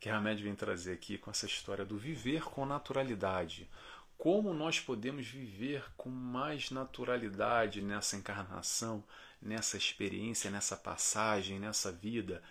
que 0.00 0.08
Hamed 0.08 0.42
vem 0.42 0.56
trazer 0.56 0.94
aqui 0.94 1.16
com 1.16 1.30
essa 1.30 1.46
história 1.46 1.84
do 1.84 1.96
viver 1.96 2.42
com 2.42 2.66
naturalidade. 2.66 3.70
Como 4.18 4.52
nós 4.52 4.80
podemos 4.80 5.28
viver 5.28 5.84
com 5.96 6.10
mais 6.10 6.72
naturalidade 6.72 7.82
nessa 7.82 8.16
encarnação, 8.16 9.04
nessa 9.40 9.76
experiência, 9.76 10.50
nessa 10.50 10.76
passagem, 10.76 11.60
nessa 11.60 11.92
vida 11.92 12.42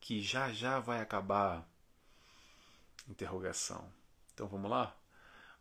que 0.00 0.22
já 0.22 0.52
já 0.52 0.78
vai 0.78 1.00
acabar? 1.00 1.68
Interrogação. 3.08 3.92
Então 4.32 4.46
vamos 4.46 4.70
lá? 4.70 5.01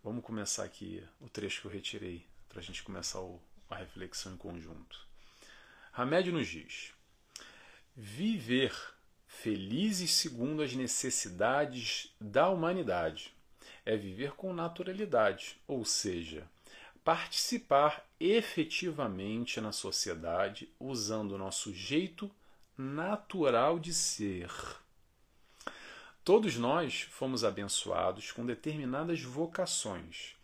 Vamos 0.03 0.25
começar 0.25 0.63
aqui 0.63 1.03
o 1.19 1.29
trecho 1.29 1.61
que 1.61 1.67
eu 1.67 1.71
retirei 1.71 2.25
para 2.49 2.59
a 2.59 2.63
gente 2.63 2.81
começar 2.81 3.21
o, 3.21 3.39
a 3.69 3.75
reflexão 3.75 4.33
em 4.33 4.37
conjunto. 4.37 5.07
Hamed 5.93 6.31
nos 6.31 6.47
diz: 6.47 6.91
viver 7.95 8.75
felizes 9.27 10.09
segundo 10.09 10.63
as 10.63 10.73
necessidades 10.73 12.15
da 12.19 12.49
humanidade 12.49 13.31
é 13.85 13.95
viver 13.95 14.31
com 14.31 14.51
naturalidade, 14.53 15.61
ou 15.67 15.85
seja, 15.85 16.49
participar 17.03 18.03
efetivamente 18.19 19.61
na 19.61 19.71
sociedade 19.71 20.67
usando 20.79 21.33
o 21.33 21.37
nosso 21.37 21.71
jeito 21.71 22.31
natural 22.75 23.77
de 23.77 23.93
ser. 23.93 24.49
Todos 26.23 26.55
nós 26.55 27.01
fomos 27.01 27.43
abençoados 27.43 28.31
com 28.31 28.45
determinadas 28.45 29.23
vocações 29.23 30.35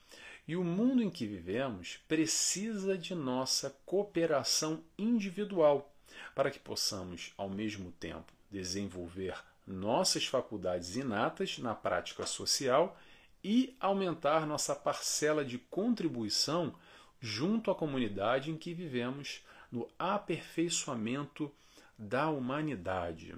e 0.48 0.56
o 0.56 0.64
mundo 0.64 1.04
em 1.04 1.10
que 1.10 1.28
vivemos 1.28 2.00
precisa 2.08 2.98
de 2.98 3.14
nossa 3.14 3.70
cooperação 3.86 4.84
individual 4.98 5.94
para 6.34 6.50
que 6.50 6.58
possamos, 6.58 7.32
ao 7.38 7.48
mesmo 7.48 7.92
tempo, 7.92 8.34
desenvolver 8.50 9.36
nossas 9.68 10.26
faculdades 10.26 10.96
inatas 10.96 11.60
na 11.60 11.76
prática 11.76 12.26
social 12.26 12.98
e 13.44 13.76
aumentar 13.80 14.48
nossa 14.48 14.76
parcela 14.76 15.46
de 15.46 15.60
contribuição 15.60 16.74
junto 17.22 17.70
à 17.70 17.76
comunidade 17.76 18.50
em 18.50 18.58
que 18.58 18.74
vivemos 18.74 19.46
no 19.72 19.88
aperfeiçoamento 20.00 21.52
da 21.96 22.30
humanidade. 22.30 23.36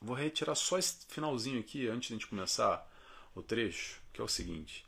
Vou 0.00 0.14
retirar 0.14 0.54
só 0.54 0.78
esse 0.78 1.06
finalzinho 1.08 1.60
aqui 1.60 1.88
antes 1.88 2.08
de 2.08 2.14
a 2.14 2.16
gente 2.16 2.26
começar 2.26 2.88
o 3.34 3.42
trecho, 3.42 4.00
que 4.12 4.20
é 4.20 4.24
o 4.24 4.28
seguinte: 4.28 4.84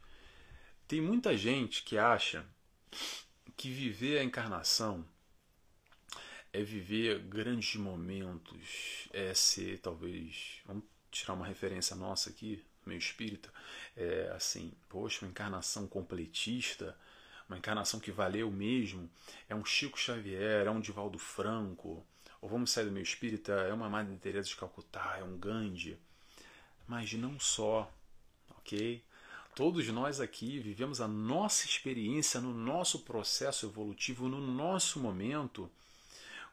tem 0.86 1.00
muita 1.00 1.36
gente 1.36 1.82
que 1.82 1.98
acha 1.98 2.44
que 3.56 3.70
viver 3.70 4.18
a 4.18 4.24
encarnação 4.24 5.04
é 6.52 6.62
viver 6.62 7.20
grandes 7.20 7.76
momentos, 7.76 9.08
é 9.12 9.32
ser 9.34 9.78
talvez, 9.78 10.60
vamos 10.64 10.84
tirar 11.10 11.34
uma 11.34 11.46
referência 11.46 11.94
nossa 11.94 12.30
aqui, 12.30 12.64
meio 12.84 12.98
espírita, 12.98 13.52
é 13.96 14.32
assim, 14.34 14.72
poxa, 14.88 15.24
uma 15.24 15.30
encarnação 15.30 15.86
completista, 15.86 16.96
uma 17.48 17.58
encarnação 17.58 18.00
que 18.00 18.10
valeu 18.10 18.50
mesmo, 18.50 19.10
é 19.48 19.54
um 19.54 19.64
Chico 19.64 19.98
Xavier, 19.98 20.66
é 20.66 20.70
um 20.70 20.80
Divaldo 20.80 21.18
Franco, 21.18 22.04
ou 22.40 22.48
vamos 22.48 22.70
sair 22.70 22.86
do 22.86 22.92
meio 22.92 23.04
espírita, 23.04 23.52
é 23.52 23.72
uma 23.72 23.88
Madre 23.88 24.16
Teresa 24.16 24.48
de 24.48 24.56
Calcutá, 24.56 25.16
é 25.18 25.24
um 25.24 25.38
Gandhi, 25.38 25.98
mas 26.86 27.12
não 27.12 27.38
só, 27.38 27.92
ok? 28.58 29.02
Todos 29.54 29.86
nós 29.88 30.20
aqui 30.20 30.58
vivemos 30.58 31.00
a 31.00 31.08
nossa 31.08 31.66
experiência 31.66 32.40
no 32.40 32.54
nosso 32.54 33.00
processo 33.00 33.66
evolutivo, 33.66 34.28
no 34.28 34.40
nosso 34.40 35.00
momento, 35.00 35.70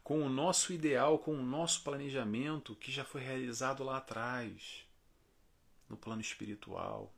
com 0.03 0.25
o 0.25 0.29
nosso 0.29 0.73
ideal, 0.73 1.19
com 1.19 1.33
o 1.33 1.43
nosso 1.43 1.83
planejamento 1.83 2.75
que 2.75 2.91
já 2.91 3.05
foi 3.05 3.21
realizado 3.21 3.83
lá 3.83 3.97
atrás, 3.97 4.85
no 5.89 5.95
plano 5.95 6.21
espiritual. 6.21 7.13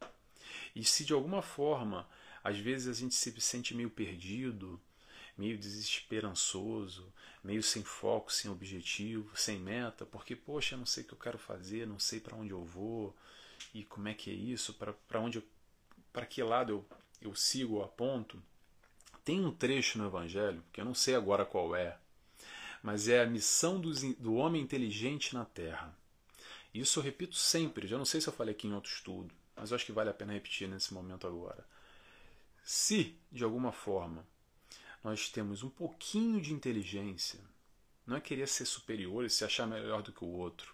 E 0.75 0.83
se 0.83 1.05
de 1.05 1.13
alguma 1.13 1.41
forma, 1.41 2.07
às 2.43 2.57
vezes 2.57 2.87
a 2.87 2.99
gente 2.99 3.15
se 3.15 3.39
sente 3.41 3.73
meio 3.73 3.89
perdido, 3.89 4.79
meio 5.37 5.57
desesperançoso, 5.57 7.11
meio 7.43 7.63
sem 7.63 7.83
foco, 7.83 8.31
sem 8.31 8.51
objetivo, 8.51 9.35
sem 9.35 9.59
meta, 9.59 10.05
porque, 10.05 10.35
poxa, 10.35 10.75
eu 10.75 10.79
não 10.79 10.85
sei 10.85 11.03
o 11.03 11.07
que 11.07 11.13
eu 11.13 11.17
quero 11.17 11.37
fazer, 11.37 11.87
não 11.87 11.99
sei 11.99 12.19
para 12.19 12.35
onde 12.35 12.51
eu 12.51 12.63
vou 12.63 13.15
e 13.73 13.83
como 13.83 14.07
é 14.07 14.13
que 14.13 14.29
é 14.29 14.33
isso, 14.33 14.73
para 14.73 15.19
onde 15.19 15.43
para 16.11 16.25
que 16.25 16.41
lado 16.41 16.71
eu, 16.71 16.85
eu 17.21 17.35
sigo 17.35 17.75
ou 17.75 17.83
aponto, 17.83 18.41
tem 19.23 19.45
um 19.45 19.51
trecho 19.51 19.97
no 19.97 20.07
Evangelho, 20.07 20.63
que 20.71 20.81
eu 20.81 20.85
não 20.85 20.95
sei 20.95 21.15
agora 21.15 21.45
qual 21.45 21.75
é, 21.75 21.97
mas 22.81 23.07
é 23.07 23.21
a 23.21 23.27
missão 23.27 23.79
do, 23.79 23.91
do 24.15 24.35
homem 24.35 24.61
inteligente 24.61 25.33
na 25.33 25.45
Terra. 25.45 25.95
Isso 26.73 26.99
eu 26.99 27.03
repito 27.03 27.35
sempre, 27.35 27.87
já 27.87 27.97
não 27.97 28.05
sei 28.05 28.21
se 28.21 28.27
eu 28.27 28.33
falei 28.33 28.53
aqui 28.53 28.67
em 28.67 28.73
outro 28.73 28.91
estudo, 28.91 29.33
mas 29.55 29.71
eu 29.71 29.75
acho 29.75 29.85
que 29.85 29.91
vale 29.91 30.09
a 30.09 30.13
pena 30.13 30.33
repetir 30.33 30.67
nesse 30.67 30.93
momento 30.93 31.27
agora. 31.27 31.65
Se, 32.63 33.17
de 33.31 33.43
alguma 33.43 33.71
forma, 33.71 34.25
nós 35.03 35.29
temos 35.29 35.63
um 35.63 35.69
pouquinho 35.69 36.41
de 36.41 36.53
inteligência, 36.53 37.39
não 38.05 38.17
é 38.17 38.21
querer 38.21 38.47
ser 38.47 38.65
superior 38.65 39.23
e 39.25 39.29
se 39.29 39.45
achar 39.45 39.67
melhor 39.67 40.01
do 40.01 40.11
que 40.11 40.23
o 40.23 40.27
outro, 40.27 40.73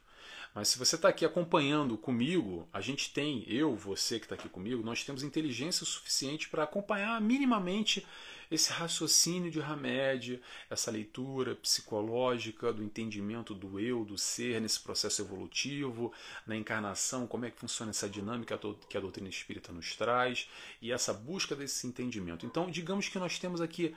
mas 0.56 0.70
se 0.70 0.80
você 0.80 0.96
está 0.96 1.10
aqui 1.10 1.26
acompanhando 1.26 1.98
comigo, 1.98 2.66
a 2.72 2.80
gente 2.80 3.12
tem, 3.12 3.44
eu, 3.46 3.76
você 3.76 4.18
que 4.20 4.26
está 4.26 4.36
aqui 4.36 4.48
comigo, 4.48 4.82
nós 4.84 5.04
temos 5.04 5.22
inteligência 5.22 5.86
suficiente 5.86 6.48
para 6.48 6.64
acompanhar 6.64 7.20
minimamente 7.20 8.08
esse 8.50 8.72
raciocínio 8.72 9.52
de 9.52 9.60
Hamed, 9.60 10.42
essa 10.70 10.90
leitura 10.90 11.56
psicológica 11.56 12.72
do 12.72 12.82
entendimento 12.82 13.54
do 13.54 13.78
eu, 13.78 14.06
do 14.06 14.18
ser 14.18 14.62
nesse 14.62 14.80
processo 14.80 15.22
evolutivo, 15.22 16.14
na 16.48 16.56
encarnação, 16.56 17.28
como 17.28 17.44
é 17.44 17.52
que 17.52 17.60
funciona 17.60 17.90
essa 17.90 18.08
dinâmica 18.08 18.58
que 18.88 18.98
a 18.98 19.02
doutrina 19.02 19.28
espírita 19.28 19.74
nos 19.74 19.94
traz 19.98 20.50
e 20.82 20.90
essa 20.90 21.14
busca 21.14 21.54
desse 21.54 21.86
entendimento. 21.86 22.46
Então, 22.46 22.72
digamos 22.72 23.10
que 23.10 23.20
nós 23.20 23.38
temos 23.38 23.60
aqui 23.60 23.94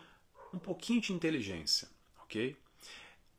um 0.52 0.58
pouquinho 0.58 1.00
de 1.00 1.12
inteligência, 1.12 1.88
ok? 2.22 2.56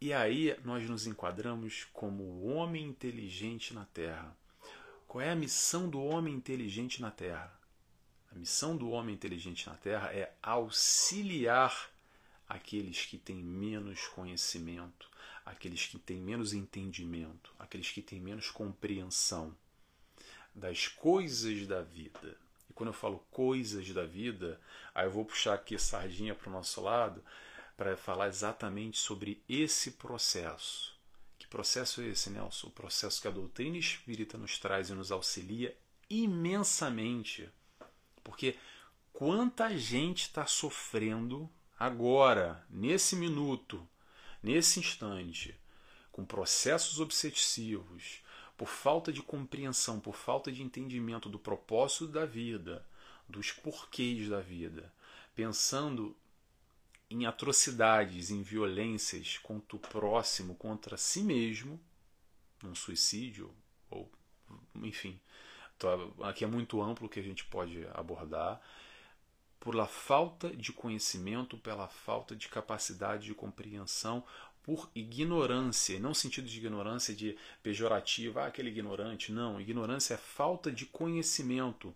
E 0.02 0.14
aí 0.14 0.58
nós 0.64 0.88
nos 0.90 1.08
enquadramos 1.08 1.86
como 1.92 2.24
o 2.24 2.48
homem 2.54 2.86
inteligente 2.86 3.74
na 3.74 3.86
Terra. 3.86 4.36
Qual 5.08 5.22
é 5.22 5.32
a 5.32 5.36
missão 5.36 5.90
do 5.90 6.02
homem 6.02 6.34
inteligente 6.34 7.02
na 7.02 7.12
Terra? 7.12 7.54
A 8.32 8.36
missão 8.36 8.78
do 8.78 8.90
homem 8.92 9.16
inteligente 9.16 9.68
na 9.68 9.76
Terra 9.76 10.14
é 10.14 10.34
auxiliar 10.42 11.90
aqueles 12.48 13.06
que 13.06 13.18
têm 13.18 13.44
menos 13.44 14.08
conhecimento, 14.08 15.10
aqueles 15.46 15.86
que 15.88 16.00
têm 16.00 16.22
menos 16.22 16.54
entendimento, 16.54 17.54
aqueles 17.60 17.92
que 17.92 18.02
têm 18.02 18.20
menos 18.20 18.50
compreensão 18.52 19.56
das 20.54 20.88
coisas 20.88 21.68
da 21.68 21.82
vida. 21.82 22.38
Quando 22.80 22.92
eu 22.92 22.94
falo 22.94 23.20
coisas 23.30 23.92
da 23.92 24.06
vida, 24.06 24.58
aí 24.96 25.06
eu 25.06 25.12
vou 25.12 25.26
puxar 25.26 25.54
aqui 25.54 25.76
a 25.76 25.80
sardinha 25.80 26.34
para 26.34 26.48
o 26.48 26.54
nosso 26.54 26.80
lado 26.80 27.22
para 27.76 27.98
falar 27.98 28.30
exatamente 28.30 28.98
sobre 28.98 29.44
esse 29.50 29.92
processo. 29.92 30.98
Que 31.38 31.46
processo 31.46 32.00
é 32.00 32.06
esse, 32.06 32.30
Nelson? 32.30 32.68
O 32.68 32.72
processo 32.72 33.22
que 33.22 33.28
a 33.28 33.32
doutrina 33.32 33.76
espírita 33.76 34.38
nos 34.38 34.58
traz 34.58 34.90
e 34.90 34.94
nos 34.94 35.12
auxilia 35.12 35.78
imensamente. 36.10 37.50
Porque 38.24 38.56
quanta 39.12 39.78
gente 39.78 40.22
está 40.22 40.46
sofrendo 40.46 41.50
agora, 41.78 42.66
nesse 42.70 43.14
minuto, 43.14 43.86
nesse 44.42 44.80
instante, 44.80 45.54
com 46.14 46.24
processos 46.24 47.02
obsessivos, 47.02 48.22
por 48.60 48.68
falta 48.68 49.14
de 49.14 49.22
compreensão, 49.22 50.02
por 50.02 50.18
falta 50.18 50.52
de 50.52 50.62
entendimento 50.62 51.30
do 51.30 51.40
propósito 51.40 52.10
da 52.10 52.26
vida, 52.26 52.86
dos 53.26 53.54
porquês 53.54 54.28
da 54.28 54.42
vida, 54.42 54.94
pensando 55.34 56.14
em 57.10 57.26
atrocidades, 57.26 58.30
em 58.30 58.42
violências 58.42 59.38
contra 59.38 59.78
o 59.78 59.80
próximo, 59.80 60.56
contra 60.56 60.98
si 60.98 61.24
mesmo, 61.24 61.80
num 62.62 62.76
suicídio, 62.76 63.50
ou 63.90 64.12
enfim, 64.76 65.18
aqui 66.22 66.44
é 66.44 66.48
muito 66.48 66.82
amplo 66.82 67.08
que 67.08 67.22
a 67.22 67.24
gente 67.24 67.46
pode 67.46 67.88
abordar, 67.94 68.62
pela 69.58 69.88
falta 69.88 70.50
de 70.50 70.74
conhecimento, 70.74 71.58
pela 71.58 71.88
falta 71.88 72.36
de 72.36 72.50
capacidade 72.50 73.24
de 73.24 73.34
compreensão, 73.34 74.22
por 74.64 74.90
ignorância, 74.94 75.96
e 75.96 76.00
não 76.00 76.14
sentido 76.14 76.48
de 76.48 76.58
ignorância 76.58 77.14
de 77.14 77.38
pejorativa, 77.64 78.44
ah, 78.44 78.48
aquele 78.48 78.70
ignorante. 78.70 79.32
Não, 79.32 79.60
ignorância 79.60 80.14
é 80.14 80.18
falta 80.18 80.72
de 80.72 80.86
conhecimento. 80.86 81.94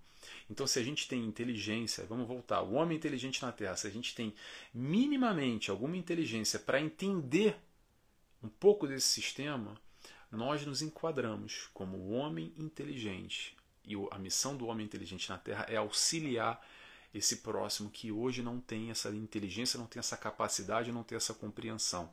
Então, 0.49 0.65
se 0.65 0.79
a 0.79 0.83
gente 0.83 1.07
tem 1.07 1.23
inteligência, 1.23 2.05
vamos 2.05 2.27
voltar, 2.27 2.61
o 2.61 2.73
homem 2.73 2.97
inteligente 2.97 3.41
na 3.41 3.51
Terra, 3.51 3.75
se 3.75 3.87
a 3.87 3.89
gente 3.91 4.15
tem 4.15 4.33
minimamente 4.73 5.69
alguma 5.69 5.97
inteligência 5.97 6.59
para 6.59 6.79
entender 6.79 7.57
um 8.41 8.49
pouco 8.49 8.87
desse 8.87 9.07
sistema, 9.07 9.75
nós 10.31 10.65
nos 10.65 10.81
enquadramos 10.81 11.69
como 11.73 12.09
homem 12.11 12.53
inteligente. 12.57 13.55
E 13.85 13.95
a 14.11 14.17
missão 14.17 14.55
do 14.55 14.67
homem 14.67 14.85
inteligente 14.85 15.29
na 15.29 15.37
Terra 15.37 15.65
é 15.69 15.75
auxiliar 15.75 16.65
esse 17.13 17.37
próximo 17.37 17.89
que 17.89 18.11
hoje 18.11 18.41
não 18.41 18.59
tem 18.59 18.89
essa 18.89 19.09
inteligência, 19.09 19.77
não 19.77 19.85
tem 19.85 19.99
essa 19.99 20.17
capacidade, 20.17 20.91
não 20.91 21.03
tem 21.03 21.15
essa 21.15 21.33
compreensão. 21.33 22.11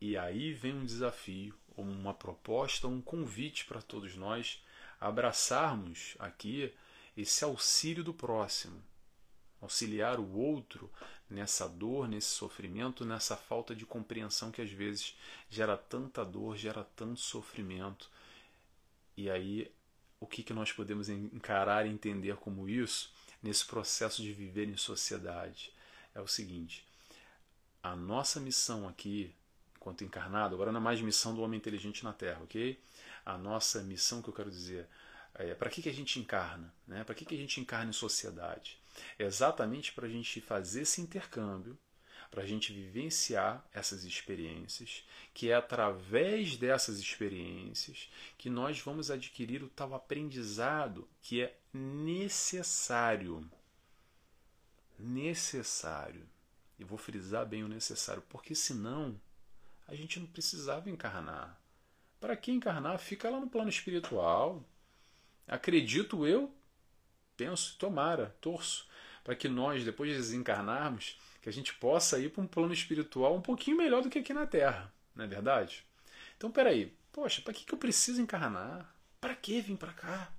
E 0.00 0.16
aí 0.16 0.52
vem 0.52 0.74
um 0.74 0.84
desafio, 0.84 1.54
uma 1.76 2.14
proposta, 2.14 2.86
um 2.86 3.00
convite 3.00 3.64
para 3.64 3.82
todos 3.82 4.14
nós 4.16 4.62
abraçarmos 5.00 6.14
aqui 6.18 6.72
esse 7.16 7.44
auxílio 7.44 8.04
do 8.04 8.14
próximo, 8.14 8.80
auxiliar 9.60 10.20
o 10.20 10.36
outro 10.36 10.90
nessa 11.28 11.68
dor, 11.68 12.08
nesse 12.08 12.28
sofrimento, 12.28 13.04
nessa 13.04 13.36
falta 13.36 13.74
de 13.74 13.84
compreensão 13.84 14.50
que 14.50 14.62
às 14.62 14.70
vezes 14.70 15.16
gera 15.50 15.76
tanta 15.76 16.24
dor, 16.24 16.56
gera 16.56 16.84
tanto 16.96 17.20
sofrimento. 17.20 18.08
E 19.16 19.28
aí, 19.28 19.70
o 20.20 20.26
que, 20.26 20.42
que 20.42 20.54
nós 20.54 20.72
podemos 20.72 21.08
encarar 21.08 21.86
e 21.86 21.90
entender 21.90 22.36
como 22.36 22.68
isso 22.68 23.12
nesse 23.42 23.66
processo 23.66 24.22
de 24.22 24.32
viver 24.32 24.68
em 24.68 24.76
sociedade? 24.76 25.72
É 26.14 26.20
o 26.20 26.28
seguinte: 26.28 26.86
a 27.82 27.96
nossa 27.96 28.40
missão 28.40 28.88
aqui 28.88 29.34
enquanto 29.78 30.04
encarnado, 30.04 30.54
agora 30.54 30.72
não 30.72 30.80
é 30.80 30.82
mais 30.82 31.00
missão 31.00 31.34
do 31.34 31.42
homem 31.42 31.56
inteligente 31.56 32.04
na 32.04 32.12
Terra, 32.12 32.40
ok? 32.42 32.78
A 33.24 33.38
nossa 33.38 33.82
missão 33.82 34.20
que 34.20 34.28
eu 34.28 34.34
quero 34.34 34.50
dizer 34.50 34.88
é 35.34 35.54
para 35.54 35.70
que, 35.70 35.80
que 35.80 35.88
a 35.88 35.94
gente 35.94 36.18
encarna? 36.18 36.74
Né? 36.86 37.04
Para 37.04 37.14
que, 37.14 37.24
que 37.24 37.34
a 37.34 37.38
gente 37.38 37.60
encarna 37.60 37.90
em 37.90 37.92
sociedade? 37.92 38.78
É 39.18 39.24
exatamente 39.24 39.92
para 39.92 40.06
a 40.06 40.10
gente 40.10 40.40
fazer 40.40 40.82
esse 40.82 41.00
intercâmbio, 41.00 41.78
para 42.30 42.42
a 42.42 42.46
gente 42.46 42.72
vivenciar 42.72 43.64
essas 43.72 44.04
experiências, 44.04 45.04
que 45.32 45.50
é 45.50 45.54
através 45.54 46.56
dessas 46.56 46.98
experiências 46.98 48.10
que 48.36 48.50
nós 48.50 48.80
vamos 48.80 49.10
adquirir 49.10 49.62
o 49.62 49.68
tal 49.68 49.94
aprendizado 49.94 51.08
que 51.22 51.42
é 51.42 51.56
necessário. 51.72 53.48
Necessário. 54.98 56.28
E 56.78 56.84
vou 56.84 56.98
frisar 56.98 57.46
bem 57.46 57.62
o 57.64 57.68
necessário, 57.68 58.22
porque 58.28 58.54
senão 58.54 59.18
a 59.88 59.94
gente 59.94 60.20
não 60.20 60.26
precisava 60.26 60.90
encarnar. 60.90 61.58
Para 62.20 62.36
que 62.36 62.52
encarnar? 62.52 62.98
Fica 62.98 63.30
lá 63.30 63.40
no 63.40 63.48
plano 63.48 63.70
espiritual. 63.70 64.62
Acredito 65.46 66.26
eu, 66.26 66.52
penso, 67.36 67.76
tomara, 67.78 68.36
torço, 68.40 68.86
para 69.24 69.34
que 69.34 69.48
nós, 69.48 69.82
depois 69.82 70.10
de 70.10 70.16
desencarnarmos, 70.16 71.18
que 71.40 71.48
a 71.48 71.52
gente 71.52 71.72
possa 71.74 72.18
ir 72.18 72.30
para 72.30 72.42
um 72.42 72.46
plano 72.46 72.72
espiritual 72.72 73.34
um 73.34 73.40
pouquinho 73.40 73.78
melhor 73.78 74.02
do 74.02 74.10
que 74.10 74.18
aqui 74.18 74.34
na 74.34 74.46
Terra, 74.46 74.92
não 75.14 75.24
é 75.24 75.28
verdade? 75.28 75.84
Então, 76.36 76.50
peraí, 76.50 76.94
poxa, 77.10 77.40
para 77.40 77.54
que, 77.54 77.64
que 77.64 77.72
eu 77.72 77.78
preciso 77.78 78.20
encarnar? 78.20 78.94
Para 79.20 79.34
que 79.34 79.60
vir 79.60 79.76
para 79.76 79.92
cá? 79.92 80.32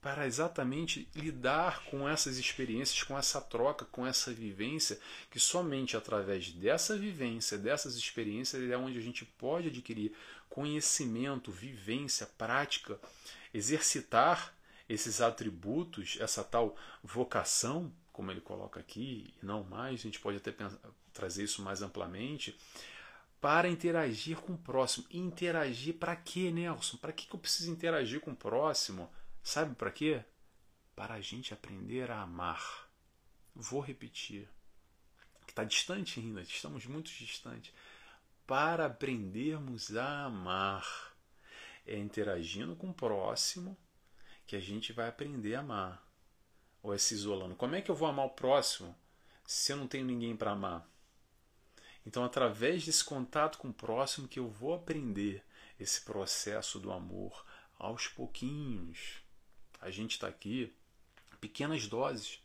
Para 0.00 0.26
exatamente 0.26 1.08
lidar 1.14 1.84
com 1.84 2.08
essas 2.08 2.36
experiências, 2.38 3.02
com 3.02 3.18
essa 3.18 3.40
troca, 3.40 3.84
com 3.86 4.06
essa 4.06 4.32
vivência, 4.32 4.98
que 5.30 5.40
somente 5.40 5.96
através 5.96 6.52
dessa 6.52 6.96
vivência, 6.96 7.58
dessas 7.58 7.96
experiências, 7.96 8.70
é 8.70 8.76
onde 8.76 8.98
a 8.98 9.02
gente 9.02 9.24
pode 9.24 9.68
adquirir 9.68 10.12
conhecimento, 10.48 11.50
vivência, 11.50 12.26
prática, 12.38 12.98
exercitar 13.52 14.54
esses 14.88 15.20
atributos, 15.20 16.16
essa 16.20 16.44
tal 16.44 16.76
vocação, 17.02 17.92
como 18.12 18.30
ele 18.30 18.40
coloca 18.40 18.78
aqui, 18.78 19.34
e 19.42 19.44
não 19.44 19.64
mais, 19.64 20.00
a 20.00 20.02
gente 20.04 20.20
pode 20.20 20.36
até 20.36 20.52
pensar, 20.52 20.78
trazer 21.12 21.44
isso 21.44 21.62
mais 21.62 21.82
amplamente, 21.82 22.56
para 23.40 23.68
interagir 23.68 24.38
com 24.38 24.54
o 24.54 24.58
próximo. 24.58 25.06
Interagir 25.10 25.94
para 25.94 26.16
quê, 26.16 26.50
Nelson? 26.50 26.96
Para 26.96 27.12
que 27.12 27.32
eu 27.32 27.38
preciso 27.38 27.70
interagir 27.70 28.20
com 28.20 28.30
o 28.30 28.36
próximo? 28.36 29.10
Sabe 29.46 29.76
para 29.76 29.92
quê? 29.92 30.24
Para 30.96 31.14
a 31.14 31.20
gente 31.20 31.54
aprender 31.54 32.10
a 32.10 32.22
amar. 32.22 32.90
Vou 33.54 33.80
repetir. 33.80 34.48
Está 35.46 35.62
distante 35.62 36.18
ainda, 36.18 36.42
estamos 36.42 36.84
muito 36.86 37.12
distantes. 37.12 37.72
Para 38.44 38.86
aprendermos 38.86 39.96
a 39.96 40.24
amar. 40.24 41.14
É 41.86 41.96
interagindo 41.96 42.74
com 42.74 42.90
o 42.90 42.94
próximo 42.94 43.78
que 44.48 44.56
a 44.56 44.60
gente 44.60 44.92
vai 44.92 45.08
aprender 45.08 45.54
a 45.54 45.60
amar. 45.60 46.04
Ou 46.82 46.92
é 46.92 46.98
se 46.98 47.14
isolando. 47.14 47.54
Como 47.54 47.76
é 47.76 47.80
que 47.80 47.88
eu 47.88 47.94
vou 47.94 48.08
amar 48.08 48.26
o 48.26 48.30
próximo 48.30 48.98
se 49.46 49.72
eu 49.72 49.76
não 49.76 49.86
tenho 49.86 50.04
ninguém 50.04 50.36
para 50.36 50.50
amar? 50.50 50.90
Então, 52.04 52.24
através 52.24 52.84
desse 52.84 53.04
contato 53.04 53.58
com 53.58 53.68
o 53.68 53.72
próximo, 53.72 54.26
que 54.26 54.40
eu 54.40 54.50
vou 54.50 54.74
aprender 54.74 55.44
esse 55.78 56.00
processo 56.00 56.80
do 56.80 56.90
amor 56.90 57.46
aos 57.78 58.08
pouquinhos 58.08 59.24
a 59.86 59.90
gente 59.92 60.12
está 60.12 60.26
aqui, 60.26 60.74
pequenas 61.40 61.86
doses, 61.86 62.40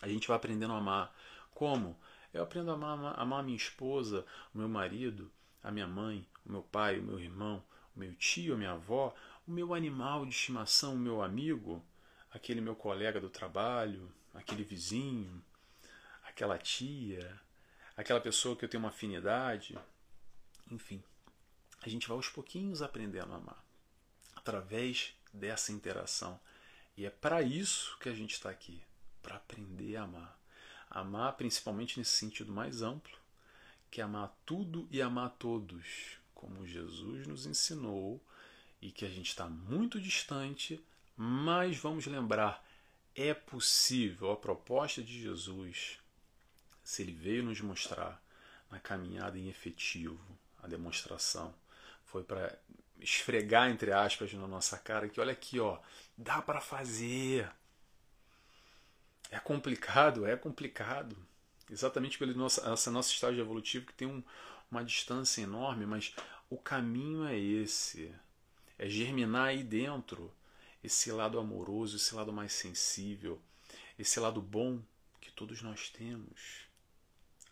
a 0.00 0.08
gente 0.08 0.26
vai 0.26 0.36
aprendendo 0.38 0.72
a 0.72 0.78
amar. 0.78 1.14
Como? 1.52 1.94
Eu 2.32 2.42
aprendo 2.42 2.70
a 2.70 2.74
amar, 2.74 3.14
a 3.18 3.42
minha 3.42 3.56
esposa, 3.56 4.24
o 4.54 4.58
meu 4.58 4.66
marido, 4.68 5.30
a 5.62 5.70
minha 5.70 5.86
mãe, 5.86 6.26
o 6.44 6.50
meu 6.50 6.62
pai, 6.62 6.98
o 6.98 7.02
meu 7.02 7.20
irmão, 7.20 7.62
o 7.94 7.98
meu 7.98 8.14
tio, 8.14 8.54
a 8.54 8.56
minha 8.56 8.72
avó, 8.72 9.14
o 9.46 9.50
meu 9.50 9.74
animal 9.74 10.24
de 10.24 10.32
estimação, 10.32 10.94
o 10.94 10.98
meu 10.98 11.22
amigo, 11.22 11.84
aquele 12.30 12.62
meu 12.62 12.74
colega 12.74 13.20
do 13.20 13.28
trabalho, 13.28 14.10
aquele 14.32 14.64
vizinho, 14.64 15.44
aquela 16.24 16.56
tia, 16.56 17.38
aquela 17.94 18.22
pessoa 18.22 18.56
que 18.56 18.64
eu 18.64 18.70
tenho 18.70 18.82
uma 18.82 18.88
afinidade. 18.88 19.78
Enfim, 20.70 21.02
a 21.82 21.90
gente 21.90 22.08
vai 22.08 22.16
aos 22.16 22.30
pouquinhos 22.30 22.80
aprendendo 22.80 23.34
a 23.34 23.36
amar 23.36 23.62
através 24.34 25.14
dessa 25.30 25.72
interação. 25.72 26.40
E 27.00 27.06
é 27.06 27.10
para 27.10 27.40
isso 27.40 27.96
que 27.98 28.10
a 28.10 28.14
gente 28.14 28.34
está 28.34 28.50
aqui 28.50 28.78
para 29.22 29.36
aprender 29.36 29.96
a 29.96 30.02
amar. 30.02 30.38
Amar 30.90 31.32
principalmente 31.32 31.98
nesse 31.98 32.10
sentido 32.10 32.52
mais 32.52 32.82
amplo, 32.82 33.16
que 33.90 34.02
é 34.02 34.04
amar 34.04 34.36
tudo 34.44 34.86
e 34.90 35.00
amar 35.00 35.30
todos, 35.38 36.18
como 36.34 36.66
Jesus 36.66 37.26
nos 37.26 37.46
ensinou 37.46 38.22
e 38.82 38.90
que 38.90 39.06
a 39.06 39.08
gente 39.08 39.30
está 39.30 39.48
muito 39.48 39.98
distante, 39.98 40.78
mas 41.16 41.78
vamos 41.78 42.04
lembrar, 42.04 42.62
é 43.14 43.32
possível 43.32 44.30
a 44.32 44.36
proposta 44.36 45.02
de 45.02 45.22
Jesus, 45.22 45.98
se 46.84 47.00
ele 47.00 47.12
veio 47.12 47.44
nos 47.44 47.62
mostrar 47.62 48.22
na 48.70 48.78
caminhada 48.78 49.38
em 49.38 49.48
efetivo, 49.48 50.20
a 50.62 50.68
demonstração, 50.68 51.54
foi 52.04 52.22
para 52.22 52.60
esfregar 53.00 53.70
entre 53.70 53.92
aspas 53.92 54.32
na 54.32 54.46
nossa 54.46 54.78
cara 54.78 55.08
que 55.08 55.20
olha 55.20 55.32
aqui, 55.32 55.58
ó, 55.58 55.78
dá 56.16 56.40
para 56.40 56.60
fazer. 56.60 57.50
É 59.30 59.38
complicado, 59.38 60.26
é 60.26 60.36
complicado. 60.36 61.16
Exatamente 61.70 62.18
pelo 62.18 62.34
nosso, 62.34 62.60
essa 62.68 62.90
nosso 62.90 63.12
estágio 63.12 63.40
evolutivo 63.40 63.86
que 63.86 63.94
tem 63.94 64.08
um, 64.08 64.22
uma 64.70 64.84
distância 64.84 65.42
enorme, 65.42 65.86
mas 65.86 66.14
o 66.48 66.58
caminho 66.58 67.24
é 67.26 67.38
esse. 67.38 68.12
É 68.78 68.88
germinar 68.88 69.48
aí 69.48 69.62
dentro 69.62 70.32
esse 70.82 71.12
lado 71.12 71.38
amoroso, 71.38 71.96
esse 71.96 72.14
lado 72.14 72.32
mais 72.32 72.52
sensível, 72.52 73.40
esse 73.98 74.18
lado 74.18 74.40
bom 74.40 74.80
que 75.20 75.30
todos 75.30 75.62
nós 75.62 75.90
temos. 75.90 76.62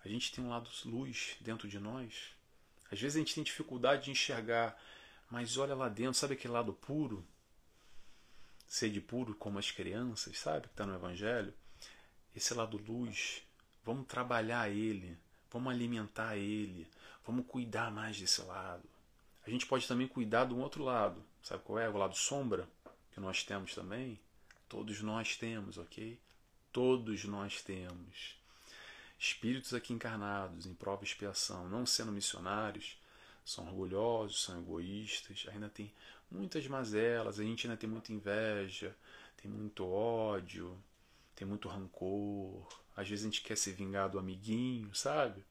A 0.05 0.09
gente 0.09 0.33
tem 0.33 0.43
um 0.43 0.49
lado 0.49 0.71
luz 0.85 1.37
dentro 1.41 1.69
de 1.69 1.79
nós. 1.79 2.33
Às 2.91 3.01
vezes 3.01 3.17
a 3.17 3.19
gente 3.19 3.35
tem 3.35 3.45
dificuldade 3.45 4.05
de 4.05 4.11
enxergar 4.11 4.81
mas 5.31 5.57
olha 5.57 5.75
lá 5.75 5.89
dentro, 5.89 6.15
sabe 6.15 6.35
aquele 6.35 6.55
lado 6.55 6.73
puro? 6.73 7.25
Sede 8.67 9.01
puro 9.01 9.35
como 9.35 9.59
as 9.59 9.71
crianças, 9.71 10.39
sabe? 10.39 10.69
Que 10.69 10.75
está 10.75 10.87
no 10.87 10.95
Evangelho. 10.95 11.53
Esse 12.35 12.55
lado 12.55 12.77
luz. 12.77 13.43
Vamos 13.85 14.07
trabalhar 14.07 14.71
ele. 14.71 15.17
Vamos 15.51 15.73
alimentar 15.73 16.37
ele. 16.37 16.87
Vamos 17.27 17.47
cuidar 17.47 17.91
mais 17.91 18.19
desse 18.19 18.43
lado. 18.43 18.89
A 19.47 19.51
gente 19.51 19.67
pode 19.67 19.89
também 19.89 20.07
cuidar 20.07 20.45
do 20.45 20.59
outro 20.59 20.85
lado. 20.85 21.25
Sabe 21.43 21.63
qual 21.65 21.79
é? 21.79 21.89
O 21.89 21.97
lado 21.97 22.15
sombra, 22.15 22.69
que 23.13 23.21
nós 23.21 23.43
temos 23.43 23.75
também. 23.75 24.21
Todos 24.69 25.01
nós 25.01 25.37
temos, 25.37 25.79
ok? 25.79 26.19
Todos 26.71 27.25
nós 27.25 27.63
temos. 27.63 28.37
Espíritos 29.19 29.73
aqui 29.73 29.95
encarnados 29.95 30.67
em 30.67 30.75
prova 30.75 31.03
e 31.03 31.07
expiação, 31.07 31.69
não 31.69 31.87
sendo 31.87 32.13
missionários, 32.13 32.98
são 33.49 33.67
orgulhosos, 33.67 34.43
são 34.43 34.59
egoístas, 34.59 35.47
ainda 35.49 35.71
tem 35.71 35.91
muitas 36.31 36.67
mazelas, 36.67 37.41
a 37.41 37.43
gente 37.43 37.67
ainda 37.67 37.79
tem 37.79 37.89
muita 37.89 38.13
inveja, 38.13 38.95
tem 39.41 39.51
muito 39.51 39.87
ódio, 39.87 40.77
tem 41.35 41.49
muito 41.49 41.67
rancor. 41.67 42.69
Às 42.95 43.09
vezes 43.09 43.25
a 43.25 43.29
gente 43.29 43.41
quer 43.41 43.57
se 43.57 43.73
vingar 43.73 44.11
do 44.11 44.19
amiguinho, 44.19 44.95
sabe? 44.95 45.43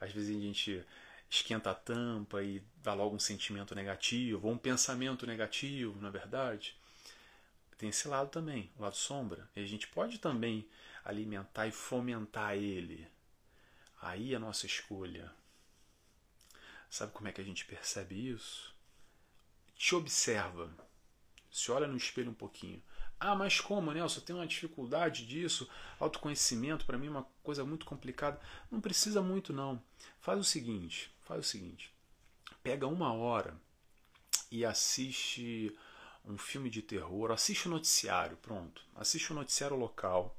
Às 0.00 0.10
vezes 0.12 0.36
a 0.36 0.40
gente 0.40 0.84
esquenta 1.30 1.70
a 1.70 1.74
tampa 1.74 2.42
e 2.42 2.60
dá 2.82 2.92
logo 2.92 3.14
um 3.14 3.20
sentimento 3.20 3.72
negativo, 3.72 4.48
ou 4.48 4.54
um 4.54 4.58
pensamento 4.58 5.24
negativo, 5.24 6.00
na 6.00 6.08
é 6.08 6.10
verdade. 6.10 6.76
Tem 7.76 7.90
esse 7.90 8.08
lado 8.08 8.30
também, 8.30 8.68
o 8.76 8.82
lado 8.82 8.96
sombra. 8.96 9.48
E 9.54 9.60
a 9.60 9.66
gente 9.66 9.86
pode 9.86 10.18
também 10.18 10.68
alimentar 11.04 11.68
e 11.68 11.70
fomentar 11.70 12.56
ele. 12.56 13.06
Aí 14.02 14.34
a 14.34 14.40
nossa 14.40 14.66
escolha. 14.66 15.30
Sabe 16.90 17.12
como 17.12 17.28
é 17.28 17.32
que 17.32 17.40
a 17.40 17.44
gente 17.44 17.64
percebe 17.64 18.30
isso? 18.30 18.74
Te 19.76 19.94
observa. 19.94 20.70
Se 21.50 21.70
olha 21.70 21.86
no 21.86 21.96
espelho 21.96 22.30
um 22.30 22.34
pouquinho. 22.34 22.82
Ah, 23.20 23.34
mas 23.34 23.60
como, 23.60 23.92
Nelson? 23.92 24.20
Eu 24.20 24.24
tenho 24.24 24.38
uma 24.38 24.46
dificuldade 24.46 25.26
disso. 25.26 25.68
Autoconhecimento, 25.98 26.86
para 26.86 26.96
mim, 26.96 27.08
é 27.08 27.10
uma 27.10 27.26
coisa 27.42 27.64
muito 27.64 27.84
complicada. 27.84 28.40
Não 28.70 28.80
precisa 28.80 29.20
muito, 29.20 29.52
não. 29.52 29.82
Faz 30.20 30.38
o 30.38 30.44
seguinte: 30.44 31.12
faz 31.22 31.40
o 31.40 31.48
seguinte. 31.48 31.92
Pega 32.62 32.86
uma 32.86 33.12
hora 33.12 33.56
e 34.50 34.64
assiste 34.64 35.76
um 36.24 36.36
filme 36.36 36.68
de 36.68 36.82
terror, 36.82 37.30
assiste 37.30 37.66
o 37.66 37.70
noticiário, 37.70 38.36
pronto. 38.36 38.82
Assiste 38.94 39.32
o 39.32 39.34
noticiário 39.34 39.76
local, 39.76 40.36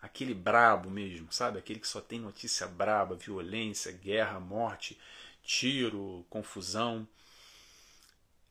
aquele 0.00 0.34
brabo 0.34 0.90
mesmo, 0.90 1.32
sabe? 1.32 1.58
Aquele 1.58 1.80
que 1.80 1.88
só 1.88 2.00
tem 2.00 2.20
notícia 2.20 2.66
braba, 2.66 3.16
violência, 3.16 3.90
guerra, 3.92 4.38
morte, 4.38 4.98
tiro, 5.42 6.26
confusão. 6.30 7.06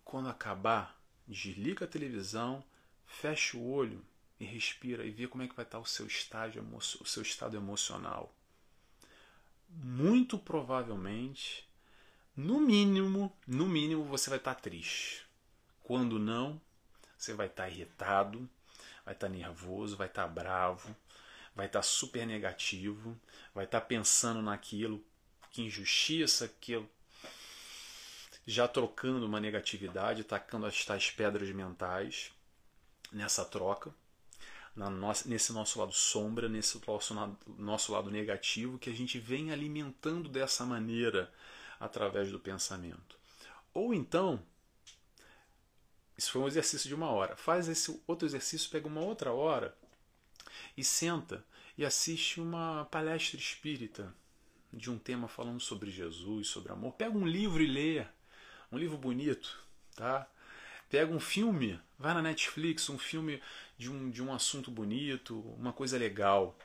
Quando 0.03 0.29
acabar, 0.29 0.99
desliga 1.27 1.85
a 1.85 1.87
televisão 1.87 2.63
Feche 3.09 3.57
o 3.57 3.69
olho 3.69 4.05
e 4.39 4.45
respira 4.45 5.03
e 5.03 5.11
vê 5.11 5.27
como 5.27 5.43
é 5.43 5.47
que 5.47 5.55
vai 5.55 5.65
estar 5.65 5.79
o 5.79 5.85
seu 5.85 6.07
estágio, 6.07 6.63
o 6.73 7.05
seu 7.05 7.21
estado 7.21 7.57
emocional. 7.57 8.33
Muito 9.67 10.39
provavelmente, 10.39 11.67
no 12.33 12.61
mínimo, 12.61 13.35
no 13.45 13.65
mínimo 13.65 14.05
você 14.05 14.29
vai 14.29 14.39
estar 14.39 14.55
triste. 14.55 15.25
Quando 15.83 16.17
não, 16.17 16.61
você 17.17 17.33
vai 17.33 17.47
estar 17.47 17.67
irritado, 17.67 18.49
vai 19.03 19.13
estar 19.13 19.27
nervoso, 19.27 19.97
vai 19.97 20.07
estar 20.07 20.27
bravo, 20.27 20.95
vai 21.53 21.65
estar 21.65 21.81
super 21.81 22.25
negativo, 22.25 23.19
vai 23.53 23.65
estar 23.65 23.81
pensando 23.81 24.41
naquilo, 24.41 25.03
que 25.51 25.61
injustiça, 25.61 26.47
que 26.59 26.83
já 28.45 28.67
trocando 28.67 29.25
uma 29.25 29.39
negatividade, 29.39 30.23
tacando 30.23 30.65
as 30.65 30.83
tais 30.83 31.11
pedras 31.11 31.49
mentais 31.51 32.31
nessa 33.11 33.45
troca, 33.45 33.93
na 34.75 34.89
nossa, 34.89 35.27
nesse 35.27 35.51
nosso 35.51 35.79
lado 35.79 35.93
sombra, 35.93 36.47
nesse 36.47 36.81
nosso, 36.87 37.13
nosso 37.57 37.91
lado 37.91 38.09
negativo, 38.09 38.79
que 38.79 38.89
a 38.89 38.93
gente 38.93 39.19
vem 39.19 39.51
alimentando 39.51 40.29
dessa 40.29 40.65
maneira 40.65 41.31
através 41.79 42.31
do 42.31 42.39
pensamento. 42.39 43.17
Ou 43.73 43.93
então, 43.93 44.43
isso 46.17 46.31
foi 46.31 46.41
um 46.41 46.47
exercício 46.47 46.87
de 46.87 46.95
uma 46.95 47.09
hora, 47.09 47.35
faz 47.35 47.67
esse 47.67 48.01
outro 48.07 48.27
exercício, 48.27 48.69
pega 48.69 48.87
uma 48.87 49.01
outra 49.01 49.31
hora 49.31 49.77
e 50.75 50.83
senta 50.83 51.45
e 51.77 51.85
assiste 51.85 52.41
uma 52.41 52.85
palestra 52.85 53.37
espírita 53.37 54.13
de 54.71 54.89
um 54.91 54.97
tema 54.97 55.27
falando 55.27 55.59
sobre 55.59 55.89
Jesus, 55.89 56.47
sobre 56.47 56.71
amor. 56.71 56.93
Pega 56.93 57.17
um 57.17 57.27
livro 57.27 57.61
e 57.61 57.67
lê, 57.67 58.05
um 58.71 58.77
livro 58.77 58.97
bonito, 58.97 59.61
tá? 59.95 60.27
Pega 60.89 61.11
um 61.13 61.19
filme, 61.19 61.79
vai 61.97 62.13
na 62.13 62.21
Netflix, 62.21 62.89
um 62.89 62.97
filme 62.97 63.41
de 63.77 63.91
um, 63.91 64.09
de 64.09 64.23
um 64.23 64.33
assunto 64.33 64.71
bonito, 64.71 65.39
uma 65.57 65.71
coisa 65.71 65.97
legal. 65.97 66.57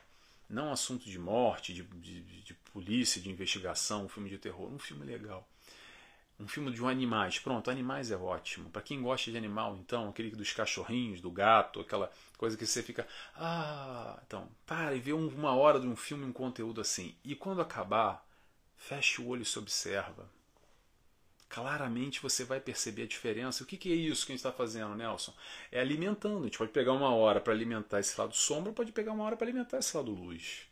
Não 0.49 0.71
assunto 0.71 1.05
de 1.05 1.17
morte, 1.17 1.73
de, 1.73 1.83
de, 1.83 2.21
de 2.41 2.53
polícia, 2.71 3.21
de 3.21 3.29
investigação, 3.29 4.05
um 4.05 4.09
filme 4.09 4.29
de 4.29 4.37
terror. 4.37 4.71
Um 4.71 4.79
filme 4.79 5.05
legal. 5.05 5.47
Um 6.39 6.47
filme 6.47 6.71
de 6.71 6.83
um 6.83 6.87
animais. 6.87 7.39
Pronto, 7.39 7.71
animais 7.71 8.11
é 8.11 8.17
ótimo. 8.17 8.69
Para 8.69 8.81
quem 8.81 9.01
gosta 9.01 9.31
de 9.31 9.37
animal, 9.37 9.77
então, 9.77 10.09
aquele 10.09 10.31
dos 10.31 10.51
cachorrinhos, 10.51 11.21
do 11.21 11.31
gato, 11.31 11.79
aquela 11.79 12.11
coisa 12.37 12.57
que 12.57 12.65
você 12.65 12.83
fica. 12.83 13.07
Ah, 13.35 14.19
então, 14.27 14.49
para 14.65 14.93
e 14.95 14.99
vê 14.99 15.13
uma 15.13 15.55
hora 15.55 15.79
de 15.79 15.87
um 15.87 15.95
filme, 15.95 16.25
um 16.25 16.33
conteúdo 16.33 16.81
assim. 16.81 17.15
E 17.23 17.35
quando 17.35 17.61
acabar, 17.61 18.25
feche 18.75 19.21
o 19.21 19.27
olho 19.27 19.43
e 19.43 19.45
se 19.45 19.57
observa 19.57 20.29
claramente 21.55 22.21
você 22.21 22.43
vai 22.43 22.59
perceber 22.59 23.03
a 23.03 23.07
diferença. 23.07 23.63
O 23.63 23.65
que, 23.65 23.77
que 23.77 23.89
é 23.89 23.95
isso 23.95 24.25
que 24.25 24.33
a 24.33 24.35
gente 24.35 24.45
está 24.45 24.51
fazendo, 24.51 24.93
Nelson? 24.93 25.33
É 25.71 25.79
alimentando. 25.79 26.41
A 26.41 26.43
gente 26.43 26.57
pode 26.57 26.71
pegar 26.71 26.91
uma 26.91 27.15
hora 27.15 27.39
para 27.39 27.53
alimentar 27.53 28.01
esse 28.01 28.19
lado 28.19 28.35
sombra, 28.35 28.73
pode 28.73 28.91
pegar 28.91 29.13
uma 29.13 29.23
hora 29.23 29.37
para 29.37 29.47
alimentar 29.47 29.77
esse 29.77 29.95
lado 29.95 30.11
luz. 30.11 30.67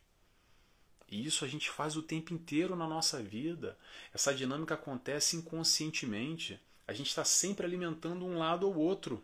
E 1.14 1.28
isso 1.28 1.46
a 1.46 1.48
gente 1.48 1.70
faz 1.70 1.96
o 1.96 2.02
tempo 2.02 2.34
inteiro 2.34 2.76
na 2.76 2.88
nossa 2.88 3.22
vida. 3.22 3.78
Essa 4.12 4.34
dinâmica 4.34 4.74
acontece 4.74 5.38
inconscientemente. 5.38 6.60
A 6.88 6.94
gente 6.94 7.10
está 7.10 7.24
sempre 7.24 7.68
alimentando 7.68 8.26
um 8.26 8.40
lado 8.40 8.68
ou 8.68 8.76
outro. 8.76 9.24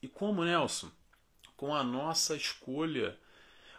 E 0.00 0.08
como, 0.08 0.42
Nelson? 0.42 0.90
Com 1.54 1.74
a 1.74 1.84
nossa 1.84 2.34
escolha. 2.34 3.20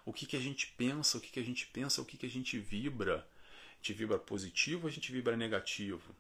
O 0.05 0.13
que, 0.13 0.27
que 0.27 0.37
a 0.37 0.39
gente 0.39 0.67
pensa, 0.77 1.17
o 1.17 1.19
que, 1.19 1.31
que 1.31 1.39
a 1.39 1.43
gente 1.43 1.65
pensa, 1.65 2.03
o 2.03 2.05
que, 2.05 2.17
que 2.17 2.27
a 2.27 2.29
gente 2.29 2.59
vibra. 2.59 3.27
A 3.71 3.75
gente 3.77 3.93
vibra 3.93 4.19
positivo, 4.19 4.87
a 4.87 4.91
gente 4.91 5.11
vibra 5.11 5.35
negativo. 5.35 6.15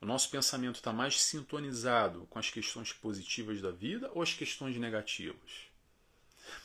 O 0.00 0.06
nosso 0.06 0.30
pensamento 0.30 0.76
está 0.76 0.94
mais 0.94 1.20
sintonizado 1.20 2.26
com 2.30 2.38
as 2.38 2.48
questões 2.48 2.90
positivas 2.94 3.60
da 3.60 3.70
vida 3.70 4.10
ou 4.14 4.22
as 4.22 4.32
questões 4.32 4.78
negativas? 4.78 5.73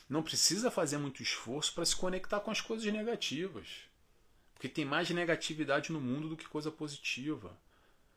Não 0.08 0.22
precisa 0.22 0.70
fazer 0.70 0.98
muito 0.98 1.22
esforço 1.22 1.72
para 1.74 1.84
se 1.84 1.96
conectar 1.96 2.40
com 2.40 2.50
as 2.50 2.60
coisas 2.60 2.92
negativas. 2.92 3.66
Porque 4.54 4.68
tem 4.68 4.84
mais 4.84 5.08
negatividade 5.10 5.92
no 5.92 6.00
mundo 6.00 6.28
do 6.28 6.36
que 6.36 6.46
coisa 6.46 6.70
positiva. 6.70 7.56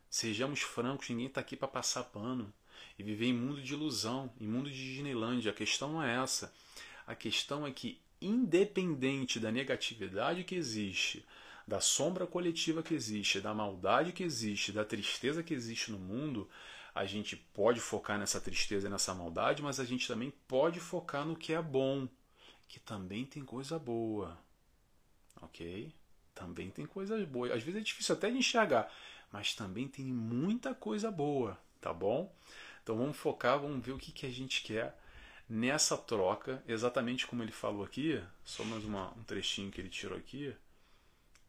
Sejamos 0.09 0.61
francos, 0.61 1.09
ninguém 1.09 1.27
está 1.27 1.41
aqui 1.41 1.55
para 1.55 1.67
passar 1.67 2.03
pano 2.03 2.53
e 2.97 3.03
viver 3.03 3.27
em 3.27 3.33
mundo 3.33 3.61
de 3.61 3.73
ilusão, 3.73 4.31
em 4.39 4.47
mundo 4.47 4.69
de 4.69 4.93
Disneylandia. 4.93 5.51
A 5.51 5.55
questão 5.55 5.93
não 5.93 6.03
é 6.03 6.21
essa. 6.21 6.53
A 7.07 7.15
questão 7.15 7.65
é 7.65 7.71
que, 7.71 7.99
independente 8.21 9.39
da 9.39 9.51
negatividade 9.51 10.43
que 10.43 10.55
existe, 10.55 11.25
da 11.67 11.79
sombra 11.79 12.27
coletiva 12.27 12.83
que 12.83 12.93
existe, 12.93 13.39
da 13.39 13.53
maldade 13.53 14.11
que 14.11 14.23
existe, 14.23 14.71
da 14.71 14.83
tristeza 14.83 15.41
que 15.41 15.53
existe 15.53 15.91
no 15.91 15.99
mundo, 15.99 16.49
a 16.93 17.05
gente 17.05 17.35
pode 17.35 17.79
focar 17.79 18.19
nessa 18.19 18.39
tristeza 18.39 18.87
e 18.87 18.89
nessa 18.89 19.13
maldade, 19.13 19.61
mas 19.61 19.79
a 19.79 19.85
gente 19.85 20.07
também 20.07 20.31
pode 20.47 20.79
focar 20.79 21.25
no 21.25 21.35
que 21.35 21.53
é 21.53 21.61
bom, 21.61 22.07
que 22.67 22.79
também 22.79 23.25
tem 23.25 23.43
coisa 23.43 23.79
boa. 23.79 24.37
Ok? 25.41 25.93
Também 26.35 26.69
tem 26.69 26.85
coisas 26.85 27.27
boas. 27.27 27.51
Às 27.51 27.63
vezes 27.63 27.81
é 27.81 27.83
difícil 27.83 28.15
até 28.15 28.29
de 28.29 28.37
enxergar, 28.37 28.91
mas 29.31 29.55
também 29.55 29.87
tem 29.87 30.05
muita 30.05 30.73
coisa 30.73 31.09
boa, 31.11 31.59
tá 31.81 31.93
bom? 31.93 32.33
Então 32.83 32.97
vamos 32.97 33.17
focar, 33.17 33.59
vamos 33.59 33.83
ver 33.83 33.93
o 33.93 33.97
que, 33.97 34.11
que 34.11 34.25
a 34.25 34.31
gente 34.31 34.61
quer 34.61 34.99
nessa 35.49 35.97
troca, 35.97 36.63
exatamente 36.67 37.27
como 37.27 37.43
ele 37.43 37.51
falou 37.51 37.83
aqui, 37.83 38.21
só 38.43 38.63
mais 38.63 38.83
uma, 38.85 39.11
um 39.13 39.23
trechinho 39.23 39.71
que 39.71 39.81
ele 39.81 39.89
tirou 39.89 40.17
aqui 40.17 40.55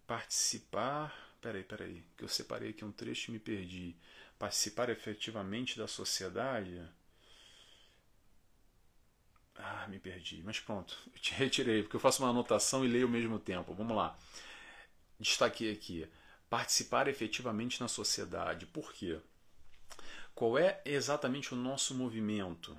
participar. 0.06 1.12
Peraí, 1.40 1.62
peraí, 1.62 2.02
que 2.16 2.24
eu 2.24 2.28
separei 2.28 2.70
aqui 2.70 2.84
um 2.84 2.92
trecho 2.92 3.30
e 3.30 3.32
me 3.32 3.38
perdi. 3.38 3.94
Participar 4.38 4.90
efetivamente 4.90 5.78
da 5.78 5.86
sociedade. 5.86 6.82
Ah, 9.56 9.86
me 9.88 9.98
perdi. 9.98 10.42
Mas 10.44 10.60
pronto, 10.60 10.96
eu 11.12 11.18
te 11.20 11.32
retirei, 11.34 11.82
porque 11.82 11.96
eu 11.96 12.00
faço 12.00 12.22
uma 12.22 12.30
anotação 12.30 12.84
e 12.84 12.88
leio 12.88 13.06
ao 13.06 13.12
mesmo 13.12 13.38
tempo. 13.38 13.74
Vamos 13.74 13.96
lá. 13.96 14.16
Destaquei 15.18 15.72
aqui. 15.72 16.08
Participar 16.50 17.08
efetivamente 17.08 17.80
na 17.80 17.88
sociedade. 17.88 18.66
Por 18.66 18.92
quê? 18.92 19.20
Qual 20.34 20.58
é 20.58 20.80
exatamente 20.84 21.54
o 21.54 21.56
nosso 21.56 21.94
movimento? 21.94 22.76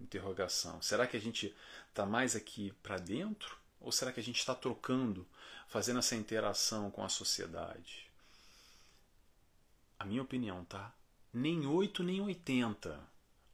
Interrogação. 0.00 0.80
Será 0.80 1.06
que 1.06 1.16
a 1.16 1.20
gente 1.20 1.54
está 1.88 2.06
mais 2.06 2.34
aqui 2.34 2.72
para 2.82 2.96
dentro? 2.96 3.58
Ou 3.80 3.92
será 3.92 4.12
que 4.12 4.20
a 4.20 4.22
gente 4.22 4.38
está 4.38 4.54
trocando 4.54 5.26
fazendo 5.68 5.98
essa 5.98 6.16
interação 6.16 6.90
com 6.90 7.04
a 7.04 7.08
sociedade? 7.08 8.09
A 10.00 10.04
minha 10.06 10.22
opinião, 10.22 10.64
tá? 10.64 10.94
Nem 11.30 11.66
8 11.66 12.02
nem 12.02 12.22
80. 12.22 12.98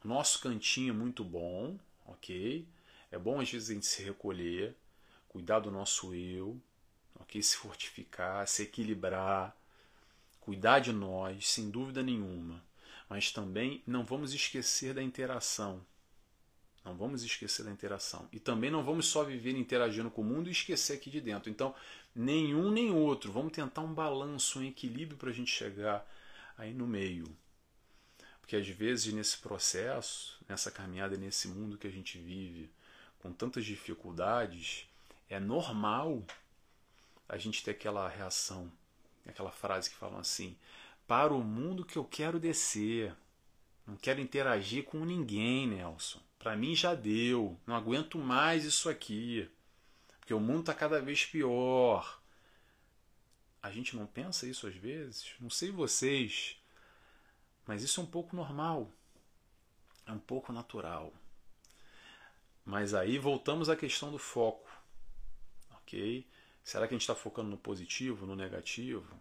Nosso 0.04 0.38
cantinho 0.38 0.90
é 0.90 0.96
muito 0.96 1.24
bom, 1.24 1.76
ok? 2.06 2.64
É 3.10 3.18
bom 3.18 3.40
às 3.40 3.50
vezes 3.50 3.68
a 3.68 3.74
gente 3.74 3.86
se 3.86 4.04
recolher, 4.04 4.76
cuidar 5.28 5.58
do 5.58 5.72
nosso 5.72 6.14
eu, 6.14 6.56
ok? 7.16 7.42
Se 7.42 7.56
fortificar, 7.56 8.46
se 8.46 8.62
equilibrar, 8.62 9.56
cuidar 10.40 10.78
de 10.78 10.92
nós, 10.92 11.48
sem 11.48 11.68
dúvida 11.68 12.00
nenhuma. 12.00 12.62
Mas 13.10 13.32
também 13.32 13.82
não 13.84 14.04
vamos 14.04 14.32
esquecer 14.32 14.94
da 14.94 15.02
interação 15.02 15.84
não 16.84 16.94
vamos 16.94 17.24
esquecer 17.24 17.64
da 17.64 17.72
interação. 17.72 18.28
E 18.32 18.38
também 18.38 18.70
não 18.70 18.84
vamos 18.84 19.06
só 19.06 19.24
viver 19.24 19.56
interagindo 19.56 20.08
com 20.08 20.22
o 20.22 20.24
mundo 20.24 20.48
e 20.48 20.52
esquecer 20.52 20.92
aqui 20.92 21.10
de 21.10 21.20
dentro. 21.20 21.50
Então, 21.50 21.74
nenhum 22.14 22.70
nem 22.70 22.92
outro. 22.92 23.32
Vamos 23.32 23.52
tentar 23.52 23.80
um 23.80 23.92
balanço, 23.92 24.60
um 24.60 24.62
equilíbrio 24.62 25.18
para 25.18 25.30
a 25.30 25.32
gente 25.32 25.50
chegar 25.50 26.08
aí 26.56 26.72
no 26.72 26.86
meio. 26.86 27.36
Porque 28.40 28.56
às 28.56 28.68
vezes 28.68 29.12
nesse 29.12 29.38
processo, 29.38 30.38
nessa 30.48 30.70
caminhada, 30.70 31.16
nesse 31.16 31.48
mundo 31.48 31.78
que 31.78 31.86
a 31.86 31.90
gente 31.90 32.18
vive, 32.18 32.70
com 33.18 33.32
tantas 33.32 33.64
dificuldades, 33.64 34.88
é 35.28 35.40
normal 35.40 36.24
a 37.28 37.36
gente 37.36 37.64
ter 37.64 37.72
aquela 37.72 38.08
reação 38.08 38.70
aquela 39.28 39.50
frase 39.50 39.90
que 39.90 39.96
falam 39.96 40.18
assim: 40.18 40.56
para 41.06 41.32
o 41.32 41.42
mundo 41.42 41.84
que 41.84 41.96
eu 41.96 42.04
quero 42.04 42.38
descer. 42.38 43.14
Não 43.86 43.96
quero 43.96 44.20
interagir 44.20 44.82
com 44.82 45.04
ninguém, 45.04 45.68
Nelson. 45.68 46.20
Para 46.40 46.56
mim 46.56 46.74
já 46.74 46.92
deu. 46.92 47.56
Não 47.64 47.76
aguento 47.76 48.18
mais 48.18 48.64
isso 48.64 48.88
aqui. 48.88 49.48
Porque 50.18 50.34
o 50.34 50.40
mundo 50.40 50.60
está 50.60 50.74
cada 50.74 51.00
vez 51.00 51.24
pior. 51.24 52.20
A 53.66 53.70
gente 53.72 53.96
não 53.96 54.06
pensa 54.06 54.46
isso 54.46 54.68
às 54.68 54.76
vezes? 54.76 55.34
Não 55.40 55.50
sei 55.50 55.72
vocês, 55.72 56.56
mas 57.66 57.82
isso 57.82 58.00
é 58.00 58.04
um 58.04 58.06
pouco 58.06 58.36
normal. 58.36 58.88
É 60.06 60.12
um 60.12 60.20
pouco 60.20 60.52
natural. 60.52 61.12
Mas 62.64 62.94
aí 62.94 63.18
voltamos 63.18 63.68
à 63.68 63.74
questão 63.74 64.12
do 64.12 64.18
foco. 64.18 64.70
Ok? 65.78 66.24
Será 66.62 66.86
que 66.86 66.94
a 66.94 66.96
gente 66.96 67.02
está 67.02 67.16
focando 67.16 67.50
no 67.50 67.58
positivo, 67.58 68.24
no 68.24 68.36
negativo? 68.36 69.20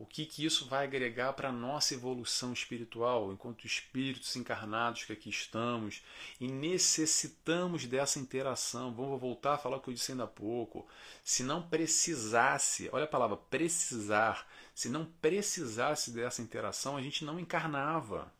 O 0.00 0.06
que, 0.06 0.24
que 0.24 0.46
isso 0.46 0.64
vai 0.64 0.84
agregar 0.84 1.34
para 1.34 1.50
a 1.50 1.52
nossa 1.52 1.92
evolução 1.92 2.54
espiritual, 2.54 3.30
enquanto 3.30 3.66
espíritos 3.66 4.34
encarnados 4.34 5.04
que 5.04 5.12
aqui 5.12 5.28
estamos 5.28 6.02
e 6.40 6.48
necessitamos 6.48 7.84
dessa 7.84 8.18
interação. 8.18 8.94
Vamos 8.94 9.20
voltar 9.20 9.54
a 9.54 9.58
falar 9.58 9.76
o 9.76 9.80
que 9.80 9.90
eu 9.90 9.94
disse 9.94 10.12
ainda 10.12 10.24
há 10.24 10.26
pouco. 10.26 10.88
Se 11.22 11.42
não 11.42 11.68
precisasse, 11.68 12.88
olha 12.94 13.04
a 13.04 13.08
palavra 13.08 13.36
precisar, 13.36 14.48
se 14.74 14.88
não 14.88 15.04
precisasse 15.04 16.12
dessa 16.12 16.40
interação, 16.40 16.96
a 16.96 17.02
gente 17.02 17.22
não 17.22 17.38
encarnava. 17.38 18.32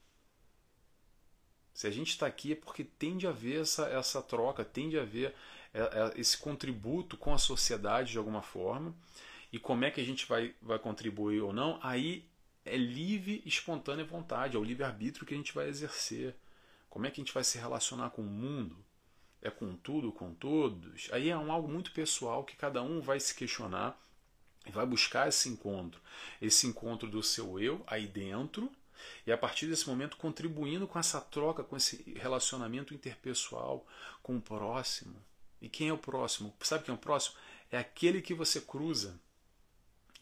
Se 1.75 1.87
a 1.87 1.91
gente 1.91 2.09
está 2.09 2.27
aqui 2.27 2.53
é 2.53 2.57
porque 2.57 2.85
tende 2.85 3.27
a 3.27 3.31
haver 3.31 3.61
essa, 3.61 3.85
essa 3.85 4.23
troca, 4.23 4.65
tende 4.65 4.99
a 4.99 5.03
haver 5.03 5.35
é, 5.75 5.81
é, 5.81 6.13
esse 6.19 6.39
contributo 6.39 7.19
com 7.19 7.35
a 7.35 7.39
sociedade 7.39 8.13
de 8.13 8.19
alguma 8.19 8.41
forma 8.41 8.95
e 9.53 9.59
como 9.59 9.85
é 9.85 9.91
que 9.91 10.01
a 10.01 10.05
gente 10.05 10.27
vai, 10.27 10.55
vai 10.63 10.79
contribuir 10.79 11.41
ou 11.41 11.53
não, 11.53 11.79
aí 11.83 12.29
é 12.65 12.77
livre, 12.77 13.43
espontânea 13.45 14.05
vontade, 14.05 14.57
é 14.57 14.59
o 14.59 14.65
livre-arbítrio 14.65 15.27
que 15.27 15.35
a 15.35 15.37
gente 15.37 15.53
vai 15.53 15.69
exercer. 15.69 16.37
Como 16.89 17.07
é 17.07 17.11
que 17.11 17.21
a 17.21 17.25
gente 17.25 17.35
vai 17.35 17.45
se 17.45 17.59
relacionar 17.59 18.11
com 18.11 18.23
o 18.23 18.27
mundo? 18.27 18.77
É 19.43 19.51
com 19.51 19.75
tudo, 19.75 20.13
com 20.13 20.35
todos? 20.35 21.09
Aí 21.13 21.31
é 21.31 21.37
um 21.37 21.51
algo 21.51 21.69
muito 21.69 21.93
pessoal 21.93 22.45
que 22.45 22.57
cada 22.57 22.83
um 22.83 23.01
vai 23.01 23.19
se 23.19 23.35
questionar 23.35 23.99
e 24.67 24.71
vai 24.71 24.85
buscar 24.85 25.29
esse 25.29 25.49
encontro. 25.49 26.01
Esse 26.41 26.67
encontro 26.67 27.09
do 27.09 27.23
seu 27.23 27.59
eu 27.59 27.83
aí 27.87 28.07
dentro 28.07 28.71
e 29.27 29.33
a 29.33 29.39
partir 29.39 29.67
desse 29.67 29.89
momento 29.89 30.19
contribuindo 30.19 30.87
com 30.87 30.99
essa 30.99 31.21
troca, 31.21 31.65
com 31.65 31.77
esse 31.77 32.13
relacionamento 32.17 32.93
interpessoal 32.93 33.87
com 34.23 34.37
o 34.37 34.43
próximo. 34.43 35.17
E 35.61 35.69
quem 35.69 35.89
é 35.89 35.93
o 35.93 35.99
próximo? 35.99 36.55
Sabe 36.61 36.85
quem 36.85 36.93
é 36.93 36.97
o 36.97 37.01
próximo? 37.01 37.37
É 37.71 37.79
aquele 37.79 38.21
que 38.21 38.35
você 38.35 38.61
cruza 38.61 39.19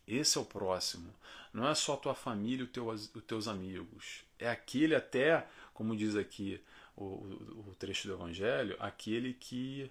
esse 0.08 0.38
é 0.38 0.40
o 0.40 0.44
próximo. 0.44 1.14
Não 1.52 1.68
é 1.68 1.74
só 1.74 1.96
tua 1.96 2.14
família 2.14 2.68
e 2.72 2.80
os 2.80 3.10
teus 3.26 3.48
amigos. 3.48 4.24
É 4.38 4.48
aquele 4.48 4.94
até, 4.94 5.46
como 5.74 5.96
diz 5.96 6.16
aqui 6.16 6.60
o, 6.96 7.04
o, 7.04 7.64
o 7.68 7.74
trecho 7.78 8.08
do 8.08 8.14
Evangelho, 8.14 8.76
aquele 8.78 9.34
que. 9.34 9.90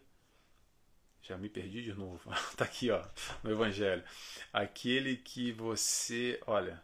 Já 1.22 1.38
me 1.38 1.50
perdi 1.50 1.84
de 1.84 1.94
novo. 1.94 2.32
Está 2.50 2.66
aqui, 2.66 2.90
ó, 2.90 3.04
no 3.44 3.52
Evangelho. 3.52 4.04
Aquele 4.52 5.18
que 5.18 5.52
você. 5.52 6.42
Olha. 6.46 6.82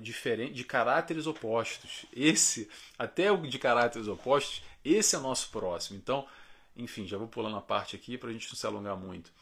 Diferente, 0.00 0.52
de 0.52 0.64
caráteres 0.64 1.26
opostos. 1.26 2.04
Esse, 2.12 2.68
até 2.98 3.32
o 3.32 3.46
de 3.46 3.58
caráteres 3.58 4.08
opostos, 4.08 4.62
esse 4.84 5.14
é 5.14 5.18
o 5.18 5.22
nosso 5.22 5.50
próximo. 5.50 5.96
Então, 5.96 6.28
enfim, 6.76 7.06
já 7.06 7.16
vou 7.16 7.28
pulando 7.28 7.56
a 7.56 7.62
parte 7.62 7.96
aqui 7.96 8.18
para 8.18 8.28
a 8.28 8.32
gente 8.32 8.48
não 8.48 8.56
se 8.56 8.66
alongar 8.66 8.96
muito. 8.96 9.32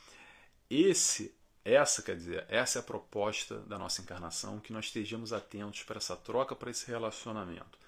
Esse 0.70 1.34
essa, 1.64 2.02
quer 2.02 2.16
dizer, 2.16 2.44
essa 2.48 2.78
é 2.78 2.80
a 2.80 2.84
proposta 2.84 3.60
da 3.60 3.78
nossa 3.78 4.02
encarnação, 4.02 4.58
que 4.58 4.72
nós 4.72 4.86
estejamos 4.86 5.32
atentos 5.32 5.84
para 5.84 5.98
essa 5.98 6.16
troca, 6.16 6.56
para 6.56 6.70
esse 6.70 6.86
relacionamento. 6.86 7.78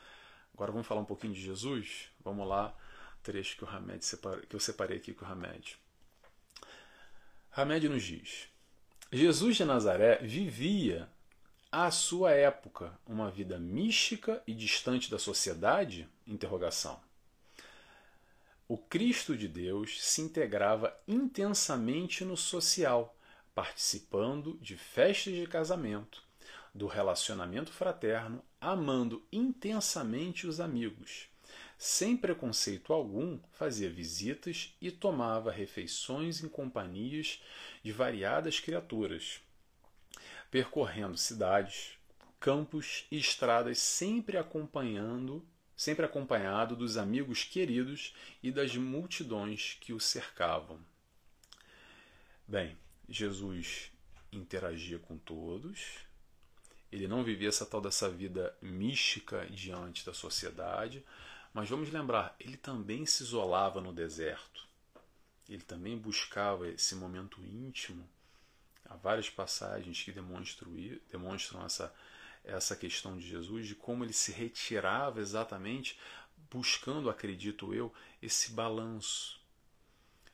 Agora 0.55 0.71
vamos 0.71 0.87
falar 0.87 1.01
um 1.01 1.07
pouquinho 1.07 1.35
de 1.35 1.41
Jesus? 1.41 2.09
Vamos 2.23 2.47
lá, 2.47 2.73
trecho 3.23 3.57
que, 3.57 3.65
o 3.65 3.69
Hamed 3.69 4.05
separa, 4.05 4.41
que 4.43 4.55
eu 4.55 4.61
separei 4.61 4.99
aqui 4.99 5.13
com 5.13 5.25
o 5.25 5.29
Hamed. 5.29 5.77
Hamed 7.57 7.89
nos 7.89 8.05
diz: 8.05 8.49
Jesus 9.13 9.57
de 9.57 9.65
Nazaré 9.65 10.19
vivia 10.19 11.09
à 11.73 11.91
sua 11.91 12.31
época 12.31 12.97
uma 13.05 13.31
vida 13.31 13.59
mística 13.59 14.41
e 14.47 14.55
distante 14.55 15.11
da 15.11 15.19
sociedade? 15.19 16.09
Interrogação. 16.25 17.01
O 18.69 18.79
Cristo 18.79 19.37
de 19.37 19.47
Deus 19.47 20.03
se 20.03 20.23
integrava 20.23 20.97
intensamente 21.07 22.25
no 22.25 22.37
social 22.37 23.14
participando 23.55 24.59
de 24.61 24.77
festas 24.77 25.35
de 25.35 25.47
casamento, 25.47 26.23
do 26.75 26.87
relacionamento 26.87 27.73
fraterno, 27.73 28.45
amando 28.61 29.25
intensamente 29.33 30.47
os 30.47 30.61
amigos. 30.61 31.29
Sem 31.79 32.17
preconceito 32.17 32.93
algum, 32.93 33.39
fazia 33.53 33.89
visitas 33.91 34.75
e 34.81 34.91
tomava 34.91 35.53
refeições 35.53 36.43
em 36.43 36.49
companhias 36.49 37.43
de 37.83 37.93
variadas 37.93 38.59
criaturas, 38.59 39.41
percorrendo 40.51 41.17
cidades, 41.17 41.99
campos 42.41 43.07
e 43.11 43.19
estradas 43.19 43.79
sempre 43.79 44.37
acompanhando, 44.37 45.47
sempre 45.77 46.05
acompanhado 46.05 46.77
dos 46.77 46.97
amigos 46.97 47.45
queridos 47.45 48.15
e 48.43 48.51
das 48.51 48.77
multidões 48.77 49.77
que 49.81 49.93
o 49.93 50.01
cercavam. 50.01 50.79
Bem, 52.47 52.77
Jesus 53.09 53.93
interagia 54.33 54.99
com 54.99 55.17
todos, 55.19 56.05
ele 56.91 57.09
não 57.09 57.25
vivia 57.25 57.49
essa 57.49 57.67
tal 57.67 57.81
dessa 57.81 58.09
vida 58.09 58.57
mística 58.63 59.47
diante 59.47 60.07
da 60.07 60.15
sociedade, 60.15 61.05
mas 61.53 61.69
vamos 61.69 61.91
lembrar, 61.91 62.35
ele 62.39 62.57
também 62.57 63.07
se 63.07 63.23
isolava 63.23 63.81
no 63.81 63.93
deserto. 63.93 64.67
Ele 65.49 65.63
também 65.63 65.97
buscava 65.97 66.69
esse 66.69 66.95
momento 66.95 67.45
íntimo. 67.45 68.09
Há 68.87 68.97
várias 68.97 69.29
passagens 69.29 70.03
que 70.03 70.13
demonstram, 70.13 71.65
essa, 71.65 71.95
essa 72.43 72.77
questão 72.77 73.17
de 73.17 73.27
Jesus, 73.27 73.67
de 73.67 73.75
como 73.75 74.05
ele 74.05 74.13
se 74.13 74.33
retirava 74.33 75.21
exatamente, 75.21 75.99
buscando, 76.51 77.11
acredito 77.11 77.75
eu, 77.75 77.93
esse 78.23 78.53
balanço 78.53 79.41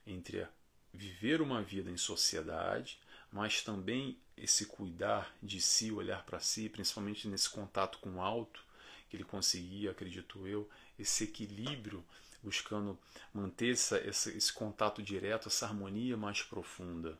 entre 0.06 0.42
a 0.42 0.48
viver 0.93 1.41
uma 1.41 1.62
vida 1.62 1.91
em 1.91 1.97
sociedade, 1.97 2.99
mas 3.33 3.62
também 3.62 4.19
esse 4.37 4.67
cuidar 4.67 5.35
de 5.43 5.61
si, 5.61 5.93
olhar 5.93 6.25
para 6.25 6.41
si, 6.41 6.69
principalmente 6.69 7.29
nesse 7.29 7.49
contato 7.49 7.99
com 7.99 8.17
o 8.17 8.21
alto, 8.21 8.65
que 9.09 9.17
ele 9.17 9.25
conseguia, 9.25 9.91
acredito 9.91 10.47
eu, 10.47 10.69
esse 10.99 11.25
equilíbrio, 11.25 12.05
buscando 12.43 12.99
manter 13.35 13.73
essa, 13.73 13.99
esse, 13.99 14.37
esse 14.37 14.53
contato 14.53 15.03
direto, 15.03 15.49
essa 15.49 15.67
harmonia 15.67 16.17
mais 16.17 16.43
profunda. 16.43 17.19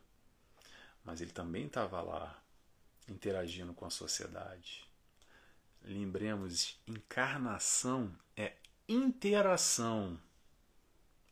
Mas 1.03 1.21
ele 1.21 1.31
também 1.31 1.65
estava 1.65 2.01
lá, 2.01 2.41
interagindo 3.07 3.73
com 3.73 3.85
a 3.85 3.89
sociedade. 3.89 4.87
Lembremos, 5.83 6.79
encarnação 6.87 8.15
é 8.35 8.53
interação 8.87 10.19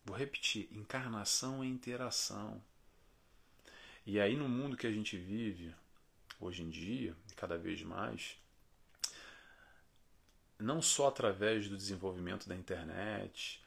Vou 0.09 0.17
repetir: 0.17 0.67
encarnação 0.71 1.63
é 1.63 1.67
interação. 1.67 2.59
E 4.03 4.19
aí, 4.19 4.35
no 4.35 4.49
mundo 4.49 4.75
que 4.75 4.87
a 4.87 4.91
gente 4.91 5.15
vive, 5.15 5.71
hoje 6.39 6.63
em 6.63 6.69
dia, 6.71 7.15
cada 7.35 7.59
vez 7.59 7.83
mais, 7.83 8.35
não 10.57 10.81
só 10.81 11.09
através 11.09 11.69
do 11.69 11.77
desenvolvimento 11.77 12.49
da 12.49 12.55
internet, 12.55 13.63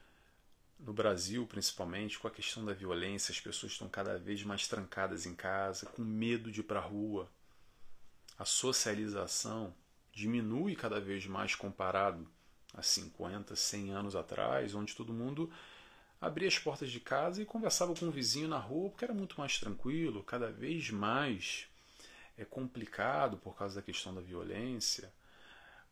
no 0.81 0.93
Brasil 0.93 1.47
principalmente, 1.47 2.19
com 2.19 2.27
a 2.27 2.31
questão 2.33 2.65
da 2.65 2.75
violência, 2.75 3.31
as 3.31 3.41
pessoas 3.41 3.71
estão 3.71 3.89
cada 3.89 4.19
vez 4.19 4.43
mais 4.43 4.67
trancadas 4.67 5.27
em 5.27 5.37
casa, 5.37 5.87
com 5.87 6.03
medo 6.03 6.51
de 6.51 6.59
ir 6.59 6.65
para 6.65 6.81
a 6.81 6.85
rua. 6.85 7.31
A 8.37 8.45
socialização 8.45 9.73
diminui 10.13 10.75
cada 10.75 11.01
vez 11.01 11.25
mais 11.25 11.55
comparado 11.55 12.29
a 12.75 12.83
50, 12.83 13.55
100 13.55 13.93
anos 13.93 14.17
atrás, 14.17 14.75
onde 14.75 14.97
todo 14.97 15.13
mundo 15.13 15.49
abria 16.23 16.47
as 16.47 16.57
portas 16.57 16.89
de 16.89 17.01
casa 17.01 17.43
e 17.43 17.45
conversava 17.45 17.93
com 17.97 18.07
o 18.07 18.11
vizinho 18.13 18.47
na 18.47 18.59
rua, 18.59 18.91
porque 18.91 19.05
era 19.05 19.13
muito 19.13 19.41
mais 19.41 19.59
tranquilo, 19.59 20.23
cada 20.23 20.53
vez 20.53 20.89
mais 20.89 21.67
é 22.39 22.45
complicado 22.45 23.37
por 23.37 23.57
causa 23.57 23.75
da 23.75 23.83
questão 23.83 24.15
da 24.15 24.21
violência. 24.21 25.13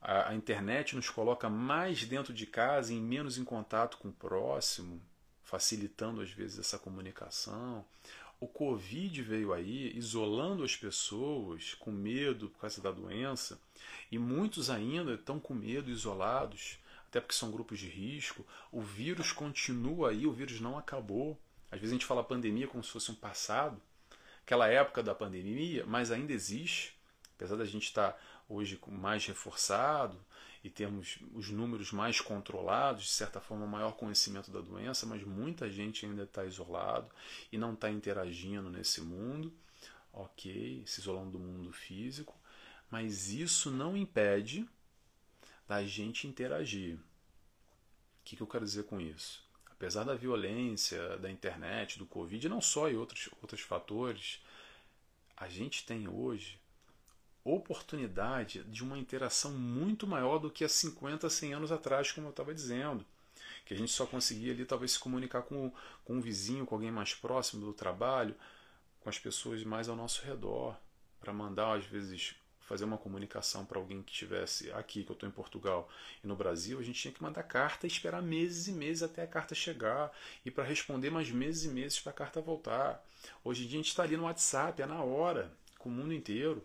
A, 0.00 0.30
a 0.30 0.34
internet 0.34 0.94
nos 0.94 1.10
coloca 1.10 1.50
mais 1.50 2.04
dentro 2.04 2.32
de 2.32 2.46
casa 2.46 2.94
e 2.94 3.00
menos 3.00 3.38
em 3.38 3.44
contato 3.44 3.98
com 3.98 4.08
o 4.08 4.12
próximo, 4.12 5.02
facilitando 5.42 6.20
às 6.20 6.30
vezes 6.30 6.60
essa 6.60 6.78
comunicação. 6.78 7.84
O 8.38 8.46
Covid 8.46 9.20
veio 9.22 9.52
aí 9.52 9.92
isolando 9.98 10.62
as 10.62 10.76
pessoas 10.76 11.74
com 11.74 11.90
medo 11.90 12.48
por 12.50 12.60
causa 12.60 12.80
da 12.80 12.92
doença, 12.92 13.60
e 14.12 14.16
muitos 14.18 14.70
ainda 14.70 15.14
estão 15.14 15.40
com 15.40 15.54
medo, 15.54 15.90
isolados 15.90 16.78
até 17.10 17.20
porque 17.20 17.34
são 17.34 17.50
grupos 17.50 17.78
de 17.78 17.88
risco. 17.88 18.46
O 18.70 18.80
vírus 18.80 19.32
continua 19.32 20.10
aí, 20.10 20.26
o 20.26 20.32
vírus 20.32 20.60
não 20.60 20.78
acabou. 20.78 21.38
Às 21.70 21.80
vezes 21.80 21.92
a 21.92 21.96
gente 21.96 22.06
fala 22.06 22.22
pandemia 22.22 22.68
como 22.68 22.82
se 22.82 22.90
fosse 22.90 23.10
um 23.10 23.16
passado, 23.16 23.80
aquela 24.42 24.68
época 24.68 25.02
da 25.02 25.14
pandemia, 25.14 25.84
mas 25.86 26.10
ainda 26.10 26.32
existe, 26.32 26.96
apesar 27.36 27.56
da 27.56 27.64
gente 27.64 27.84
estar 27.84 28.18
hoje 28.48 28.80
mais 28.88 29.26
reforçado 29.26 30.18
e 30.62 30.70
termos 30.70 31.18
os 31.34 31.50
números 31.50 31.92
mais 31.92 32.20
controlados, 32.20 33.04
de 33.04 33.10
certa 33.10 33.40
forma, 33.40 33.66
maior 33.66 33.92
conhecimento 33.92 34.50
da 34.50 34.60
doença, 34.60 35.06
mas 35.06 35.22
muita 35.24 35.70
gente 35.70 36.06
ainda 36.06 36.24
está 36.24 36.44
isolado 36.44 37.08
e 37.50 37.58
não 37.58 37.74
está 37.74 37.90
interagindo 37.90 38.70
nesse 38.70 39.00
mundo, 39.00 39.52
ok, 40.12 40.82
se 40.86 41.00
isolando 41.00 41.32
do 41.32 41.38
mundo 41.38 41.72
físico, 41.72 42.36
mas 42.90 43.30
isso 43.30 43.70
não 43.70 43.96
impede 43.96 44.68
da 45.70 45.84
gente 45.84 46.26
interagir. 46.26 46.96
O 46.96 46.98
que, 48.24 48.34
que 48.34 48.42
eu 48.42 48.46
quero 48.48 48.64
dizer 48.64 48.86
com 48.86 49.00
isso? 49.00 49.40
Apesar 49.70 50.02
da 50.02 50.16
violência, 50.16 51.16
da 51.18 51.30
internet, 51.30 51.96
do 51.96 52.04
Covid, 52.04 52.48
não 52.48 52.60
só 52.60 52.90
e 52.90 52.96
outros, 52.96 53.30
outros 53.40 53.60
fatores, 53.60 54.42
a 55.36 55.48
gente 55.48 55.86
tem 55.86 56.08
hoje 56.08 56.58
oportunidade 57.44 58.64
de 58.64 58.82
uma 58.82 58.98
interação 58.98 59.52
muito 59.52 60.08
maior 60.08 60.40
do 60.40 60.50
que 60.50 60.64
há 60.64 60.68
50, 60.68 61.30
100 61.30 61.54
anos 61.54 61.70
atrás, 61.70 62.10
como 62.10 62.26
eu 62.26 62.32
estava 62.32 62.52
dizendo. 62.52 63.06
Que 63.64 63.72
a 63.72 63.76
gente 63.76 63.92
só 63.92 64.04
conseguia 64.04 64.52
ali 64.52 64.64
talvez 64.64 64.90
se 64.90 64.98
comunicar 64.98 65.42
com, 65.42 65.72
com 66.04 66.14
um 66.14 66.20
vizinho, 66.20 66.66
com 66.66 66.74
alguém 66.74 66.90
mais 66.90 67.14
próximo 67.14 67.64
do 67.64 67.72
trabalho, 67.72 68.34
com 68.98 69.08
as 69.08 69.20
pessoas 69.20 69.62
mais 69.62 69.88
ao 69.88 69.94
nosso 69.94 70.24
redor, 70.24 70.76
para 71.20 71.32
mandar 71.32 71.76
às 71.76 71.86
vezes 71.86 72.34
fazer 72.70 72.84
uma 72.84 72.96
comunicação 72.96 73.64
para 73.64 73.80
alguém 73.80 74.00
que 74.00 74.12
estivesse 74.12 74.70
aqui, 74.70 75.02
que 75.02 75.10
eu 75.10 75.14
estou 75.14 75.28
em 75.28 75.32
Portugal 75.32 75.90
e 76.22 76.26
no 76.28 76.36
Brasil, 76.36 76.78
a 76.78 76.82
gente 76.84 77.00
tinha 77.00 77.12
que 77.12 77.20
mandar 77.20 77.42
carta 77.42 77.84
e 77.84 77.90
esperar 77.90 78.22
meses 78.22 78.68
e 78.68 78.72
meses 78.72 79.02
até 79.02 79.24
a 79.24 79.26
carta 79.26 79.56
chegar 79.56 80.16
e 80.46 80.52
para 80.52 80.62
responder 80.62 81.10
mais 81.10 81.32
meses 81.32 81.64
e 81.64 81.68
meses 81.68 81.98
para 81.98 82.12
a 82.12 82.14
carta 82.14 82.40
voltar. 82.40 83.04
Hoje 83.42 83.64
em 83.64 83.66
dia 83.66 83.80
a 83.80 83.82
gente 83.82 83.88
está 83.88 84.04
ali 84.04 84.16
no 84.16 84.22
WhatsApp, 84.22 84.80
é 84.80 84.86
na 84.86 85.02
hora, 85.02 85.52
com 85.80 85.88
o 85.88 85.92
mundo 85.92 86.14
inteiro. 86.14 86.64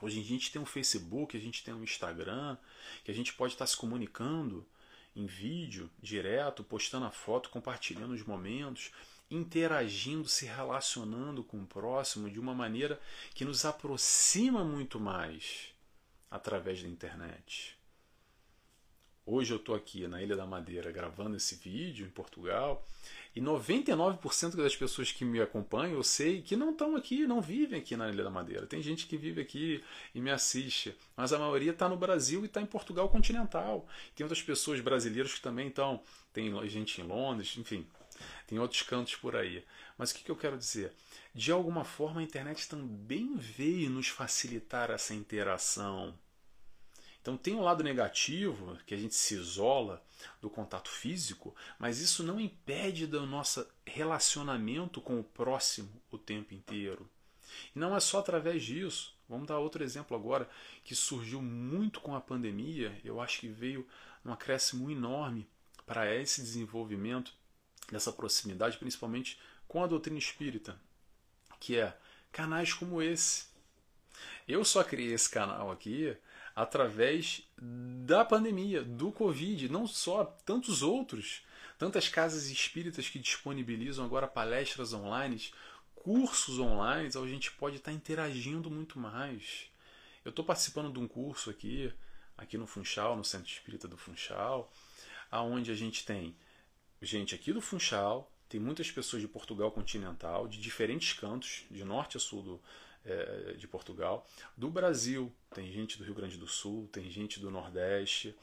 Hoje 0.00 0.20
em 0.20 0.22
dia 0.22 0.36
a 0.36 0.38
gente 0.38 0.50
tem 0.50 0.62
um 0.62 0.64
Facebook, 0.64 1.36
a 1.36 1.40
gente 1.40 1.62
tem 1.62 1.74
um 1.74 1.84
Instagram, 1.84 2.56
que 3.04 3.10
a 3.10 3.14
gente 3.14 3.34
pode 3.34 3.52
estar 3.52 3.66
se 3.66 3.76
comunicando 3.76 4.66
em 5.14 5.26
vídeo, 5.26 5.90
direto, 6.02 6.64
postando 6.64 7.04
a 7.04 7.10
foto, 7.10 7.50
compartilhando 7.50 8.14
os 8.14 8.22
momentos, 8.22 8.90
interagindo, 9.30 10.28
se 10.28 10.46
relacionando 10.46 11.42
com 11.42 11.58
o 11.58 11.66
próximo 11.66 12.30
de 12.30 12.38
uma 12.38 12.54
maneira 12.54 13.00
que 13.34 13.44
nos 13.44 13.64
aproxima 13.64 14.64
muito 14.64 15.00
mais 15.00 15.74
através 16.30 16.82
da 16.82 16.88
internet. 16.88 17.76
Hoje 19.28 19.52
eu 19.52 19.56
estou 19.56 19.74
aqui 19.74 20.06
na 20.06 20.22
Ilha 20.22 20.36
da 20.36 20.46
Madeira 20.46 20.92
gravando 20.92 21.36
esse 21.36 21.56
vídeo 21.56 22.06
em 22.06 22.10
Portugal 22.10 22.86
e 23.34 23.40
99% 23.40 24.54
das 24.54 24.76
pessoas 24.76 25.10
que 25.10 25.24
me 25.24 25.40
acompanham 25.40 25.94
eu 25.94 26.04
sei 26.04 26.40
que 26.40 26.54
não 26.54 26.70
estão 26.70 26.94
aqui, 26.94 27.26
não 27.26 27.40
vivem 27.40 27.80
aqui 27.80 27.96
na 27.96 28.08
Ilha 28.08 28.22
da 28.22 28.30
Madeira. 28.30 28.68
Tem 28.68 28.80
gente 28.80 29.08
que 29.08 29.16
vive 29.16 29.40
aqui 29.40 29.82
e 30.14 30.20
me 30.20 30.30
assiste, 30.30 30.94
mas 31.16 31.32
a 31.32 31.40
maioria 31.40 31.72
está 31.72 31.88
no 31.88 31.96
Brasil 31.96 32.42
e 32.42 32.46
está 32.46 32.62
em 32.62 32.66
Portugal 32.66 33.08
continental. 33.08 33.88
Tem 34.14 34.22
outras 34.22 34.42
pessoas 34.42 34.78
brasileiras 34.78 35.34
que 35.34 35.40
também 35.40 35.66
estão, 35.66 36.00
tem 36.32 36.52
gente 36.68 37.00
em 37.00 37.04
Londres, 37.04 37.56
enfim, 37.58 37.84
tem 38.46 38.58
outros 38.58 38.82
cantos 38.82 39.14
por 39.16 39.36
aí. 39.36 39.64
Mas 39.98 40.10
o 40.10 40.14
que, 40.14 40.24
que 40.24 40.30
eu 40.30 40.36
quero 40.36 40.58
dizer? 40.58 40.92
De 41.34 41.52
alguma 41.52 41.84
forma 41.84 42.20
a 42.20 42.24
internet 42.24 42.68
também 42.68 43.36
veio 43.36 43.90
nos 43.90 44.08
facilitar 44.08 44.90
essa 44.90 45.14
interação 45.14 46.14
então 47.26 47.36
tem 47.36 47.56
um 47.56 47.60
lado 47.60 47.82
negativo, 47.82 48.78
que 48.86 48.94
a 48.94 48.96
gente 48.96 49.16
se 49.16 49.34
isola 49.34 50.00
do 50.40 50.48
contato 50.48 50.88
físico, 50.88 51.52
mas 51.76 51.98
isso 51.98 52.22
não 52.22 52.38
impede 52.38 53.04
do 53.04 53.26
nosso 53.26 53.66
relacionamento 53.84 55.00
com 55.00 55.18
o 55.18 55.24
próximo 55.24 55.90
o 56.08 56.16
tempo 56.16 56.54
inteiro. 56.54 57.10
E 57.74 57.80
não 57.80 57.96
é 57.96 57.98
só 57.98 58.20
através 58.20 58.62
disso. 58.62 59.12
Vamos 59.28 59.48
dar 59.48 59.58
outro 59.58 59.82
exemplo 59.82 60.16
agora, 60.16 60.48
que 60.84 60.94
surgiu 60.94 61.42
muito 61.42 62.00
com 62.00 62.14
a 62.14 62.20
pandemia, 62.20 62.96
eu 63.02 63.20
acho 63.20 63.40
que 63.40 63.48
veio 63.48 63.84
um 64.24 64.32
acréscimo 64.32 64.88
enorme 64.88 65.48
para 65.84 66.14
esse 66.14 66.40
desenvolvimento 66.40 67.34
dessa 67.90 68.12
proximidade, 68.12 68.78
principalmente 68.78 69.38
com 69.68 69.82
a 69.82 69.86
doutrina 69.86 70.18
espírita, 70.18 70.78
que 71.60 71.76
é 71.76 71.96
canais 72.32 72.72
como 72.72 73.02
esse. 73.02 73.46
Eu 74.46 74.64
só 74.64 74.82
criei 74.84 75.12
esse 75.12 75.28
canal 75.28 75.70
aqui 75.70 76.16
através 76.54 77.42
da 77.58 78.24
pandemia, 78.24 78.82
do 78.82 79.12
Covid, 79.12 79.68
não 79.68 79.86
só, 79.86 80.24
tantos 80.24 80.82
outros, 80.82 81.42
tantas 81.78 82.08
casas 82.08 82.46
espíritas 82.46 83.08
que 83.08 83.18
disponibilizam 83.18 84.04
agora 84.04 84.26
palestras 84.26 84.94
online, 84.94 85.50
cursos 85.94 86.58
online, 86.58 87.08
onde 87.08 87.18
a 87.18 87.34
gente 87.34 87.52
pode 87.52 87.76
estar 87.76 87.92
interagindo 87.92 88.70
muito 88.70 88.98
mais. 88.98 89.66
Eu 90.24 90.30
estou 90.30 90.44
participando 90.44 90.92
de 90.92 90.98
um 90.98 91.06
curso 91.06 91.50
aqui, 91.50 91.92
aqui 92.38 92.56
no 92.56 92.66
Funchal, 92.66 93.16
no 93.16 93.24
Centro 93.24 93.48
Espírita 93.48 93.86
do 93.86 93.98
Funchal, 93.98 94.72
aonde 95.30 95.70
a 95.70 95.74
gente 95.74 96.06
tem 96.06 96.34
gente 97.02 97.34
aqui 97.34 97.52
do 97.52 97.60
Funchal, 97.60 98.30
tem 98.48 98.60
muitas 98.60 98.90
pessoas 98.90 99.22
de 99.22 99.28
Portugal 99.28 99.70
continental, 99.70 100.46
de 100.46 100.60
diferentes 100.60 101.12
cantos, 101.12 101.64
de 101.70 101.84
norte 101.84 102.16
a 102.16 102.20
sul 102.20 102.42
do, 102.42 102.60
é, 103.04 103.54
de 103.56 103.66
Portugal. 103.66 104.26
Do 104.56 104.70
Brasil, 104.70 105.32
tem 105.54 105.70
gente 105.72 105.98
do 105.98 106.04
Rio 106.04 106.14
Grande 106.14 106.36
do 106.36 106.46
Sul, 106.46 106.88
tem 106.92 107.10
gente 107.10 107.40
do 107.40 107.50
Nordeste. 107.50 108.34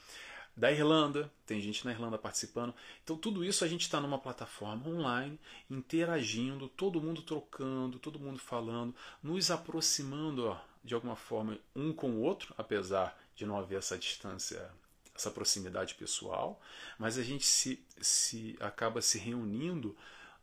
Da 0.55 0.71
Irlanda, 0.71 1.31
tem 1.47 1.59
gente 1.59 1.83
na 1.83 1.91
Irlanda 1.91 2.17
participando. 2.17 2.75
Então, 3.03 3.17
tudo 3.17 3.43
isso 3.43 3.65
a 3.65 3.67
gente 3.67 3.81
está 3.81 3.99
numa 3.99 4.19
plataforma 4.19 4.87
online, 4.87 5.39
interagindo, 5.67 6.69
todo 6.69 7.01
mundo 7.01 7.23
trocando, 7.23 7.97
todo 7.97 8.19
mundo 8.19 8.37
falando, 8.37 8.93
nos 9.21 9.49
aproximando 9.49 10.45
ó, 10.49 10.61
de 10.83 10.93
alguma 10.93 11.15
forma 11.15 11.57
um 11.75 11.91
com 11.91 12.11
o 12.11 12.21
outro, 12.21 12.53
apesar 12.55 13.19
de 13.35 13.47
não 13.47 13.57
haver 13.57 13.79
essa 13.79 13.97
distância, 13.97 14.69
essa 15.15 15.29
proximidade 15.29 15.95
pessoal, 15.95 16.59
mas 16.97 17.17
a 17.17 17.23
gente 17.23 17.45
se, 17.45 17.85
se 18.01 18.55
acaba 18.59 19.01
se 19.01 19.17
reunindo 19.17 19.95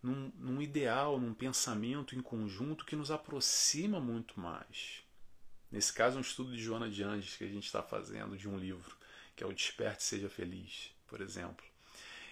num, 0.02 0.32
num 0.36 0.62
ideal, 0.62 1.18
num 1.18 1.34
pensamento 1.34 2.14
em 2.14 2.22
conjunto 2.22 2.84
que 2.84 2.96
nos 2.96 3.10
aproxima 3.10 4.00
muito 4.00 4.38
mais. 4.38 5.02
Nesse 5.70 5.92
caso, 5.92 6.18
um 6.18 6.22
estudo 6.22 6.52
de 6.52 6.62
Joana 6.62 6.90
de 6.90 7.02
Anjos 7.02 7.36
que 7.36 7.44
a 7.44 7.48
gente 7.48 7.66
está 7.66 7.82
fazendo 7.82 8.36
de 8.36 8.48
um 8.48 8.58
livro, 8.58 8.96
que 9.36 9.44
é 9.44 9.46
o 9.46 9.52
Desperte 9.52 10.02
Seja 10.02 10.28
Feliz, 10.28 10.92
por 11.06 11.20
exemplo. 11.20 11.64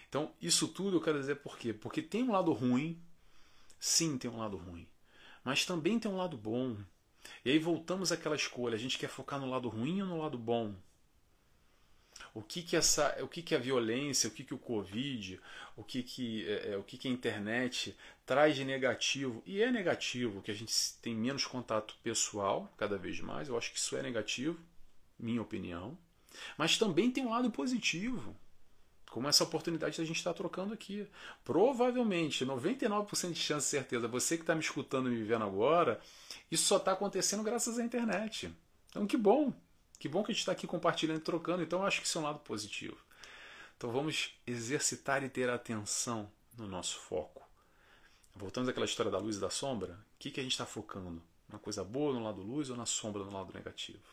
Então, 0.07 0.33
isso 0.41 0.67
tudo 0.67 0.97
eu 0.97 1.01
quero 1.01 1.19
dizer 1.19 1.35
por 1.35 1.57
quê? 1.57 1.73
Porque 1.73 2.01
tem 2.01 2.23
um 2.23 2.31
lado 2.31 2.51
ruim, 2.51 2.99
sim, 3.79 4.17
tem 4.17 4.29
um 4.29 4.37
lado 4.37 4.57
ruim, 4.57 4.87
mas 5.43 5.65
também 5.65 5.99
tem 5.99 6.11
um 6.11 6.17
lado 6.17 6.35
bom. 6.35 6.75
E 7.45 7.51
aí 7.51 7.59
voltamos 7.59 8.11
àquela 8.11 8.35
escolha: 8.35 8.75
a 8.75 8.79
gente 8.79 8.97
quer 8.97 9.09
focar 9.09 9.39
no 9.39 9.49
lado 9.49 9.69
ruim 9.69 10.01
ou 10.01 10.07
no 10.07 10.21
lado 10.21 10.37
bom? 10.37 10.75
O 12.33 12.41
que 12.41 12.61
que 12.61 12.75
essa, 12.75 13.17
o 13.21 13.27
que 13.27 13.41
que 13.41 13.55
a 13.55 13.59
violência, 13.59 14.27
o 14.27 14.31
que 14.31 14.43
que 14.43 14.53
o 14.53 14.57
Covid, 14.57 15.39
o 15.75 15.83
que 15.83 16.03
que, 16.03 16.47
é, 16.47 16.71
é, 16.71 16.77
o 16.77 16.83
que 16.83 16.97
que 16.97 17.07
a 17.07 17.11
internet 17.11 17.95
traz 18.25 18.55
de 18.55 18.63
negativo 18.63 19.41
e 19.45 19.61
é 19.61 19.71
negativo 19.71 20.41
que 20.41 20.51
a 20.51 20.53
gente 20.53 20.73
tem 21.01 21.15
menos 21.15 21.45
contato 21.45 21.95
pessoal 22.03 22.71
cada 22.77 22.97
vez 22.97 23.19
mais. 23.19 23.47
Eu 23.47 23.57
acho 23.57 23.71
que 23.71 23.79
isso 23.79 23.95
é 23.95 24.03
negativo, 24.03 24.59
minha 25.17 25.41
opinião. 25.41 25.97
Mas 26.57 26.77
também 26.77 27.11
tem 27.11 27.25
um 27.25 27.31
lado 27.31 27.49
positivo, 27.49 28.35
como 29.09 29.27
essa 29.27 29.43
oportunidade 29.43 29.95
que 29.95 30.01
a 30.01 30.05
gente 30.05 30.17
está 30.17 30.33
trocando 30.33 30.73
aqui. 30.73 31.07
Provavelmente, 31.43 32.45
99% 32.45 33.31
de 33.31 33.39
chance 33.39 33.65
de 33.65 33.71
certeza, 33.71 34.07
você 34.07 34.37
que 34.37 34.43
está 34.43 34.53
me 34.53 34.61
escutando 34.61 35.11
e 35.11 35.15
me 35.15 35.23
vendo 35.23 35.45
agora, 35.45 35.99
isso 36.51 36.65
só 36.65 36.77
está 36.77 36.91
acontecendo 36.91 37.43
graças 37.43 37.79
à 37.79 37.83
internet. 37.83 38.53
Então, 38.89 39.07
que 39.07 39.17
bom! 39.17 39.53
Que 39.99 40.07
bom 40.07 40.23
que 40.23 40.31
a 40.31 40.33
gente 40.33 40.39
está 40.39 40.53
aqui 40.53 40.65
compartilhando 40.65 41.19
trocando, 41.19 41.61
então 41.61 41.79
eu 41.79 41.85
acho 41.85 41.99
que 41.99 42.07
isso 42.07 42.17
é 42.17 42.21
um 42.21 42.23
lado 42.23 42.39
positivo. 42.39 42.97
Então 43.77 43.91
vamos 43.91 44.33
exercitar 44.47 45.23
e 45.23 45.29
ter 45.29 45.49
atenção 45.49 46.31
no 46.57 46.65
nosso 46.65 46.97
foco. 46.99 47.45
Voltamos 48.33 48.69
àquela 48.69 48.85
história 48.85 49.11
da 49.11 49.17
luz 49.17 49.35
e 49.35 49.39
da 49.41 49.49
sombra. 49.49 49.93
O 50.15 50.19
que, 50.19 50.31
que 50.31 50.39
a 50.39 50.43
gente 50.43 50.53
está 50.53 50.65
focando? 50.65 51.21
Na 51.49 51.59
coisa 51.59 51.83
boa 51.83 52.13
no 52.13 52.23
lado 52.23 52.41
luz 52.41 52.69
ou 52.69 52.77
na 52.77 52.85
sombra 52.85 53.23
no 53.23 53.31
lado 53.31 53.53
negativo? 53.53 54.03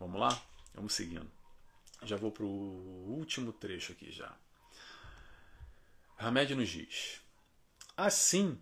Vamos 0.00 0.18
lá? 0.18 0.42
Vamos 0.74 0.94
seguindo. 0.94 1.30
Já 2.02 2.16
vou 2.16 2.30
para 2.30 2.44
o 2.44 3.16
último 3.18 3.52
trecho 3.52 3.92
aqui 3.92 4.10
já. 4.10 4.34
Hamed 6.18 6.54
nos 6.54 6.68
diz: 6.68 7.20
Assim, 7.96 8.58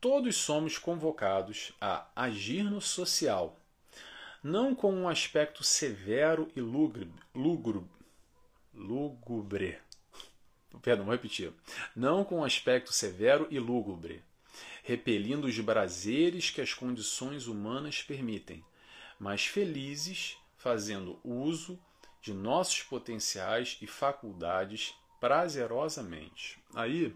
todos 0.00 0.36
somos 0.36 0.76
convocados 0.76 1.72
a 1.80 2.08
agir 2.14 2.64
no 2.64 2.80
social 2.80 3.61
não 4.42 4.74
com 4.74 4.92
um 4.92 5.08
aspecto 5.08 5.62
severo 5.62 6.50
e 6.56 6.60
lúgubre, 6.60 7.08
perdão, 10.82 11.04
vou 11.04 11.12
repetir, 11.12 11.52
não 11.94 12.24
com 12.24 12.40
um 12.40 12.44
aspecto 12.44 12.92
severo 12.92 13.46
e 13.50 13.58
lúgubre, 13.58 14.22
repelindo 14.82 15.46
os 15.46 15.58
prazeres 15.60 16.50
que 16.50 16.60
as 16.60 16.74
condições 16.74 17.46
humanas 17.46 18.02
permitem, 18.02 18.64
mas 19.18 19.46
felizes 19.46 20.36
fazendo 20.56 21.18
uso 21.22 21.78
de 22.20 22.32
nossos 22.32 22.82
potenciais 22.82 23.78
e 23.80 23.86
faculdades 23.86 24.94
prazerosamente. 25.20 26.58
Aí 26.74 27.14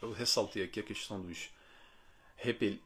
eu 0.00 0.12
ressaltei 0.12 0.62
aqui 0.62 0.80
a 0.80 0.84
questão 0.84 1.20
dos 1.20 1.50
repel... 2.36 2.78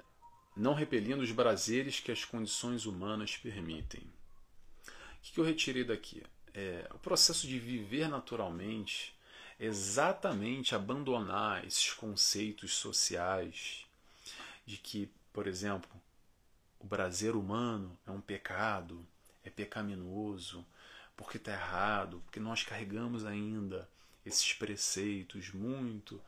não 0.59 0.75
repelindo 0.75 1.23
os 1.23 1.31
prazeres 1.31 2.01
que 2.01 2.11
as 2.11 2.25
condições 2.25 2.85
humanas 2.85 3.37
permitem. 3.37 4.03
O 4.03 5.33
que 5.33 5.39
eu 5.39 5.45
retirei 5.45 5.85
daqui? 5.85 6.23
É, 6.53 6.89
o 6.93 6.99
processo 6.99 7.47
de 7.47 7.59
viver 7.59 8.09
naturalmente 8.09 9.15
é 9.59 9.67
exatamente 9.67 10.75
abandonar 10.75 11.65
esses 11.65 11.93
conceitos 11.93 12.75
sociais 12.75 13.87
de 14.67 14.77
que, 14.77 15.09
por 15.33 15.47
exemplo, 15.47 15.91
o 16.81 16.87
prazer 16.87 17.37
humano 17.37 17.97
é 18.07 18.11
um 18.11 18.21
pecado, 18.21 19.07
é 19.45 19.51
pecaminoso, 19.51 20.67
porque 21.17 21.37
está 21.37 21.53
errado, 21.53 22.21
porque 22.25 22.41
nós 22.41 22.63
carregamos 22.63 23.25
ainda 23.25 23.89
esses 24.25 24.53
preceitos 24.53 25.53
muito 25.53 26.21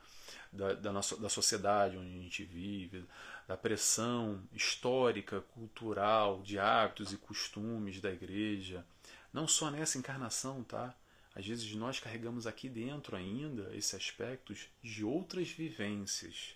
da, 0.51 0.73
da, 0.73 0.91
nossa, 0.91 1.15
da 1.17 1.29
sociedade 1.29 1.97
onde 1.97 2.09
a 2.09 2.21
gente 2.21 2.43
vive, 2.43 3.05
da 3.47 3.57
pressão 3.57 4.41
histórica, 4.53 5.41
cultural, 5.41 6.41
de 6.41 6.57
hábitos 6.57 7.11
e 7.11 7.17
costumes 7.17 7.99
da 7.99 8.11
igreja, 8.11 8.85
não 9.33 9.47
só 9.47 9.69
nessa 9.69 9.97
encarnação, 9.97 10.63
tá? 10.63 10.95
Às 11.33 11.45
vezes 11.45 11.73
nós 11.75 11.99
carregamos 11.99 12.45
aqui 12.45 12.67
dentro 12.67 13.15
ainda 13.15 13.75
esses 13.75 13.93
aspectos 13.93 14.67
de 14.83 15.03
outras 15.03 15.49
vivências. 15.49 16.55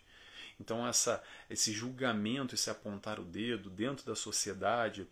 Então 0.60 0.86
essa, 0.88 1.24
esse 1.50 1.72
julgamento, 1.72 2.56
esse 2.56 2.70
apontar 2.70 3.20
o 3.20 3.24
dedo 3.24 3.70
dentro 3.70 4.06
da 4.06 4.16
sociedade 4.16 5.08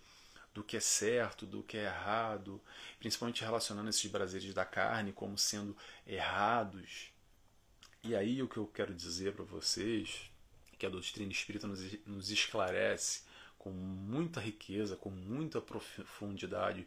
do 0.53 0.63
que 0.63 0.77
é 0.77 0.79
certo, 0.79 1.45
do 1.45 1.63
que 1.63 1.77
é 1.77 1.85
errado, 1.85 2.61
principalmente 2.99 3.43
relacionando 3.43 3.89
esses 3.89 4.09
prazeres 4.09 4.53
da 4.53 4.65
carne 4.65 5.11
como 5.11 5.37
sendo 5.37 5.75
errados. 6.05 7.11
E 8.03 8.15
aí 8.15 8.41
o 8.43 8.47
que 8.47 8.57
eu 8.57 8.67
quero 8.67 8.93
dizer 8.93 9.33
para 9.33 9.45
vocês, 9.45 10.29
que 10.83 10.87
a 10.87 10.89
doutrina 10.89 11.31
espírita 11.31 11.65
nos, 11.65 11.79
nos 12.05 12.29
esclarece 12.29 13.21
com 13.57 13.69
muita 13.71 14.41
riqueza, 14.41 14.97
com 14.97 15.09
muita 15.09 15.61
profundidade, 15.61 16.85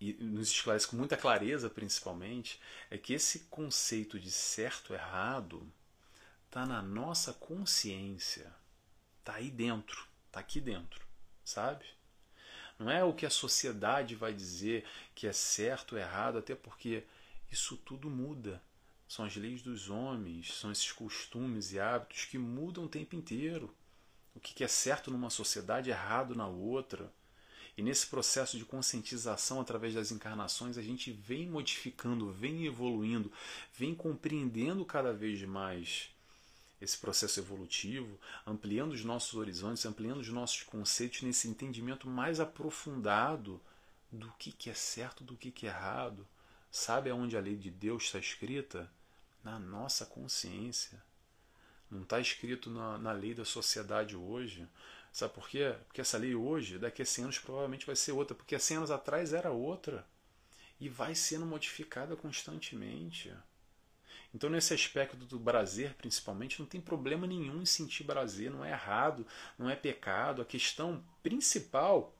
e 0.00 0.14
nos 0.14 0.50
esclarece 0.50 0.88
com 0.88 0.96
muita 0.96 1.16
clareza, 1.16 1.70
principalmente, 1.70 2.60
é 2.90 2.98
que 2.98 3.14
esse 3.14 3.40
conceito 3.50 4.18
de 4.18 4.32
certo 4.32 4.92
errado 4.92 5.72
está 6.46 6.66
na 6.66 6.82
nossa 6.82 7.32
consciência, 7.32 8.52
está 9.20 9.34
aí 9.34 9.48
dentro, 9.48 10.04
está 10.26 10.40
aqui 10.40 10.60
dentro, 10.60 11.06
sabe? 11.44 11.84
Não 12.80 12.90
é 12.90 13.04
o 13.04 13.14
que 13.14 13.24
a 13.24 13.30
sociedade 13.30 14.16
vai 14.16 14.34
dizer 14.34 14.84
que 15.14 15.28
é 15.28 15.32
certo 15.32 15.92
ou 15.92 16.00
errado, 16.00 16.38
até 16.38 16.56
porque 16.56 17.04
isso 17.48 17.76
tudo 17.76 18.10
muda. 18.10 18.60
São 19.08 19.24
as 19.24 19.36
leis 19.36 19.62
dos 19.62 19.88
homens, 19.88 20.54
são 20.54 20.72
esses 20.72 20.90
costumes 20.90 21.72
e 21.72 21.78
hábitos 21.78 22.24
que 22.24 22.38
mudam 22.38 22.84
o 22.84 22.88
tempo 22.88 23.14
inteiro. 23.14 23.72
O 24.34 24.40
que 24.40 24.64
é 24.64 24.68
certo 24.68 25.10
numa 25.10 25.30
sociedade 25.30 25.90
errado 25.90 26.34
na 26.34 26.46
outra. 26.46 27.12
E 27.76 27.82
nesse 27.82 28.06
processo 28.06 28.56
de 28.58 28.64
conscientização 28.64 29.60
através 29.60 29.94
das 29.94 30.10
encarnações, 30.10 30.78
a 30.78 30.82
gente 30.82 31.12
vem 31.12 31.46
modificando, 31.48 32.32
vem 32.32 32.66
evoluindo, 32.66 33.30
vem 33.74 33.94
compreendendo 33.94 34.84
cada 34.84 35.12
vez 35.12 35.42
mais 35.42 36.10
esse 36.80 36.98
processo 36.98 37.40
evolutivo, 37.40 38.18
ampliando 38.46 38.92
os 38.92 39.04
nossos 39.04 39.34
horizontes, 39.34 39.86
ampliando 39.86 40.20
os 40.20 40.28
nossos 40.28 40.62
conceitos 40.62 41.22
nesse 41.22 41.48
entendimento 41.48 42.08
mais 42.08 42.40
aprofundado 42.40 43.60
do 44.10 44.30
que, 44.38 44.52
que 44.52 44.70
é 44.70 44.74
certo, 44.74 45.24
do 45.24 45.36
que, 45.36 45.50
que 45.50 45.66
é 45.66 45.70
errado. 45.70 46.26
Sabe 46.78 47.08
aonde 47.08 47.38
a 47.38 47.40
lei 47.40 47.56
de 47.56 47.70
Deus 47.70 48.04
está 48.04 48.18
escrita? 48.18 48.92
Na 49.42 49.58
nossa 49.58 50.04
consciência. 50.04 51.02
Não 51.90 52.02
está 52.02 52.20
escrito 52.20 52.68
na, 52.68 52.98
na 52.98 53.12
lei 53.12 53.32
da 53.32 53.46
sociedade 53.46 54.14
hoje. 54.14 54.68
Sabe 55.10 55.32
por 55.32 55.48
quê? 55.48 55.74
Porque 55.86 56.02
essa 56.02 56.18
lei 56.18 56.34
hoje, 56.34 56.78
daqui 56.78 57.00
a 57.00 57.06
100 57.06 57.24
anos, 57.24 57.38
provavelmente 57.38 57.86
vai 57.86 57.96
ser 57.96 58.12
outra. 58.12 58.34
Porque 58.34 58.54
há 58.54 58.58
100 58.58 58.76
anos 58.76 58.90
atrás 58.90 59.32
era 59.32 59.50
outra. 59.50 60.06
E 60.78 60.86
vai 60.86 61.14
sendo 61.14 61.46
modificada 61.46 62.14
constantemente. 62.14 63.32
Então, 64.34 64.50
nesse 64.50 64.74
aspecto 64.74 65.16
do 65.16 65.40
prazer, 65.40 65.94
principalmente, 65.94 66.60
não 66.60 66.66
tem 66.66 66.78
problema 66.78 67.26
nenhum 67.26 67.62
em 67.62 67.66
sentir 67.66 68.04
prazer, 68.04 68.50
não 68.50 68.62
é 68.62 68.72
errado, 68.72 69.26
não 69.58 69.70
é 69.70 69.74
pecado. 69.74 70.42
A 70.42 70.44
questão 70.44 71.02
principal 71.22 72.14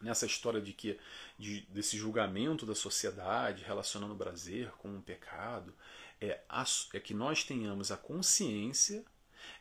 nessa 0.00 0.26
história 0.26 0.60
de 0.60 0.72
que 0.72 0.98
de, 1.38 1.62
desse 1.62 1.96
julgamento 1.96 2.64
da 2.64 2.74
sociedade 2.74 3.64
relacionando 3.64 4.14
o 4.14 4.18
prazer 4.18 4.70
com 4.78 4.88
um 4.88 5.00
pecado 5.00 5.74
é, 6.20 6.40
é 6.92 7.00
que 7.00 7.14
nós 7.14 7.44
tenhamos 7.44 7.90
a 7.90 7.96
consciência 7.96 9.04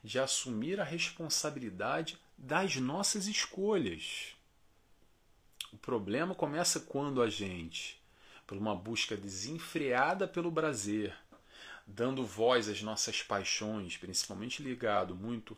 de 0.03 0.19
assumir 0.19 0.79
a 0.79 0.83
responsabilidade 0.83 2.17
das 2.37 2.75
nossas 2.77 3.27
escolhas. 3.27 4.35
O 5.71 5.77
problema 5.77 6.33
começa 6.33 6.79
quando 6.79 7.21
a 7.21 7.29
gente, 7.29 8.01
por 8.47 8.57
uma 8.57 8.75
busca 8.75 9.15
desenfreada 9.15 10.27
pelo 10.27 10.51
prazer, 10.51 11.15
dando 11.89 12.25
voz 12.25 12.69
às 12.69 12.81
nossas 12.81 13.23
paixões, 13.23 13.97
principalmente 13.97 14.61
ligado 14.61 15.15
muito 15.15 15.57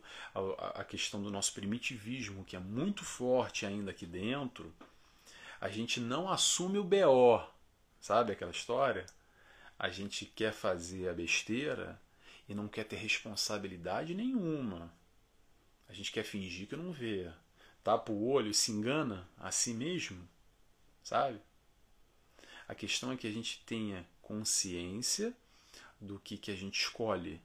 à 0.74 0.82
questão 0.82 1.22
do 1.22 1.30
nosso 1.30 1.52
primitivismo, 1.52 2.44
que 2.44 2.56
é 2.56 2.58
muito 2.58 3.04
forte 3.04 3.66
ainda 3.66 3.90
aqui 3.90 4.06
dentro, 4.06 4.74
a 5.60 5.68
gente 5.68 6.00
não 6.00 6.28
assume 6.28 6.78
o 6.78 6.84
BO, 6.84 7.40
sabe 8.00 8.32
aquela 8.32 8.50
história? 8.50 9.06
A 9.78 9.90
gente 9.90 10.24
quer 10.24 10.52
fazer 10.52 11.08
a 11.08 11.14
besteira 11.14 12.00
e 12.48 12.54
não 12.54 12.66
quer 12.66 12.84
ter 12.84 12.96
responsabilidade 12.96 14.14
nenhuma. 14.14 14.92
A 15.88 15.92
gente 15.92 16.10
quer 16.10 16.24
fingir 16.24 16.66
que 16.66 16.76
não 16.76 16.92
vê. 16.92 17.30
Tapa 17.84 18.10
o 18.10 18.28
olho 18.28 18.50
e 18.50 18.54
se 18.54 18.72
engana 18.72 19.28
a 19.38 19.50
si 19.50 19.74
mesmo, 19.74 20.26
sabe? 21.02 21.40
A 22.66 22.74
questão 22.74 23.12
é 23.12 23.16
que 23.16 23.26
a 23.26 23.32
gente 23.32 23.62
tenha 23.66 24.06
consciência 24.20 25.34
do 26.02 26.18
que, 26.18 26.36
que 26.36 26.50
a 26.50 26.56
gente 26.56 26.80
escolhe. 26.80 27.40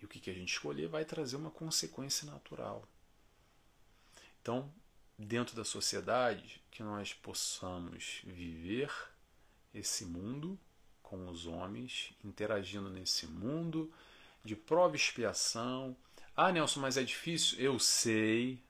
E 0.00 0.04
o 0.04 0.08
que, 0.08 0.18
que 0.18 0.30
a 0.30 0.34
gente 0.34 0.52
escolher 0.52 0.88
vai 0.88 1.04
trazer 1.04 1.36
uma 1.36 1.50
consequência 1.50 2.26
natural. 2.26 2.88
Então, 4.40 4.72
dentro 5.18 5.54
da 5.54 5.64
sociedade, 5.64 6.62
que 6.70 6.82
nós 6.82 7.12
possamos 7.12 8.20
viver 8.24 8.90
esse 9.72 10.04
mundo 10.04 10.58
com 11.02 11.28
os 11.28 11.46
homens, 11.46 12.12
interagindo 12.24 12.88
nesse 12.88 13.26
mundo 13.26 13.92
de 14.44 14.56
prova 14.56 14.94
e 14.94 14.98
expiação. 14.98 15.96
Ah, 16.36 16.50
Nelson, 16.50 16.80
mas 16.80 16.96
é 16.96 17.02
difícil? 17.02 17.58
Eu 17.58 17.78
sei, 17.78 18.62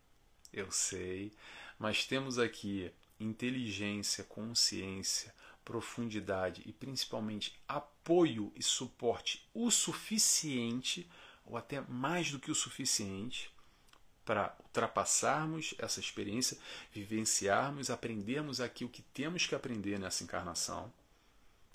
eu 0.53 0.71
sei, 0.71 1.33
mas 1.79 2.07
temos 2.07 2.39
aqui 2.39 2.93
inteligência, 3.19 4.25
consciência, 4.25 5.35
profundidade 5.65 6.63
e 6.67 6.73
principalmente 6.73 7.59
apoio 7.67 8.53
e 8.55 8.63
suporte 8.63 9.49
o 9.55 9.71
suficiente, 9.71 11.09
ou 11.45 11.57
até 11.57 11.81
mais 11.81 12.31
do 12.31 12.39
que 12.39 12.51
o 12.51 12.55
suficiente, 12.55 13.53
para 14.25 14.57
ultrapassarmos 14.61 15.75
essa 15.79 16.01
experiência, 16.01 16.59
vivenciarmos, 16.93 17.91
aprendermos 17.91 18.61
aqui 18.61 18.85
o 18.85 18.89
que 18.89 19.03
temos 19.03 19.47
que 19.47 19.55
aprender 19.55 19.99
nessa 19.99 20.25
encarnação. 20.25 20.93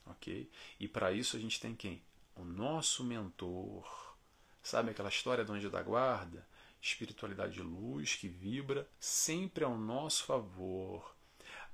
Ok? 0.06 0.50
E 0.80 0.88
para 0.88 1.12
isso 1.12 1.38
a 1.38 1.40
gente 1.40 1.60
tem 1.60 1.76
quem? 1.76 2.02
O 2.36 2.44
nosso 2.44 3.04
mentor. 3.04 4.16
Sabe 4.64 4.92
aquela 4.92 5.10
história 5.10 5.46
do 5.46 5.54
anjo 5.54 5.70
da 5.70 5.82
guarda? 5.84 6.48
Espiritualidade 6.82 7.54
de 7.54 7.62
luz 7.62 8.16
que 8.16 8.28
vibra 8.28 8.90
sempre 9.00 9.64
ao 9.64 9.78
nosso 9.78 10.24
favor 10.24 11.16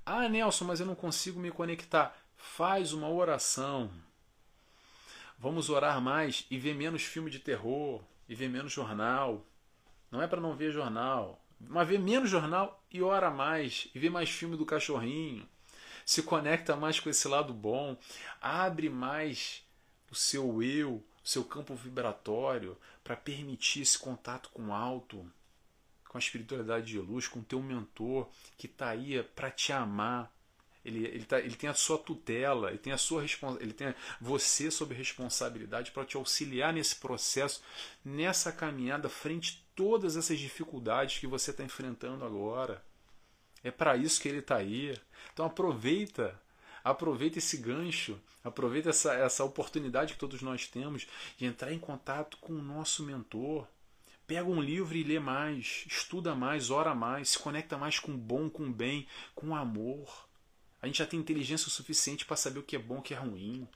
ah, 0.06 0.28
Nelson, 0.28 0.64
mas 0.64 0.78
eu 0.78 0.86
não 0.86 0.94
consigo 0.94 1.40
me 1.40 1.50
conectar. 1.50 2.16
Faz 2.36 2.92
uma 2.92 3.08
oração. 3.08 3.90
Vamos 5.36 5.68
orar 5.68 6.00
mais 6.00 6.46
e 6.48 6.56
ver 6.56 6.76
menos 6.76 7.02
filme 7.02 7.28
de 7.28 7.40
terror 7.40 8.00
e 8.28 8.34
ver 8.34 8.48
menos 8.48 8.72
jornal. 8.72 9.44
Não 10.08 10.22
é 10.22 10.28
para 10.28 10.40
não 10.40 10.54
ver 10.54 10.70
jornal, 10.70 11.44
mas 11.58 11.88
ver 11.88 11.98
menos 11.98 12.30
jornal 12.30 12.80
e 12.90 13.02
ora 13.02 13.30
mais 13.32 13.88
e 13.92 13.98
ver 13.98 14.08
mais 14.08 14.30
filme 14.30 14.56
do 14.56 14.64
cachorrinho. 14.64 15.46
Se 16.04 16.22
conecta 16.22 16.76
mais 16.76 17.00
com 17.00 17.10
esse 17.10 17.26
lado 17.26 17.52
bom, 17.52 17.98
abre 18.40 18.88
mais 18.88 19.64
o 20.08 20.14
seu 20.14 20.62
eu, 20.62 21.04
o 21.24 21.28
seu 21.28 21.44
campo 21.44 21.74
vibratório 21.74 22.78
para 23.02 23.16
permitir 23.16 23.82
esse 23.82 23.98
contato 23.98 24.50
com 24.50 24.68
o 24.68 24.72
alto 24.72 25.28
com 26.08 26.18
a 26.18 26.20
espiritualidade 26.20 26.86
de 26.86 26.98
luz, 26.98 27.28
com 27.28 27.40
o 27.40 27.44
teu 27.44 27.62
mentor 27.62 28.28
que 28.56 28.66
está 28.66 28.90
aí 28.90 29.22
para 29.34 29.50
te 29.50 29.72
amar. 29.72 30.32
Ele, 30.84 31.04
ele, 31.04 31.24
tá, 31.24 31.40
ele 31.40 31.56
tem 31.56 31.68
a 31.68 31.74
sua 31.74 31.98
tutela, 31.98 32.68
ele 32.68 32.78
tem 32.78 32.92
a 32.92 32.98
sua 32.98 33.24
ele 33.60 33.72
tem 33.72 33.92
você 34.20 34.70
sob 34.70 34.94
responsabilidade 34.94 35.90
para 35.90 36.04
te 36.04 36.16
auxiliar 36.16 36.72
nesse 36.72 36.94
processo, 36.96 37.60
nessa 38.04 38.52
caminhada 38.52 39.08
frente 39.08 39.60
a 39.60 39.66
todas 39.74 40.16
essas 40.16 40.38
dificuldades 40.38 41.18
que 41.18 41.26
você 41.26 41.50
está 41.50 41.64
enfrentando 41.64 42.24
agora. 42.24 42.82
É 43.64 43.70
para 43.72 43.96
isso 43.96 44.20
que 44.20 44.28
ele 44.28 44.38
está 44.38 44.56
aí. 44.56 44.96
Então 45.32 45.44
aproveita, 45.44 46.40
aproveita 46.84 47.38
esse 47.38 47.56
gancho, 47.56 48.16
aproveita 48.44 48.90
essa, 48.90 49.12
essa 49.14 49.42
oportunidade 49.42 50.12
que 50.12 50.20
todos 50.20 50.40
nós 50.40 50.68
temos 50.68 51.06
de 51.36 51.46
entrar 51.46 51.72
em 51.72 51.80
contato 51.80 52.36
com 52.36 52.52
o 52.52 52.62
nosso 52.62 53.02
mentor 53.02 53.66
Pega 54.26 54.48
um 54.48 54.60
livro 54.60 54.96
e 54.96 55.04
lê 55.04 55.20
mais, 55.20 55.84
estuda 55.86 56.34
mais, 56.34 56.70
ora 56.70 56.94
mais, 56.94 57.30
se 57.30 57.38
conecta 57.38 57.78
mais 57.78 58.00
com 58.00 58.12
o 58.12 58.18
bom, 58.18 58.50
com 58.50 58.64
o 58.64 58.72
bem, 58.72 59.06
com 59.34 59.50
o 59.50 59.54
amor. 59.54 60.26
A 60.82 60.86
gente 60.86 60.98
já 60.98 61.06
tem 61.06 61.20
inteligência 61.20 61.68
o 61.68 61.70
suficiente 61.70 62.24
para 62.24 62.36
saber 62.36 62.58
o 62.58 62.62
que 62.62 62.74
é 62.74 62.78
bom, 62.78 62.98
o 62.98 63.02
que 63.02 63.14
é 63.14 63.16
ruim, 63.16 63.68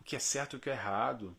o 0.00 0.04
que 0.04 0.16
é 0.16 0.18
certo 0.18 0.54
e 0.54 0.56
o 0.56 0.60
que 0.60 0.70
é 0.70 0.72
errado. 0.72 1.36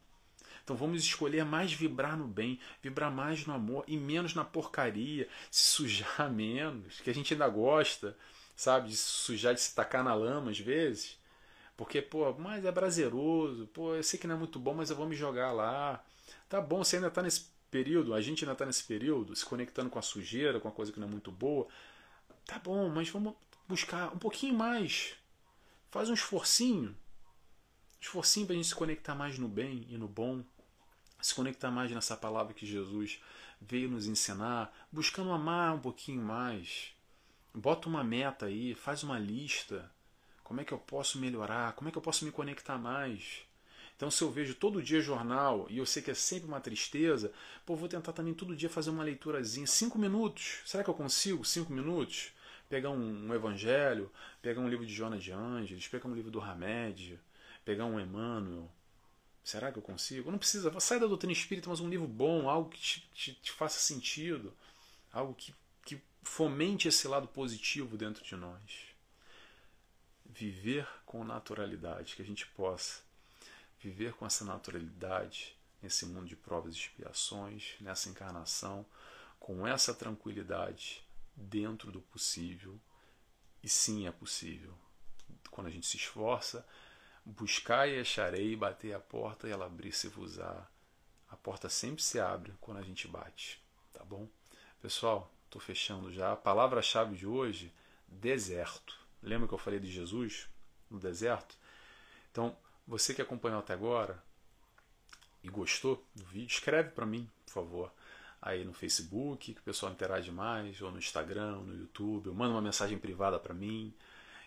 Então 0.64 0.78
vamos 0.78 1.04
escolher 1.04 1.44
mais 1.44 1.74
vibrar 1.74 2.18
no 2.18 2.26
bem, 2.26 2.58
vibrar 2.82 3.12
mais 3.12 3.46
no 3.46 3.54
amor 3.54 3.84
e 3.86 3.98
menos 3.98 4.34
na 4.34 4.46
porcaria, 4.46 5.28
se 5.52 5.64
sujar 5.64 6.30
menos, 6.32 7.02
que 7.02 7.10
a 7.10 7.14
gente 7.14 7.34
ainda 7.34 7.50
gosta, 7.50 8.18
sabe, 8.56 8.90
de 8.90 8.96
se 8.96 9.10
sujar, 9.10 9.54
de 9.54 9.60
se 9.60 9.76
tacar 9.76 10.04
na 10.06 10.14
lama 10.14 10.52
às 10.52 10.60
vezes. 10.60 11.20
Porque, 11.76 12.02
pô, 12.02 12.34
mas 12.34 12.64
é 12.64 12.72
prazeroso, 12.72 13.68
pô, 13.68 13.96
eu 13.96 14.04
sei 14.04 14.18
que 14.20 14.28
não 14.28 14.36
é 14.36 14.38
muito 14.38 14.60
bom, 14.60 14.74
mas 14.74 14.90
eu 14.90 14.96
vou 14.96 15.08
me 15.08 15.16
jogar 15.16 15.52
lá. 15.52 16.04
Tá 16.48 16.62
bom, 16.62 16.84
você 16.84 16.96
ainda 16.98 17.08
está 17.10 17.22
nesse 17.22 17.53
período, 17.74 18.14
a 18.14 18.22
gente 18.22 18.44
ainda 18.44 18.54
está 18.54 18.68
nesse 18.68 18.84
período, 18.84 19.36
se 19.36 19.44
conectando 19.44 19.90
com 19.90 19.98
a 19.98 20.02
sujeira, 20.04 20.60
com 20.60 20.68
a 20.68 20.72
coisa 20.72 20.92
que 20.92 21.00
não 21.00 21.08
é 21.08 21.10
muito 21.10 21.32
boa. 21.32 21.68
Tá 22.46 22.60
bom, 22.60 22.88
mas 22.88 23.10
vamos 23.10 23.34
buscar 23.68 24.14
um 24.14 24.20
pouquinho 24.20 24.54
mais. 24.54 25.16
Faz 25.90 26.08
um 26.08 26.14
esforcinho. 26.14 26.96
Esforcinho 28.00 28.46
para 28.46 28.54
a 28.54 28.58
gente 28.58 28.68
se 28.68 28.76
conectar 28.76 29.16
mais 29.16 29.40
no 29.40 29.48
bem 29.48 29.88
e 29.90 29.98
no 29.98 30.08
bom. 30.08 30.44
Se 31.20 31.34
conectar 31.34 31.72
mais 31.72 31.90
nessa 31.90 32.16
palavra 32.16 32.54
que 32.54 32.64
Jesus 32.64 33.20
veio 33.60 33.90
nos 33.90 34.06
ensinar, 34.06 34.72
buscando 34.92 35.32
amar 35.32 35.74
um 35.74 35.80
pouquinho 35.80 36.22
mais. 36.22 36.94
Bota 37.56 37.90
uma 37.90 38.04
meta 38.04 38.46
aí, 38.46 38.76
faz 38.76 39.02
uma 39.02 39.18
lista. 39.18 39.92
Como 40.44 40.62
é 40.62 40.64
que 40.64 40.74
eu 40.74 40.78
posso 40.78 41.18
melhorar? 41.18 41.74
Como 41.74 41.90
é 41.90 41.92
que 41.92 41.98
eu 41.98 42.02
posso 42.04 42.24
me 42.24 42.32
conectar 42.32 42.78
mais? 42.78 43.42
Então, 44.04 44.12
se 44.12 44.22
eu 44.22 44.30
vejo 44.30 44.54
todo 44.54 44.84
dia 44.84 45.00
jornal 45.00 45.66
e 45.70 45.78
eu 45.78 45.86
sei 45.86 46.04
que 46.04 46.12
é 46.12 46.14
sempre 46.14 46.46
uma 46.46 46.60
tristeza, 46.60 47.32
pô, 47.66 47.74
vou 47.74 47.88
tentar 47.88 48.12
também 48.12 48.34
todo 48.34 48.54
dia 48.54 48.70
fazer 48.70 48.90
uma 48.90 49.02
leiturazinha. 49.02 49.66
Cinco 49.66 49.98
minutos. 49.98 50.60
Será 50.66 50.84
que 50.84 50.90
eu 50.90 50.94
consigo? 50.94 51.46
Cinco 51.46 51.72
minutos? 51.72 52.34
Pegar 52.68 52.90
um, 52.90 53.30
um 53.30 53.34
evangelho, 53.34 54.12
pegar 54.42 54.60
um 54.60 54.68
livro 54.68 54.86
de 54.86 54.94
Jonas 54.94 55.24
de 55.24 55.32
Ângeles, 55.32 55.88
pegar 55.88 56.10
um 56.10 56.14
livro 56.14 56.30
do 56.30 56.42
Hamed, 56.42 57.18
pegar 57.64 57.86
um 57.86 57.98
Emmanuel. 57.98 58.70
Será 59.42 59.72
que 59.72 59.80
eu 59.80 59.82
consigo? 59.82 60.30
Não 60.30 60.38
precisa. 60.38 60.78
Sai 60.82 61.00
da 61.00 61.08
doutrina 61.08 61.32
espírita, 61.32 61.70
mas 61.70 61.80
um 61.80 61.88
livro 61.88 62.06
bom, 62.06 62.50
algo 62.50 62.72
que 62.72 62.82
te, 62.82 63.10
te, 63.14 63.34
te 63.36 63.52
faça 63.54 63.80
sentido, 63.80 64.54
algo 65.14 65.34
que, 65.34 65.56
que 65.86 65.98
fomente 66.24 66.90
esse 66.90 67.08
lado 67.08 67.30
positivo 67.30 67.96
dentro 67.96 68.22
de 68.22 68.36
nós. 68.36 68.60
Viver 70.26 70.86
com 71.06 71.24
naturalidade, 71.24 72.18
que 72.18 72.22
a 72.22 72.26
gente 72.26 72.46
possa 72.48 73.02
viver 73.84 74.14
com 74.14 74.26
essa 74.26 74.46
naturalidade 74.46 75.58
nesse 75.82 76.06
mundo 76.06 76.28
de 76.28 76.36
provas 76.36 76.74
e 76.74 76.78
expiações, 76.78 77.76
nessa 77.82 78.10
encarnação, 78.10 78.86
com 79.40 79.68
essa 79.68 79.94
tranquilidade 79.94 81.04
dentro 81.36 81.92
do 81.92 82.02
possível. 82.02 82.80
E 83.62 83.68
sim 83.68 84.08
é 84.08 84.12
possível. 84.12 84.74
Quando 85.52 85.68
a 85.68 85.70
gente 85.70 85.86
se 85.86 85.98
esforça, 85.98 86.66
buscar 87.26 87.88
e 87.88 88.00
acharei, 88.00 88.56
bater 88.56 88.94
a 88.94 89.00
porta 89.00 89.48
e 89.48 89.52
ela 89.52 89.66
abrir-se-vos-á. 89.66 90.68
A 91.30 91.36
porta 91.36 91.68
sempre 91.68 92.02
se 92.02 92.20
abre 92.20 92.54
quando 92.62 92.78
a 92.78 92.84
gente 92.84 93.08
bate, 93.08 93.62
tá 93.92 94.04
bom? 94.06 94.30
Pessoal, 94.82 95.34
estou 95.46 95.62
fechando 95.62 96.12
já. 96.12 96.32
A 96.32 96.38
palavra-chave 96.38 97.16
de 97.16 97.28
hoje, 97.28 97.74
deserto. 98.08 98.98
Lembra 99.22 99.48
que 99.48 99.54
eu 99.54 99.58
falei 99.58 99.80
de 99.80 99.92
Jesus 99.92 100.48
no 100.90 101.00
deserto? 101.00 101.58
Então, 102.32 102.56
você 102.88 103.14
que 103.14 103.22
acompanhou 103.22 103.60
até 103.60 103.74
agora 103.74 104.22
e 105.44 105.50
gostou 105.50 106.04
do 106.16 106.24
vídeo, 106.26 106.48
escreve 106.48 106.90
para 106.90 107.06
mim, 107.06 107.30
por 107.46 107.54
favor, 107.54 107.92
aí 108.42 108.64
no 108.66 108.74
Facebook, 108.74 109.54
que 109.54 109.60
o 109.60 109.64
pessoal 109.64 109.92
interage 109.92 110.32
mais, 110.32 110.82
ou 110.82 110.92
no 110.92 110.98
Instagram, 110.98 111.58
ou 111.58 111.64
no 111.64 111.80
YouTube, 111.80 112.30
ou 112.30 112.36
manda 112.36 112.54
uma 112.54 112.62
mensagem 112.62 112.98
privada 112.98 113.40
para 113.40 113.54
mim, 113.54 113.94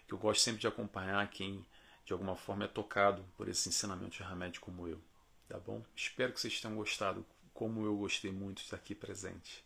que 0.07 0.13
eu 0.13 0.19
gosto 0.19 0.43
sempre 0.43 0.61
de 0.61 0.67
acompanhar 0.67 1.29
quem 1.31 1.65
de 2.05 2.13
alguma 2.13 2.37
forma 2.37 2.65
é 2.65 2.69
tocado 2.69 3.25
por 3.37 3.49
esse 3.49 3.69
ensinamento 3.69 4.17
de 4.17 4.23
remédio 4.23 4.61
como 4.61 4.87
eu, 4.87 5.01
tá 5.49 5.59
bom? 5.59 5.83
Espero 5.95 6.33
que 6.33 6.41
vocês 6.41 6.61
tenham 6.61 6.77
gostado, 6.77 7.27
como 7.53 7.85
eu 7.85 7.97
gostei 7.97 8.31
muito 8.31 8.59
de 8.59 8.65
estar 8.65 8.77
aqui 8.77 8.95
presente. 8.95 9.65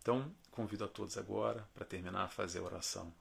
Então, 0.00 0.32
convido 0.52 0.84
a 0.84 0.88
todos 0.88 1.18
agora 1.18 1.68
para 1.74 1.84
terminar 1.84 2.24
a 2.24 2.28
fazer 2.28 2.60
a 2.60 2.62
oração. 2.62 3.12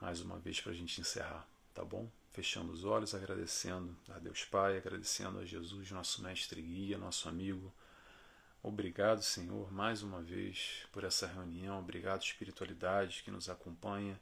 Mais 0.00 0.20
uma 0.20 0.38
vez 0.38 0.60
para 0.60 0.72
a 0.72 0.74
gente 0.74 1.00
encerrar, 1.00 1.46
tá 1.72 1.84
bom? 1.84 2.10
Fechando 2.38 2.72
os 2.72 2.84
olhos, 2.84 3.16
agradecendo 3.16 3.98
a 4.10 4.18
Deus 4.20 4.44
Pai, 4.44 4.76
agradecendo 4.76 5.40
a 5.40 5.44
Jesus, 5.44 5.90
nosso 5.90 6.22
mestre 6.22 6.62
guia, 6.62 6.96
nosso 6.96 7.28
amigo. 7.28 7.74
Obrigado, 8.62 9.22
Senhor, 9.22 9.72
mais 9.72 10.04
uma 10.04 10.22
vez 10.22 10.86
por 10.92 11.02
essa 11.02 11.26
reunião. 11.26 11.80
Obrigado, 11.80 12.22
espiritualidade 12.22 13.24
que 13.24 13.30
nos 13.32 13.48
acompanha, 13.48 14.20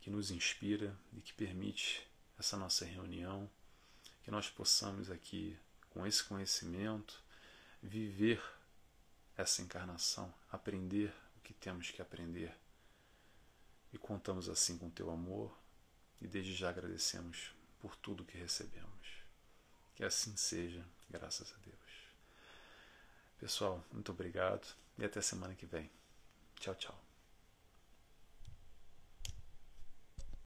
que 0.00 0.10
nos 0.10 0.30
inspira 0.30 0.96
e 1.12 1.20
que 1.20 1.34
permite 1.34 2.06
essa 2.38 2.56
nossa 2.56 2.84
reunião, 2.84 3.50
que 4.22 4.30
nós 4.30 4.48
possamos 4.48 5.10
aqui, 5.10 5.58
com 5.90 6.06
esse 6.06 6.22
conhecimento, 6.22 7.20
viver 7.82 8.40
essa 9.36 9.60
encarnação, 9.60 10.32
aprender 10.52 11.12
o 11.36 11.40
que 11.40 11.52
temos 11.52 11.90
que 11.90 12.00
aprender. 12.00 12.56
E 13.92 13.98
contamos 13.98 14.48
assim 14.48 14.78
com 14.78 14.88
teu 14.88 15.10
amor, 15.10 15.65
e 16.20 16.26
desde 16.26 16.54
já 16.54 16.70
agradecemos 16.70 17.54
por 17.80 17.96
tudo 17.96 18.24
que 18.24 18.38
recebemos. 18.38 18.86
Que 19.94 20.04
assim 20.04 20.36
seja, 20.36 20.84
graças 21.08 21.52
a 21.52 21.56
Deus. 21.58 21.76
Pessoal, 23.38 23.84
muito 23.92 24.12
obrigado 24.12 24.66
e 24.98 25.04
até 25.04 25.20
semana 25.20 25.54
que 25.54 25.66
vem. 25.66 25.90
Tchau, 26.58 26.74
tchau. 26.74 27.05